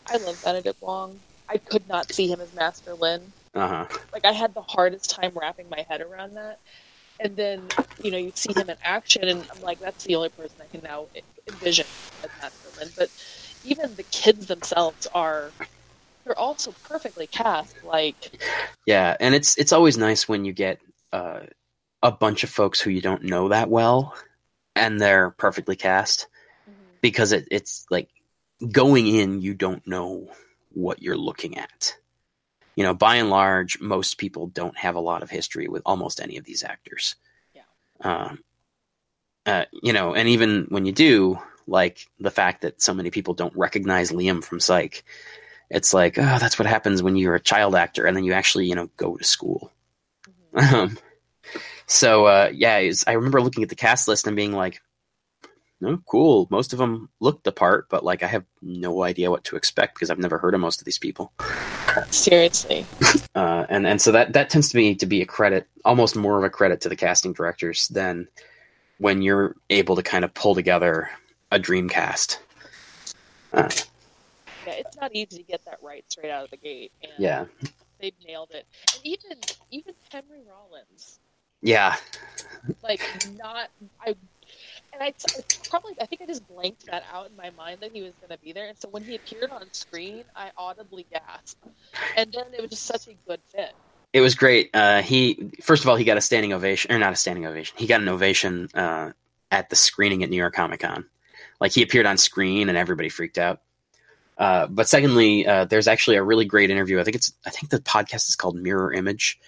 I 0.10 0.18
love 0.18 0.40
Benedict 0.44 0.82
Wong. 0.82 1.20
I 1.50 1.58
could 1.58 1.88
not 1.88 2.12
see 2.12 2.28
him 2.28 2.42
as 2.42 2.54
Master 2.54 2.94
Lin. 2.94 3.22
uh 3.56 3.86
huh, 3.86 3.98
Like 4.14 4.26
I 4.26 4.34
had 4.34 4.54
the 4.54 4.62
hardest 4.62 5.10
time 5.10 5.32
wrapping 5.34 5.68
my 5.70 5.86
head 5.90 6.02
around 6.02 6.36
that. 6.36 6.60
And 7.20 7.36
then 7.36 7.64
you 8.02 8.12
know 8.12 8.18
you 8.18 8.32
see 8.36 8.54
him 8.54 8.70
in 8.70 8.78
action, 8.84 9.24
and 9.24 9.46
I'm 9.54 9.62
like, 9.62 9.80
that's 9.80 10.04
the 10.04 10.16
only 10.16 10.30
person 10.30 10.58
I 10.62 10.66
can 10.66 10.84
now 10.84 11.06
envision 11.48 11.86
as 12.24 12.30
Master 12.42 12.80
Lin. 12.80 12.90
But 12.98 13.10
even 13.66 13.96
the 13.96 14.04
kids 14.04 14.48
themselves 14.48 15.08
are. 15.14 15.52
They're 16.26 16.38
also 16.38 16.74
perfectly 16.84 17.26
cast. 17.26 17.74
Like, 17.86 18.44
yeah. 18.86 19.16
And 19.22 19.34
it's 19.34 19.58
it's 19.58 19.72
always 19.72 19.98
nice 19.98 20.28
when 20.28 20.44
you 20.44 20.52
get 20.52 20.80
uh, 21.14 21.40
a 22.04 22.12
bunch 22.12 22.44
of 22.44 22.50
folks 22.50 22.82
who 22.82 22.90
you 22.90 23.00
don't 23.00 23.24
know 23.24 23.48
that 23.48 23.70
well, 23.70 24.14
and 24.76 25.00
they're 25.00 25.30
perfectly 25.32 25.78
cast 25.78 26.28
because 27.02 27.32
it, 27.32 27.48
it's 27.50 27.86
like 27.90 28.10
going 28.72 29.08
in, 29.08 29.42
you 29.42 29.54
don't 29.54 29.86
know 29.88 30.30
what 30.74 31.02
you're 31.02 31.18
looking 31.18 31.58
at. 31.58 31.96
You 32.78 32.84
know, 32.84 32.94
by 32.94 33.16
and 33.16 33.30
large, 33.30 33.82
most 33.82 34.18
people 34.18 34.48
don't 34.48 34.78
have 34.78 34.96
a 34.96 35.02
lot 35.02 35.24
of 35.24 35.30
history 35.30 35.68
with 35.68 35.82
almost 35.86 36.22
any 36.22 36.38
of 36.38 36.46
these 36.46 36.64
actors. 36.64 37.16
Yeah. 37.54 37.64
Um, 38.00 38.44
uh, 39.46 39.66
you 39.84 39.92
know, 39.92 40.14
and 40.14 40.30
even 40.30 40.68
when 40.70 40.86
you 40.86 40.94
do, 40.94 41.40
like 41.68 42.08
the 42.20 42.32
fact 42.32 42.62
that 42.62 42.82
so 42.82 42.94
many 42.94 43.10
people 43.10 43.34
don't 43.34 43.56
recognize 43.58 44.12
Liam 44.12 44.44
from 44.44 44.60
Psych, 44.60 45.04
it's 45.70 45.94
like, 45.94 46.18
oh, 46.18 46.38
that's 46.40 46.58
what 46.58 46.68
happens 46.68 47.04
when 47.04 47.18
you're 47.18 47.36
a 47.36 47.42
child 47.42 47.76
actor 47.76 48.06
and 48.06 48.16
then 48.16 48.24
you 48.24 48.34
actually, 48.34 48.68
you 48.68 48.76
know, 48.76 48.90
go 48.96 49.18
to 49.18 49.24
school. 49.24 49.72
Um, 50.58 50.98
so 51.86 52.26
uh, 52.26 52.50
yeah, 52.52 52.78
it's, 52.78 53.06
I 53.08 53.14
remember 53.14 53.42
looking 53.42 53.62
at 53.62 53.70
the 53.70 53.76
cast 53.76 54.08
list 54.08 54.26
and 54.26 54.36
being 54.36 54.54
like, 54.54 54.82
"No, 55.82 55.98
cool." 56.06 56.48
Most 56.50 56.74
of 56.74 56.80
them 56.80 57.10
looked 57.20 57.44
the 57.44 57.52
part, 57.52 57.90
but 57.90 58.04
like 58.04 58.24
I 58.24 58.28
have 58.28 58.46
no 58.62 59.04
idea 59.04 59.32
what 59.32 59.44
to 59.46 59.56
expect 59.56 59.96
because 59.96 60.10
I've 60.10 60.20
never 60.20 60.38
heard 60.38 60.54
of 60.54 60.60
most 60.60 60.80
of 60.82 60.86
these 60.86 60.98
people. 61.00 61.32
seriously. 62.10 62.86
Uh, 63.36 63.68
and 63.70 63.86
and 63.86 64.02
so 64.02 64.12
that 64.12 64.34
that 64.34 64.50
tends 64.50 64.70
to 64.70 64.78
me 64.78 64.96
to 64.96 65.06
be 65.06 65.22
a 65.22 65.26
credit, 65.26 65.68
almost 65.86 66.16
more 66.16 66.40
of 66.40 66.44
a 66.44 66.50
credit 66.50 66.82
to 66.82 66.90
the 66.90 66.96
casting 66.96 67.34
directors 67.34 67.88
than 67.90 68.28
when 68.98 69.22
you're 69.22 69.56
able 69.70 69.96
to 69.96 70.02
kind 70.02 70.26
of 70.26 70.34
pull 70.34 70.56
together 70.56 71.08
a 71.52 71.60
dream 71.60 71.88
cast. 71.88 72.40
Uh, 73.54 73.70
Yeah, 74.66 74.74
it's 74.74 74.98
not 74.98 75.16
easy 75.16 75.38
to 75.38 75.44
get 75.44 75.64
that 75.66 75.78
right 75.84 76.04
straight 76.10 76.32
out 76.32 76.46
of 76.46 76.50
the 76.50 76.58
gate. 76.58 76.92
And 77.04 77.12
yeah, 77.20 77.46
they've 78.02 78.14
nailed 78.26 78.50
it. 78.52 78.66
And 78.96 79.06
even 79.06 79.38
even 79.70 79.94
Henry 80.12 80.42
Rollins, 80.50 81.20
yeah, 81.62 81.96
like 82.82 83.02
not 83.38 83.70
I, 84.02 84.16
and 85.00 85.04
I, 85.04 85.14
I 85.38 85.42
probably 85.70 85.94
I 86.02 86.06
think 86.06 86.22
I 86.22 86.26
just 86.26 86.48
blanked 86.48 86.86
that 86.88 87.04
out 87.14 87.30
in 87.30 87.36
my 87.36 87.52
mind 87.52 87.80
that 87.82 87.92
he 87.92 88.02
was 88.02 88.14
going 88.20 88.36
to 88.36 88.44
be 88.44 88.52
there. 88.52 88.68
And 88.68 88.78
so 88.78 88.90
when 88.90 89.04
he 89.04 89.16
appeared 89.16 89.52
on 89.52 89.72
screen, 89.74 90.24
I 90.36 90.52
audibly 90.58 91.06
gasped. 91.12 91.64
And 92.16 92.32
then 92.32 92.46
it 92.54 92.62
was 92.62 92.72
just 92.72 92.86
such 92.86 93.08
a 93.08 93.14
good 93.28 93.40
fit. 93.46 93.74
it 94.14 94.22
was 94.22 94.36
great. 94.36 94.70
Uh, 94.74 95.02
he 95.02 95.52
first 95.62 95.84
of 95.84 95.90
all 95.90 95.96
he 95.96 96.04
got 96.04 96.18
a 96.18 96.22
standing 96.22 96.54
ovation, 96.54 96.92
or 96.92 97.00
not 97.00 97.14
a 97.14 97.16
standing 97.16 97.46
ovation. 97.46 97.76
He 97.78 97.86
got 97.88 98.02
an 98.02 98.10
ovation 98.10 98.70
uh, 98.74 99.12
at 99.52 99.70
the 99.70 99.76
screening 99.76 100.24
at 100.24 100.30
New 100.30 100.38
York 100.38 100.56
Comic 100.56 100.80
Con. 100.80 101.06
Like 101.60 101.72
he 101.72 101.84
appeared 101.84 102.06
on 102.06 102.18
screen 102.18 102.70
and 102.70 102.78
everybody 102.78 103.10
freaked 103.10 103.38
out. 103.38 103.62
Uh, 104.38 104.68
but 104.68 104.88
secondly, 104.88 105.48
uh, 105.48 105.66
there's 105.66 105.88
actually 105.88 106.16
a 106.18 106.24
really 106.24 106.46
great 106.46 106.70
interview. 106.70 107.00
I 107.00 107.04
think 107.04 107.16
it's 107.16 107.34
I 107.46 107.50
think 107.50 107.70
the 107.70 107.80
podcast 107.80 108.30
is 108.30 108.36
called 108.36 108.56
Mirror 108.56 108.94
Image, 108.94 109.40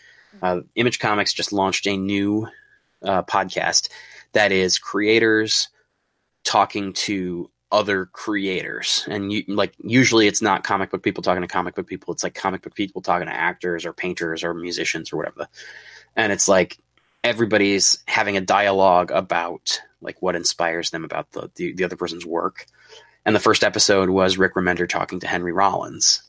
Uh, 0.41 0.61
Image 0.75 0.99
Comics 0.99 1.33
just 1.33 1.51
launched 1.53 1.87
a 1.87 1.97
new 1.97 2.47
uh, 3.03 3.23
podcast 3.23 3.89
that 4.33 4.51
is 4.51 4.77
creators 4.77 5.69
talking 6.43 6.93
to 6.93 7.49
other 7.71 8.07
creators, 8.07 9.05
and 9.07 9.31
you, 9.31 9.43
like 9.47 9.73
usually 9.83 10.27
it's 10.27 10.41
not 10.41 10.63
comic 10.63 10.89
book 10.89 11.03
people 11.03 11.21
talking 11.21 11.41
to 11.41 11.47
comic 11.47 11.75
book 11.75 11.87
people. 11.87 12.13
It's 12.13 12.23
like 12.23 12.33
comic 12.33 12.63
book 12.63 12.73
people 12.73 13.01
talking 13.01 13.27
to 13.27 13.33
actors 13.33 13.85
or 13.85 13.93
painters 13.93 14.43
or 14.43 14.53
musicians 14.53 15.13
or 15.13 15.17
whatever. 15.17 15.47
And 16.15 16.31
it's 16.31 16.47
like 16.47 16.79
everybody's 17.23 18.03
having 18.07 18.37
a 18.37 18.41
dialogue 18.41 19.11
about 19.11 19.81
like 20.01 20.21
what 20.21 20.35
inspires 20.35 20.89
them 20.89 21.03
about 21.03 21.31
the, 21.31 21.51
the, 21.55 21.73
the 21.73 21.83
other 21.83 21.95
person's 21.95 22.25
work. 22.25 22.65
And 23.25 23.35
the 23.35 23.39
first 23.39 23.63
episode 23.63 24.09
was 24.09 24.37
Rick 24.37 24.55
Remender 24.55 24.87
talking 24.87 25.19
to 25.19 25.27
Henry 25.27 25.51
Rollins. 25.51 26.23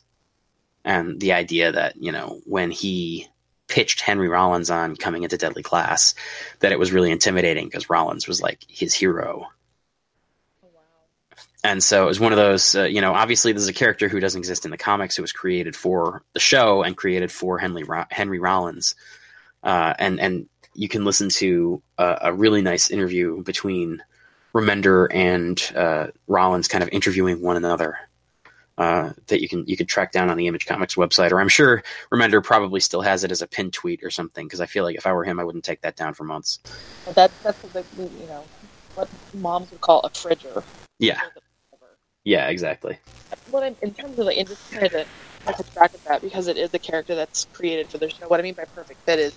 And 0.85 1.21
the 1.21 1.33
idea 1.33 1.73
that, 1.73 1.97
you 1.97 2.13
know, 2.13 2.41
when 2.45 2.71
he 2.71 3.29
pitched 3.71 4.01
Henry 4.01 4.29
Rollins 4.29 4.69
on 4.69 4.97
coming 4.97 5.23
into 5.23 5.39
Deadly 5.39 5.63
Class, 5.63 6.15
that 6.59 6.73
it 6.73 6.79
was 6.79 6.93
really 6.93 7.11
intimidating 7.11 7.67
because 7.67 7.89
Rollins 7.89 8.29
was 8.29 8.43
like 8.43 8.65
his 8.69 8.93
hero. 8.93 9.47
Oh, 10.63 10.69
wow. 10.75 10.81
And 11.65 11.83
so 11.83 12.03
it 12.03 12.09
was 12.09 12.21
one 12.21 12.33
of 12.33 12.37
those, 12.37 12.75
uh, 12.75 12.83
you 12.83 13.01
know, 13.01 13.15
obviously 13.15 13.53
there's 13.53 13.69
a 13.69 13.73
character 13.73 14.09
who 14.09 14.21
doesn't 14.21 14.41
exist 14.41 14.65
in 14.65 14.73
the 14.73 14.77
comics 14.77 15.17
who 15.17 15.23
was 15.23 15.33
created 15.33 15.75
for 15.77 16.23
the 16.35 16.41
show 16.41 16.83
and 16.83 16.97
created 16.97 17.31
for 17.31 17.59
Henry, 17.59 17.85
Ro- 17.85 18.05
Henry 18.11 18.41
Rollins. 18.41 18.97
Uh, 19.63 19.95
and, 19.99 20.21
and 20.21 20.49
you 20.75 20.89
can 20.89 21.05
listen 21.05 21.29
to 21.29 21.81
a, 21.97 22.19
a 22.23 22.33
really 22.33 22.61
nice 22.61 22.91
interview 22.91 23.43
between 23.43 24.03
Remender 24.53 25.07
and 25.15 25.63
uh, 25.77 26.09
Rollins, 26.27 26.67
kind 26.67 26.83
of 26.83 26.91
interviewing 26.91 27.41
one 27.41 27.57
another. 27.57 27.99
Uh, 28.81 29.13
that 29.27 29.43
you 29.43 29.49
can 29.49 29.63
you 29.67 29.77
can 29.77 29.87
track 29.87 30.11
down 30.11 30.31
on 30.31 30.39
the 30.39 30.47
Image 30.47 30.65
Comics 30.65 30.95
website, 30.95 31.33
or 31.33 31.39
I'm 31.39 31.51
sure 31.51 31.83
Remender 32.11 32.43
probably 32.43 32.81
still 32.81 33.03
has 33.03 33.25
it 33.25 33.31
as 33.31 33.43
a 33.43 33.47
pin 33.47 33.71
tweet 33.71 34.03
or 34.03 34.09
something. 34.09 34.47
Because 34.47 34.63
I 34.63 34.65
feel 34.65 34.85
like 34.85 34.97
if 34.97 35.07
I 35.07 35.13
were 35.13 35.23
him, 35.23 35.39
I 35.39 35.45
wouldn't 35.45 35.65
take 35.65 35.83
that 35.83 35.97
down 35.97 36.15
for 36.15 36.25
months. 36.25 36.61
But 37.05 37.15
that 37.15 37.31
that's 37.43 37.63
what 37.63 37.75
the, 37.75 38.05
you 38.05 38.27
know 38.27 38.43
what 38.95 39.11
moms 39.35 39.71
would 39.71 39.83
call 39.83 40.01
a 40.01 40.09
fridger. 40.09 40.65
Yeah, 40.99 41.21
yeah, 42.25 42.49
exactly. 42.49 42.99
What 43.51 43.65
I'm 43.65 43.77
in 43.83 43.93
terms 43.93 44.19
of 44.19 44.25
the 44.25 44.39
industry, 44.39 44.79
trying 44.79 44.91
to 44.93 45.07
I 45.47 45.53
could 45.53 45.71
track 45.75 45.93
at 45.93 46.03
that 46.07 46.23
because 46.23 46.47
it 46.47 46.57
is 46.57 46.73
a 46.73 46.79
character 46.79 47.15
that's 47.15 47.49
created 47.53 47.89
for 47.89 47.99
the 47.99 48.09
show. 48.09 48.29
What 48.29 48.41
I 48.41 48.43
mean 48.43 48.55
by 48.55 48.65
perfect 48.65 49.03
fit 49.05 49.19
is 49.19 49.35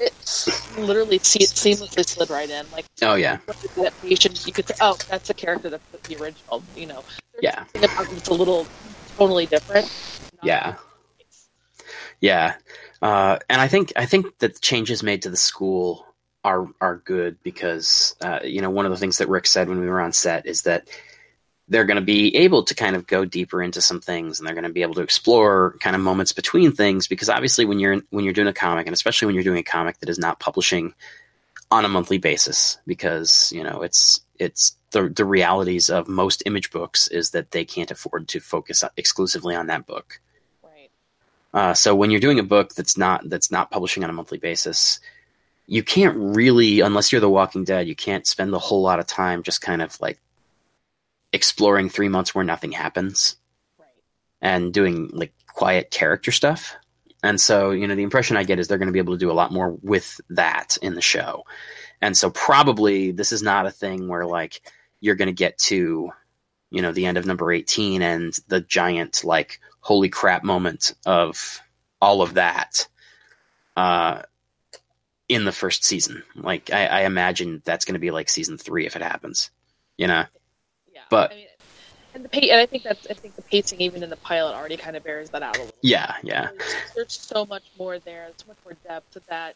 it's 0.00 0.78
literally 0.78 1.18
se- 1.18 1.40
seamlessly 1.40 2.06
slid 2.06 2.30
right 2.30 2.48
in. 2.50 2.66
Like 2.72 2.86
Oh 3.02 3.14
yeah, 3.14 3.38
adaptation, 3.78 4.32
you 4.44 4.52
could 4.52 4.68
say, 4.68 4.74
oh, 4.80 4.96
that's 5.08 5.30
a 5.30 5.34
character 5.34 5.70
that's 5.70 5.84
the 6.08 6.16
original. 6.22 6.62
You 6.76 6.86
know, 6.86 7.04
There's 7.32 7.42
Yeah. 7.42 7.64
it 7.74 7.90
It's 8.12 8.28
a 8.28 8.34
little 8.34 8.66
totally 9.16 9.46
different. 9.46 9.90
Yeah. 10.42 10.76
yeah. 12.20 12.54
Uh, 13.02 13.38
and 13.48 13.60
I 13.60 13.68
think 13.68 13.92
I 13.96 14.06
think 14.06 14.38
that 14.38 14.54
the 14.54 14.60
changes 14.60 15.02
made 15.02 15.22
to 15.22 15.30
the 15.30 15.36
school 15.36 16.06
are 16.44 16.68
are 16.80 16.96
good 17.04 17.42
because 17.42 18.14
uh, 18.20 18.40
you 18.44 18.60
know 18.60 18.70
one 18.70 18.86
of 18.86 18.92
the 18.92 18.96
things 18.98 19.18
that 19.18 19.28
Rick 19.28 19.46
said 19.46 19.68
when 19.68 19.80
we 19.80 19.86
were 19.86 20.00
on 20.00 20.12
set 20.12 20.46
is 20.46 20.62
that 20.62 20.88
they're 21.68 21.84
going 21.84 21.96
to 21.96 22.02
be 22.02 22.34
able 22.36 22.62
to 22.62 22.74
kind 22.74 22.94
of 22.94 23.06
go 23.06 23.24
deeper 23.24 23.62
into 23.62 23.80
some 23.80 24.00
things 24.00 24.38
and 24.38 24.46
they're 24.46 24.54
going 24.54 24.64
to 24.64 24.70
be 24.70 24.82
able 24.82 24.94
to 24.94 25.00
explore 25.00 25.76
kind 25.80 25.96
of 25.96 26.02
moments 26.02 26.32
between 26.32 26.72
things 26.72 27.06
because 27.08 27.28
obviously 27.28 27.64
when 27.64 27.78
you're 27.78 28.00
when 28.10 28.24
you're 28.24 28.34
doing 28.34 28.46
a 28.48 28.52
comic 28.52 28.86
and 28.86 28.94
especially 28.94 29.26
when 29.26 29.34
you're 29.34 29.44
doing 29.44 29.58
a 29.58 29.64
comic 29.64 29.98
that 29.98 30.08
is 30.08 30.18
not 30.18 30.38
publishing 30.38 30.94
on 31.70 31.84
a 31.84 31.88
monthly 31.88 32.18
basis 32.18 32.78
because 32.86 33.50
you 33.52 33.62
know 33.62 33.82
it's 33.82 34.20
it's 34.38 34.76
the 34.92 35.08
the 35.08 35.24
realities 35.24 35.90
of 35.90 36.06
most 36.08 36.42
image 36.46 36.70
books 36.70 37.08
is 37.08 37.30
that 37.30 37.50
they 37.50 37.64
can't 37.64 37.90
afford 37.90 38.28
to 38.28 38.38
focus 38.38 38.84
exclusively 38.96 39.54
on 39.54 39.66
that 39.66 39.86
book 39.86 40.20
Right. 40.62 40.90
uh, 41.52 41.74
so 41.74 41.94
when 41.96 42.10
you're 42.10 42.20
doing 42.20 42.38
a 42.38 42.44
book 42.44 42.74
that's 42.74 42.96
not 42.96 43.28
that's 43.28 43.50
not 43.50 43.70
publishing 43.72 44.04
on 44.04 44.10
a 44.10 44.12
monthly 44.12 44.38
basis, 44.38 45.00
you 45.66 45.82
can't 45.82 46.16
really, 46.16 46.80
unless 46.80 47.10
you're 47.10 47.20
The 47.20 47.28
Walking 47.28 47.64
Dead, 47.64 47.88
you 47.88 47.96
can't 47.96 48.26
spend 48.26 48.54
a 48.54 48.58
whole 48.58 48.82
lot 48.82 49.00
of 49.00 49.06
time 49.06 49.42
just 49.42 49.60
kind 49.60 49.82
of 49.82 50.00
like 50.00 50.18
exploring 51.32 51.88
three 51.88 52.08
months 52.08 52.34
where 52.34 52.44
nothing 52.44 52.72
happens 52.72 53.36
Right. 53.78 53.88
and 54.40 54.72
doing 54.72 55.10
like 55.12 55.32
quiet 55.46 55.90
character 55.90 56.32
stuff. 56.32 56.76
And 57.22 57.40
so, 57.40 57.70
you 57.70 57.88
know, 57.88 57.94
the 57.94 58.02
impression 58.02 58.36
I 58.36 58.44
get 58.44 58.58
is 58.58 58.68
they're 58.68 58.78
going 58.78 58.86
to 58.88 58.92
be 58.92 58.98
able 58.98 59.14
to 59.14 59.18
do 59.18 59.30
a 59.30 59.32
lot 59.32 59.52
more 59.52 59.76
with 59.82 60.20
that 60.30 60.76
in 60.82 60.94
the 60.94 61.00
show. 61.02 61.44
And 62.00 62.16
so, 62.16 62.30
probably 62.30 63.10
this 63.10 63.32
is 63.32 63.42
not 63.42 63.66
a 63.66 63.70
thing 63.70 64.06
where 64.06 64.26
like 64.26 64.60
you're 65.00 65.14
going 65.14 65.26
to 65.26 65.32
get 65.32 65.58
to, 65.58 66.10
you 66.70 66.82
know, 66.82 66.92
the 66.92 67.06
end 67.06 67.16
of 67.18 67.26
number 67.26 67.50
18 67.50 68.02
and 68.02 68.38
the 68.48 68.60
giant, 68.60 69.24
like, 69.24 69.60
holy 69.80 70.08
crap 70.08 70.44
moment 70.44 70.94
of 71.06 71.60
all 72.00 72.22
of 72.22 72.34
that 72.34 72.86
uh, 73.76 74.22
in 75.28 75.44
the 75.44 75.52
first 75.52 75.84
season. 75.84 76.22
Like, 76.34 76.72
I, 76.72 76.86
I 76.86 77.00
imagine 77.02 77.62
that's 77.64 77.84
going 77.84 77.94
to 77.94 78.00
be 78.00 78.10
like 78.10 78.28
season 78.28 78.58
three 78.58 78.86
if 78.86 78.96
it 78.96 79.02
happens, 79.02 79.50
you 79.96 80.06
know? 80.06 80.24
But- 81.10 81.32
I 81.32 81.34
mean, 81.34 81.46
and 82.14 82.24
the 82.24 82.28
pa- 82.30 82.38
and 82.50 82.60
I 82.60 82.64
think 82.66 82.82
that's 82.82 83.06
I 83.10 83.12
think 83.14 83.36
the 83.36 83.42
pacing 83.42 83.80
even 83.82 84.02
in 84.02 84.08
the 84.08 84.16
pilot 84.16 84.54
already 84.54 84.78
kind 84.78 84.96
of 84.96 85.04
bears 85.04 85.28
that 85.30 85.42
out 85.42 85.56
a 85.56 85.60
little. 85.60 85.74
Yeah, 85.82 86.14
yeah. 86.22 86.48
There's, 86.56 86.74
there's 86.94 87.12
so 87.20 87.44
much 87.44 87.64
more 87.78 87.98
there. 87.98 88.28
So 88.38 88.46
much 88.48 88.56
more 88.64 88.74
depth 88.88 89.10
to 89.12 89.20
that 89.28 89.54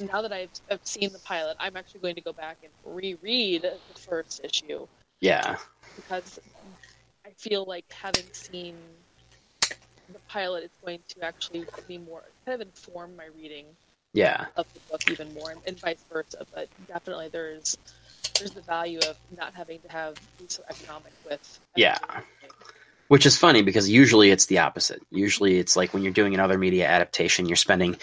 now 0.00 0.22
that 0.22 0.32
I've, 0.32 0.50
I've 0.70 0.84
seen 0.86 1.12
the 1.12 1.18
pilot, 1.20 1.56
I'm 1.60 1.76
actually 1.76 2.00
going 2.00 2.14
to 2.14 2.20
go 2.20 2.32
back 2.32 2.58
and 2.62 2.72
reread 2.84 3.62
the 3.62 3.98
first 4.00 4.40
issue 4.44 4.86
Yeah. 5.20 5.56
because 5.96 6.38
I 7.26 7.30
feel 7.36 7.64
like 7.66 7.84
having 7.92 8.24
seen 8.32 8.74
the 9.60 10.18
pilot, 10.28 10.64
it's 10.64 10.78
going 10.84 11.00
to 11.08 11.24
actually 11.24 11.64
be 11.88 11.98
more 11.98 12.22
kind 12.46 12.60
of 12.60 12.66
inform 12.66 13.16
my 13.16 13.26
reading 13.36 13.66
Yeah. 14.12 14.46
of 14.56 14.66
the 14.74 14.80
book 14.90 15.10
even 15.10 15.32
more, 15.34 15.50
and, 15.50 15.60
and 15.66 15.78
vice 15.78 16.04
versa. 16.10 16.46
But 16.54 16.68
definitely, 16.88 17.28
there's 17.28 17.76
there's 18.42 18.54
the 18.54 18.60
value 18.62 18.98
of 19.08 19.16
not 19.36 19.54
having 19.54 19.78
to 19.80 19.88
have 19.88 20.14
be 20.38 20.46
so 20.48 20.62
economic 20.68 21.12
with. 21.24 21.60
Yeah. 21.76 21.98
Which 23.06 23.24
is 23.24 23.38
funny 23.38 23.62
because 23.62 23.88
usually 23.88 24.30
it's 24.30 24.46
the 24.46 24.58
opposite. 24.58 25.00
Usually 25.10 25.58
it's 25.58 25.76
like 25.76 25.94
when 25.94 26.02
you're 26.02 26.12
doing 26.12 26.34
another 26.34 26.58
media 26.58 26.88
adaptation, 26.88 27.46
you're 27.46 27.56
spending 27.56 27.96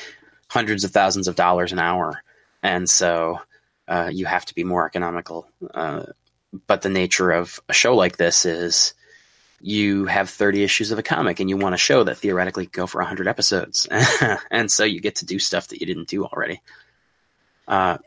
hundreds 0.47 0.83
of 0.85 0.91
thousands 0.91 1.27
of 1.27 1.35
dollars 1.35 1.73
an 1.73 1.79
hour. 1.79 2.23
And 2.63 2.89
so 2.89 3.39
uh, 3.87 4.09
you 4.13 4.25
have 4.25 4.45
to 4.45 4.55
be 4.55 4.63
more 4.63 4.85
economical. 4.85 5.47
Uh, 5.73 6.05
but 6.67 6.83
the 6.83 6.89
nature 6.89 7.31
of 7.31 7.59
a 7.67 7.73
show 7.73 7.95
like 7.95 8.15
this 8.15 8.45
is 8.45 8.93
you 9.59 10.05
have 10.05 10.29
30 10.29 10.63
issues 10.63 10.91
of 10.91 10.99
a 10.99 11.03
comic 11.03 11.41
and 11.41 11.49
you 11.49 11.57
want 11.57 11.75
a 11.75 11.77
show 11.77 12.05
that 12.05 12.17
theoretically 12.17 12.67
go 12.67 12.87
for 12.87 13.01
100 13.01 13.27
episodes. 13.27 13.87
and 14.51 14.71
so 14.71 14.85
you 14.85 15.01
get 15.01 15.15
to 15.15 15.25
do 15.25 15.37
stuff 15.37 15.67
that 15.67 15.81
you 15.81 15.85
didn't 15.85 16.07
do 16.07 16.23
already. 16.23 16.61
Uh, 17.67 17.97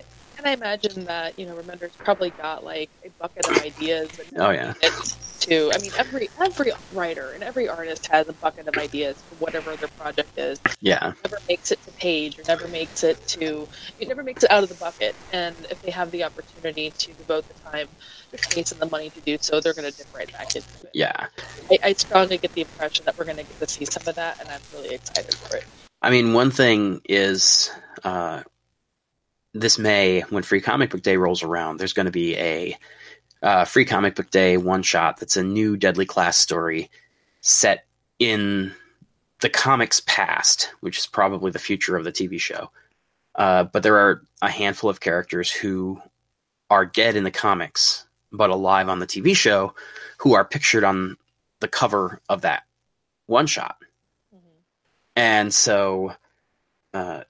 And 0.43 0.51
I 0.51 0.55
imagine 0.55 1.05
that 1.05 1.39
you 1.39 1.47
know, 1.47 1.55
Remender's 1.55 1.95
probably 1.95 2.31
got 2.31 2.65
like 2.65 2.91
a 3.05 3.11
bucket 3.11 3.49
of 3.49 3.63
ideas. 3.63 4.11
Oh, 4.37 4.51
yeah. 4.51 4.75
To 5.41 5.71
I 5.73 5.79
mean, 5.79 5.93
every 5.97 6.29
every 6.41 6.73
writer 6.93 7.31
and 7.31 7.45
every 7.45 7.69
artist 7.69 8.09
has 8.09 8.29
a 8.29 8.33
bucket 8.33 8.67
of 8.67 8.77
ideas 8.77 9.23
for 9.23 9.37
whatever 9.37 9.77
their 9.77 9.89
project 9.89 10.37
is. 10.37 10.61
yeah. 10.81 11.13
Never 11.25 11.39
makes 11.49 11.71
it 11.71 11.81
to 11.85 11.93
page, 11.93 12.41
or 12.41 12.43
never 12.49 12.67
makes 12.69 13.05
it 13.05 13.25
to. 13.29 13.69
It 14.01 14.09
never 14.09 14.25
makes 14.25 14.43
it 14.43 14.51
out 14.51 14.65
of 14.65 14.69
the 14.69 14.75
bucket. 14.77 15.15
And 15.33 15.55
if 15.71 15.81
they 15.83 15.93
have 15.93 16.11
the 16.11 16.25
opportunity 16.25 16.91
to 16.91 17.13
devote 17.13 17.45
the 17.47 17.71
time, 17.71 17.87
the 18.33 18.39
space, 18.39 18.73
and 18.73 18.81
the 18.81 18.91
money 18.91 19.11
to 19.11 19.21
do 19.21 19.39
so, 19.41 19.61
they're 19.61 19.75
going 19.75 19.91
to 19.91 19.97
dip 19.97 20.13
right 20.13 20.31
back 20.33 20.57
into 20.57 20.69
it. 20.83 20.91
Yeah. 20.93 21.27
I, 21.71 21.79
I 21.85 21.93
strongly 21.93 22.39
get 22.39 22.53
the 22.53 22.63
impression 22.63 23.05
that 23.05 23.17
we're 23.17 23.27
going 23.27 23.37
to 23.37 23.45
get 23.45 23.59
to 23.61 23.69
see 23.69 23.85
some 23.85 24.09
of 24.09 24.17
that, 24.17 24.41
and 24.41 24.49
I'm 24.49 24.61
really 24.75 24.97
excited 24.97 25.35
for 25.35 25.57
it. 25.57 25.65
I 26.03 26.11
mean, 26.11 26.33
one 26.33 26.51
thing 26.51 27.01
is 27.09 27.71
uh, 28.05 28.43
this 29.55 29.79
May, 29.79 30.21
when 30.31 30.43
Free 30.43 30.61
Comic 30.61 30.91
Book 30.91 31.03
Day 31.03 31.17
rolls 31.17 31.43
around, 31.43 31.79
there's 31.79 31.93
going 31.93 32.07
to 32.07 32.13
be 32.13 32.37
a 32.37 32.77
uh, 33.43 33.65
Free 33.65 33.85
Comic 33.85 34.15
Book 34.15 34.31
Day 34.31 34.57
one 34.57 34.83
shot 34.83 35.19
that's 35.19 35.37
a 35.37 35.43
new 35.43 35.77
Deadly 35.77 36.07
Class 36.07 36.37
story 36.37 36.91
set 37.41 37.85
in 38.19 38.73
the 39.41 39.49
comics 39.51 40.01
past, 40.07 40.73
which 40.81 40.99
is 40.99 41.07
probably 41.07 41.51
the 41.51 41.59
future 41.59 41.97
of 41.97 42.05
the 42.05 42.13
TV 42.13 42.41
show. 42.41 42.71
Uh, 43.35 43.65
but 43.65 43.83
there 43.83 43.97
are 43.97 44.23
a 44.41 44.51
handful 44.51 44.89
of 44.89 45.01
characters 45.01 45.51
who 45.51 46.01
are 46.71 46.87
dead 46.87 47.17
in 47.17 47.25
the 47.25 47.31
comics, 47.31 48.07
but 48.31 48.51
alive 48.51 48.89
on 48.89 49.01
the 49.01 49.07
TV 49.07 49.35
show, 49.35 49.75
who 50.19 50.35
are 50.35 50.45
pictured 50.45 50.85
on 50.85 51.17
the 51.61 51.69
cover 51.69 52.21
of 52.29 52.43
that 52.43 52.63
one 53.27 53.47
shot 53.47 53.77
and 55.17 55.53
so 55.53 56.15
uh 56.95 57.23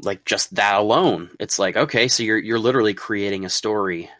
like 0.00 0.24
just 0.24 0.54
that 0.54 0.76
alone. 0.76 1.30
It's 1.40 1.58
like 1.58 1.76
okay 1.76 2.08
so 2.08 2.22
you're 2.22 2.38
you're 2.38 2.58
literally 2.58 2.94
creating 2.94 3.44
a 3.44 3.50
story 3.50 4.10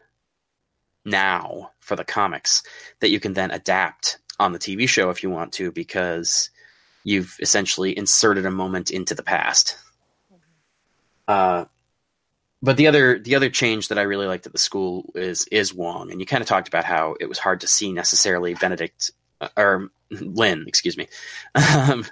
now 1.04 1.70
for 1.80 1.96
the 1.96 2.04
comics 2.04 2.62
that 3.00 3.10
you 3.10 3.20
can 3.20 3.32
then 3.32 3.50
adapt 3.50 4.18
on 4.38 4.52
the 4.52 4.58
TV 4.58 4.88
show 4.88 5.10
if 5.10 5.22
you 5.22 5.30
want 5.30 5.52
to 5.54 5.72
because 5.72 6.50
you've 7.04 7.36
essentially 7.40 7.96
inserted 7.96 8.44
a 8.44 8.50
moment 8.50 8.90
into 8.90 9.14
the 9.14 9.22
past. 9.22 9.76
Uh 11.26 11.66
but 12.60 12.76
the 12.76 12.88
other 12.88 13.18
the 13.18 13.36
other 13.36 13.50
change 13.50 13.88
that 13.88 13.98
I 13.98 14.02
really 14.02 14.26
liked 14.26 14.46
at 14.46 14.52
the 14.52 14.58
school 14.58 15.10
is 15.14 15.46
is 15.50 15.72
Wong. 15.72 16.10
And 16.10 16.20
you 16.20 16.26
kind 16.26 16.42
of 16.42 16.48
talked 16.48 16.68
about 16.68 16.84
how 16.84 17.14
it 17.20 17.28
was 17.28 17.38
hard 17.38 17.60
to 17.60 17.68
see 17.68 17.92
necessarily 17.92 18.54
Benedict 18.54 19.12
uh, 19.40 19.48
or 19.56 19.90
Lin, 20.10 20.64
excuse 20.66 20.96
me, 20.96 21.06
um, 21.54 22.04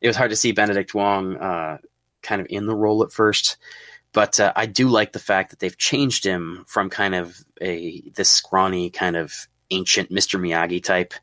it 0.00 0.06
was 0.06 0.16
hard 0.16 0.30
to 0.30 0.36
see 0.36 0.52
Benedict 0.52 0.94
Wong 0.94 1.36
uh, 1.36 1.78
kind 2.24 2.40
of 2.40 2.48
in 2.50 2.66
the 2.66 2.74
role 2.74 3.04
at 3.04 3.12
first. 3.12 3.56
But 4.12 4.40
uh, 4.40 4.52
I 4.56 4.66
do 4.66 4.88
like 4.88 5.12
the 5.12 5.18
fact 5.18 5.50
that 5.50 5.58
they've 5.60 5.76
changed 5.76 6.24
him 6.24 6.64
from 6.66 6.90
kind 6.90 7.14
of 7.14 7.44
a 7.60 8.00
this 8.14 8.30
scrawny 8.30 8.90
kind 8.90 9.16
of 9.16 9.48
ancient 9.70 10.10
Mr. 10.10 10.40
Miyagi 10.40 10.82
type 10.82 11.14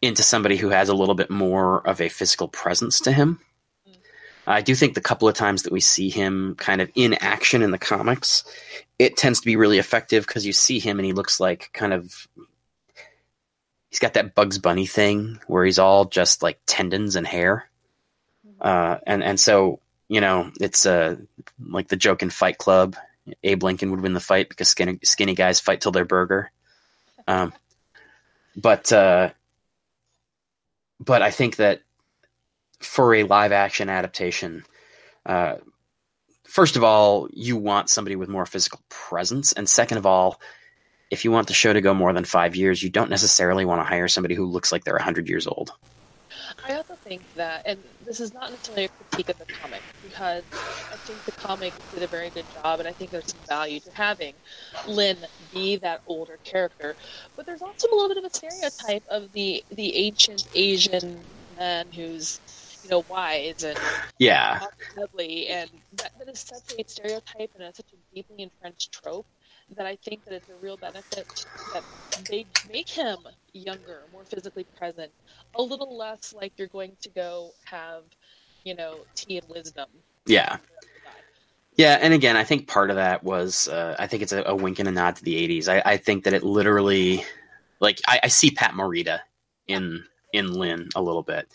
into 0.00 0.22
somebody 0.22 0.56
who 0.56 0.70
has 0.70 0.88
a 0.88 0.94
little 0.94 1.14
bit 1.14 1.30
more 1.30 1.86
of 1.86 2.00
a 2.00 2.08
physical 2.08 2.48
presence 2.48 3.00
to 3.00 3.12
him. 3.12 3.38
I 4.46 4.60
do 4.60 4.74
think 4.74 4.94
the 4.94 5.00
couple 5.00 5.28
of 5.28 5.36
times 5.36 5.62
that 5.62 5.72
we 5.72 5.80
see 5.80 6.10
him 6.10 6.56
kind 6.56 6.80
of 6.80 6.90
in 6.96 7.14
action 7.14 7.62
in 7.62 7.70
the 7.70 7.78
comics, 7.78 8.42
it 8.98 9.16
tends 9.16 9.40
to 9.40 9.46
be 9.46 9.54
really 9.54 9.78
effective 9.78 10.26
because 10.26 10.44
you 10.44 10.52
see 10.52 10.80
him 10.80 10.98
and 10.98 11.06
he 11.06 11.12
looks 11.12 11.38
like 11.38 11.70
kind 11.72 11.92
of 11.92 12.26
he's 13.92 14.00
got 14.00 14.14
that 14.14 14.34
Bugs 14.34 14.58
Bunny 14.58 14.86
thing 14.86 15.38
where 15.46 15.64
he's 15.64 15.78
all 15.78 16.06
just 16.06 16.42
like 16.42 16.58
tendons 16.66 17.14
and 17.14 17.26
hair, 17.26 17.68
uh, 18.60 18.96
and 19.06 19.22
and 19.22 19.38
so 19.38 19.78
you 20.12 20.20
know 20.20 20.50
it's 20.60 20.84
uh, 20.84 21.16
like 21.58 21.88
the 21.88 21.96
joke 21.96 22.22
in 22.22 22.28
Fight 22.28 22.58
Club. 22.58 22.96
Abe 23.42 23.62
Lincoln 23.62 23.90
would 23.90 24.02
win 24.02 24.12
the 24.12 24.20
fight 24.20 24.50
because 24.50 24.68
skinny 24.68 24.98
skinny 25.02 25.34
guys 25.34 25.58
fight 25.58 25.80
till 25.80 25.90
they're 25.90 26.04
burger. 26.04 26.52
Um, 27.26 27.54
but 28.54 28.92
uh, 28.92 29.30
but 31.00 31.22
I 31.22 31.30
think 31.30 31.56
that 31.56 31.80
for 32.80 33.14
a 33.14 33.22
live 33.22 33.52
action 33.52 33.88
adaptation, 33.88 34.64
uh, 35.24 35.54
first 36.44 36.76
of 36.76 36.84
all, 36.84 37.28
you 37.32 37.56
want 37.56 37.88
somebody 37.88 38.14
with 38.14 38.28
more 38.28 38.44
physical 38.44 38.80
presence, 38.90 39.54
and 39.54 39.66
second 39.66 39.96
of 39.96 40.04
all, 40.04 40.42
if 41.10 41.24
you 41.24 41.32
want 41.32 41.46
the 41.46 41.54
show 41.54 41.72
to 41.72 41.80
go 41.80 41.94
more 41.94 42.12
than 42.12 42.26
five 42.26 42.54
years, 42.54 42.82
you 42.82 42.90
don't 42.90 43.08
necessarily 43.08 43.64
want 43.64 43.80
to 43.80 43.84
hire 43.84 44.08
somebody 44.08 44.34
who 44.34 44.44
looks 44.44 44.72
like 44.72 44.84
they're 44.84 44.98
hundred 44.98 45.30
years 45.30 45.46
old. 45.46 45.72
I 46.68 46.74
also 46.74 46.94
think 46.96 47.22
that, 47.34 47.62
and 47.64 47.78
this 48.04 48.20
is 48.20 48.34
not 48.34 48.50
necessarily 48.50 48.84
a 48.84 48.88
critique 48.88 49.28
of 49.30 49.38
the 49.38 49.46
comic, 49.46 49.80
because 50.12 50.44
I 50.92 50.96
think 50.98 51.24
the 51.24 51.32
comic 51.32 51.74
did 51.92 52.02
a 52.02 52.08
very 52.08 52.30
good 52.30 52.50
job, 52.50 52.80
and 52.80 52.88
I 52.88 52.92
think 52.92 53.10
there's 53.10 53.28
some 53.30 53.40
value 53.48 53.80
to 53.80 53.90
having 53.92 54.34
Lin 54.84 55.26
be 55.50 55.76
that 55.78 56.02
older 56.06 56.38
character. 56.44 56.96
But 57.36 57.46
there's 57.46 57.62
also 57.62 57.88
a 57.90 57.94
little 57.94 58.08
bit 58.08 58.18
of 58.18 58.24
a 58.24 58.30
stereotype 58.34 59.04
of 59.08 59.32
the 59.32 59.64
the 59.70 59.96
ancient 59.96 60.48
Asian 60.54 61.30
man 61.58 61.92
who's, 61.92 62.40
you 62.82 62.90
know, 62.90 63.04
wise 63.08 63.62
and 63.64 63.78
Yeah, 64.18 64.60
ugly, 65.02 65.48
and 65.48 65.70
that, 65.92 66.12
that 66.18 66.28
is 66.28 66.40
such 66.40 66.72
a 66.78 66.84
stereotype 66.88 67.50
and 67.54 67.64
it's 67.64 67.78
such 67.78 67.92
a 67.92 68.14
deeply 68.14 68.42
entrenched 68.42 68.92
trope 68.92 69.26
that 69.76 69.86
I 69.86 69.96
think 69.96 70.24
that 70.24 70.34
it's 70.34 70.48
a 70.50 70.56
real 70.56 70.76
benefit 70.76 71.46
that 71.72 71.84
they 72.28 72.46
make 72.68 72.90
him 72.90 73.18
younger, 73.52 74.08
more 74.12 74.24
physically 74.24 74.66
present, 74.76 75.12
a 75.54 75.62
little 75.62 75.96
less 75.96 76.32
like 76.32 76.54
you're 76.58 76.68
going 76.68 76.96
to 77.02 77.10
go 77.10 77.54
have, 77.64 78.04
you 78.64 78.74
know, 78.74 79.06
tea 79.14 79.38
and 79.38 79.48
wisdom. 79.48 80.01
Yeah. 80.26 80.58
Yeah, 81.76 81.98
and 82.00 82.12
again, 82.12 82.36
I 82.36 82.44
think 82.44 82.68
part 82.68 82.90
of 82.90 82.96
that 82.96 83.24
was 83.24 83.66
uh, 83.68 83.96
I 83.98 84.06
think 84.06 84.22
it's 84.22 84.32
a, 84.32 84.42
a 84.42 84.54
wink 84.54 84.78
and 84.78 84.88
a 84.88 84.92
nod 84.92 85.16
to 85.16 85.24
the 85.24 85.34
'80s. 85.48 85.68
I, 85.68 85.92
I 85.92 85.96
think 85.96 86.24
that 86.24 86.34
it 86.34 86.42
literally, 86.42 87.24
like, 87.80 87.98
I, 88.06 88.20
I 88.24 88.28
see 88.28 88.50
Pat 88.50 88.72
Morita 88.72 89.20
in 89.66 90.04
in 90.34 90.52
Lin 90.52 90.90
a 90.94 91.00
little 91.00 91.22
bit, 91.22 91.48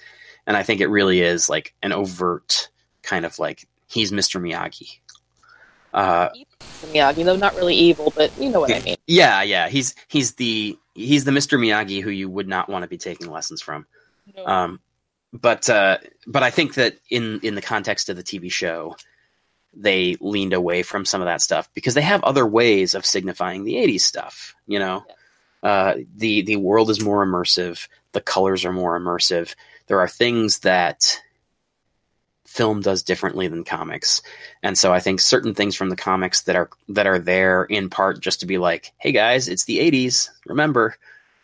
and 0.47 0.57
I 0.57 0.63
think 0.63 0.81
it 0.81 0.87
really 0.87 1.21
is 1.21 1.49
like 1.49 1.75
an 1.83 1.91
overt 1.91 2.69
kind 3.03 3.25
of 3.25 3.37
like 3.37 3.67
he's 3.85 4.11
Mr. 4.11 4.41
Miyagi. 4.41 4.97
Uh, 5.93 6.29
Miyagi, 6.87 7.23
though 7.23 7.35
not 7.35 7.55
really 7.55 7.75
evil, 7.75 8.11
but 8.15 8.35
you 8.39 8.49
know 8.49 8.59
what 8.59 8.73
I 8.73 8.79
mean. 8.81 8.97
yeah, 9.05 9.43
yeah, 9.43 9.69
he's 9.69 9.93
he's 10.07 10.33
the 10.33 10.77
he's 10.95 11.25
the 11.25 11.31
Mr. 11.31 11.59
Miyagi 11.59 12.01
who 12.01 12.09
you 12.09 12.27
would 12.27 12.47
not 12.47 12.69
want 12.69 12.83
to 12.83 12.87
be 12.87 12.97
taking 12.97 13.29
lessons 13.29 13.61
from. 13.61 13.85
No. 14.35 14.45
Um, 14.45 14.79
but 15.41 15.69
uh, 15.69 15.97
but 16.25 16.43
I 16.43 16.49
think 16.49 16.75
that 16.75 16.97
in 17.09 17.39
in 17.43 17.55
the 17.55 17.61
context 17.61 18.09
of 18.09 18.15
the 18.15 18.23
TV 18.23 18.51
show, 18.51 18.95
they 19.73 20.17
leaned 20.19 20.53
away 20.53 20.83
from 20.83 21.05
some 21.05 21.21
of 21.21 21.25
that 21.25 21.41
stuff 21.41 21.69
because 21.73 21.93
they 21.93 22.01
have 22.01 22.23
other 22.23 22.45
ways 22.45 22.95
of 22.95 23.05
signifying 23.05 23.63
the 23.63 23.75
'80s 23.75 24.01
stuff. 24.01 24.55
You 24.67 24.79
know, 24.79 25.05
uh, 25.63 25.95
the 26.15 26.41
the 26.41 26.55
world 26.55 26.89
is 26.89 27.03
more 27.03 27.25
immersive, 27.25 27.87
the 28.13 28.21
colors 28.21 28.65
are 28.65 28.73
more 28.73 28.99
immersive. 28.99 29.55
There 29.87 29.99
are 29.99 30.07
things 30.07 30.59
that 30.59 31.21
film 32.45 32.81
does 32.81 33.03
differently 33.03 33.47
than 33.47 33.63
comics, 33.63 34.21
and 34.63 34.77
so 34.77 34.93
I 34.93 34.99
think 34.99 35.19
certain 35.19 35.53
things 35.53 35.75
from 35.75 35.89
the 35.89 35.95
comics 35.95 36.43
that 36.43 36.55
are 36.55 36.69
that 36.89 37.07
are 37.07 37.19
there 37.19 37.63
in 37.63 37.89
part 37.89 38.21
just 38.21 38.39
to 38.41 38.45
be 38.45 38.57
like, 38.57 38.93
hey 38.97 39.11
guys, 39.11 39.47
it's 39.47 39.65
the 39.65 39.79
'80s. 39.79 40.29
Remember, 40.45 40.95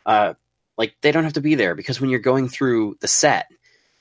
uh, 0.06 0.34
like 0.78 0.96
they 1.02 1.12
don't 1.12 1.24
have 1.26 1.34
to 1.34 1.42
be 1.42 1.56
there 1.56 1.76
because 1.76 2.02
when 2.02 2.10
you're 2.10 2.20
going 2.20 2.50
through 2.50 2.98
the 3.00 3.08
set, 3.08 3.52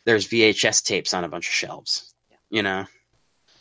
there's 0.04 0.28
VHS 0.28 0.82
tapes 0.82 1.14
on 1.14 1.24
a 1.24 1.28
bunch 1.28 1.48
of 1.48 1.54
shelves. 1.54 2.14
You 2.50 2.62
know, 2.62 2.84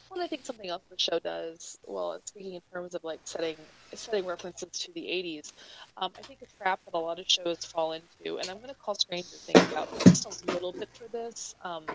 Well, 0.09 0.21
I 0.21 0.27
think 0.27 0.45
something 0.45 0.69
else 0.69 0.83
the 0.89 0.97
show 0.99 1.19
does, 1.19 1.77
well, 1.87 2.19
speaking 2.25 2.55
in 2.55 2.61
terms 2.73 2.95
of 2.95 3.03
like 3.03 3.21
setting 3.25 3.55
setting 3.95 4.25
references 4.25 4.69
to 4.71 4.91
the 4.93 5.01
'80s, 5.07 5.53
um, 5.97 6.11
I 6.17 6.21
think 6.23 6.41
a 6.41 6.47
trap 6.61 6.81
that 6.85 6.93
a 6.97 6.99
lot 6.99 7.19
of 7.19 7.25
shows 7.27 7.59
fall 7.65 7.93
into, 7.93 8.37
and 8.39 8.49
I'm 8.49 8.57
going 8.57 8.69
to 8.69 8.75
call 8.75 8.95
Stranger 8.95 9.29
Things 9.45 9.73
out 9.73 9.89
just 10.05 10.25
a 10.25 10.51
little 10.51 10.73
bit 10.73 10.89
for 10.97 11.07
this. 11.09 11.55
Um, 11.63 11.85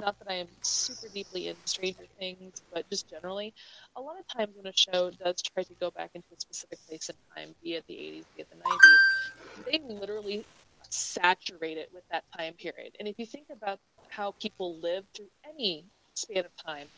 not 0.00 0.18
that 0.18 0.28
I 0.30 0.34
am 0.34 0.48
super 0.62 1.08
deeply 1.08 1.48
into 1.48 1.60
Stranger 1.66 2.06
Things, 2.18 2.60
but 2.72 2.88
just 2.90 3.08
generally, 3.08 3.54
a 3.96 4.00
lot 4.00 4.16
of 4.18 4.26
times 4.26 4.52
when 4.56 4.66
a 4.66 4.76
show 4.76 5.10
does 5.12 5.40
try 5.42 5.62
to 5.62 5.74
go 5.80 5.90
back 5.92 6.10
into 6.14 6.26
a 6.32 6.40
specific 6.40 6.78
place 6.88 7.08
in 7.08 7.16
time, 7.36 7.54
be 7.62 7.74
it 7.74 7.84
the 7.88 7.94
'80s, 7.94 8.24
be 8.34 8.42
it 8.42 8.48
the 8.50 8.56
'90s, 8.56 8.98
they 9.66 9.80
literally 9.94 10.44
saturate 10.94 11.78
it 11.78 11.90
with 11.92 12.04
that 12.10 12.24
time 12.36 12.54
period. 12.54 12.96
And 12.98 13.08
if 13.08 13.18
you 13.18 13.26
think 13.26 13.48
about 13.50 13.80
how 14.08 14.32
people 14.40 14.80
live 14.80 15.04
through 15.14 15.30
any 15.44 15.86
span 16.14 16.44
of 16.44 16.52
time, 16.64 16.88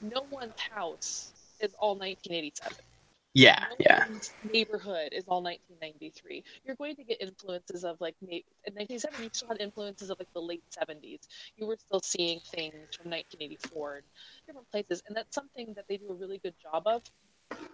no 0.00 0.22
one's 0.30 0.54
house 0.70 1.34
is 1.60 1.74
all 1.78 1.96
1987. 1.96 2.84
yeah, 3.34 3.66
No 3.68 3.76
yeah, 3.78 4.04
one's 4.08 4.34
neighborhood 4.42 5.10
is 5.12 5.24
all 5.28 5.42
1993. 5.42 6.44
You're 6.64 6.76
going 6.76 6.96
to 6.96 7.04
get 7.04 7.20
influences 7.20 7.84
of 7.84 7.96
like 8.00 8.14
in 8.22 8.42
1970 8.74 9.24
you 9.24 9.30
still 9.32 9.48
had 9.48 9.60
influences 9.60 10.10
of 10.10 10.18
like 10.18 10.28
the 10.34 10.40
late 10.42 10.64
70s. 10.70 11.26
You 11.56 11.66
were 11.66 11.76
still 11.76 12.00
seeing 12.00 12.40
things 12.54 12.88
from 12.96 13.10
1984 13.10 13.96
and 13.96 14.04
different 14.46 14.70
places, 14.70 15.02
and 15.06 15.16
that's 15.16 15.34
something 15.34 15.74
that 15.76 15.86
they 15.88 15.98
do 15.98 16.10
a 16.10 16.14
really 16.14 16.38
good 16.38 16.54
job 16.62 16.84
of 16.86 17.02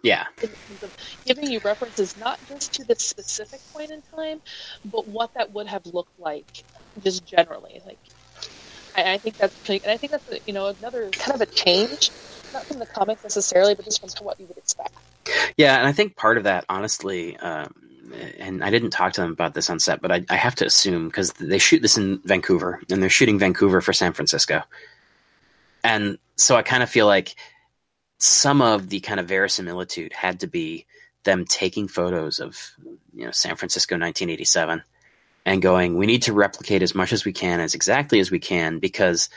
yeah, 0.03 0.27
in 0.43 0.49
terms 0.49 0.83
of 0.83 0.97
giving 1.25 1.51
you 1.51 1.61
references 1.61 2.17
not 2.19 2.39
just 2.49 2.73
to 2.75 2.85
the 2.85 2.97
specific 2.97 3.61
point 3.73 3.91
in 3.91 4.03
time, 4.15 4.41
but 4.85 5.07
what 5.09 5.33
that 5.35 5.53
would 5.53 5.69
have 5.69 5.87
looked 5.87 6.19
like 6.19 6.65
just 7.03 7.25
generally. 7.25 7.81
Like, 7.87 7.99
I, 8.97 9.15
I 9.15 9.19
think 9.19 9.37
that's 9.37 9.57
pretty, 9.59 9.85
and 9.85 9.93
I 9.93 9.97
think 9.97 10.11
that's 10.11 10.47
you 10.47 10.53
know 10.53 10.67
another 10.67 11.09
kind 11.11 11.35
of 11.35 11.41
a 11.41 11.47
change, 11.47 12.11
not 12.53 12.65
from 12.65 12.81
the 12.81 12.87
comics 12.87 13.23
necessarily, 13.23 13.75
but 13.75 13.85
just 13.85 14.01
from 14.01 14.27
what 14.27 14.41
you 14.41 14.47
would 14.47 14.59
expect. 14.59 14.95
yeah. 15.57 15.79
And 15.79 15.87
I 15.87 15.93
think 15.93 16.17
part 16.17 16.37
of 16.37 16.45
that, 16.45 16.65
honestly, 16.69 17.37
um, 17.39 17.73
and 18.39 18.65
I 18.65 18.71
didn't 18.71 18.91
talk 18.91 19.13
to 19.15 19.21
them 19.21 19.31
about 19.31 19.55
this 19.55 19.71
on 19.71 19.79
set, 19.79 20.03
but 20.03 20.11
I, 20.11 20.25
I 20.29 20.37
have 20.37 20.57
to 20.57 20.67
assume 20.67 21.07
because 21.07 21.33
they 21.35 21.59
shoot 21.59 21.81
this 21.81 21.97
in 21.97 22.19
Vancouver 22.25 22.81
and 22.91 23.01
they're 23.01 23.09
shooting 23.09 23.39
Vancouver 23.39 23.81
for 23.81 23.93
San 23.93 24.13
Francisco, 24.13 24.63
and 25.85 26.19
so 26.37 26.57
I 26.57 26.63
kind 26.63 26.83
of 26.83 26.91
feel 26.91 27.07
like 27.07 27.37
some 28.23 28.63
of 28.63 28.89
the 28.89 29.01
kind 29.01 29.19
of 29.19 29.27
verisimilitude 29.27 30.13
had 30.13 30.39
to 30.39 30.47
be 30.47 30.87
them 31.25 31.45
taking 31.45 31.89
photos 31.89 32.39
of 32.39 32.57
you 33.13 33.25
know 33.25 33.33
San 33.33 33.57
Francisco 33.57 33.95
1987 33.95 34.81
and 35.45 35.61
going 35.61 35.97
we 35.97 36.07
need 36.07 36.23
to 36.23 36.33
replicate 36.33 36.83
as 36.83 36.95
much 36.95 37.13
as 37.13 37.25
we 37.25 37.33
can 37.33 37.59
as 37.59 37.75
exactly 37.75 38.21
as 38.21 38.31
we 38.31 38.39
can 38.39 38.79
because 38.79 39.29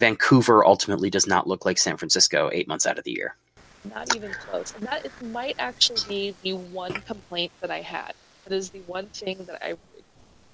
Vancouver 0.00 0.64
ultimately 0.64 1.10
does 1.10 1.26
not 1.26 1.46
look 1.46 1.66
like 1.66 1.76
San 1.76 1.98
Francisco 1.98 2.48
8 2.52 2.66
months 2.66 2.86
out 2.86 2.96
of 2.96 3.04
the 3.04 3.12
year. 3.12 3.36
Not 3.84 4.16
even 4.16 4.32
close. 4.32 4.72
And 4.74 4.86
that 4.86 5.04
is, 5.04 5.12
might 5.20 5.56
actually 5.58 6.00
be 6.08 6.34
the 6.42 6.54
one 6.54 7.02
complaint 7.02 7.52
that 7.60 7.70
I 7.70 7.82
had. 7.82 8.12
That 8.46 8.54
is 8.54 8.70
the 8.70 8.80
one 8.80 9.10
thing 9.10 9.44
that 9.46 9.62
I 9.62 9.74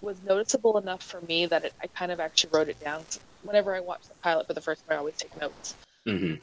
was 0.01 0.21
noticeable 0.21 0.79
enough 0.79 1.03
for 1.03 1.21
me 1.21 1.47
that 1.47 1.65
it, 1.65 1.75
I 1.81 1.87
kind 1.97 2.11
of 2.11 2.19
actually 2.19 2.51
wrote 2.53 2.69
it 2.69 2.81
down. 2.81 3.07
Whenever 3.43 3.75
I 3.75 3.81
watch 3.81 4.03
the 4.09 4.15
pilot 4.23 4.49
for 4.49 4.55
the 4.55 4.61
first 4.61 4.85
time, 4.87 4.97
I 4.97 4.99
always 4.99 5.17
take 5.17 5.41
notes. 5.41 5.77
hmm 6.05 6.35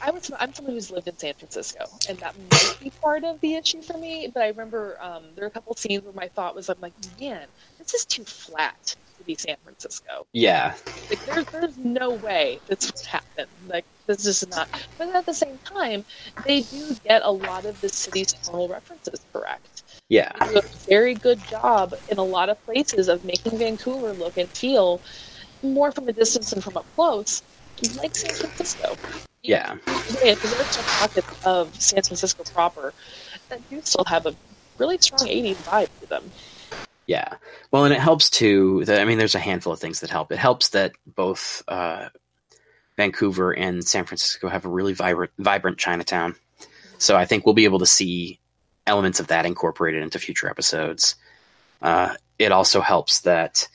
I 0.00 0.10
was 0.10 0.30
I'm 0.38 0.52
someone 0.54 0.74
who's 0.74 0.90
lived 0.90 1.08
in 1.08 1.16
San 1.16 1.34
Francisco, 1.34 1.86
and 2.08 2.18
that 2.18 2.34
might 2.50 2.76
be 2.80 2.90
part 2.90 3.24
of 3.24 3.40
the 3.40 3.54
issue 3.54 3.82
for 3.82 3.98
me. 3.98 4.30
But 4.32 4.42
I 4.42 4.48
remember 4.48 4.98
um, 5.00 5.24
there 5.34 5.44
were 5.44 5.48
a 5.48 5.50
couple 5.50 5.74
scenes 5.74 6.04
where 6.04 6.12
my 6.12 6.28
thought 6.28 6.54
was, 6.54 6.68
I'm 6.68 6.80
like, 6.80 6.94
man, 7.20 7.46
this 7.78 7.94
is 7.94 8.04
too 8.04 8.24
flat 8.24 8.96
to 9.18 9.24
be 9.24 9.34
San 9.34 9.56
Francisco. 9.62 10.26
Yeah. 10.32 10.74
Like, 11.10 11.24
there's 11.26 11.46
there's 11.46 11.78
no 11.78 12.10
way 12.10 12.60
this 12.66 12.92
would 12.92 13.06
happen. 13.06 13.46
Like 13.68 13.84
this 14.06 14.26
is 14.26 14.46
not. 14.48 14.68
But 14.98 15.14
at 15.14 15.26
the 15.26 15.34
same 15.34 15.58
time, 15.64 16.04
they 16.44 16.62
do 16.62 16.96
get 17.04 17.22
a 17.24 17.30
lot 17.30 17.64
of 17.64 17.80
the 17.80 17.88
city's 17.88 18.32
tonal 18.32 18.68
references 18.68 19.20
correct. 19.32 19.82
Yeah. 20.08 20.32
They 20.40 20.54
do 20.54 20.58
a 20.58 20.62
very 20.62 21.14
good 21.14 21.42
job 21.44 21.94
in 22.10 22.18
a 22.18 22.24
lot 22.24 22.48
of 22.48 22.62
places 22.64 23.08
of 23.08 23.24
making 23.24 23.58
Vancouver 23.58 24.12
look 24.12 24.36
and 24.36 24.48
feel 24.48 25.00
more 25.62 25.90
from 25.92 26.08
a 26.08 26.12
distance 26.12 26.50
than 26.50 26.60
from 26.60 26.76
up 26.76 26.84
close, 26.94 27.42
like 27.96 28.14
San 28.14 28.34
Francisco. 28.34 28.96
Yeah. 29.42 29.76
Yeah, 30.22 30.34
because 30.34 30.50
there 30.52 30.60
are 30.60 30.64
some 30.64 30.84
pockets 30.84 31.46
of 31.46 31.80
San 31.80 32.02
Francisco 32.02 32.44
proper 32.44 32.94
that 33.48 33.68
do 33.68 33.80
still 33.82 34.04
have 34.04 34.26
a 34.26 34.34
really 34.78 34.98
strong 34.98 35.28
80s 35.28 35.56
vibe 35.56 35.88
to 36.00 36.06
them. 36.06 36.30
Yeah. 37.06 37.34
Well, 37.70 37.84
and 37.84 37.92
it 37.92 38.00
helps 38.00 38.30
too. 38.30 38.84
That 38.86 39.00
I 39.00 39.04
mean, 39.04 39.18
there's 39.18 39.34
a 39.34 39.40
handful 39.40 39.72
of 39.72 39.80
things 39.80 40.00
that 40.00 40.10
help. 40.10 40.32
It 40.32 40.38
helps 40.38 40.70
that 40.70 40.92
both 41.06 41.62
uh, 41.68 42.08
Vancouver 42.96 43.52
and 43.52 43.84
San 43.84 44.04
Francisco 44.04 44.48
have 44.48 44.64
a 44.64 44.70
really 44.70 44.94
vibrant, 44.94 45.32
vibrant 45.38 45.78
Chinatown. 45.78 46.36
So 46.98 47.16
I 47.16 47.26
think 47.26 47.44
we'll 47.44 47.54
be 47.54 47.64
able 47.64 47.80
to 47.80 47.86
see 47.86 48.40
elements 48.86 49.20
of 49.20 49.26
that 49.26 49.46
incorporated 49.46 50.02
into 50.02 50.18
future 50.18 50.48
episodes. 50.48 51.16
Uh, 51.82 52.14
it 52.38 52.52
also 52.52 52.80
helps 52.80 53.20
that 53.20 53.68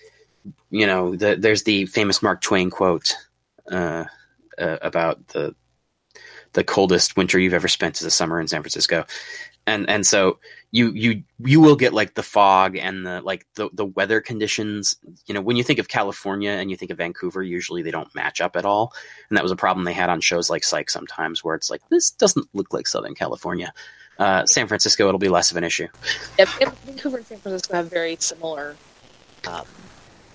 you 0.71 0.87
know 0.87 1.15
the, 1.15 1.35
there's 1.35 1.63
the 1.63 1.85
famous 1.85 2.23
Mark 2.23 2.41
Twain 2.41 2.69
quote 2.69 3.15
uh, 3.71 4.05
uh, 4.57 4.77
about 4.81 5.27
the 5.29 5.55
the 6.53 6.63
coldest 6.63 7.15
winter 7.15 7.39
you've 7.39 7.53
ever 7.53 7.67
spent 7.67 7.99
is 7.99 8.05
a 8.05 8.11
summer 8.11 8.39
in 8.41 8.47
San 8.47 8.61
Francisco, 8.61 9.05
and 9.67 9.89
and 9.89 10.05
so 10.05 10.39
you 10.71 10.91
you 10.91 11.23
you 11.39 11.61
will 11.61 11.75
get 11.75 11.93
like 11.93 12.15
the 12.15 12.23
fog 12.23 12.75
and 12.75 13.05
the 13.05 13.21
like 13.21 13.45
the 13.55 13.69
the 13.73 13.85
weather 13.85 14.21
conditions. 14.21 14.97
You 15.25 15.33
know, 15.33 15.41
when 15.41 15.55
you 15.55 15.63
think 15.63 15.79
of 15.79 15.87
California 15.87 16.51
and 16.51 16.69
you 16.69 16.77
think 16.77 16.91
of 16.91 16.97
Vancouver, 16.97 17.43
usually 17.43 17.81
they 17.81 17.91
don't 17.91 18.13
match 18.15 18.41
up 18.41 18.55
at 18.55 18.65
all, 18.65 18.93
and 19.29 19.37
that 19.37 19.43
was 19.43 19.51
a 19.51 19.55
problem 19.55 19.85
they 19.85 19.93
had 19.93 20.09
on 20.09 20.21
shows 20.21 20.49
like 20.49 20.63
Psych 20.63 20.89
sometimes, 20.89 21.43
where 21.43 21.55
it's 21.55 21.69
like 21.69 21.81
this 21.89 22.11
doesn't 22.11 22.47
look 22.53 22.73
like 22.73 22.87
Southern 22.87 23.15
California. 23.15 23.73
Uh, 24.17 24.45
San 24.45 24.67
Francisco, 24.67 25.07
it'll 25.07 25.17
be 25.17 25.29
less 25.29 25.49
of 25.49 25.57
an 25.57 25.63
issue. 25.63 25.87
Yep, 26.37 26.49
Vancouver 26.85 27.17
and 27.17 27.25
San 27.25 27.37
Francisco 27.37 27.73
have 27.73 27.89
very 27.89 28.17
similar 28.19 28.75
um, 29.47 29.65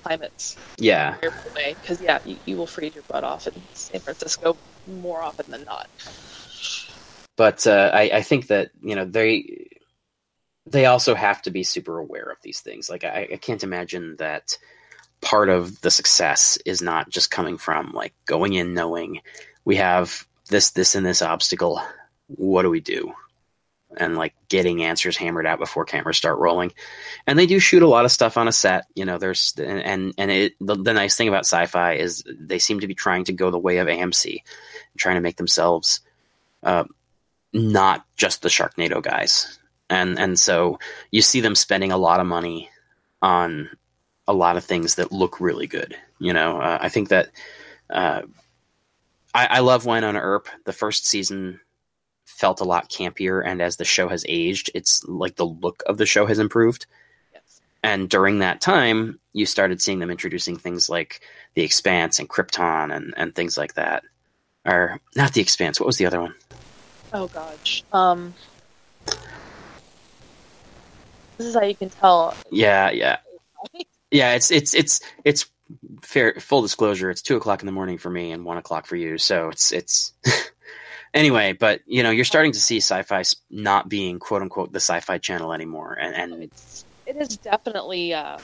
climates. 0.04 0.56
Yeah, 0.78 1.16
because 1.20 2.00
yeah, 2.00 2.18
you, 2.24 2.36
you 2.44 2.56
will 2.56 2.66
freeze 2.66 2.94
your 2.94 3.04
butt 3.08 3.24
off 3.24 3.46
in 3.46 3.54
San 3.72 4.00
Francisco 4.00 4.56
more 4.86 5.22
often 5.22 5.50
than 5.50 5.64
not. 5.64 5.88
but 7.36 7.66
uh, 7.66 7.90
I, 7.92 8.10
I 8.14 8.22
think 8.22 8.48
that 8.48 8.70
you 8.82 8.94
know 8.94 9.04
they 9.04 9.68
they 10.66 10.86
also 10.86 11.14
have 11.14 11.42
to 11.42 11.50
be 11.50 11.62
super 11.62 11.98
aware 11.98 12.30
of 12.30 12.38
these 12.42 12.60
things. 12.60 12.90
Like 12.90 13.04
I, 13.04 13.28
I 13.32 13.36
can't 13.36 13.64
imagine 13.64 14.16
that 14.18 14.58
part 15.20 15.48
of 15.48 15.80
the 15.80 15.90
success 15.90 16.58
is 16.66 16.82
not 16.82 17.08
just 17.08 17.30
coming 17.30 17.56
from 17.56 17.92
like 17.92 18.12
going 18.26 18.52
in 18.54 18.74
knowing 18.74 19.20
we 19.64 19.76
have 19.76 20.26
this 20.50 20.70
this 20.70 20.94
and 20.94 21.06
this 21.06 21.22
obstacle. 21.22 21.80
What 22.26 22.62
do 22.62 22.70
we 22.70 22.80
do? 22.80 23.14
And 23.96 24.16
like 24.16 24.34
getting 24.48 24.82
answers 24.82 25.16
hammered 25.16 25.46
out 25.46 25.58
before 25.58 25.84
cameras 25.84 26.16
start 26.16 26.38
rolling, 26.38 26.72
and 27.26 27.38
they 27.38 27.46
do 27.46 27.58
shoot 27.58 27.82
a 27.82 27.88
lot 27.88 28.04
of 28.04 28.12
stuff 28.12 28.36
on 28.36 28.48
a 28.48 28.52
set. 28.52 28.86
You 28.94 29.04
know, 29.04 29.18
there's 29.18 29.54
and 29.58 30.14
and 30.18 30.30
it 30.30 30.54
the, 30.60 30.74
the 30.74 30.94
nice 30.94 31.16
thing 31.16 31.28
about 31.28 31.44
Syfy 31.44 31.98
is 31.98 32.24
they 32.26 32.58
seem 32.58 32.80
to 32.80 32.86
be 32.86 32.94
trying 32.94 33.24
to 33.24 33.32
go 33.32 33.50
the 33.50 33.58
way 33.58 33.78
of 33.78 33.88
AMC, 33.88 34.42
trying 34.96 35.16
to 35.16 35.20
make 35.20 35.36
themselves 35.36 36.00
uh, 36.62 36.84
not 37.52 38.04
just 38.16 38.42
the 38.42 38.48
Sharknado 38.48 39.02
guys. 39.02 39.58
And 39.88 40.18
and 40.18 40.38
so 40.38 40.78
you 41.10 41.22
see 41.22 41.40
them 41.40 41.54
spending 41.54 41.92
a 41.92 41.98
lot 41.98 42.20
of 42.20 42.26
money 42.26 42.70
on 43.22 43.70
a 44.26 44.32
lot 44.32 44.56
of 44.56 44.64
things 44.64 44.96
that 44.96 45.12
look 45.12 45.40
really 45.40 45.66
good. 45.66 45.96
You 46.18 46.32
know, 46.32 46.60
uh, 46.60 46.78
I 46.80 46.88
think 46.88 47.10
that 47.10 47.28
uh, 47.90 48.22
I, 49.34 49.46
I 49.46 49.58
love 49.60 49.86
on 49.86 50.16
Earp. 50.16 50.48
The 50.64 50.72
first 50.72 51.06
season 51.06 51.60
felt 52.34 52.60
a 52.60 52.64
lot 52.64 52.90
campier, 52.90 53.42
and 53.44 53.62
as 53.62 53.76
the 53.76 53.84
show 53.84 54.08
has 54.08 54.24
aged, 54.28 54.70
it's 54.74 55.04
like 55.04 55.36
the 55.36 55.46
look 55.46 55.82
of 55.86 55.98
the 55.98 56.06
show 56.06 56.26
has 56.26 56.38
improved. 56.38 56.86
Yes. 57.32 57.60
And 57.82 58.10
during 58.10 58.40
that 58.40 58.60
time, 58.60 59.20
you 59.32 59.46
started 59.46 59.80
seeing 59.80 60.00
them 60.00 60.10
introducing 60.10 60.56
things 60.56 60.88
like 60.88 61.20
the 61.54 61.62
Expanse 61.62 62.18
and 62.18 62.28
Krypton 62.28 62.94
and 62.94 63.14
and 63.16 63.34
things 63.34 63.56
like 63.56 63.74
that. 63.74 64.02
Or 64.66 65.00
not 65.14 65.32
the 65.32 65.40
Expanse. 65.40 65.78
What 65.78 65.86
was 65.86 65.98
the 65.98 66.06
other 66.06 66.20
one? 66.20 66.34
Oh 67.12 67.28
gosh. 67.28 67.84
Um, 67.92 68.34
this 71.36 71.46
is 71.46 71.54
how 71.54 71.62
you 71.62 71.76
can 71.76 71.90
tell. 71.90 72.34
Yeah, 72.50 72.90
yeah, 72.90 73.18
yeah. 74.10 74.34
It's 74.34 74.50
it's 74.50 74.74
it's 74.74 75.00
it's 75.24 75.46
fair. 76.02 76.34
Full 76.40 76.62
disclosure: 76.62 77.10
it's 77.10 77.22
two 77.22 77.36
o'clock 77.36 77.62
in 77.62 77.66
the 77.66 77.72
morning 77.72 77.98
for 77.98 78.10
me 78.10 78.32
and 78.32 78.44
one 78.44 78.56
o'clock 78.56 78.86
for 78.86 78.96
you. 78.96 79.18
So 79.18 79.50
it's 79.50 79.72
it's 79.72 80.12
anyway. 81.14 81.52
But 81.54 81.82
you 81.86 82.02
know, 82.02 82.10
you're 82.10 82.24
starting 82.26 82.52
to 82.52 82.60
see 82.60 82.78
Syfy 82.78 83.36
not 83.50 83.88
being 83.88 84.18
quote 84.20 84.42
unquote 84.42 84.72
the 84.72 84.80
sci-fi 84.80 85.18
channel 85.18 85.52
anymore, 85.54 85.98
and 86.00 86.14
and 86.14 86.44
It's 86.44 86.86
it 87.06 87.16
is 87.16 87.38
definitely, 87.38 88.14
uh, 88.14 88.40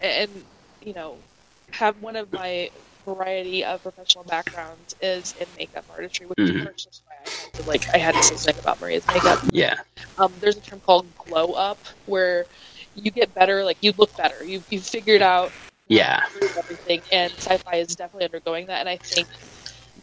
and 0.00 0.44
you 0.80 0.94
know, 0.94 1.24
have 1.72 1.98
one 2.00 2.16
of 2.16 2.32
my 2.32 2.70
variety 3.06 3.64
of 3.64 3.82
professional 3.82 4.24
backgrounds 4.24 4.94
is 5.02 5.34
in 5.40 5.48
makeup 5.56 5.86
artistry, 5.90 6.26
which 6.26 6.38
Mhm. 6.40 6.68
is 6.88 7.02
why 7.06 7.16
I 7.16 7.30
had 7.42 7.54
to 7.54 7.62
like 7.64 7.82
I 7.94 7.98
had 7.98 8.16
to 8.16 8.22
say 8.22 8.36
something 8.36 8.60
about 8.60 8.80
Maria's 8.80 9.06
makeup. 9.08 9.40
yeah, 9.52 9.76
Um, 10.18 10.34
there's 10.40 10.56
a 10.56 10.60
term 10.62 10.80
called 10.80 11.14
glow 11.16 11.52
up 11.54 11.78
where 12.06 12.46
you 12.94 13.10
get 13.10 13.34
better, 13.34 13.64
like 13.64 13.78
you 13.82 13.92
look 13.98 14.16
better. 14.16 14.44
You 14.44 14.64
you 14.70 14.80
figured 14.80 15.22
out 15.22 15.54
Yeah. 15.88 16.20
how 16.20 16.28
to 16.28 16.34
improve 16.36 16.52
everything, 16.58 17.02
and 17.12 17.32
Syfy 17.34 17.76
is 17.80 17.96
definitely 17.96 18.26
undergoing 18.26 18.66
that. 18.68 18.80
And 18.80 18.88
I 18.88 18.98
think 18.98 19.28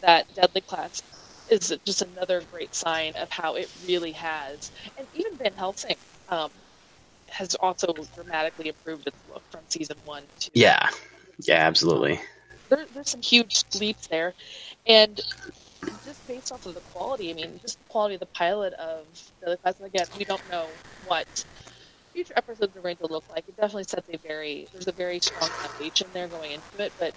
that 0.02 0.32
Deadly 0.34 0.62
Class 0.62 1.02
is 1.50 1.76
just 1.84 2.02
another 2.02 2.42
great 2.52 2.74
sign 2.74 3.14
of 3.16 3.30
how 3.30 3.54
it 3.54 3.70
really 3.86 4.12
has, 4.12 4.70
and 4.96 5.06
even 5.14 5.34
Van 5.36 5.52
Helsing 5.52 5.96
um, 6.28 6.50
has 7.28 7.54
also 7.56 7.94
dramatically 8.14 8.68
improved 8.68 9.06
its 9.06 9.16
look 9.32 9.42
from 9.50 9.60
season 9.68 9.96
one 10.04 10.22
to 10.40 10.50
yeah, 10.54 10.88
yeah. 11.40 11.66
Absolutely. 11.66 12.20
there, 12.68 12.86
there's 12.94 13.10
some 13.10 13.22
huge 13.22 13.64
leaps 13.78 14.06
there, 14.06 14.34
and 14.86 15.20
just 16.04 16.26
based 16.28 16.52
off 16.52 16.66
of 16.66 16.74
the 16.74 16.80
quality, 16.92 17.30
I 17.30 17.34
mean, 17.34 17.58
just 17.62 17.78
the 17.78 17.90
quality 17.90 18.14
of 18.14 18.20
the 18.20 18.26
pilot 18.26 18.72
of 18.74 19.06
the 19.40 19.56
class. 19.56 19.78
And 19.78 19.86
again, 19.86 20.06
we 20.18 20.24
don't 20.24 20.50
know 20.50 20.66
what 21.06 21.44
future 22.12 22.34
episodes 22.36 22.76
are 22.76 22.80
going 22.80 22.96
to 22.96 23.06
look 23.06 23.24
like. 23.30 23.48
It 23.48 23.56
definitely 23.56 23.84
sets 23.84 24.08
a 24.12 24.16
very 24.18 24.68
there's 24.72 24.88
a 24.88 24.92
very 24.92 25.20
strong 25.20 25.48
foundation 25.48 26.06
there 26.12 26.28
going 26.28 26.52
into 26.52 26.84
it, 26.84 26.92
but 26.98 27.14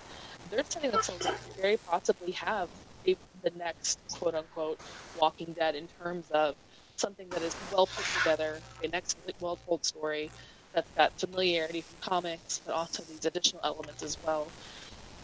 they're 0.49 0.64
setting 0.68 0.91
themselves 0.91 1.26
up 1.26 1.35
to 1.35 1.61
very 1.61 1.77
possibly 1.77 2.31
have 2.31 2.69
the 3.05 3.51
next 3.57 3.99
quote 4.11 4.35
unquote 4.35 4.80
Walking 5.19 5.53
Dead 5.53 5.75
in 5.75 5.88
terms 6.01 6.30
of 6.31 6.55
something 6.95 7.27
that 7.30 7.41
is 7.41 7.55
well 7.73 7.88
put 7.88 8.05
together, 8.19 8.59
an 8.84 8.91
excellent, 8.93 9.35
well 9.39 9.57
told 9.67 9.85
story 9.85 10.30
that's 10.73 10.89
got 10.91 11.11
familiarity 11.19 11.81
from 11.81 11.97
comics, 12.01 12.61
but 12.65 12.73
also 12.73 13.03
these 13.03 13.25
additional 13.25 13.61
elements 13.63 14.03
as 14.03 14.17
well 14.25 14.47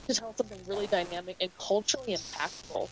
to 0.08 0.14
tell 0.14 0.36
something 0.36 0.60
really 0.68 0.88
dynamic 0.88 1.36
and 1.40 1.52
culturally 1.58 2.16
impactful. 2.16 2.88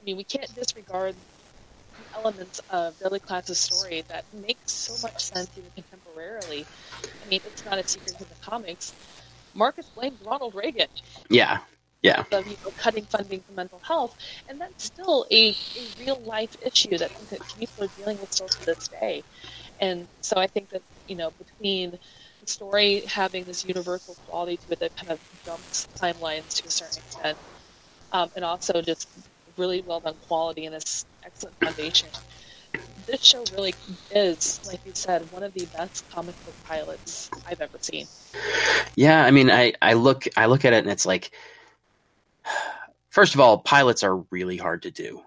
I 0.00 0.04
mean, 0.04 0.16
we 0.16 0.24
can't 0.24 0.52
disregard 0.54 1.14
the 1.14 2.18
elements 2.18 2.60
of 2.70 2.98
Deadly 2.98 3.20
Class's 3.20 3.58
story 3.58 4.02
that 4.08 4.24
make 4.46 4.58
so 4.66 4.94
much 5.02 5.24
sense 5.24 5.50
even 5.56 5.70
contemporarily. 5.76 6.66
I 7.04 7.28
mean, 7.28 7.40
it's 7.44 7.64
not 7.64 7.78
a 7.78 7.86
secret 7.86 8.20
in 8.20 8.26
the 8.28 8.50
comics. 8.50 8.92
Marcus 9.54 9.86
blamed 9.94 10.18
Ronald 10.24 10.54
Reagan 10.54 10.88
Yeah, 11.28 11.58
yeah, 12.02 12.24
of 12.32 12.46
you 12.46 12.56
know, 12.64 12.72
cutting 12.76 13.04
funding 13.04 13.40
for 13.40 13.52
mental 13.52 13.80
health, 13.80 14.16
and 14.48 14.60
that's 14.60 14.84
still 14.84 15.26
a, 15.30 15.50
a 15.50 15.54
real 16.00 16.20
life 16.20 16.56
issue 16.64 16.98
that, 16.98 17.12
that 17.30 17.40
people 17.58 17.84
are 17.84 17.90
dealing 17.98 18.20
with 18.20 18.32
still 18.32 18.48
to 18.48 18.66
this 18.66 18.88
day. 18.88 19.22
And 19.80 20.06
so 20.20 20.36
I 20.36 20.46
think 20.46 20.70
that 20.70 20.82
you 21.06 21.16
know 21.16 21.30
between 21.38 21.98
the 22.40 22.46
story 22.46 23.00
having 23.06 23.44
this 23.44 23.64
universal 23.64 24.16
quality 24.26 24.56
to 24.56 24.72
it 24.72 24.80
that 24.80 24.96
kind 24.96 25.12
of 25.12 25.20
jumps 25.44 25.88
timelines 25.96 26.54
to 26.56 26.66
a 26.66 26.70
certain 26.70 26.98
extent, 26.98 27.38
um, 28.12 28.30
and 28.34 28.44
also 28.44 28.82
just 28.82 29.08
really 29.56 29.82
well 29.82 30.00
done 30.00 30.14
quality 30.26 30.66
and 30.66 30.74
this 30.74 31.04
excellent 31.24 31.56
foundation. 31.56 32.08
This 33.06 33.22
show 33.22 33.44
really 33.52 33.74
is, 34.10 34.60
like 34.66 34.80
you 34.86 34.92
said, 34.94 35.22
one 35.32 35.42
of 35.42 35.52
the 35.54 35.66
best 35.76 36.08
comic 36.10 36.34
book 36.44 36.54
pilots 36.64 37.30
I've 37.46 37.60
ever 37.60 37.78
seen. 37.80 38.06
yeah. 38.96 39.24
I 39.24 39.30
mean, 39.30 39.50
I 39.50 39.74
I 39.82 39.92
look 39.94 40.26
I 40.36 40.46
look 40.46 40.64
at 40.64 40.72
it 40.72 40.78
and 40.78 40.90
it's 40.90 41.04
like, 41.04 41.32
first 43.10 43.34
of 43.34 43.40
all, 43.40 43.58
pilots 43.58 44.02
are 44.02 44.16
really 44.30 44.56
hard 44.56 44.82
to 44.82 44.90
do. 44.90 45.22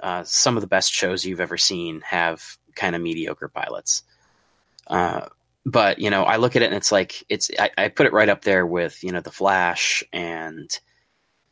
Uh, 0.00 0.22
some 0.24 0.56
of 0.56 0.60
the 0.60 0.68
best 0.68 0.92
shows 0.92 1.24
you've 1.24 1.40
ever 1.40 1.56
seen 1.56 2.00
have 2.02 2.56
kind 2.74 2.94
of 2.94 3.02
mediocre 3.02 3.48
pilots. 3.48 4.02
Uh, 4.86 5.26
but 5.66 5.98
you 5.98 6.10
know, 6.10 6.22
I 6.22 6.36
look 6.36 6.56
at 6.56 6.62
it 6.62 6.66
and 6.66 6.74
it's 6.74 6.92
like 6.92 7.24
it's 7.28 7.50
I, 7.58 7.70
I 7.76 7.88
put 7.88 8.06
it 8.06 8.12
right 8.12 8.28
up 8.28 8.42
there 8.42 8.64
with 8.64 9.02
you 9.02 9.12
know 9.12 9.20
the 9.20 9.30
Flash 9.30 10.02
and 10.12 10.78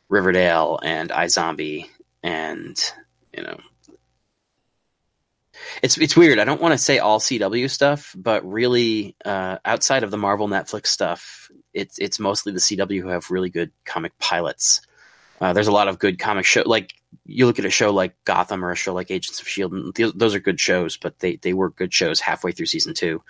Riverdale 0.08 0.78
and 0.82 1.10
iZombie 1.10 1.86
and 2.22 2.92
you 3.36 3.42
know 3.42 3.58
it's 5.82 5.98
it's 5.98 6.16
weird. 6.16 6.38
I 6.38 6.44
don't 6.44 6.60
want 6.60 6.72
to 6.72 6.78
say 6.78 6.98
all 6.98 7.20
CW 7.20 7.70
stuff, 7.70 8.14
but 8.16 8.48
really 8.50 9.16
uh, 9.24 9.58
outside 9.64 10.02
of 10.02 10.10
the 10.10 10.16
Marvel 10.16 10.48
Netflix 10.48 10.88
stuff, 10.88 11.50
it's 11.72 11.98
it's 11.98 12.18
mostly 12.18 12.52
the 12.52 12.58
CW 12.58 13.00
who 13.00 13.08
have 13.08 13.30
really 13.30 13.50
good 13.50 13.70
comic 13.84 14.18
pilots. 14.18 14.80
Uh, 15.40 15.52
there's 15.52 15.68
a 15.68 15.72
lot 15.72 15.88
of 15.88 15.98
good 15.98 16.18
comic 16.18 16.44
show 16.44 16.62
like 16.64 16.94
you 17.24 17.46
look 17.46 17.58
at 17.58 17.64
a 17.64 17.70
show 17.70 17.92
like 17.92 18.14
Gotham 18.24 18.64
or 18.64 18.70
a 18.70 18.76
show 18.76 18.94
like 18.94 19.10
Agents 19.10 19.40
of 19.40 19.48
Shield, 19.48 19.72
and 19.72 19.94
th- 19.94 20.14
those 20.14 20.34
are 20.34 20.40
good 20.40 20.60
shows, 20.60 20.96
but 20.96 21.18
they 21.18 21.36
they 21.36 21.52
were 21.52 21.70
good 21.70 21.92
shows 21.92 22.20
halfway 22.20 22.52
through 22.52 22.66
season 22.66 22.94
two. 22.94 23.22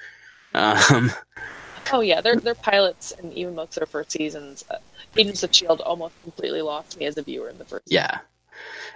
Um, 0.55 1.11
Oh 1.93 2.01
yeah, 2.01 2.21
they're 2.21 2.37
they're 2.37 2.55
pilots, 2.55 3.13
and 3.13 3.33
even 3.35 3.55
most 3.55 3.71
of 3.71 3.75
their 3.77 3.87
first 3.87 4.13
seasons, 4.13 4.65
uh, 4.71 4.79
Agents 5.17 5.43
of 5.43 5.55
Shield 5.55 5.81
almost 5.81 6.21
completely 6.23 6.63
lost 6.63 6.99
me 6.99 7.07
as 7.07 7.17
a 7.17 7.23
viewer 7.23 7.49
in 7.49 7.59
the 7.59 7.65
first. 7.65 7.85
yeah, 7.87 8.19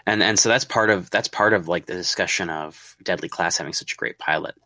and 0.06 0.22
and 0.22 0.38
so 0.38 0.48
that's 0.48 0.64
part 0.64 0.90
of 0.90 1.10
that's 1.10 1.28
part 1.28 1.52
of 1.52 1.68
like 1.68 1.86
the 1.86 1.94
discussion 1.94 2.50
of 2.50 2.96
Deadly 3.02 3.28
Class 3.28 3.58
having 3.58 3.72
such 3.72 3.92
a 3.92 3.96
great 3.96 4.18
pilot. 4.18 4.56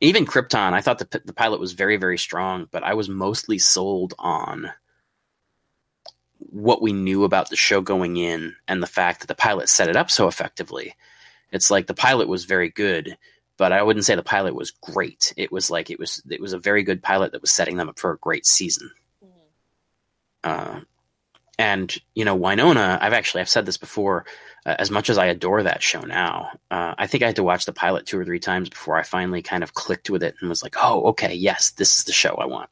Even 0.00 0.26
Krypton, 0.26 0.72
I 0.72 0.80
thought 0.80 0.98
the 0.98 1.22
the 1.24 1.32
pilot 1.32 1.60
was 1.60 1.72
very 1.72 1.96
very 1.96 2.18
strong, 2.18 2.68
but 2.70 2.84
I 2.84 2.94
was 2.94 3.08
mostly 3.08 3.58
sold 3.58 4.14
on 4.18 4.70
what 6.38 6.82
we 6.82 6.92
knew 6.92 7.24
about 7.24 7.50
the 7.50 7.56
show 7.56 7.80
going 7.80 8.16
in 8.16 8.54
and 8.68 8.82
the 8.82 8.86
fact 8.86 9.20
that 9.20 9.26
the 9.26 9.34
pilot 9.34 9.68
set 9.68 9.88
it 9.88 9.96
up 9.96 10.10
so 10.10 10.28
effectively. 10.28 10.94
It's 11.52 11.70
like 11.70 11.86
the 11.86 11.94
pilot 11.94 12.28
was 12.28 12.44
very 12.44 12.70
good, 12.70 13.16
but 13.56 13.72
I 13.72 13.82
wouldn't 13.82 14.04
say 14.04 14.14
the 14.14 14.22
pilot 14.22 14.54
was 14.54 14.72
great. 14.72 15.32
It 15.36 15.52
was 15.52 15.70
like 15.70 15.90
it 15.90 15.98
was 15.98 16.22
it 16.28 16.40
was 16.40 16.52
a 16.52 16.58
very 16.58 16.82
good 16.82 17.02
pilot 17.02 17.32
that 17.32 17.40
was 17.40 17.50
setting 17.50 17.76
them 17.76 17.88
up 17.88 17.98
for 17.98 18.12
a 18.12 18.18
great 18.18 18.46
season. 18.46 18.90
Uh, 20.42 20.80
and 21.58 21.96
you 22.14 22.24
know 22.24 22.36
Wynonna, 22.36 22.98
I've 23.00 23.12
actually 23.12 23.40
I've 23.42 23.48
said 23.48 23.66
this 23.66 23.76
before. 23.76 24.26
Uh, 24.66 24.74
as 24.78 24.90
much 24.90 25.10
as 25.10 25.18
I 25.18 25.26
adore 25.26 25.62
that 25.62 25.82
show 25.82 26.00
now, 26.00 26.48
uh, 26.70 26.94
I 26.96 27.06
think 27.06 27.22
I 27.22 27.26
had 27.26 27.36
to 27.36 27.42
watch 27.42 27.66
the 27.66 27.72
pilot 27.72 28.06
two 28.06 28.18
or 28.18 28.24
three 28.24 28.40
times 28.40 28.70
before 28.70 28.96
I 28.96 29.02
finally 29.02 29.42
kind 29.42 29.62
of 29.62 29.74
clicked 29.74 30.08
with 30.08 30.22
it 30.22 30.36
and 30.40 30.48
was 30.48 30.62
like, 30.62 30.74
"Oh, 30.82 31.08
okay, 31.10 31.34
yes, 31.34 31.70
this 31.70 31.98
is 31.98 32.04
the 32.04 32.12
show 32.12 32.34
I 32.36 32.46
want." 32.46 32.70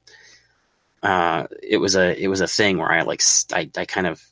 Uh, 1.02 1.46
it 1.62 1.78
was 1.78 1.96
a 1.96 2.22
it 2.22 2.28
was 2.28 2.40
a 2.40 2.46
thing 2.46 2.78
where 2.78 2.92
I 2.92 3.02
like 3.02 3.20
st- 3.20 3.74
I, 3.76 3.80
I 3.80 3.84
kind 3.84 4.06
of 4.06 4.22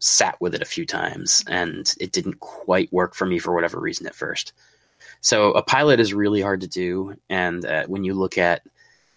sat 0.00 0.40
with 0.40 0.54
it 0.54 0.62
a 0.62 0.66
few 0.66 0.84
times 0.84 1.44
and 1.48 1.94
it 2.00 2.12
didn't 2.12 2.40
quite 2.40 2.92
work 2.92 3.14
for 3.14 3.24
me 3.24 3.38
for 3.38 3.54
whatever 3.54 3.80
reason 3.80 4.06
at 4.06 4.14
first. 4.14 4.52
So 5.20 5.52
a 5.52 5.62
pilot 5.62 6.00
is 6.00 6.12
really 6.12 6.42
hard 6.42 6.60
to 6.62 6.66
do, 6.66 7.16
and 7.30 7.64
uh, 7.64 7.84
when 7.86 8.04
you 8.04 8.14
look 8.14 8.36
at 8.36 8.62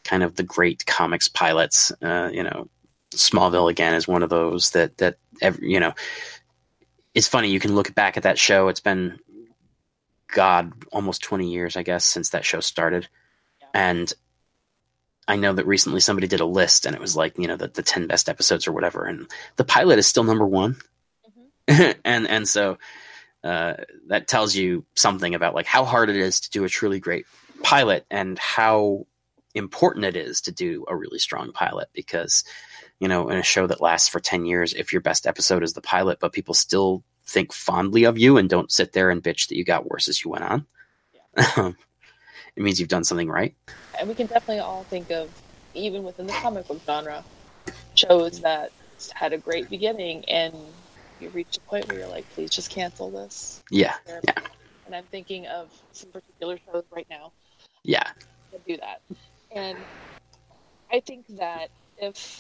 kind 0.04 0.24
of 0.24 0.36
the 0.36 0.44
great 0.44 0.86
comics 0.86 1.28
pilots, 1.28 1.92
uh, 2.02 2.30
you 2.32 2.44
know, 2.44 2.70
Smallville 3.12 3.70
again 3.70 3.94
is 3.94 4.08
one 4.08 4.24
of 4.24 4.30
those 4.30 4.72
that 4.72 4.98
that 5.00 5.18
every, 5.42 5.70
you 5.70 5.80
know. 5.80 5.94
It's 7.14 7.28
funny 7.28 7.50
you 7.50 7.60
can 7.60 7.74
look 7.74 7.96
back 7.96 8.16
at 8.16 8.24
that 8.24 8.38
show. 8.38 8.68
It's 8.68 8.80
been, 8.80 9.18
God, 10.28 10.72
almost 10.92 11.24
twenty 11.24 11.52
years, 11.52 11.76
I 11.76 11.82
guess, 11.82 12.06
since 12.06 12.30
that 12.30 12.46
show 12.46 12.60
started, 12.60 13.10
and 13.74 14.14
I 15.28 15.36
know 15.36 15.54
that 15.54 15.68
recently 15.68 16.00
somebody 16.00 16.28
did 16.28 16.40
a 16.40 16.46
list 16.46 16.86
and 16.86 16.96
it 16.96 17.02
was 17.02 17.16
like, 17.16 17.38
you 17.38 17.48
know, 17.48 17.58
the, 17.58 17.68
the 17.68 17.84
10 17.84 18.08
best 18.08 18.30
episodes 18.30 18.68
or 18.68 18.72
whatever. 18.72 19.06
And 19.06 19.28
the 19.58 19.66
pilot 19.66 20.00
is 20.00 20.08
still 20.08 20.24
number 20.24 20.46
one. 20.46 20.78
and, 21.68 21.96
and 22.06 22.48
so, 22.48 22.78
uh, 23.44 23.76
that 24.08 24.28
tells 24.28 24.56
you 24.56 24.86
something 24.96 25.36
about 25.36 25.54
like 25.54 25.66
how 25.66 25.86
hard 25.86 26.10
it 26.10 26.16
is 26.16 26.40
to 26.42 26.50
do 26.50 26.64
a 26.64 26.70
truly 26.70 27.00
great 27.00 27.26
pilot 27.64 28.06
and 28.10 28.40
how 28.40 29.06
important 29.54 30.06
it 30.06 30.16
is 30.16 30.42
to 30.42 30.52
do 30.52 30.86
a 30.88 30.96
really 30.96 31.20
strong 31.20 31.52
pilot 31.52 31.90
because, 31.94 32.44
you 33.00 33.08
know, 33.08 33.30
in 33.30 33.38
a 33.38 33.44
show 33.44 33.68
that 33.68 33.82
lasts 33.82 34.08
for 34.08 34.20
10 34.20 34.46
years, 34.46 34.74
if 34.74 34.92
your 34.92 35.02
best 35.02 35.28
episode 35.28 35.64
is 35.64 35.74
the 35.74 35.82
pilot, 35.82 36.20
but 36.20 36.34
people 36.34 36.54
still 36.54 37.04
think 37.26 37.52
fondly 37.52 38.06
of 38.06 38.18
you 38.18 38.38
and 38.38 38.50
don't 38.50 38.72
sit 38.72 38.94
there 38.94 39.10
and 39.10 39.24
bitch 39.24 39.48
that 39.48 39.58
you 39.58 39.64
got 39.64 39.90
worse 39.90 40.08
as 40.08 40.24
you 40.24 40.32
went 40.32 40.44
on, 40.44 41.76
it 42.58 42.64
means 42.64 42.80
you've 42.80 42.90
done 42.90 43.04
something 43.04 43.30
right. 43.30 43.54
and 44.00 44.10
we 44.10 44.16
can 44.16 44.28
definitely 44.28 44.60
all 44.60 44.84
think 44.86 45.12
of 45.12 45.30
even 45.74 46.04
within 46.04 46.26
the 46.28 46.34
comic 46.34 46.68
book 46.68 46.82
genre 46.86 47.24
shows 47.96 48.42
that 48.42 48.72
had 49.14 49.32
a 49.32 49.38
great 49.38 49.70
beginning 49.70 50.26
and 50.26 50.54
you 51.22 51.30
reach 51.30 51.58
a 51.58 51.62
point 51.70 51.88
where 51.88 52.00
you're 52.00 52.08
like 52.08 52.28
please 52.34 52.50
just 52.50 52.70
cancel 52.72 53.10
this 53.12 53.64
Yeah. 53.72 53.94
Yeah. 54.08 54.34
and 54.88 54.96
i'm 54.96 55.04
thinking 55.06 55.46
of 55.48 55.70
some 55.92 56.10
particular 56.10 56.58
shows 56.66 56.84
right 56.92 57.08
now 57.10 57.32
Yeah. 57.84 58.04
that 58.52 58.66
do 58.68 58.78
that 58.78 59.02
and 59.56 59.78
i 60.92 61.00
think 61.00 61.26
that 61.38 61.70
if 62.00 62.40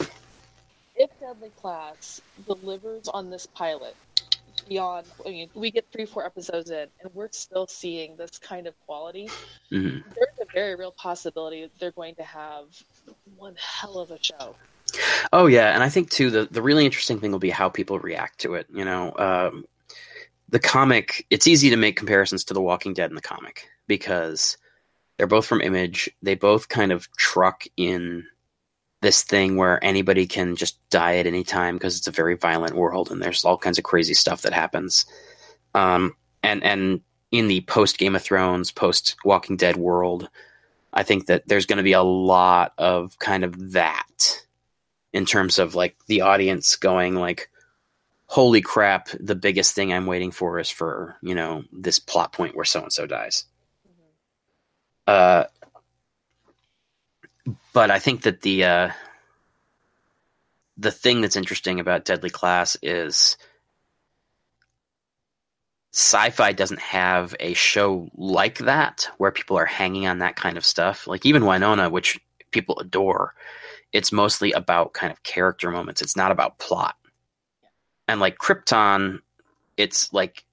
if 0.95 1.10
deadly 1.19 1.52
class 1.61 2.19
delivers 2.48 3.07
on 3.07 3.30
this 3.30 3.45
pilot 3.45 3.95
beyond 4.68 5.06
i 5.26 5.30
mean 5.30 5.49
we 5.53 5.72
get 5.72 5.85
three 5.91 6.06
four 6.06 6.26
episodes 6.26 6.69
in 6.69 6.88
and 7.02 7.14
we're 7.14 7.30
still 7.31 7.68
seeing 7.68 8.15
this 8.18 8.38
kind 8.39 8.68
of 8.68 8.73
quality 8.85 9.30
hmm 9.69 9.98
there's 10.15 10.39
a 10.41 10.45
very 10.53 10.76
real 10.76 10.91
possibility 10.91 11.61
that 11.61 11.72
they're 11.80 11.91
going 11.91 12.15
to 12.15 12.23
have 12.23 12.65
one 13.35 13.56
hell 13.57 13.98
of 13.98 14.11
a 14.11 14.18
show. 14.22 14.56
Oh 15.34 15.48
yeah, 15.48 15.73
and 15.73 15.84
I 15.84 15.89
think 15.89 16.10
too 16.10 16.30
the 16.30 16.48
the 16.49 16.61
really 16.61 16.85
interesting 16.85 17.19
thing 17.19 17.31
will 17.31 17.39
be 17.39 17.49
how 17.49 17.69
people 17.69 17.99
react 17.99 18.39
to 18.39 18.56
it. 18.56 18.68
You 18.73 18.85
know, 18.85 19.14
um, 19.18 19.65
the 20.49 20.60
comic. 20.60 21.26
It's 21.30 21.48
easy 21.48 21.69
to 21.69 21.76
make 21.76 21.98
comparisons 21.98 22.44
to 22.45 22.53
The 22.53 22.61
Walking 22.61 22.94
Dead 22.94 23.10
in 23.10 23.15
the 23.15 23.22
comic 23.22 23.68
because 23.88 24.57
they're 25.18 25.27
both 25.27 25.45
from 25.45 25.61
Image. 25.61 26.10
They 26.22 26.35
both 26.35 26.69
kind 26.69 26.91
of 26.91 27.11
truck 27.18 27.65
in 27.76 28.26
this 29.02 29.24
thing 29.24 29.57
where 29.57 29.84
anybody 29.84 30.26
can 30.26 30.56
just 30.56 30.78
die 30.90 31.18
at 31.18 31.28
any 31.28 31.44
time 31.44 31.76
because 31.76 31.98
it's 31.98 32.07
a 32.07 32.11
very 32.11 32.36
violent 32.36 32.76
world 32.76 33.11
and 33.11 33.22
there's 33.22 33.45
all 33.45 33.57
kinds 33.57 33.78
of 33.78 33.84
crazy 33.84 34.14
stuff 34.14 34.41
that 34.41 34.53
happens. 34.53 35.06
Um, 35.76 36.15
and 36.44 36.64
and 36.64 37.02
in 37.32 37.48
the 37.48 37.61
post 37.61 37.98
Game 37.98 38.15
of 38.15 38.24
Thrones, 38.24 38.72
post 38.72 39.15
Walking 39.24 39.57
Dead 39.57 39.76
world, 39.76 40.30
I 40.94 41.03
think 41.03 41.28
that 41.28 41.48
there's 41.48 41.65
going 41.65 41.78
to 41.78 41.84
be 41.84 41.94
a 41.94 42.02
lot 42.02 42.74
of 42.78 43.19
kind 43.19 43.44
of 43.44 43.74
that 43.74 44.44
in 45.14 45.26
terms 45.26 45.60
of 45.60 45.76
like 45.76 45.95
the 46.07 46.22
audience 46.22 46.76
going 46.76 47.15
like 47.15 47.49
holy 48.28 48.61
crap 48.61 49.07
the 49.19 49.36
biggest 49.36 49.74
thing 49.74 49.91
i'm 49.91 50.06
waiting 50.06 50.32
for 50.32 50.60
is 50.60 50.69
for 50.69 51.18
you 51.22 51.34
know 51.34 51.64
this 51.72 51.98
plot 51.98 52.34
point 52.34 52.56
where 52.56 52.65
so 52.65 52.82
and 52.82 52.91
so 52.91 53.07
dies 53.07 53.45
uh 55.07 55.45
but 57.74 57.91
i 57.91 57.99
think 57.99 58.22
that 58.24 58.41
the 58.41 58.64
uh 58.64 58.90
the 60.78 60.91
thing 60.91 61.22
that's 61.22 61.36
interesting 61.36 61.80
about 61.80 62.06
deadly 62.06 62.30
class 62.30 62.78
is 62.82 63.36
Syfy 65.94 66.56
doesn't 66.56 66.80
have 66.80 67.34
a 67.40 67.56
show 67.56 68.07
like 68.15 68.60
that 68.60 69.10
where 69.18 69.32
people 69.32 69.57
are 69.57 69.65
hanging 69.65 70.06
on 70.06 70.19
that 70.19 70.36
kind 70.36 70.56
of 70.56 70.64
stuff. 70.64 71.07
Like 71.07 71.26
even 71.26 71.41
Wynonna 71.41 71.90
which 71.90 72.19
people 72.52 72.78
adore 72.78 73.34
it's 73.94 74.11
mostly 74.11 74.52
about 74.52 74.94
kind 74.94 75.11
of 75.11 75.24
character 75.24 75.72
moments. 75.72 76.02
It's 76.02 76.15
not 76.15 76.32
about 76.32 76.60
plot. 76.60 76.95
And 78.07 78.19
like 78.19 78.38
krypton 78.38 79.22
it's 79.76 80.14
like 80.14 80.44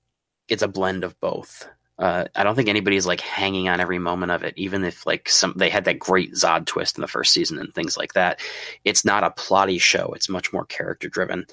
it's 0.48 0.62
a 0.62 0.68
blend 0.68 1.04
of 1.04 1.18
both 1.20 1.68
uh, 1.98 2.24
i 2.34 2.42
don't 2.42 2.56
think 2.56 2.68
anybody's 2.68 3.06
like 3.06 3.20
hanging 3.20 3.68
on 3.68 3.80
every 3.80 3.98
moment 3.98 4.32
of 4.32 4.42
it 4.42 4.54
even 4.56 4.84
if 4.84 5.06
like 5.06 5.28
some 5.28 5.52
they 5.56 5.70
had 5.70 5.84
that 5.84 5.98
great 5.98 6.32
zod 6.32 6.66
twist 6.66 6.96
in 6.96 7.02
the 7.02 7.08
first 7.08 7.32
season 7.32 7.58
and 7.58 7.74
things 7.74 7.96
like 7.96 8.12
that. 8.14 8.40
It's 8.84 9.04
not 9.04 9.24
a 9.24 9.30
plotty 9.30 9.80
show. 9.80 10.12
It's 10.14 10.28
much 10.28 10.52
more 10.52 10.64
character 10.64 11.08
driven 11.08 11.46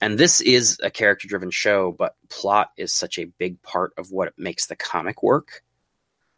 and 0.00 0.18
this 0.18 0.40
is 0.40 0.78
a 0.82 0.90
character 0.90 1.28
driven 1.28 1.50
show 1.50 1.92
but 1.92 2.16
plot 2.28 2.70
is 2.76 2.92
such 2.92 3.18
a 3.18 3.24
big 3.38 3.60
part 3.62 3.92
of 3.96 4.10
what 4.10 4.38
makes 4.38 4.66
the 4.66 4.76
comic 4.76 5.22
work 5.22 5.62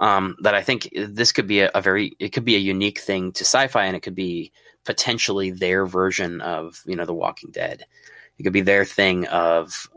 um, 0.01 0.37
that 0.43 0.55
i 0.55 0.63
think 0.63 0.89
this 0.95 1.33
could 1.33 1.49
be 1.49 1.61
a, 1.61 1.71
a 1.75 1.83
very 1.83 2.17
it 2.21 2.31
could 2.31 2.45
be 2.45 2.57
a 2.57 2.61
unique 2.61 3.01
thing 3.01 3.33
to 3.33 3.45
Syfy 3.45 3.81
and 3.81 3.97
it 3.97 4.01
could 4.01 4.15
be 4.15 4.53
potentially 4.89 5.51
their 5.51 5.85
version 5.85 6.41
of 6.41 6.83
you 6.87 6.97
know 6.97 7.05
the 7.05 7.13
walking 7.13 7.51
dead. 7.51 7.85
It 8.39 8.43
could 8.43 8.55
be 8.55 8.63
their 8.63 8.87
thing 8.87 9.27
of 9.27 9.91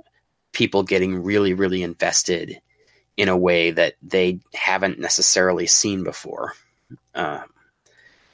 people 0.52 0.84
getting 0.84 1.24
really 1.24 1.54
really 1.54 1.82
invested 1.82 2.62
in 3.22 3.30
a 3.30 3.38
way 3.38 3.70
that 3.70 3.94
they 4.02 4.40
haven't 4.54 5.00
necessarily 5.00 5.68
seen 5.68 6.04
before 6.04 6.54
um, 7.14 7.44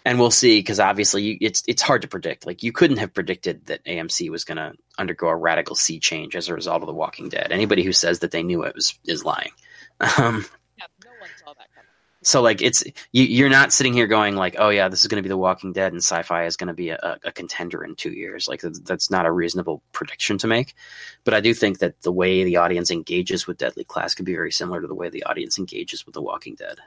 and 0.07 0.19
we'll 0.19 0.31
see 0.31 0.59
because 0.59 0.79
obviously 0.79 1.31
it's 1.41 1.63
it's 1.67 1.81
hard 1.81 2.03
to 2.03 2.07
predict. 2.07 2.45
Like 2.45 2.63
you 2.63 2.71
couldn't 2.71 2.97
have 2.97 3.13
predicted 3.13 3.65
that 3.65 3.83
AMC 3.83 4.29
was 4.29 4.45
going 4.45 4.55
to 4.55 4.71
undergo 4.97 5.27
a 5.27 5.35
radical 5.35 5.75
sea 5.75 5.99
change 5.99 6.33
as 6.33 6.47
a 6.47 6.53
result 6.53 6.81
of 6.81 6.87
The 6.87 6.93
Walking 6.93 7.27
Dead. 7.27 7.51
Anybody 7.51 7.83
who 7.83 7.91
says 7.91 8.19
that 8.19 8.31
they 8.31 8.41
knew 8.41 8.63
it 8.63 8.73
was 8.73 8.97
is 9.05 9.25
lying. 9.25 9.51
Um, 10.17 10.45
Yeah, 10.77 10.85
no 11.03 11.11
one 11.19 11.29
saw 11.43 11.53
that 11.53 11.67
coming. 11.73 11.89
So 12.27 12.41
like 12.41 12.61
it's 12.61 12.83
you, 13.13 13.23
you're 13.23 13.47
not 13.47 13.71
sitting 13.71 13.93
here 13.93 14.05
going 14.05 14.35
like, 14.35 14.57
oh 14.59 14.67
yeah, 14.67 14.89
this 14.89 14.99
is 14.99 15.07
going 15.07 15.23
to 15.23 15.25
be 15.25 15.29
The 15.29 15.37
Walking 15.37 15.71
Dead 15.71 15.93
and 15.93 16.01
Syfy 16.01 16.45
is 16.45 16.57
going 16.57 16.67
to 16.67 16.73
be 16.73 16.89
a, 16.89 17.17
a 17.23 17.31
contender 17.31 17.85
in 17.85 17.95
two 17.95 18.11
years. 18.11 18.49
Like 18.49 18.59
that's, 18.59 18.79
that's 18.81 19.09
not 19.09 19.25
a 19.25 19.31
reasonable 19.31 19.81
prediction 19.93 20.37
to 20.39 20.47
make. 20.47 20.73
But 21.23 21.33
I 21.33 21.39
do 21.39 21.53
think 21.53 21.79
that 21.79 22.01
the 22.01 22.11
way 22.11 22.43
the 22.43 22.57
audience 22.57 22.91
engages 22.91 23.47
with 23.47 23.57
Deadly 23.57 23.85
Class 23.85 24.13
could 24.13 24.25
be 24.25 24.33
very 24.33 24.51
similar 24.51 24.81
to 24.81 24.87
the 24.87 24.93
way 24.93 25.07
the 25.07 25.23
audience 25.23 25.57
engages 25.57 26.05
with 26.05 26.15
The 26.15 26.21
Walking 26.21 26.55
Dead, 26.55 26.79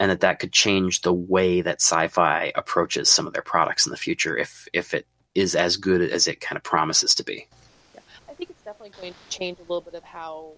and 0.00 0.10
that 0.10 0.22
that 0.22 0.40
could 0.40 0.52
change 0.52 1.02
the 1.02 1.14
way 1.14 1.60
that 1.60 1.78
Syfy 1.78 2.50
approaches 2.56 3.08
some 3.08 3.28
of 3.28 3.32
their 3.32 3.42
products 3.42 3.86
in 3.86 3.90
the 3.90 3.96
future 3.96 4.36
if 4.36 4.66
if 4.72 4.92
it 4.92 5.06
is 5.36 5.54
as 5.54 5.76
good 5.76 6.00
as 6.00 6.26
it 6.26 6.40
kind 6.40 6.56
of 6.56 6.64
promises 6.64 7.14
to 7.14 7.22
be. 7.22 7.46
Yeah, 7.94 8.00
I 8.28 8.32
think 8.32 8.50
it's 8.50 8.64
definitely 8.64 9.00
going 9.00 9.14
to 9.14 9.38
change 9.38 9.58
a 9.60 9.62
little 9.62 9.82
bit 9.82 9.94
of 9.94 10.02
how 10.02 10.50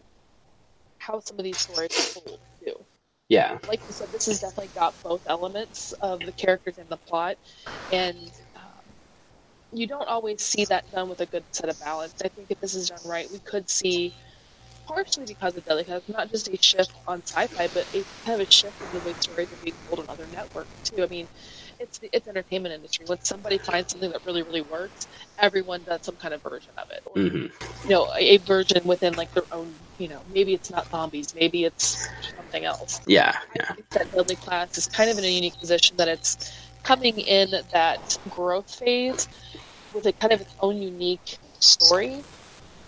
how 0.96 1.20
some 1.20 1.38
of 1.38 1.44
these 1.44 1.58
stories 1.58 2.16
are 2.16 2.20
told 2.22 2.40
too. 2.64 2.82
Yeah. 3.32 3.58
Like 3.66 3.80
you 3.88 3.94
said, 3.94 4.12
this 4.12 4.26
has 4.26 4.40
definitely 4.40 4.72
got 4.74 4.94
both 5.02 5.22
elements 5.26 5.92
of 6.02 6.20
the 6.20 6.32
characters 6.32 6.76
and 6.76 6.90
the 6.90 6.98
plot, 6.98 7.36
and 7.90 8.30
um, 8.54 8.94
you 9.72 9.86
don't 9.86 10.06
always 10.06 10.42
see 10.42 10.66
that 10.66 10.90
done 10.90 11.08
with 11.08 11.20
a 11.20 11.26
good 11.26 11.46
set 11.52 11.70
of 11.70 11.78
balance. 11.78 12.14
I 12.22 12.28
think 12.28 12.48
if 12.50 12.60
this 12.60 12.74
is 12.74 12.90
done 12.90 13.00
right, 13.06 13.30
we 13.32 13.40
could 13.40 13.70
see, 13.70 14.14
partially 14.86 15.26
because 15.26 15.56
of 15.56 15.64
Class, 15.64 16.02
not 16.08 16.30
just 16.30 16.48
a 16.48 16.58
shift 16.60 16.92
on 17.06 17.22
Syfy, 17.22 17.72
but 17.72 17.86
a 17.94 18.04
kind 18.26 18.40
of 18.42 18.46
a 18.46 18.50
shift 18.52 18.82
in 18.82 18.90
the 18.92 19.00
way 19.00 19.14
stories 19.20 19.50
are 19.52 19.58
being 19.62 19.76
told 19.88 20.00
on 20.00 20.06
other 20.10 20.26
networks 20.26 20.74
too. 20.84 21.02
I 21.02 21.06
mean, 21.08 21.28
it's 21.78 21.98
the 21.98 22.10
it's 22.12 22.28
entertainment 22.28 22.74
industry. 22.74 23.06
When 23.06 23.18
somebody 23.22 23.58
finds 23.58 23.92
something 23.92 24.10
that 24.10 24.20
really 24.24 24.42
really 24.42 24.62
works, 24.62 25.06
everyone 25.38 25.84
does 25.84 26.00
some 26.04 26.16
kind 26.16 26.34
of 26.34 26.42
version 26.42 26.74
of 26.78 26.88
it, 26.90 27.02
or 27.06 27.30
hmm 27.30 27.46
you 27.82 27.90
know, 27.90 28.10
a, 28.18 28.34
a 28.34 28.38
version 28.38 28.82
within 28.84 29.14
like 29.14 29.32
their 29.34 29.46
own. 29.52 29.76
You 29.98 30.08
know, 30.08 30.22
maybe 30.28 30.54
it's 30.54 30.70
not 30.70 30.88
zombies, 30.90 31.34
maybe 31.34 31.64
it's 31.64 32.10
something 32.36 32.64
else. 32.64 33.00
Yeah, 33.06 33.34
yeah, 33.56 33.74
that 33.94 34.10
Deadly 34.14 34.36
Class 34.36 34.78
is 34.78 34.86
kind 34.88 35.10
of 35.10 35.18
in 35.18 35.24
a 35.24 35.28
unique 35.28 35.58
position 35.58 35.96
that 35.98 36.08
it's 36.08 36.52
coming 36.84 37.18
in 37.18 37.50
that 37.72 38.16
growth 38.28 38.70
phase 38.74 39.28
with 39.92 40.06
a 40.06 40.12
kind 40.14 40.32
of 40.32 40.40
its 40.40 40.54
own 40.60 40.82
unique 40.82 41.38
story 41.60 42.24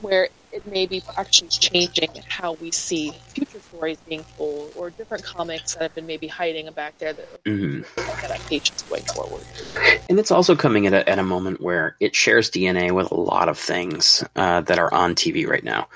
where 0.00 0.28
it 0.54 0.64
may 0.66 0.86
be 0.86 1.02
actually 1.16 1.48
changing 1.48 2.10
how 2.28 2.52
we 2.54 2.70
see 2.70 3.10
future 3.28 3.58
stories 3.58 3.98
being 4.08 4.24
told 4.36 4.72
or 4.76 4.90
different 4.90 5.24
comics 5.24 5.74
that 5.74 5.82
have 5.82 5.94
been 5.94 6.06
maybe 6.06 6.28
hiding 6.28 6.70
back 6.72 6.96
there 6.98 7.12
that 7.12 7.28
hmm 7.44 7.80
are 7.98 8.24
adaptations 8.24 8.82
going 8.82 9.02
forward. 9.02 9.44
And 10.08 10.18
it's 10.20 10.30
also 10.30 10.54
coming 10.54 10.86
at 10.86 10.92
a, 10.92 11.08
at 11.08 11.18
a 11.18 11.24
moment 11.24 11.60
where 11.60 11.96
it 11.98 12.14
shares 12.14 12.50
DNA 12.50 12.92
with 12.92 13.10
a 13.10 13.16
lot 13.16 13.48
of 13.48 13.58
things 13.58 14.22
uh, 14.36 14.60
that 14.62 14.78
are 14.78 14.92
on 14.94 15.14
TV 15.16 15.46
right 15.46 15.64
now. 15.64 15.88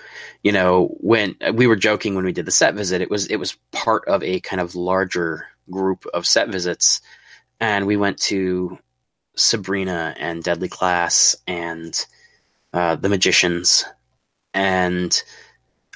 You 0.42 0.52
know, 0.52 0.96
when 1.00 1.36
we 1.54 1.66
were 1.66 1.76
joking 1.76 2.16
when 2.16 2.24
we 2.24 2.32
did 2.32 2.46
the 2.46 2.50
set 2.50 2.74
visit, 2.74 3.00
it 3.00 3.10
was 3.10 3.26
it 3.26 3.36
was 3.36 3.56
part 3.70 4.06
of 4.08 4.22
a 4.22 4.40
kind 4.40 4.60
of 4.60 4.74
larger 4.74 5.46
group 5.70 6.04
of 6.12 6.26
set 6.26 6.48
visits, 6.48 7.00
and 7.60 7.86
we 7.86 7.96
went 7.96 8.18
to 8.18 8.78
Sabrina 9.36 10.14
and 10.18 10.42
Deadly 10.42 10.68
Class 10.68 11.36
and 11.46 12.04
uh, 12.72 12.96
the 12.96 13.08
Magicians, 13.08 13.84
and 14.54 15.22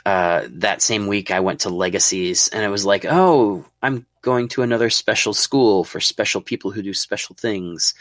uh, 0.05 0.43
that 0.49 0.83
same 0.83 1.07
week 1.07 1.31
I 1.31 1.41
went 1.41 1.61
to 1.61 1.71
Legacies, 1.71 2.49
and 2.49 2.65
it 2.65 2.69
was 2.69 2.85
like, 2.85 3.05
oh, 3.09 3.65
I'm 3.83 4.07
going 4.21 4.49
to 4.49 4.63
another 4.63 4.91
special 4.91 5.35
school 5.35 5.85
for 5.85 6.01
special 6.01 6.41
people 6.41 6.71
who 6.71 6.83
do 6.83 6.95
special 6.95 7.37
things, 7.37 7.95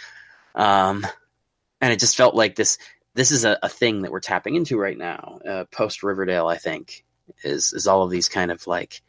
um, 0.56 1.06
and 1.80 1.94
it 1.94 2.00
just 2.00 2.18
felt 2.18 2.36
like 2.36 2.56
this. 2.56 2.78
This 3.14 3.32
is 3.32 3.44
a, 3.44 3.60
a 3.62 3.68
thing 3.68 4.04
that 4.04 4.12
we're 4.12 4.22
tapping 4.22 4.56
into 4.56 4.80
right 4.80 4.98
now, 4.98 5.40
uh, 5.48 5.66
post 5.66 6.02
Riverdale. 6.02 6.48
I 6.48 6.58
think 6.58 7.04
is 7.44 7.74
is 7.74 7.88
all 7.88 8.04
of 8.04 8.12
these 8.12 8.30
kind 8.30 8.52
of 8.52 8.66
like 8.68 9.02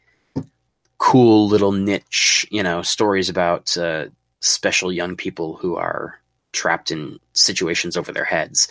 cool 0.97 1.47
little 1.47 1.71
niche, 1.71 2.45
you 2.49 2.63
know, 2.63 2.81
stories 2.81 3.29
about 3.29 3.75
uh, 3.77 4.05
special 4.39 4.91
young 4.91 5.15
people 5.15 5.55
who 5.57 5.75
are 5.75 6.19
trapped 6.53 6.91
in 6.91 7.19
situations 7.33 7.97
over 7.97 8.11
their 8.11 8.23
heads. 8.23 8.67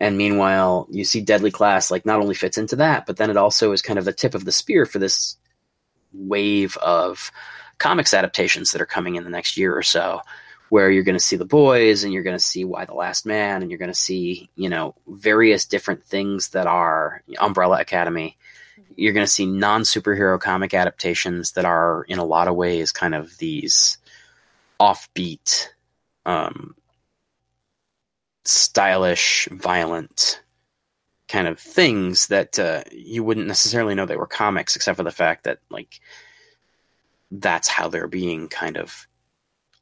And 0.00 0.16
meanwhile, 0.16 0.86
you 0.90 1.04
see 1.04 1.20
Deadly 1.20 1.50
Class 1.50 1.90
like 1.90 2.06
not 2.06 2.20
only 2.20 2.34
fits 2.34 2.58
into 2.58 2.76
that, 2.76 3.06
but 3.06 3.16
then 3.16 3.30
it 3.30 3.36
also 3.36 3.72
is 3.72 3.82
kind 3.82 3.98
of 3.98 4.04
the 4.04 4.12
tip 4.12 4.34
of 4.34 4.44
the 4.44 4.52
spear 4.52 4.86
for 4.86 4.98
this 4.98 5.36
wave 6.12 6.76
of 6.78 7.30
comics 7.78 8.14
adaptations 8.14 8.72
that 8.72 8.80
are 8.80 8.86
coming 8.86 9.16
in 9.16 9.24
the 9.24 9.30
next 9.30 9.56
year 9.56 9.76
or 9.76 9.82
so, 9.82 10.20
where 10.68 10.90
you're 10.90 11.02
going 11.02 11.18
to 11.18 11.24
see 11.24 11.36
the 11.36 11.44
boys 11.44 12.04
and 12.04 12.12
you're 12.12 12.22
going 12.22 12.36
to 12.36 12.42
see 12.42 12.64
Y 12.64 12.84
the 12.84 12.94
Last 12.94 13.26
Man 13.26 13.62
and 13.62 13.70
you're 13.70 13.78
going 13.78 13.90
to 13.90 13.94
see, 13.94 14.48
you 14.56 14.68
know, 14.68 14.94
various 15.06 15.66
different 15.66 16.04
things 16.04 16.48
that 16.50 16.66
are 16.66 17.22
Umbrella 17.38 17.80
Academy. 17.80 18.36
You're 18.96 19.12
going 19.12 19.26
to 19.26 19.32
see 19.32 19.46
non 19.46 19.82
superhero 19.82 20.40
comic 20.40 20.72
adaptations 20.72 21.52
that 21.52 21.64
are, 21.64 22.04
in 22.08 22.18
a 22.18 22.24
lot 22.24 22.48
of 22.48 22.56
ways, 22.56 22.92
kind 22.92 23.14
of 23.14 23.36
these 23.38 23.98
offbeat, 24.80 25.68
um, 26.26 26.74
stylish, 28.44 29.48
violent 29.50 30.40
kind 31.28 31.48
of 31.48 31.58
things 31.58 32.28
that 32.28 32.58
uh, 32.58 32.82
you 32.92 33.24
wouldn't 33.24 33.46
necessarily 33.46 33.94
know 33.94 34.06
they 34.06 34.16
were 34.16 34.26
comics, 34.26 34.76
except 34.76 34.96
for 34.96 35.02
the 35.02 35.10
fact 35.10 35.44
that 35.44 35.58
like 35.70 36.00
that's 37.30 37.68
how 37.68 37.88
they're 37.88 38.06
being 38.06 38.48
kind 38.48 38.76
of 38.76 39.06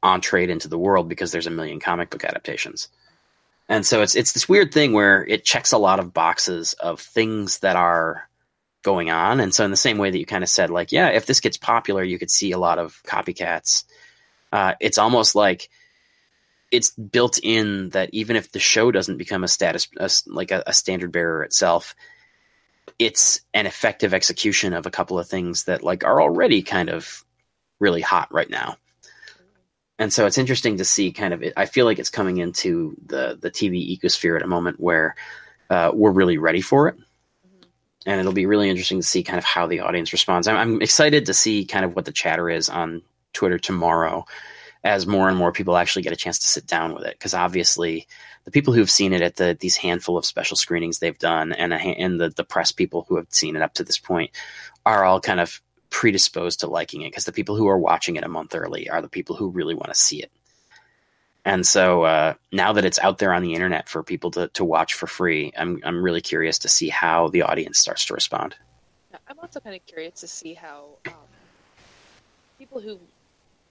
entreed 0.01 0.49
into 0.49 0.67
the 0.67 0.77
world 0.77 1.07
because 1.07 1.31
there's 1.31 1.47
a 1.47 1.51
million 1.51 1.79
comic 1.79 2.09
book 2.09 2.23
adaptations. 2.23 2.89
And 3.69 3.85
so 3.85 4.01
it's 4.01 4.15
it's 4.15 4.33
this 4.33 4.49
weird 4.49 4.73
thing 4.73 4.93
where 4.93 5.25
it 5.25 5.45
checks 5.45 5.71
a 5.71 5.77
lot 5.77 5.99
of 5.99 6.13
boxes 6.13 6.73
of 6.73 6.99
things 6.99 7.59
that 7.59 7.75
are 7.75 8.27
going 8.83 9.09
on. 9.09 9.39
And 9.39 9.55
so 9.55 9.63
in 9.63 9.71
the 9.71 9.77
same 9.77 9.97
way 9.97 10.11
that 10.11 10.19
you 10.19 10.25
kind 10.25 10.43
of 10.43 10.49
said, 10.49 10.69
like, 10.69 10.91
yeah, 10.91 11.09
if 11.09 11.25
this 11.25 11.39
gets 11.39 11.57
popular, 11.57 12.03
you 12.03 12.19
could 12.19 12.29
see 12.29 12.51
a 12.51 12.57
lot 12.57 12.79
of 12.79 13.01
copycats. 13.03 13.85
Uh, 14.51 14.73
it's 14.81 14.97
almost 14.97 15.33
like 15.35 15.69
it's 16.73 16.89
built 16.89 17.39
in 17.43 17.89
that 17.89 18.09
even 18.11 18.35
if 18.35 18.51
the 18.51 18.59
show 18.59 18.91
doesn't 18.91 19.17
become 19.17 19.43
a 19.43 19.47
status 19.47 19.87
a, 19.97 20.09
like 20.27 20.51
a, 20.51 20.63
a 20.67 20.73
standard 20.73 21.11
bearer 21.11 21.43
itself 21.43 21.95
it's 22.99 23.41
an 23.53 23.65
effective 23.65 24.13
execution 24.13 24.73
of 24.73 24.85
a 24.85 24.91
couple 24.91 25.17
of 25.17 25.27
things 25.27 25.65
that 25.65 25.83
like 25.83 26.03
are 26.03 26.21
already 26.21 26.61
kind 26.61 26.89
of 26.89 27.23
really 27.79 28.01
hot 28.01 28.33
right 28.33 28.49
now. 28.49 28.77
And 29.99 30.11
so 30.11 30.25
it's 30.25 30.37
interesting 30.37 30.77
to 30.77 30.85
see 30.85 31.11
kind 31.11 31.33
of 31.33 31.43
it, 31.43 31.53
i 31.55 31.65
feel 31.65 31.85
like 31.85 31.99
it's 31.99 32.09
coming 32.09 32.37
into 32.37 32.95
the 33.05 33.37
the 33.39 33.51
tv 33.51 33.97
ecosphere 33.97 34.35
at 34.35 34.41
a 34.41 34.47
moment 34.47 34.79
where 34.79 35.15
uh, 35.69 35.91
we're 35.93 36.11
really 36.11 36.37
ready 36.37 36.61
for 36.61 36.87
it. 36.87 36.95
And 38.05 38.19
it'll 38.19 38.33
be 38.33 38.45
really 38.45 38.69
interesting 38.69 38.99
to 38.99 39.07
see 39.07 39.23
kind 39.23 39.39
of 39.39 39.45
how 39.45 39.65
the 39.65 39.79
audience 39.79 40.11
responds. 40.11 40.47
I'm, 40.47 40.57
I'm 40.57 40.81
excited 40.81 41.27
to 41.27 41.33
see 41.33 41.63
kind 41.63 41.85
of 41.85 41.95
what 41.95 42.05
the 42.05 42.11
chatter 42.11 42.49
is 42.49 42.69
on 42.69 43.01
twitter 43.33 43.57
tomorrow 43.57 44.25
as 44.83 45.07
more 45.07 45.29
and 45.29 45.37
more 45.37 45.51
people 45.51 45.77
actually 45.77 46.01
get 46.01 46.11
a 46.11 46.17
chance 46.17 46.39
to 46.39 46.47
sit 46.47 46.67
down 46.67 46.93
with 46.93 47.05
it. 47.05 47.17
Because 47.17 47.33
obviously 47.33 48.07
the 48.43 48.51
people 48.51 48.73
who've 48.73 48.89
seen 48.89 49.13
it 49.13 49.21
at 49.21 49.37
the 49.37 49.57
these 49.59 49.77
handful 49.77 50.17
of 50.17 50.25
special 50.25 50.57
screenings 50.57 50.99
they've 50.99 51.17
done 51.17 51.53
and 51.53 51.73
a, 51.73 51.77
and 51.77 52.19
the 52.19 52.29
the 52.29 52.43
press 52.43 52.71
people 52.71 53.05
who 53.07 53.15
have 53.15 53.27
seen 53.29 53.55
it 53.55 53.61
up 53.61 53.73
to 53.75 53.83
this 53.83 53.97
point 53.97 54.31
are 54.85 55.05
all 55.05 55.21
kind 55.21 55.39
of 55.39 55.61
predisposed 55.89 56.59
to 56.59 56.67
liking 56.67 57.01
it 57.01 57.11
because 57.11 57.25
the 57.25 57.31
people 57.31 57.55
who 57.55 57.67
are 57.67 57.77
watching 57.77 58.15
it 58.15 58.23
a 58.23 58.27
month 58.29 58.55
early 58.55 58.89
are 58.89 59.01
the 59.01 59.09
people 59.09 59.35
who 59.35 59.49
really 59.49 59.75
want 59.75 59.87
to 59.87 59.99
see 59.99 60.21
it. 60.21 60.31
And 61.45 61.67
so 61.67 62.03
uh, 62.03 62.33
now 62.51 62.73
that 62.73 62.85
it's 62.85 62.99
out 62.99 63.17
there 63.17 63.33
on 63.33 63.43
the 63.43 63.53
internet 63.53 63.89
for 63.89 64.01
people 64.01 64.31
to, 64.31 64.47
to 64.49 64.63
watch 64.63 64.93
for 64.93 65.07
free 65.07 65.51
I'm, 65.57 65.81
I'm 65.83 66.01
really 66.01 66.21
curious 66.21 66.59
to 66.59 66.69
see 66.69 66.89
how 66.89 67.27
the 67.29 67.43
audience 67.43 67.79
starts 67.79 68.05
to 68.05 68.13
respond. 68.13 68.55
I'm 69.27 69.39
also 69.39 69.59
kind 69.59 69.75
of 69.75 69.85
curious 69.85 70.19
to 70.21 70.27
see 70.27 70.53
how 70.53 70.85
um, 71.07 71.13
people 72.57 72.81
who 72.81 72.99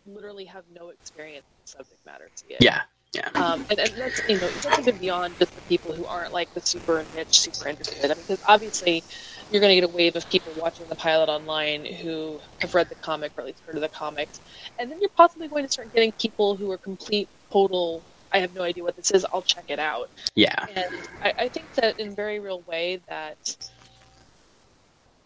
literally 0.06 0.44
have 0.44 0.64
no 0.72 0.90
experience 0.90 1.44
in 1.50 1.62
the 1.64 1.84
subject 1.84 2.06
matter 2.06 2.30
it. 2.48 2.56
yeah 2.60 2.82
yeah 3.14 3.28
Um, 3.34 3.64
and, 3.70 3.78
and 3.78 3.90
that's 3.96 4.20
you 4.28 4.38
know 4.40 4.48
that's 4.48 4.78
even 4.78 4.96
beyond 4.98 5.34
just 5.38 5.54
the 5.54 5.60
people 5.62 5.92
who 5.92 6.06
aren't 6.06 6.32
like 6.32 6.52
the 6.54 6.60
super 6.60 7.04
niche, 7.14 7.40
super 7.40 7.68
interested. 7.68 8.10
I 8.10 8.14
mean, 8.14 8.24
because 8.26 8.42
obviously 8.48 9.04
you're 9.50 9.60
going 9.60 9.70
to 9.70 9.80
get 9.80 9.84
a 9.84 9.92
wave 9.92 10.16
of 10.16 10.28
people 10.30 10.52
watching 10.56 10.88
the 10.88 10.96
pilot 10.96 11.28
online 11.28 11.84
who 11.84 12.40
have 12.60 12.74
read 12.74 12.88
the 12.88 12.94
comic 12.96 13.32
or 13.36 13.42
at 13.42 13.46
least 13.46 13.62
heard 13.66 13.76
of 13.76 13.82
the 13.82 13.88
comics, 13.88 14.40
and 14.78 14.90
then 14.90 14.98
you're 15.00 15.10
possibly 15.16 15.48
going 15.48 15.64
to 15.64 15.70
start 15.70 15.92
getting 15.92 16.12
people 16.12 16.56
who 16.56 16.70
are 16.70 16.78
complete, 16.78 17.28
total. 17.52 18.02
I 18.32 18.38
have 18.38 18.54
no 18.54 18.62
idea 18.62 18.82
what 18.82 18.96
this 18.96 19.10
is. 19.10 19.26
I'll 19.30 19.42
check 19.42 19.66
it 19.68 19.78
out. 19.78 20.08
yeah 20.34 20.66
And 20.74 20.86
I, 21.22 21.32
I 21.38 21.48
think 21.48 21.74
that 21.74 22.00
in 22.00 22.08
a 22.08 22.14
very 22.14 22.40
real 22.40 22.62
way 22.62 23.00
that 23.08 23.36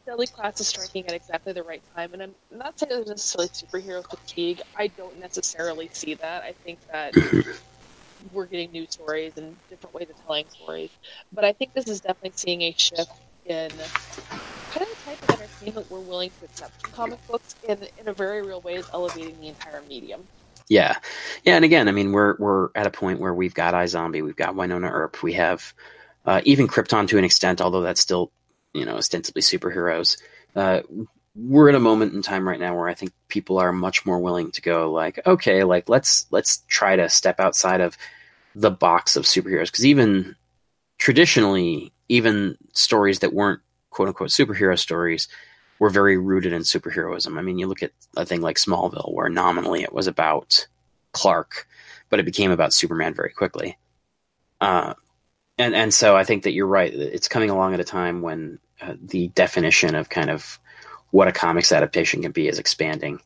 Deadly 0.07 0.29
Class 0.29 0.61
is 0.61 0.69
striking 0.69 1.05
at 1.07 1.15
exactly 1.15 1.53
the 1.53 1.65
right 1.65 1.83
time. 1.95 2.13
And 2.13 2.23
I'm 2.23 2.35
not 2.57 2.79
saying 2.79 2.91
there's 2.91 3.09
necessarily 3.09 3.49
superhero 3.49 4.09
fatigue. 4.09 4.63
I 4.77 4.87
don't 4.87 5.19
necessarily 5.19 5.91
see 5.93 6.15
that. 6.15 6.45
I 6.45 6.53
think 6.53 6.79
that 6.93 7.13
we're 8.33 8.47
getting 8.47 8.71
new 8.71 8.87
stories 8.89 9.33
and 9.37 9.57
different 9.69 9.95
ways 9.95 10.09
of 10.09 10.25
telling 10.25 10.47
stories. 10.49 10.91
But 11.33 11.45
I 11.45 11.53
think 11.53 11.75
this 11.75 11.89
is 11.89 12.01
definitely 12.01 12.33
seeing 12.37 12.63
a 12.63 12.73
shift 12.79 13.11
in 13.47 13.71
kind 13.71 14.83
of 14.83 14.89
the 14.89 14.97
type 15.05 15.23
of 15.23 15.31
entertainment 15.41 15.91
we're 15.91 16.01
willing 16.01 16.31
to 16.39 16.45
accept 16.45 16.81
from 16.83 16.93
comic 16.93 17.27
books 17.27 17.57
in, 17.69 17.79
in 17.99 18.07
a 18.07 18.13
very 18.13 18.43
real 18.43 18.61
way 18.61 18.75
is 18.75 18.87
elevating 18.93 19.41
the 19.41 19.49
entire 19.49 19.83
medium. 19.89 20.27
Yeah, 20.69 20.97
yeah, 21.45 21.55
and 21.55 21.65
again, 21.65 21.89
I 21.89 21.93
mean, 21.93 22.11
we're 22.11 22.35
we're 22.39 22.71
at 22.75 22.89
a 22.89 22.91
point 22.91 23.21
where 23.21 23.33
we've 23.33 23.55
got 23.55 23.73
iZombie, 23.75 24.25
we've 24.25 24.35
got 24.35 24.57
Wynonna 24.57 24.91
Earp, 24.91 25.23
we 25.23 25.33
have 25.35 25.73
uh, 26.25 26.41
even 26.45 26.67
Krypton 26.67 27.07
to 27.09 27.19
an 27.19 27.25
extent, 27.25 27.61
although 27.61 27.83
that's 27.83 28.01
still 28.01 28.33
you 28.77 28.85
know 28.85 28.97
ostensibly 28.97 29.43
superheroes. 29.43 30.21
Uh, 30.55 30.81
we're 31.35 31.69
at 31.69 31.75
a 31.75 31.81
moment 31.81 32.15
in 32.15 32.23
time 32.23 32.49
right 32.49 32.59
now 32.59 32.75
where 32.75 32.89
I 32.89 32.95
think 32.95 33.13
people 33.29 33.59
are 33.59 33.73
much 33.73 34.07
more 34.07 34.19
willing 34.19 34.51
to 34.53 34.63
go 34.63 34.91
like, 34.91 35.21
okay, 35.27 35.65
like 35.65 35.89
let's 35.89 36.27
let's 36.31 36.63
try 36.69 36.97
to 36.97 37.09
step 37.09 37.41
outside 37.41 37.81
of 37.81 37.97
the 38.55 38.71
box 38.71 39.17
of 39.17 39.25
superheroes 39.25 39.67
because 39.67 39.85
even 39.85 40.35
traditionally, 40.99 41.93
even 42.09 42.57
stories 42.73 43.19
that 43.19 43.35
weren't 43.35 43.61
quote 43.91 44.09
unquote 44.09 44.31
superhero 44.31 44.79
stories 44.79 45.29
were 45.79 45.91
very 45.91 46.17
rooted 46.17 46.55
in 46.55 46.63
superheroism. 46.63 47.39
I 47.39 47.43
mean, 47.43 47.59
you 47.59 47.67
look 47.67 47.83
at 47.83 47.93
a 48.17 48.25
thing 48.25 48.41
like 48.41 48.57
Smallville, 48.57 49.13
where 49.13 49.29
nominally 49.29 49.83
it 49.83 49.93
was 49.93 50.07
about 50.07 50.67
Clark, 51.13 51.67
but 52.09 52.19
it 52.19 52.25
became 52.25 52.51
about 52.51 52.73
Superman 52.73 53.13
very 53.13 53.31
quickly. 53.31 53.77
Uh, 54.59 54.95
and 55.59 55.75
and 55.75 55.93
so 55.93 56.17
I 56.17 56.25
think 56.25 56.45
that 56.45 56.53
you're 56.53 56.67
right. 56.67 56.93
It's 56.93 57.29
coming 57.29 57.51
along 57.51 57.75
at 57.75 57.81
a 57.81 57.85
time 57.85 58.23
when 58.23 58.59
uh, 58.81 58.95
the 59.01 59.29
definition 59.29 59.95
of 59.95 60.09
kind 60.09 60.31
of 60.31 60.59
what 61.11 61.29
a 61.29 61.33
comics 61.33 61.73
adaptation 61.73 62.23
can 62.23 62.33
be 62.33 62.49
is 62.49 62.59
expanding. 62.59 63.21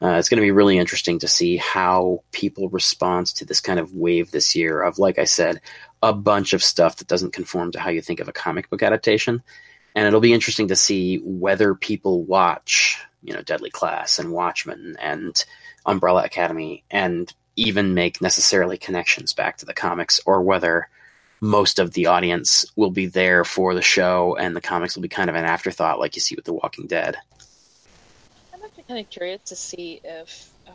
Uh, 0.00 0.16
it's 0.18 0.28
going 0.28 0.38
to 0.38 0.46
be 0.46 0.52
really 0.52 0.78
interesting 0.78 1.18
to 1.18 1.28
see 1.28 1.56
how 1.56 2.22
people 2.30 2.68
respond 2.68 3.26
to 3.26 3.44
this 3.44 3.60
kind 3.60 3.80
of 3.80 3.94
wave 3.94 4.30
this 4.30 4.54
year 4.54 4.80
of, 4.80 4.98
like 4.98 5.18
I 5.18 5.24
said, 5.24 5.60
a 6.02 6.12
bunch 6.12 6.52
of 6.52 6.62
stuff 6.62 6.96
that 6.96 7.08
doesn't 7.08 7.32
conform 7.32 7.72
to 7.72 7.80
how 7.80 7.90
you 7.90 8.00
think 8.00 8.20
of 8.20 8.28
a 8.28 8.32
comic 8.32 8.70
book 8.70 8.82
adaptation. 8.82 9.42
And 9.96 10.06
it'll 10.06 10.20
be 10.20 10.32
interesting 10.32 10.68
to 10.68 10.76
see 10.76 11.16
whether 11.16 11.74
people 11.74 12.22
watch, 12.22 13.00
you 13.22 13.34
know, 13.34 13.42
Deadly 13.42 13.70
Class 13.70 14.20
and 14.20 14.32
Watchmen 14.32 14.96
and 15.00 15.44
Umbrella 15.84 16.24
Academy 16.24 16.84
and 16.90 17.32
even 17.56 17.94
make 17.94 18.22
necessarily 18.22 18.78
connections 18.78 19.32
back 19.32 19.56
to 19.56 19.66
the 19.66 19.74
comics, 19.74 20.20
or 20.24 20.42
whether 20.42 20.88
most 21.40 21.78
of 21.78 21.92
the 21.92 22.06
audience 22.06 22.64
will 22.76 22.90
be 22.90 23.06
there 23.06 23.44
for 23.44 23.74
the 23.74 23.82
show 23.82 24.36
and 24.38 24.56
the 24.56 24.60
comics 24.60 24.94
will 24.94 25.02
be 25.02 25.08
kind 25.08 25.30
of 25.30 25.36
an 25.36 25.44
afterthought, 25.44 25.98
like 25.98 26.16
you 26.16 26.20
see 26.20 26.34
with 26.34 26.44
The 26.44 26.52
Walking 26.52 26.86
Dead. 26.86 27.16
I'm 28.52 28.62
actually 28.64 28.84
kind 28.84 29.00
of 29.00 29.10
curious 29.10 29.42
to 29.46 29.56
see 29.56 30.00
if, 30.02 30.50
um, 30.66 30.74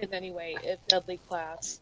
in 0.00 0.12
any 0.12 0.30
way, 0.30 0.56
if 0.62 0.78
Deadly 0.88 1.18
Class 1.28 1.80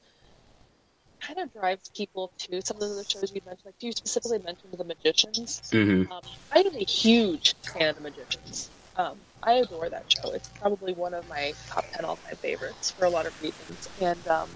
kind 1.20 1.38
of 1.38 1.52
drives 1.52 1.88
people 1.90 2.32
to 2.38 2.60
some 2.62 2.76
of 2.76 2.96
the 2.96 3.04
shows 3.09 3.32
you 3.32 3.40
mentioned. 3.46 3.66
Like 3.66 3.74
you 3.80 3.92
specifically 3.92 4.40
mentioned 4.40 4.72
The 4.76 4.84
Magicians. 4.84 5.62
hmm 5.70 6.02
Um, 6.10 6.20
I 6.52 6.60
am 6.60 6.74
a 6.74 6.84
huge 6.84 7.54
fan 7.62 7.88
of 7.90 7.96
The 7.96 8.02
Magicians. 8.02 8.70
Um, 8.96 9.16
I 9.42 9.54
adore 9.54 9.88
that 9.88 10.04
show. 10.12 10.32
It's 10.32 10.48
probably 10.48 10.92
one 10.92 11.14
of 11.14 11.28
my 11.28 11.54
top 11.68 11.84
ten 11.92 12.04
all-time 12.04 12.36
favorites 12.36 12.90
for 12.90 13.06
a 13.06 13.10
lot 13.10 13.26
of 13.26 13.42
reasons. 13.42 13.88
And 14.00 14.28
um, 14.28 14.48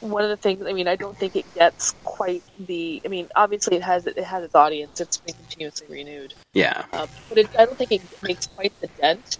one 0.00 0.22
of 0.22 0.30
the 0.30 0.36
things, 0.36 0.64
I 0.66 0.72
mean, 0.72 0.88
I 0.88 0.96
don't 0.96 1.16
think 1.16 1.36
it 1.36 1.52
gets 1.54 1.94
quite 2.04 2.42
the. 2.58 3.00
I 3.04 3.08
mean, 3.08 3.28
obviously 3.34 3.76
it 3.76 3.82
has 3.82 4.06
it 4.06 4.18
has 4.18 4.44
its 4.44 4.54
audience. 4.54 5.00
It's 5.00 5.18
been 5.18 5.34
continuously 5.34 5.86
renewed, 5.88 6.34
Yeah. 6.54 6.84
um, 6.92 7.08
but 7.28 7.38
it, 7.38 7.48
I 7.58 7.64
don't 7.64 7.78
think 7.78 7.92
it 7.92 8.02
makes 8.22 8.46
quite 8.46 8.72
the 8.80 8.88
dent 9.00 9.38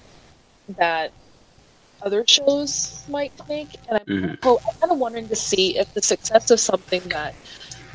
that 0.78 1.12
other 2.02 2.24
shows 2.26 3.04
might 3.08 3.32
make. 3.48 3.68
And 3.88 4.00
I'm, 4.06 4.38
I'm 4.42 4.58
kind 4.80 4.92
of 4.92 4.98
wondering 4.98 5.28
to 5.28 5.36
see 5.36 5.78
if 5.78 5.92
the 5.94 6.02
success 6.02 6.50
of 6.50 6.60
something 6.60 7.02
that 7.08 7.34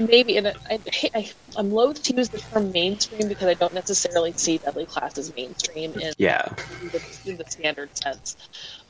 maybe, 0.06 0.38
and 0.38 0.48
I, 0.48 0.80
I, 1.16 1.32
I'm 1.58 1.70
loath 1.72 2.02
to 2.04 2.16
use 2.16 2.30
the 2.30 2.40
term 2.40 2.72
mainstream 2.72 3.28
because 3.28 3.48
I 3.48 3.54
don't 3.56 3.74
necessarily 3.74 4.34
see 4.34 4.58
Deadly 4.58 4.86
Class 4.86 5.18
as 5.18 5.34
mainstream 5.36 5.94
in, 5.94 6.14
Yeah. 6.18 6.46
in, 6.82 6.90
the, 6.90 7.02
in 7.26 7.38
the 7.38 7.46
standard 7.50 7.96
sense. 7.98 8.36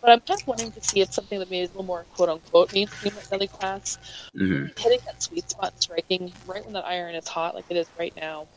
But 0.01 0.11
I'm 0.11 0.21
just 0.25 0.47
wanting 0.47 0.71
to 0.71 0.81
see 0.81 1.01
if 1.01 1.13
something 1.13 1.39
that 1.39 1.49
maybe 1.49 1.63
is 1.63 1.69
a 1.69 1.73
little 1.73 1.85
more 1.85 2.05
quote 2.15 2.29
unquote 2.29 2.71
mainstream 2.73 3.15
like 3.15 3.29
Deadly 3.29 3.47
Class, 3.47 3.97
hmm 4.37 4.65
hitting 4.77 4.99
that 5.05 5.21
sweet 5.21 5.49
spot, 5.49 5.73
striking 5.81 6.33
right 6.45 6.63
when 6.63 6.73
that 6.73 6.85
iron 6.85 7.15
is 7.15 7.27
hot, 7.27 7.55
like 7.55 7.65
it 7.69 7.77
is 7.77 7.87
right 7.99 8.13
now, 8.15 8.47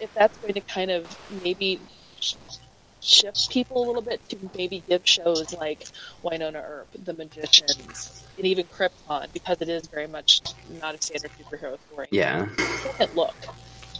if 0.00 0.12
that's 0.14 0.38
going 0.38 0.54
to 0.54 0.60
kind 0.62 0.90
of 0.90 1.16
maybe 1.30 1.80
shift 3.04 3.50
people 3.50 3.84
a 3.84 3.86
little 3.86 4.02
bit 4.02 4.26
to 4.30 4.36
maybe 4.56 4.82
give 4.88 5.02
shows 5.04 5.54
like 5.54 5.84
Wynonna 6.24 6.62
Earp, 6.64 6.88
The 7.04 7.14
Magicians, 7.14 8.24
and 8.36 8.46
even 8.46 8.66
Krypton, 8.66 9.32
because 9.32 9.60
it 9.60 9.68
is 9.68 9.86
very 9.86 10.06
much 10.06 10.40
not 10.80 10.94
a 10.94 11.02
standard 11.02 11.30
superhero 11.38 11.78
story. 11.90 12.08
Yeah. 12.10 12.46
Second 12.82 13.14
look, 13.14 13.34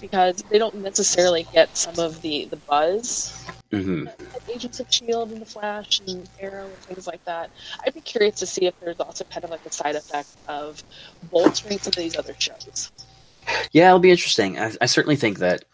because 0.01 0.43
they 0.51 0.59
don't 0.59 0.76
necessarily 0.76 1.47
get 1.52 1.76
some 1.76 1.98
of 1.98 2.22
the 2.22 2.47
the 2.47 2.56
buzz 2.56 3.40
Mm-hmm. 3.74 4.05
like 4.05 4.48
Agents 4.55 4.78
of 4.78 4.86
Shield 4.93 5.32
and 5.32 5.40
the 5.40 5.47
Flash 5.47 6.01
and 6.06 6.28
Arrow 6.39 6.66
and 6.66 6.74
things 6.76 7.09
like 7.09 7.24
that. 7.24 7.51
I'd 7.85 7.94
be 7.94 8.01
curious 8.02 8.36
to 8.36 8.47
see 8.47 8.66
if 8.66 8.78
there's 8.78 9.01
also 9.01 9.24
kind 9.24 9.43
of 9.43 9.51
like 9.51 9.66
a 9.66 9.72
side 9.72 9.97
effect 9.97 10.28
of 10.47 10.85
bolstering 11.32 11.78
some 11.78 11.90
of 11.90 11.97
these 11.97 12.16
other 12.16 12.36
shows. 12.39 12.93
Yeah, 13.72 13.89
it'll 13.89 13.98
be 13.98 14.12
interesting. 14.12 14.59
I, 14.60 14.72
I 14.81 14.86
certainly 14.86 15.16
think 15.16 15.39
that 15.40 15.64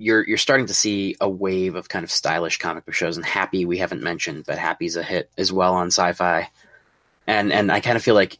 you're 0.00 0.26
you're 0.26 0.38
starting 0.38 0.66
to 0.66 0.74
see 0.74 1.14
a 1.20 1.28
wave 1.28 1.74
of 1.74 1.88
kind 1.88 2.04
of 2.04 2.10
stylish 2.10 2.58
comic 2.58 2.86
book 2.86 2.94
shows, 2.94 3.16
and 3.16 3.26
Happy 3.26 3.66
we 3.66 3.78
haven't 3.78 4.02
mentioned, 4.02 4.44
but 4.46 4.58
Happy's 4.58 4.96
a 4.96 5.02
hit 5.02 5.30
as 5.36 5.52
well 5.52 5.74
on 5.74 5.90
Syfy, 5.90 6.46
and 7.26 7.52
and 7.52 7.70
I 7.70 7.80
kind 7.80 7.96
of 7.96 8.02
feel 8.02 8.14
like 8.14 8.38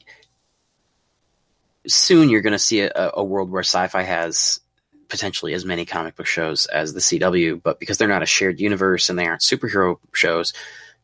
soon 1.87 2.31
you're 2.31 2.41
going 2.41 2.53
to 2.55 2.59
see 2.59 2.81
a, 2.81 3.11
a 3.15 3.23
world 3.23 3.51
where 3.51 3.63
Syfy 3.63 4.05
has 4.05 4.61
potentially 5.09 5.53
as 5.53 5.67
many 5.67 5.85
comic 5.85 6.17
book 6.17 6.27
shows 6.27 6.67
as 6.67 6.95
the 6.95 7.01
CW, 7.01 7.63
but 7.63 7.79
because 7.79 7.99
they're 7.99 8.09
not 8.09 8.23
a 8.23 8.27
shared 8.27 8.61
universe 8.61 9.11
and 9.11 9.19
they 9.19 9.27
aren't 9.27 9.43
superhero 9.43 9.99
shows, 10.15 10.53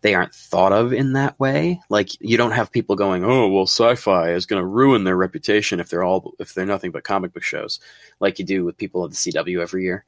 they 0.01 0.15
aren't 0.15 0.35
thought 0.35 0.73
of 0.73 0.93
in 0.93 1.15
that 1.15 1.39
way. 1.39 1.81
Like 1.91 2.19
you 2.20 2.39
don't 2.39 2.53
have 2.53 2.73
people 2.73 2.97
going, 2.97 3.24
"Oh, 3.24 3.49
well, 3.49 3.66
Syfy 3.66 4.35
is 4.35 4.47
going 4.47 4.62
to 4.62 4.66
ruin 4.66 5.05
their 5.05 5.16
reputation 5.16 5.81
if 5.81 5.91
they're 5.91 6.03
all 6.05 6.33
if 6.39 6.55
they're 6.55 6.65
nothing 6.65 6.93
but 6.93 7.05
comic 7.05 7.35
book 7.35 7.43
shows," 7.43 7.78
like 8.20 8.39
you 8.39 8.47
do 8.47 8.65
with 8.65 8.78
people 8.78 9.05
at 9.05 9.11
the 9.11 9.16
CW 9.16 9.61
every 9.61 9.83
year. 9.83 10.07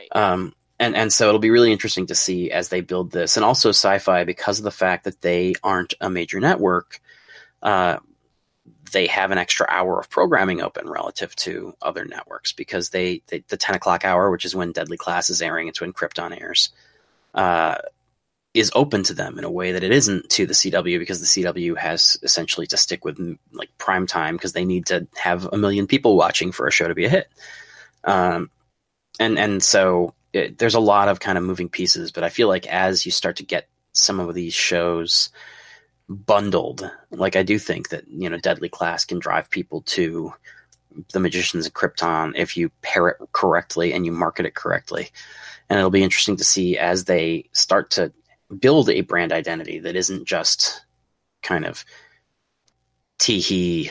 Right. 0.00 0.16
Um, 0.16 0.54
and 0.78 0.96
and 0.96 1.12
so 1.12 1.28
it'll 1.28 1.40
be 1.40 1.50
really 1.50 1.72
interesting 1.72 2.06
to 2.06 2.14
see 2.14 2.50
as 2.50 2.70
they 2.70 2.80
build 2.80 3.12
this, 3.12 3.36
and 3.36 3.44
also 3.44 3.70
Syfy 3.70 4.24
because 4.24 4.58
of 4.58 4.64
the 4.64 4.70
fact 4.70 5.04
that 5.04 5.20
they 5.20 5.54
aren't 5.62 5.94
a 6.00 6.08
major 6.08 6.40
network. 6.40 7.00
Uh, 7.62 7.98
they 8.92 9.06
have 9.06 9.30
an 9.30 9.38
extra 9.38 9.66
hour 9.68 10.00
of 10.00 10.10
programming 10.10 10.60
open 10.62 10.88
relative 10.88 11.34
to 11.36 11.74
other 11.82 12.04
networks 12.04 12.52
because 12.52 12.90
they, 12.90 13.22
they 13.28 13.44
the 13.48 13.56
10 13.56 13.76
o'clock 13.76 14.04
hour 14.04 14.30
which 14.30 14.44
is 14.44 14.54
when 14.54 14.72
deadly 14.72 14.96
class 14.96 15.30
is 15.30 15.40
airing 15.40 15.68
it's 15.68 15.80
when 15.80 15.92
krypton 15.92 16.38
airs 16.40 16.70
uh, 17.34 17.76
is 18.52 18.72
open 18.74 19.04
to 19.04 19.14
them 19.14 19.38
in 19.38 19.44
a 19.44 19.50
way 19.50 19.72
that 19.72 19.84
it 19.84 19.92
isn't 19.92 20.28
to 20.28 20.46
the 20.46 20.54
cw 20.54 20.98
because 20.98 21.20
the 21.20 21.44
cw 21.44 21.76
has 21.76 22.16
essentially 22.22 22.66
to 22.66 22.76
stick 22.76 23.04
with 23.04 23.38
like 23.52 23.68
prime 23.78 24.06
time 24.06 24.36
because 24.36 24.52
they 24.52 24.64
need 24.64 24.86
to 24.86 25.06
have 25.14 25.46
a 25.52 25.58
million 25.58 25.86
people 25.86 26.16
watching 26.16 26.50
for 26.50 26.66
a 26.66 26.72
show 26.72 26.88
to 26.88 26.94
be 26.94 27.04
a 27.04 27.10
hit 27.10 27.28
um, 28.04 28.50
and 29.20 29.38
and 29.38 29.62
so 29.62 30.12
it, 30.32 30.58
there's 30.58 30.74
a 30.74 30.80
lot 30.80 31.08
of 31.08 31.20
kind 31.20 31.38
of 31.38 31.44
moving 31.44 31.68
pieces 31.68 32.10
but 32.10 32.24
i 32.24 32.28
feel 32.28 32.48
like 32.48 32.66
as 32.66 33.06
you 33.06 33.12
start 33.12 33.36
to 33.36 33.44
get 33.44 33.68
some 33.92 34.18
of 34.20 34.34
these 34.34 34.54
shows 34.54 35.30
bundled. 36.10 36.90
Like 37.10 37.36
I 37.36 37.42
do 37.42 37.58
think 37.58 37.90
that 37.90 38.06
you 38.08 38.28
know 38.28 38.36
Deadly 38.36 38.68
Class 38.68 39.04
can 39.04 39.18
drive 39.18 39.48
people 39.48 39.82
to 39.82 40.34
the 41.12 41.20
Magicians 41.20 41.66
of 41.66 41.72
Krypton 41.72 42.32
if 42.36 42.56
you 42.56 42.70
pair 42.82 43.08
it 43.08 43.18
correctly 43.32 43.92
and 43.92 44.04
you 44.04 44.12
market 44.12 44.44
it 44.44 44.54
correctly. 44.56 45.10
And 45.68 45.78
it'll 45.78 45.90
be 45.90 46.02
interesting 46.02 46.36
to 46.36 46.44
see 46.44 46.76
as 46.76 47.04
they 47.04 47.48
start 47.52 47.90
to 47.92 48.12
build 48.58 48.90
a 48.90 49.02
brand 49.02 49.32
identity 49.32 49.78
that 49.78 49.94
isn't 49.94 50.26
just 50.26 50.84
kind 51.42 51.64
of 51.64 51.84
teehee 53.20 53.90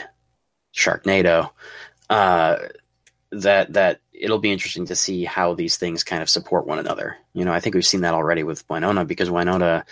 Sharknado. 0.76 1.52
Uh, 2.10 2.58
that 3.32 3.74
that 3.74 4.02
it'll 4.20 4.40
be 4.40 4.52
interesting 4.52 4.86
to 4.88 4.96
see 4.96 5.24
how 5.24 5.54
these 5.54 5.78
things 5.78 6.04
kind 6.04 6.22
of 6.22 6.30
support 6.30 6.68
one 6.68 6.80
another. 6.80 7.18
You 7.34 7.46
know, 7.46 7.54
I 7.54 7.60
think 7.60 7.74
we've 7.74 7.86
seen 7.86 8.02
that 8.02 8.14
already 8.14 8.44
with 8.44 8.68
Wynonna 8.68 9.08
because 9.08 9.30
Wynonna 9.30 9.84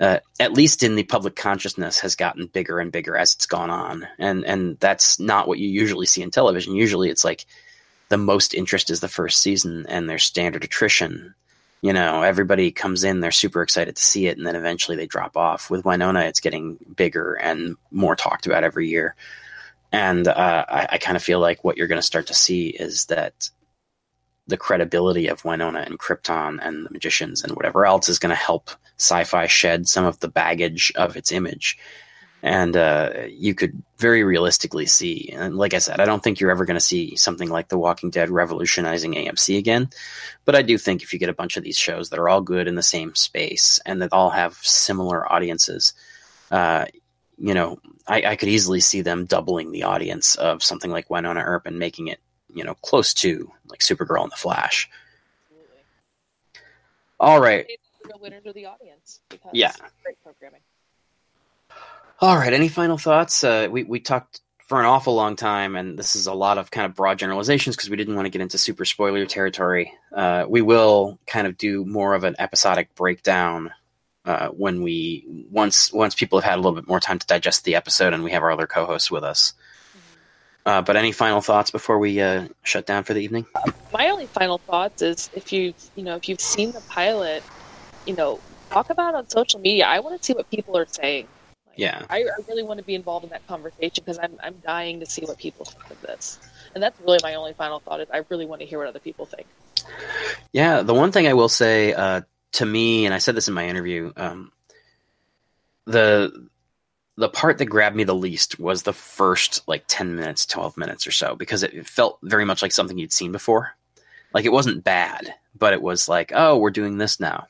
uh, 0.00 0.18
at 0.40 0.52
least 0.52 0.82
in 0.82 0.96
the 0.96 1.04
public 1.04 1.36
consciousness, 1.36 2.00
has 2.00 2.16
gotten 2.16 2.46
bigger 2.46 2.80
and 2.80 2.90
bigger 2.90 3.16
as 3.16 3.34
it's 3.34 3.46
gone 3.46 3.70
on, 3.70 4.06
and 4.18 4.44
and 4.44 4.78
that's 4.80 5.20
not 5.20 5.46
what 5.46 5.58
you 5.58 5.68
usually 5.68 6.06
see 6.06 6.22
in 6.22 6.30
television. 6.30 6.74
Usually, 6.74 7.08
it's 7.08 7.24
like 7.24 7.46
the 8.08 8.16
most 8.16 8.52
interest 8.52 8.90
is 8.90 8.98
the 8.98 9.08
first 9.08 9.40
season, 9.40 9.86
and 9.88 10.08
there's 10.08 10.24
standard 10.24 10.64
attrition. 10.64 11.34
You 11.82 11.92
know, 11.92 12.22
everybody 12.22 12.70
comes 12.70 13.04
in, 13.04 13.20
they're 13.20 13.30
super 13.30 13.62
excited 13.62 13.96
to 13.96 14.02
see 14.02 14.26
it, 14.26 14.36
and 14.38 14.46
then 14.46 14.56
eventually 14.56 14.96
they 14.96 15.06
drop 15.06 15.36
off. 15.36 15.70
With 15.70 15.84
Wynonna, 15.84 16.26
it's 16.26 16.40
getting 16.40 16.78
bigger 16.96 17.34
and 17.34 17.76
more 17.90 18.16
talked 18.16 18.46
about 18.46 18.64
every 18.64 18.88
year, 18.88 19.14
and 19.92 20.26
uh, 20.26 20.64
I, 20.68 20.88
I 20.92 20.98
kind 20.98 21.16
of 21.16 21.22
feel 21.22 21.38
like 21.38 21.62
what 21.62 21.76
you're 21.76 21.86
going 21.86 22.00
to 22.00 22.06
start 22.06 22.26
to 22.28 22.34
see 22.34 22.68
is 22.68 23.06
that 23.06 23.50
the 24.46 24.56
credibility 24.56 25.28
of 25.28 25.42
Wynonna 25.42 25.86
and 25.86 25.98
Krypton 25.98 26.58
and 26.60 26.84
the 26.84 26.90
magicians 26.90 27.44
and 27.44 27.54
whatever 27.54 27.86
else 27.86 28.08
is 28.08 28.18
going 28.18 28.30
to 28.30 28.36
help 28.36 28.70
Syfy 28.98 29.48
shed 29.48 29.88
some 29.88 30.04
of 30.04 30.18
the 30.20 30.28
baggage 30.28 30.92
of 30.96 31.16
its 31.16 31.30
image. 31.30 31.78
And 32.44 32.76
uh, 32.76 33.12
you 33.28 33.54
could 33.54 33.80
very 33.98 34.24
realistically 34.24 34.86
see, 34.86 35.30
and 35.32 35.56
like 35.56 35.74
I 35.74 35.78
said, 35.78 36.00
I 36.00 36.06
don't 36.06 36.24
think 36.24 36.40
you're 36.40 36.50
ever 36.50 36.64
going 36.64 36.76
to 36.76 36.80
see 36.80 37.14
something 37.14 37.48
like 37.48 37.68
The 37.68 37.78
Walking 37.78 38.10
Dead 38.10 38.30
revolutionizing 38.30 39.12
AMC 39.12 39.58
again. 39.58 39.90
But 40.44 40.56
I 40.56 40.62
do 40.62 40.76
think 40.76 41.04
if 41.04 41.12
you 41.12 41.20
get 41.20 41.28
a 41.28 41.34
bunch 41.34 41.56
of 41.56 41.62
these 41.62 41.78
shows 41.78 42.10
that 42.10 42.18
are 42.18 42.28
all 42.28 42.40
good 42.40 42.66
in 42.66 42.74
the 42.74 42.82
same 42.82 43.14
space 43.14 43.78
and 43.86 44.02
that 44.02 44.12
all 44.12 44.30
have 44.30 44.54
similar 44.54 45.32
audiences, 45.32 45.94
uh, 46.50 46.86
you 47.42 47.52
know, 47.52 47.78
I, 48.06 48.22
I 48.22 48.36
could 48.36 48.48
easily 48.48 48.80
see 48.80 49.02
them 49.02 49.26
doubling 49.26 49.70
the 49.72 49.82
audience 49.82 50.36
of 50.36 50.62
something 50.62 50.90
like 50.90 51.08
Wynonna 51.08 51.44
Earp 51.44 51.66
and 51.66 51.78
making 51.78 52.08
it 52.08 52.20
you 52.54 52.64
know, 52.64 52.74
close 52.74 53.14
to 53.14 53.50
like 53.66 53.80
Supergirl 53.80 54.22
and 54.22 54.32
the 54.32 54.36
Flash. 54.36 54.88
Absolutely. 55.50 55.78
All 57.20 57.40
right. 57.40 57.66
The 58.04 58.18
winners 58.20 58.46
are 58.46 58.52
the 58.52 58.66
audience 58.66 59.20
Yeah. 59.52 59.72
great 60.02 60.22
programming. 60.22 60.60
All 62.20 62.36
right. 62.36 62.52
Any 62.52 62.68
final 62.68 62.98
thoughts? 62.98 63.42
Uh, 63.42 63.68
we, 63.70 63.84
we 63.84 64.00
talked 64.00 64.40
for 64.66 64.78
an 64.80 64.86
awful 64.86 65.14
long 65.14 65.36
time, 65.36 65.76
and 65.76 65.98
this 65.98 66.14
is 66.16 66.26
a 66.26 66.32
lot 66.32 66.58
of 66.58 66.70
kind 66.70 66.86
of 66.86 66.94
broad 66.94 67.18
generalizations 67.18 67.76
because 67.76 67.90
we 67.90 67.96
didn't 67.96 68.14
want 68.14 68.26
to 68.26 68.30
get 68.30 68.40
into 68.40 68.58
super 68.58 68.84
spoiler 68.84 69.26
territory. 69.26 69.92
Uh, 70.14 70.44
we 70.48 70.62
will 70.62 71.18
kind 71.26 71.46
of 71.46 71.58
do 71.58 71.84
more 71.84 72.14
of 72.14 72.24
an 72.24 72.36
episodic 72.38 72.94
breakdown 72.94 73.70
uh, 74.24 74.48
when 74.48 74.82
we 74.82 75.24
once 75.50 75.92
once 75.92 76.14
people 76.14 76.40
have 76.40 76.48
had 76.48 76.54
a 76.54 76.60
little 76.62 76.74
bit 76.74 76.86
more 76.86 77.00
time 77.00 77.18
to 77.18 77.26
digest 77.26 77.64
the 77.64 77.74
episode, 77.74 78.12
and 78.12 78.22
we 78.22 78.30
have 78.30 78.42
our 78.42 78.52
other 78.52 78.66
co-hosts 78.66 79.10
with 79.10 79.24
us. 79.24 79.54
Uh, 80.64 80.80
but 80.80 80.94
any 80.94 81.10
final 81.10 81.40
thoughts 81.40 81.72
before 81.72 81.98
we 81.98 82.20
uh, 82.20 82.46
shut 82.62 82.86
down 82.86 83.02
for 83.02 83.14
the 83.14 83.20
evening? 83.20 83.44
My 83.92 84.08
only 84.10 84.26
final 84.26 84.58
thoughts 84.58 85.02
is 85.02 85.28
if 85.34 85.52
you 85.52 85.74
you 85.96 86.04
know 86.04 86.14
if 86.16 86.28
you've 86.28 86.40
seen 86.40 86.72
the 86.72 86.80
pilot, 86.82 87.42
you 88.06 88.14
know, 88.14 88.38
talk 88.70 88.90
about 88.90 89.14
it 89.14 89.16
on 89.16 89.28
social 89.28 89.60
media. 89.60 89.86
I 89.86 89.98
want 90.00 90.20
to 90.20 90.24
see 90.24 90.32
what 90.34 90.48
people 90.50 90.76
are 90.76 90.86
saying. 90.86 91.26
Like, 91.66 91.78
Yeah. 91.78 92.02
I, 92.08 92.18
I 92.18 92.42
really 92.48 92.62
want 92.62 92.78
to 92.78 92.84
be 92.84 92.94
involved 92.94 93.24
in 93.24 93.30
that 93.30 93.46
conversation 93.48 94.04
because 94.04 94.18
I'm 94.18 94.38
I'm 94.42 94.54
dying 94.64 95.00
to 95.00 95.06
see 95.06 95.24
what 95.24 95.38
people 95.38 95.64
think 95.66 95.90
of 95.90 96.00
this. 96.02 96.38
And 96.74 96.82
that's 96.82 96.98
really 97.00 97.18
my 97.22 97.34
only 97.34 97.54
final 97.54 97.80
thought 97.80 98.00
is 98.00 98.08
I 98.12 98.22
really 98.28 98.46
want 98.46 98.60
to 98.60 98.66
hear 98.66 98.78
what 98.78 98.86
other 98.86 99.00
people 99.00 99.26
think. 99.26 99.46
Yeah, 100.52 100.82
the 100.82 100.94
one 100.94 101.12
thing 101.12 101.26
I 101.26 101.34
will 101.34 101.48
say 101.48 101.92
uh, 101.92 102.22
to 102.52 102.66
me, 102.66 103.06
and 103.06 103.14
I 103.14 103.18
said 103.18 103.34
this 103.34 103.48
in 103.48 103.54
my 103.54 103.66
interview, 103.66 104.12
um, 104.16 104.52
the 105.86 106.48
the 107.16 107.28
part 107.28 107.58
that 107.58 107.66
grabbed 107.66 107.94
me 107.94 108.04
the 108.04 108.14
least 108.14 108.58
was 108.58 108.82
the 108.82 108.92
first 108.92 109.66
like 109.68 109.84
10 109.86 110.16
minutes 110.16 110.46
12 110.46 110.78
minutes 110.78 111.06
or 111.06 111.10
so 111.10 111.36
because 111.36 111.62
it 111.62 111.86
felt 111.86 112.18
very 112.22 112.44
much 112.44 112.62
like 112.62 112.72
something 112.72 112.96
you'd 112.96 113.12
seen 113.12 113.32
before. 113.32 113.76
Like 114.32 114.44
it 114.46 114.52
wasn't 114.52 114.84
bad 114.84 115.34
but 115.58 115.72
it 115.72 115.82
was 115.82 116.08
like 116.08 116.32
oh 116.34 116.56
we're 116.56 116.70
doing 116.70 116.98
this 116.98 117.20
now. 117.20 117.46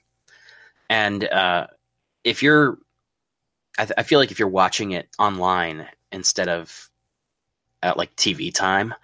And 0.90 1.24
uh, 1.24 1.68
if 2.24 2.42
you're 2.42 2.78
I, 3.78 3.84
th- 3.84 3.94
I 3.96 4.02
feel 4.02 4.18
like 4.18 4.30
if 4.30 4.38
you're 4.38 4.48
watching 4.48 4.90
it 4.92 5.08
online 5.18 5.86
instead 6.10 6.48
of 6.48 6.90
at 7.82 7.96
like 7.96 8.14
tv 8.16 8.52
time 8.52 8.94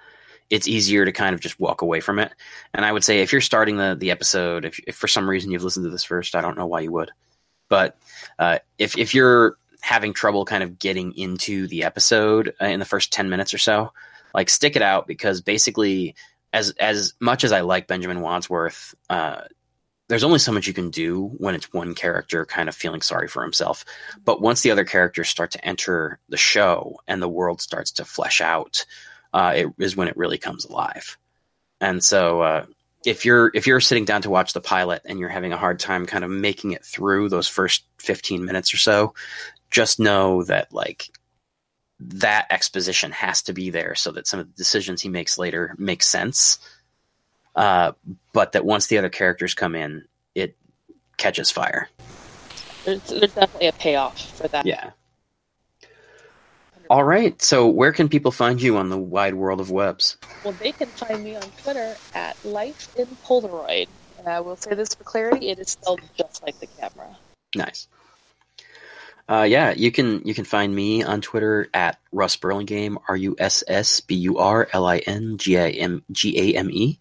it's 0.51 0.69
easier 0.69 1.05
to 1.05 1.12
kind 1.12 1.35
of 1.35 1.41
just 1.41 1.61
walk 1.61 1.83
away 1.83 2.01
from 2.01 2.19
it. 2.19 2.33
And 2.75 2.85
i 2.85 2.93
would 2.93 3.05
say 3.05 3.20
if 3.20 3.33
you're 3.33 3.41
starting 3.41 3.77
the 3.77 3.97
the 3.99 4.11
episode 4.11 4.65
if, 4.65 4.79
if 4.87 4.97
for 4.97 5.09
some 5.09 5.29
reason 5.29 5.51
you've 5.51 5.65
listened 5.65 5.85
to 5.85 5.91
this 5.91 6.05
first 6.05 6.35
i 6.35 6.41
don't 6.41 6.59
know 6.59 6.66
why 6.66 6.81
you 6.81 6.93
would. 6.93 7.11
But 7.69 7.99
uh, 8.39 8.59
if 8.79 8.97
if 8.97 9.15
you're 9.15 9.59
having 9.81 10.15
trouble 10.15 10.45
kind 10.45 10.62
of 10.62 10.79
getting 10.79 11.12
into 11.16 11.69
the 11.69 11.85
episode 11.85 12.55
uh, 12.61 12.66
in 12.66 12.81
the 12.81 12.87
first 12.87 13.12
10 13.12 13.29
minutes 13.31 13.55
or 13.55 13.59
so 13.59 13.93
like 14.35 14.49
stick 14.49 14.75
it 14.75 14.83
out 14.83 15.07
because 15.07 15.41
basically 15.41 16.15
as 16.53 16.70
as 16.81 17.15
much 17.20 17.45
as 17.45 17.53
i 17.53 17.61
like 17.61 17.87
benjamin 17.87 18.20
wadsworth 18.20 18.95
uh, 19.09 19.43
there's 20.09 20.25
only 20.25 20.39
so 20.39 20.53
much 20.53 20.66
you 20.66 20.73
can 20.73 20.91
do 20.91 21.27
when 21.37 21.55
it's 21.55 21.73
one 21.73 21.95
character 21.95 22.47
kind 22.47 22.69
of 22.69 22.75
feeling 22.75 23.03
sorry 23.03 23.29
for 23.29 23.43
himself. 23.43 23.85
But 24.25 24.41
once 24.41 24.62
the 24.62 24.70
other 24.70 24.85
characters 24.85 25.29
start 25.29 25.51
to 25.53 25.65
enter 25.65 26.19
the 26.29 26.37
show 26.37 26.97
and 27.07 27.20
the 27.20 27.29
world 27.29 27.61
starts 27.61 27.93
to 27.93 28.05
flesh 28.05 28.41
out 28.41 28.87
uh, 29.33 29.53
it 29.57 29.67
is 29.79 29.97
when 29.97 30.09
it 30.09 30.17
really 30.17 30.39
comes 30.39 30.65
alive 30.65 31.17
and 31.81 32.03
so 32.03 32.41
uh, 32.41 32.67
if 33.05 33.25
you're 33.25 33.51
if 33.55 33.67
you're 33.67 33.81
sitting 33.81 34.05
down 34.05 34.23
to 34.23 34.31
watch 34.31 34.53
the 34.53 34.61
pilot 34.61 35.03
and 35.05 35.19
you're 35.19 35.29
having 35.29 35.53
a 35.53 35.57
hard 35.57 35.79
time 35.79 36.07
kind 36.07 36.25
of 36.25 36.31
making 36.31 36.73
it 36.73 36.85
through 36.85 37.29
those 37.29 37.49
first 37.49 37.85
15 37.99 38.45
minutes 38.45 38.73
or 38.75 38.77
so 38.79 39.15
just 39.71 40.01
know 40.01 40.43
that 40.45 40.73
like 40.73 41.11
that 42.01 42.47
exposition 42.51 43.11
has 43.11 43.43
to 43.43 43.53
be 43.53 43.71
there 43.71 43.95
so 43.95 44.13
that 44.13 44.27
some 44.27 44.41
of 44.41 44.47
the 44.47 44.57
decisions 44.57 45.03
he 45.03 45.09
makes 45.09 45.39
later 45.39 45.75
make 45.79 46.03
sense. 46.03 46.59
Uh, 47.57 47.93
but 48.33 48.53
that 48.53 48.65
once 48.65 48.87
the 48.87 48.99
other 48.99 49.09
characters 49.09 49.55
come 49.55 49.75
in, 49.75 50.05
it 50.35 50.57
catches 51.17 51.51
fire. 51.51 51.89
There's, 52.85 53.03
there's 53.09 53.35
definitely 53.35 53.67
a 53.67 53.73
payoff 53.73 54.37
for 54.37 54.47
that. 54.49 54.65
Yeah. 54.65 54.91
All 56.90 57.05
right. 57.05 57.40
So, 57.43 57.66
where 57.66 57.93
can 57.93 58.09
people 58.09 58.31
find 58.31 58.60
you 58.60 58.77
on 58.77 58.89
the 58.89 58.98
wide 58.98 59.35
world 59.35 59.60
of 59.60 59.70
webs? 59.70 60.16
Well, 60.44 60.55
they 60.55 60.73
can 60.73 60.89
find 60.89 61.23
me 61.23 61.36
on 61.36 61.43
Twitter 61.62 61.97
at 62.15 62.43
Life 62.44 62.94
in 62.97 63.06
Polaroid. 63.24 63.89
And 64.19 64.28
I 64.28 64.40
will 64.40 64.56
say 64.56 64.74
this 64.74 64.94
for 64.94 65.05
clarity: 65.05 65.51
it 65.51 65.59
is 65.59 65.70
spelled 65.70 66.01
just 66.16 66.43
like 66.43 66.59
the 66.60 66.66
camera. 66.66 67.16
Nice. 67.55 67.89
Uh, 69.28 69.43
yeah, 69.43 69.73
you 69.73 69.93
can 69.93 70.23
you 70.24 70.32
can 70.32 70.44
find 70.44 70.74
me 70.74 71.02
on 71.02 71.20
Twitter 71.20 71.69
at 71.74 71.98
Russ 72.12 72.36
Burlingame, 72.36 72.98
R 73.09 73.16
U 73.16 73.36
S 73.39 73.62
S 73.69 74.01
B 74.01 74.15
U 74.15 74.39
R 74.39 74.66
L 74.73 74.86
I 74.86 74.98
N 74.98 75.36
G 75.36 75.56
A 75.56 75.69
M 75.69 76.02
G 76.10 76.55
A 76.55 76.59
M 76.59 76.70
E. 76.70 76.98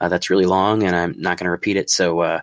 Uh, 0.00 0.08
that's 0.08 0.30
really 0.30 0.46
long, 0.46 0.84
and 0.84 0.94
I'm 0.94 1.14
not 1.18 1.38
going 1.38 1.46
to 1.46 1.50
repeat 1.50 1.76
it. 1.76 1.90
So 1.90 2.20
uh, 2.20 2.40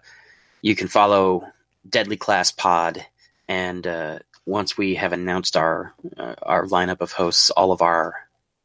you 0.62 0.76
can 0.76 0.90
follow 0.90 1.48
Deadly 1.90 2.18
Class 2.18 2.52
Pod, 2.52 3.06
and 3.48 3.88
uh, 3.88 4.20
once 4.46 4.78
we 4.78 4.96
have 4.96 5.14
announced 5.14 5.56
our 5.56 5.94
uh, 6.18 6.36
our 6.42 6.66
lineup 6.66 7.02
of 7.02 7.12
hosts, 7.12 7.50
all 7.52 7.72
of 7.72 7.82
our 7.82 8.16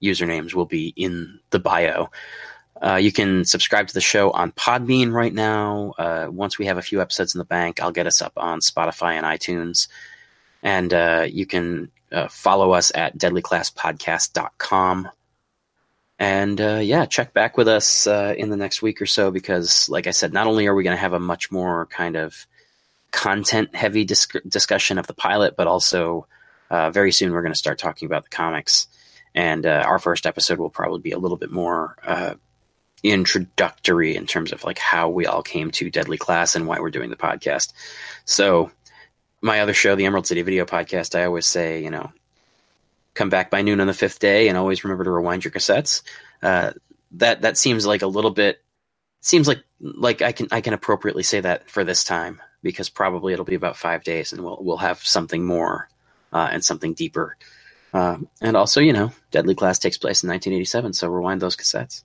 usernames 0.03 0.55
will 0.55 0.67
be 0.67 0.93
in 0.97 1.41
the 1.51 1.59
bio. 1.59 2.11
Uh, 2.81 2.97
you 2.97 3.11
can 3.11 3.45
subscribe 3.45 3.89
to 3.89 3.95
the 3.95 4.01
show 4.01 4.31
on 4.31 4.53
Podbean 4.53 5.13
right 5.13 5.33
now. 5.33 5.95
Uh, 5.99 6.29
once 6.31 6.59
we 6.59 6.67
have 6.67 6.77
a 6.77 6.83
few 6.83 7.01
episodes 7.01 7.35
in 7.35 7.39
the 7.39 7.45
bank, 7.45 7.81
I'll 7.81 7.93
get 7.93 8.07
us 8.07 8.21
up 8.21 8.35
on 8.37 8.61
Spotify 8.61 9.13
and 9.13 9.25
iTunes. 9.25 9.89
And 10.63 10.93
uh, 10.93 11.27
you 11.29 11.47
can 11.47 11.91
uh, 12.13 12.29
follow 12.29 12.73
us 12.73 12.93
at 12.95 13.17
deadlyclasspodcast.com. 13.17 15.09
And 16.19 16.61
uh, 16.61 16.81
yeah, 16.83 17.07
check 17.07 17.33
back 17.33 17.57
with 17.57 17.69
us 17.69 18.07
uh, 18.07 18.35
in 18.37 18.51
the 18.51 18.57
next 18.57 18.83
week 18.83 19.01
or 19.01 19.07
so 19.07 19.31
because, 19.31 19.89
like 19.89 20.07
I 20.07 20.13
said, 20.13 20.33
not 20.33 20.47
only 20.47 20.67
are 20.67 20.75
we 20.75 20.83
going 20.83 20.97
to 20.97 21.01
have 21.01 21.13
a 21.13 21.21
much 21.21 21.51
more 21.51 21.87
kind 21.87 22.17
of 22.17 22.47
content 23.11 23.75
heavy 23.75 24.05
dis- 24.05 24.29
discussion 24.47 24.99
of 24.99 25.07
the 25.07 25.15
pilot, 25.15 25.57
but 25.57 25.67
also 25.67 26.27
uh, 26.71 26.91
very 26.91 27.13
soon 27.13 27.33
we're 27.33 27.43
going 27.43 27.53
to 27.53 27.59
start 27.59 27.79
talking 27.79 28.07
about 28.07 28.25
the 28.25 28.31
comics. 28.31 28.89
And 29.35 29.67
uh, 29.67 29.85
our 29.87 29.99
first 29.99 30.27
episode 30.27 30.59
will 30.59 30.71
probably 30.71 31.01
be 31.01 31.13
a 31.13 31.19
little 31.19 31.37
bit 31.37 31.51
more 31.51 31.97
uh, 32.05 32.35
introductory 33.03 34.17
in 34.17 34.27
terms 34.27 34.53
of 34.53 34.65
like 34.65 34.79
how 34.79 35.09
we 35.09 35.27
all 35.27 35.43
came 35.43 35.71
to 35.73 35.91
Deadly 35.91 36.17
Class 36.17 36.57
and 36.57 36.67
why 36.67 36.81
we're 36.81 36.91
doing 36.91 37.11
the 37.11 37.17
podcast. 37.17 37.73
So 38.25 38.71
my 39.41 39.61
other 39.61 39.75
show, 39.75 39.95
the 39.95 40.07
Emerald 40.07 40.27
City 40.27 40.43
Video 40.43 40.65
Podcast, 40.65 41.19
I 41.19 41.25
always 41.25 41.47
say, 41.47 41.83
you 41.83 41.91
know, 41.91 42.13
come 43.15 43.29
back 43.29 43.51
by 43.51 43.63
noon 43.63 43.81
on 43.81 43.87
the 43.87 43.95
fifth 43.95 44.19
day, 44.19 44.49
and 44.49 44.59
always 44.59 44.85
remember 44.85 45.05
to 45.05 45.11
rewind 45.11 45.45
your 45.45 45.53
cassettes. 45.53 46.03
Uh, 46.43 46.73
that 47.13 47.43
that 47.43 47.57
seems 47.57 47.87
like 47.87 48.03
a 48.03 48.07
little 48.07 48.31
bit 48.31 48.63
seems 49.21 49.49
like 49.49 49.63
like 49.81 50.23
I 50.23 50.33
can 50.33 50.49
I 50.51 50.61
can 50.61 50.75
appropriately 50.75 51.23
say 51.23 51.41
that 51.41 51.71
for 51.71 51.85
this 51.85 52.05
time 52.05 52.41
because 52.63 52.89
probably 52.89 53.33
it'll 53.33 53.45
be 53.45 53.55
about 53.55 53.77
five 53.77 54.05
days, 54.05 54.33
and 54.33 54.43
we'll 54.43 54.59
we'll 54.61 54.77
have 54.79 54.99
something 54.99 55.45
more 55.45 55.89
uh, 56.33 56.49
and 56.51 56.65
something 56.65 56.95
deeper. 56.95 57.37
Uh, 57.95 58.19
and 58.43 58.57
also, 58.57 58.81
you 58.81 58.93
know, 58.93 59.13
Deadly 59.31 59.55
Class 59.55 59.79
takes 59.79 59.97
place 59.97 60.23
in 60.23 60.29
1987, 60.29 60.93
so 60.93 61.09
rewind 61.09 61.41
those 61.41 61.57
cassettes. 61.57 62.03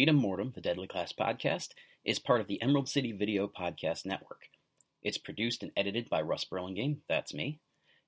In 0.00 0.06
Vita 0.06 0.16
Mortem, 0.16 0.52
the 0.54 0.62
Deadly 0.62 0.86
Class 0.86 1.12
podcast, 1.12 1.72
is 2.06 2.18
part 2.18 2.40
of 2.40 2.46
the 2.46 2.62
Emerald 2.62 2.88
City 2.88 3.12
Video 3.12 3.46
Podcast 3.46 4.06
Network. 4.06 4.48
It's 5.02 5.18
produced 5.18 5.62
and 5.62 5.72
edited 5.76 6.08
by 6.08 6.22
Russ 6.22 6.42
Burlingame, 6.46 7.02
that's 7.06 7.34
me, 7.34 7.60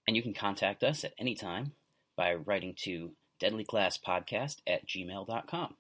and 0.09 0.17
you 0.17 0.23
can 0.23 0.33
contact 0.33 0.83
us 0.83 1.05
at 1.05 1.13
any 1.19 1.35
time 1.35 1.73
by 2.17 2.33
writing 2.33 2.75
to 2.85 3.13
deadlyclasspodcast 3.43 4.63
at 4.67 4.89
gmail.com. 4.89 5.75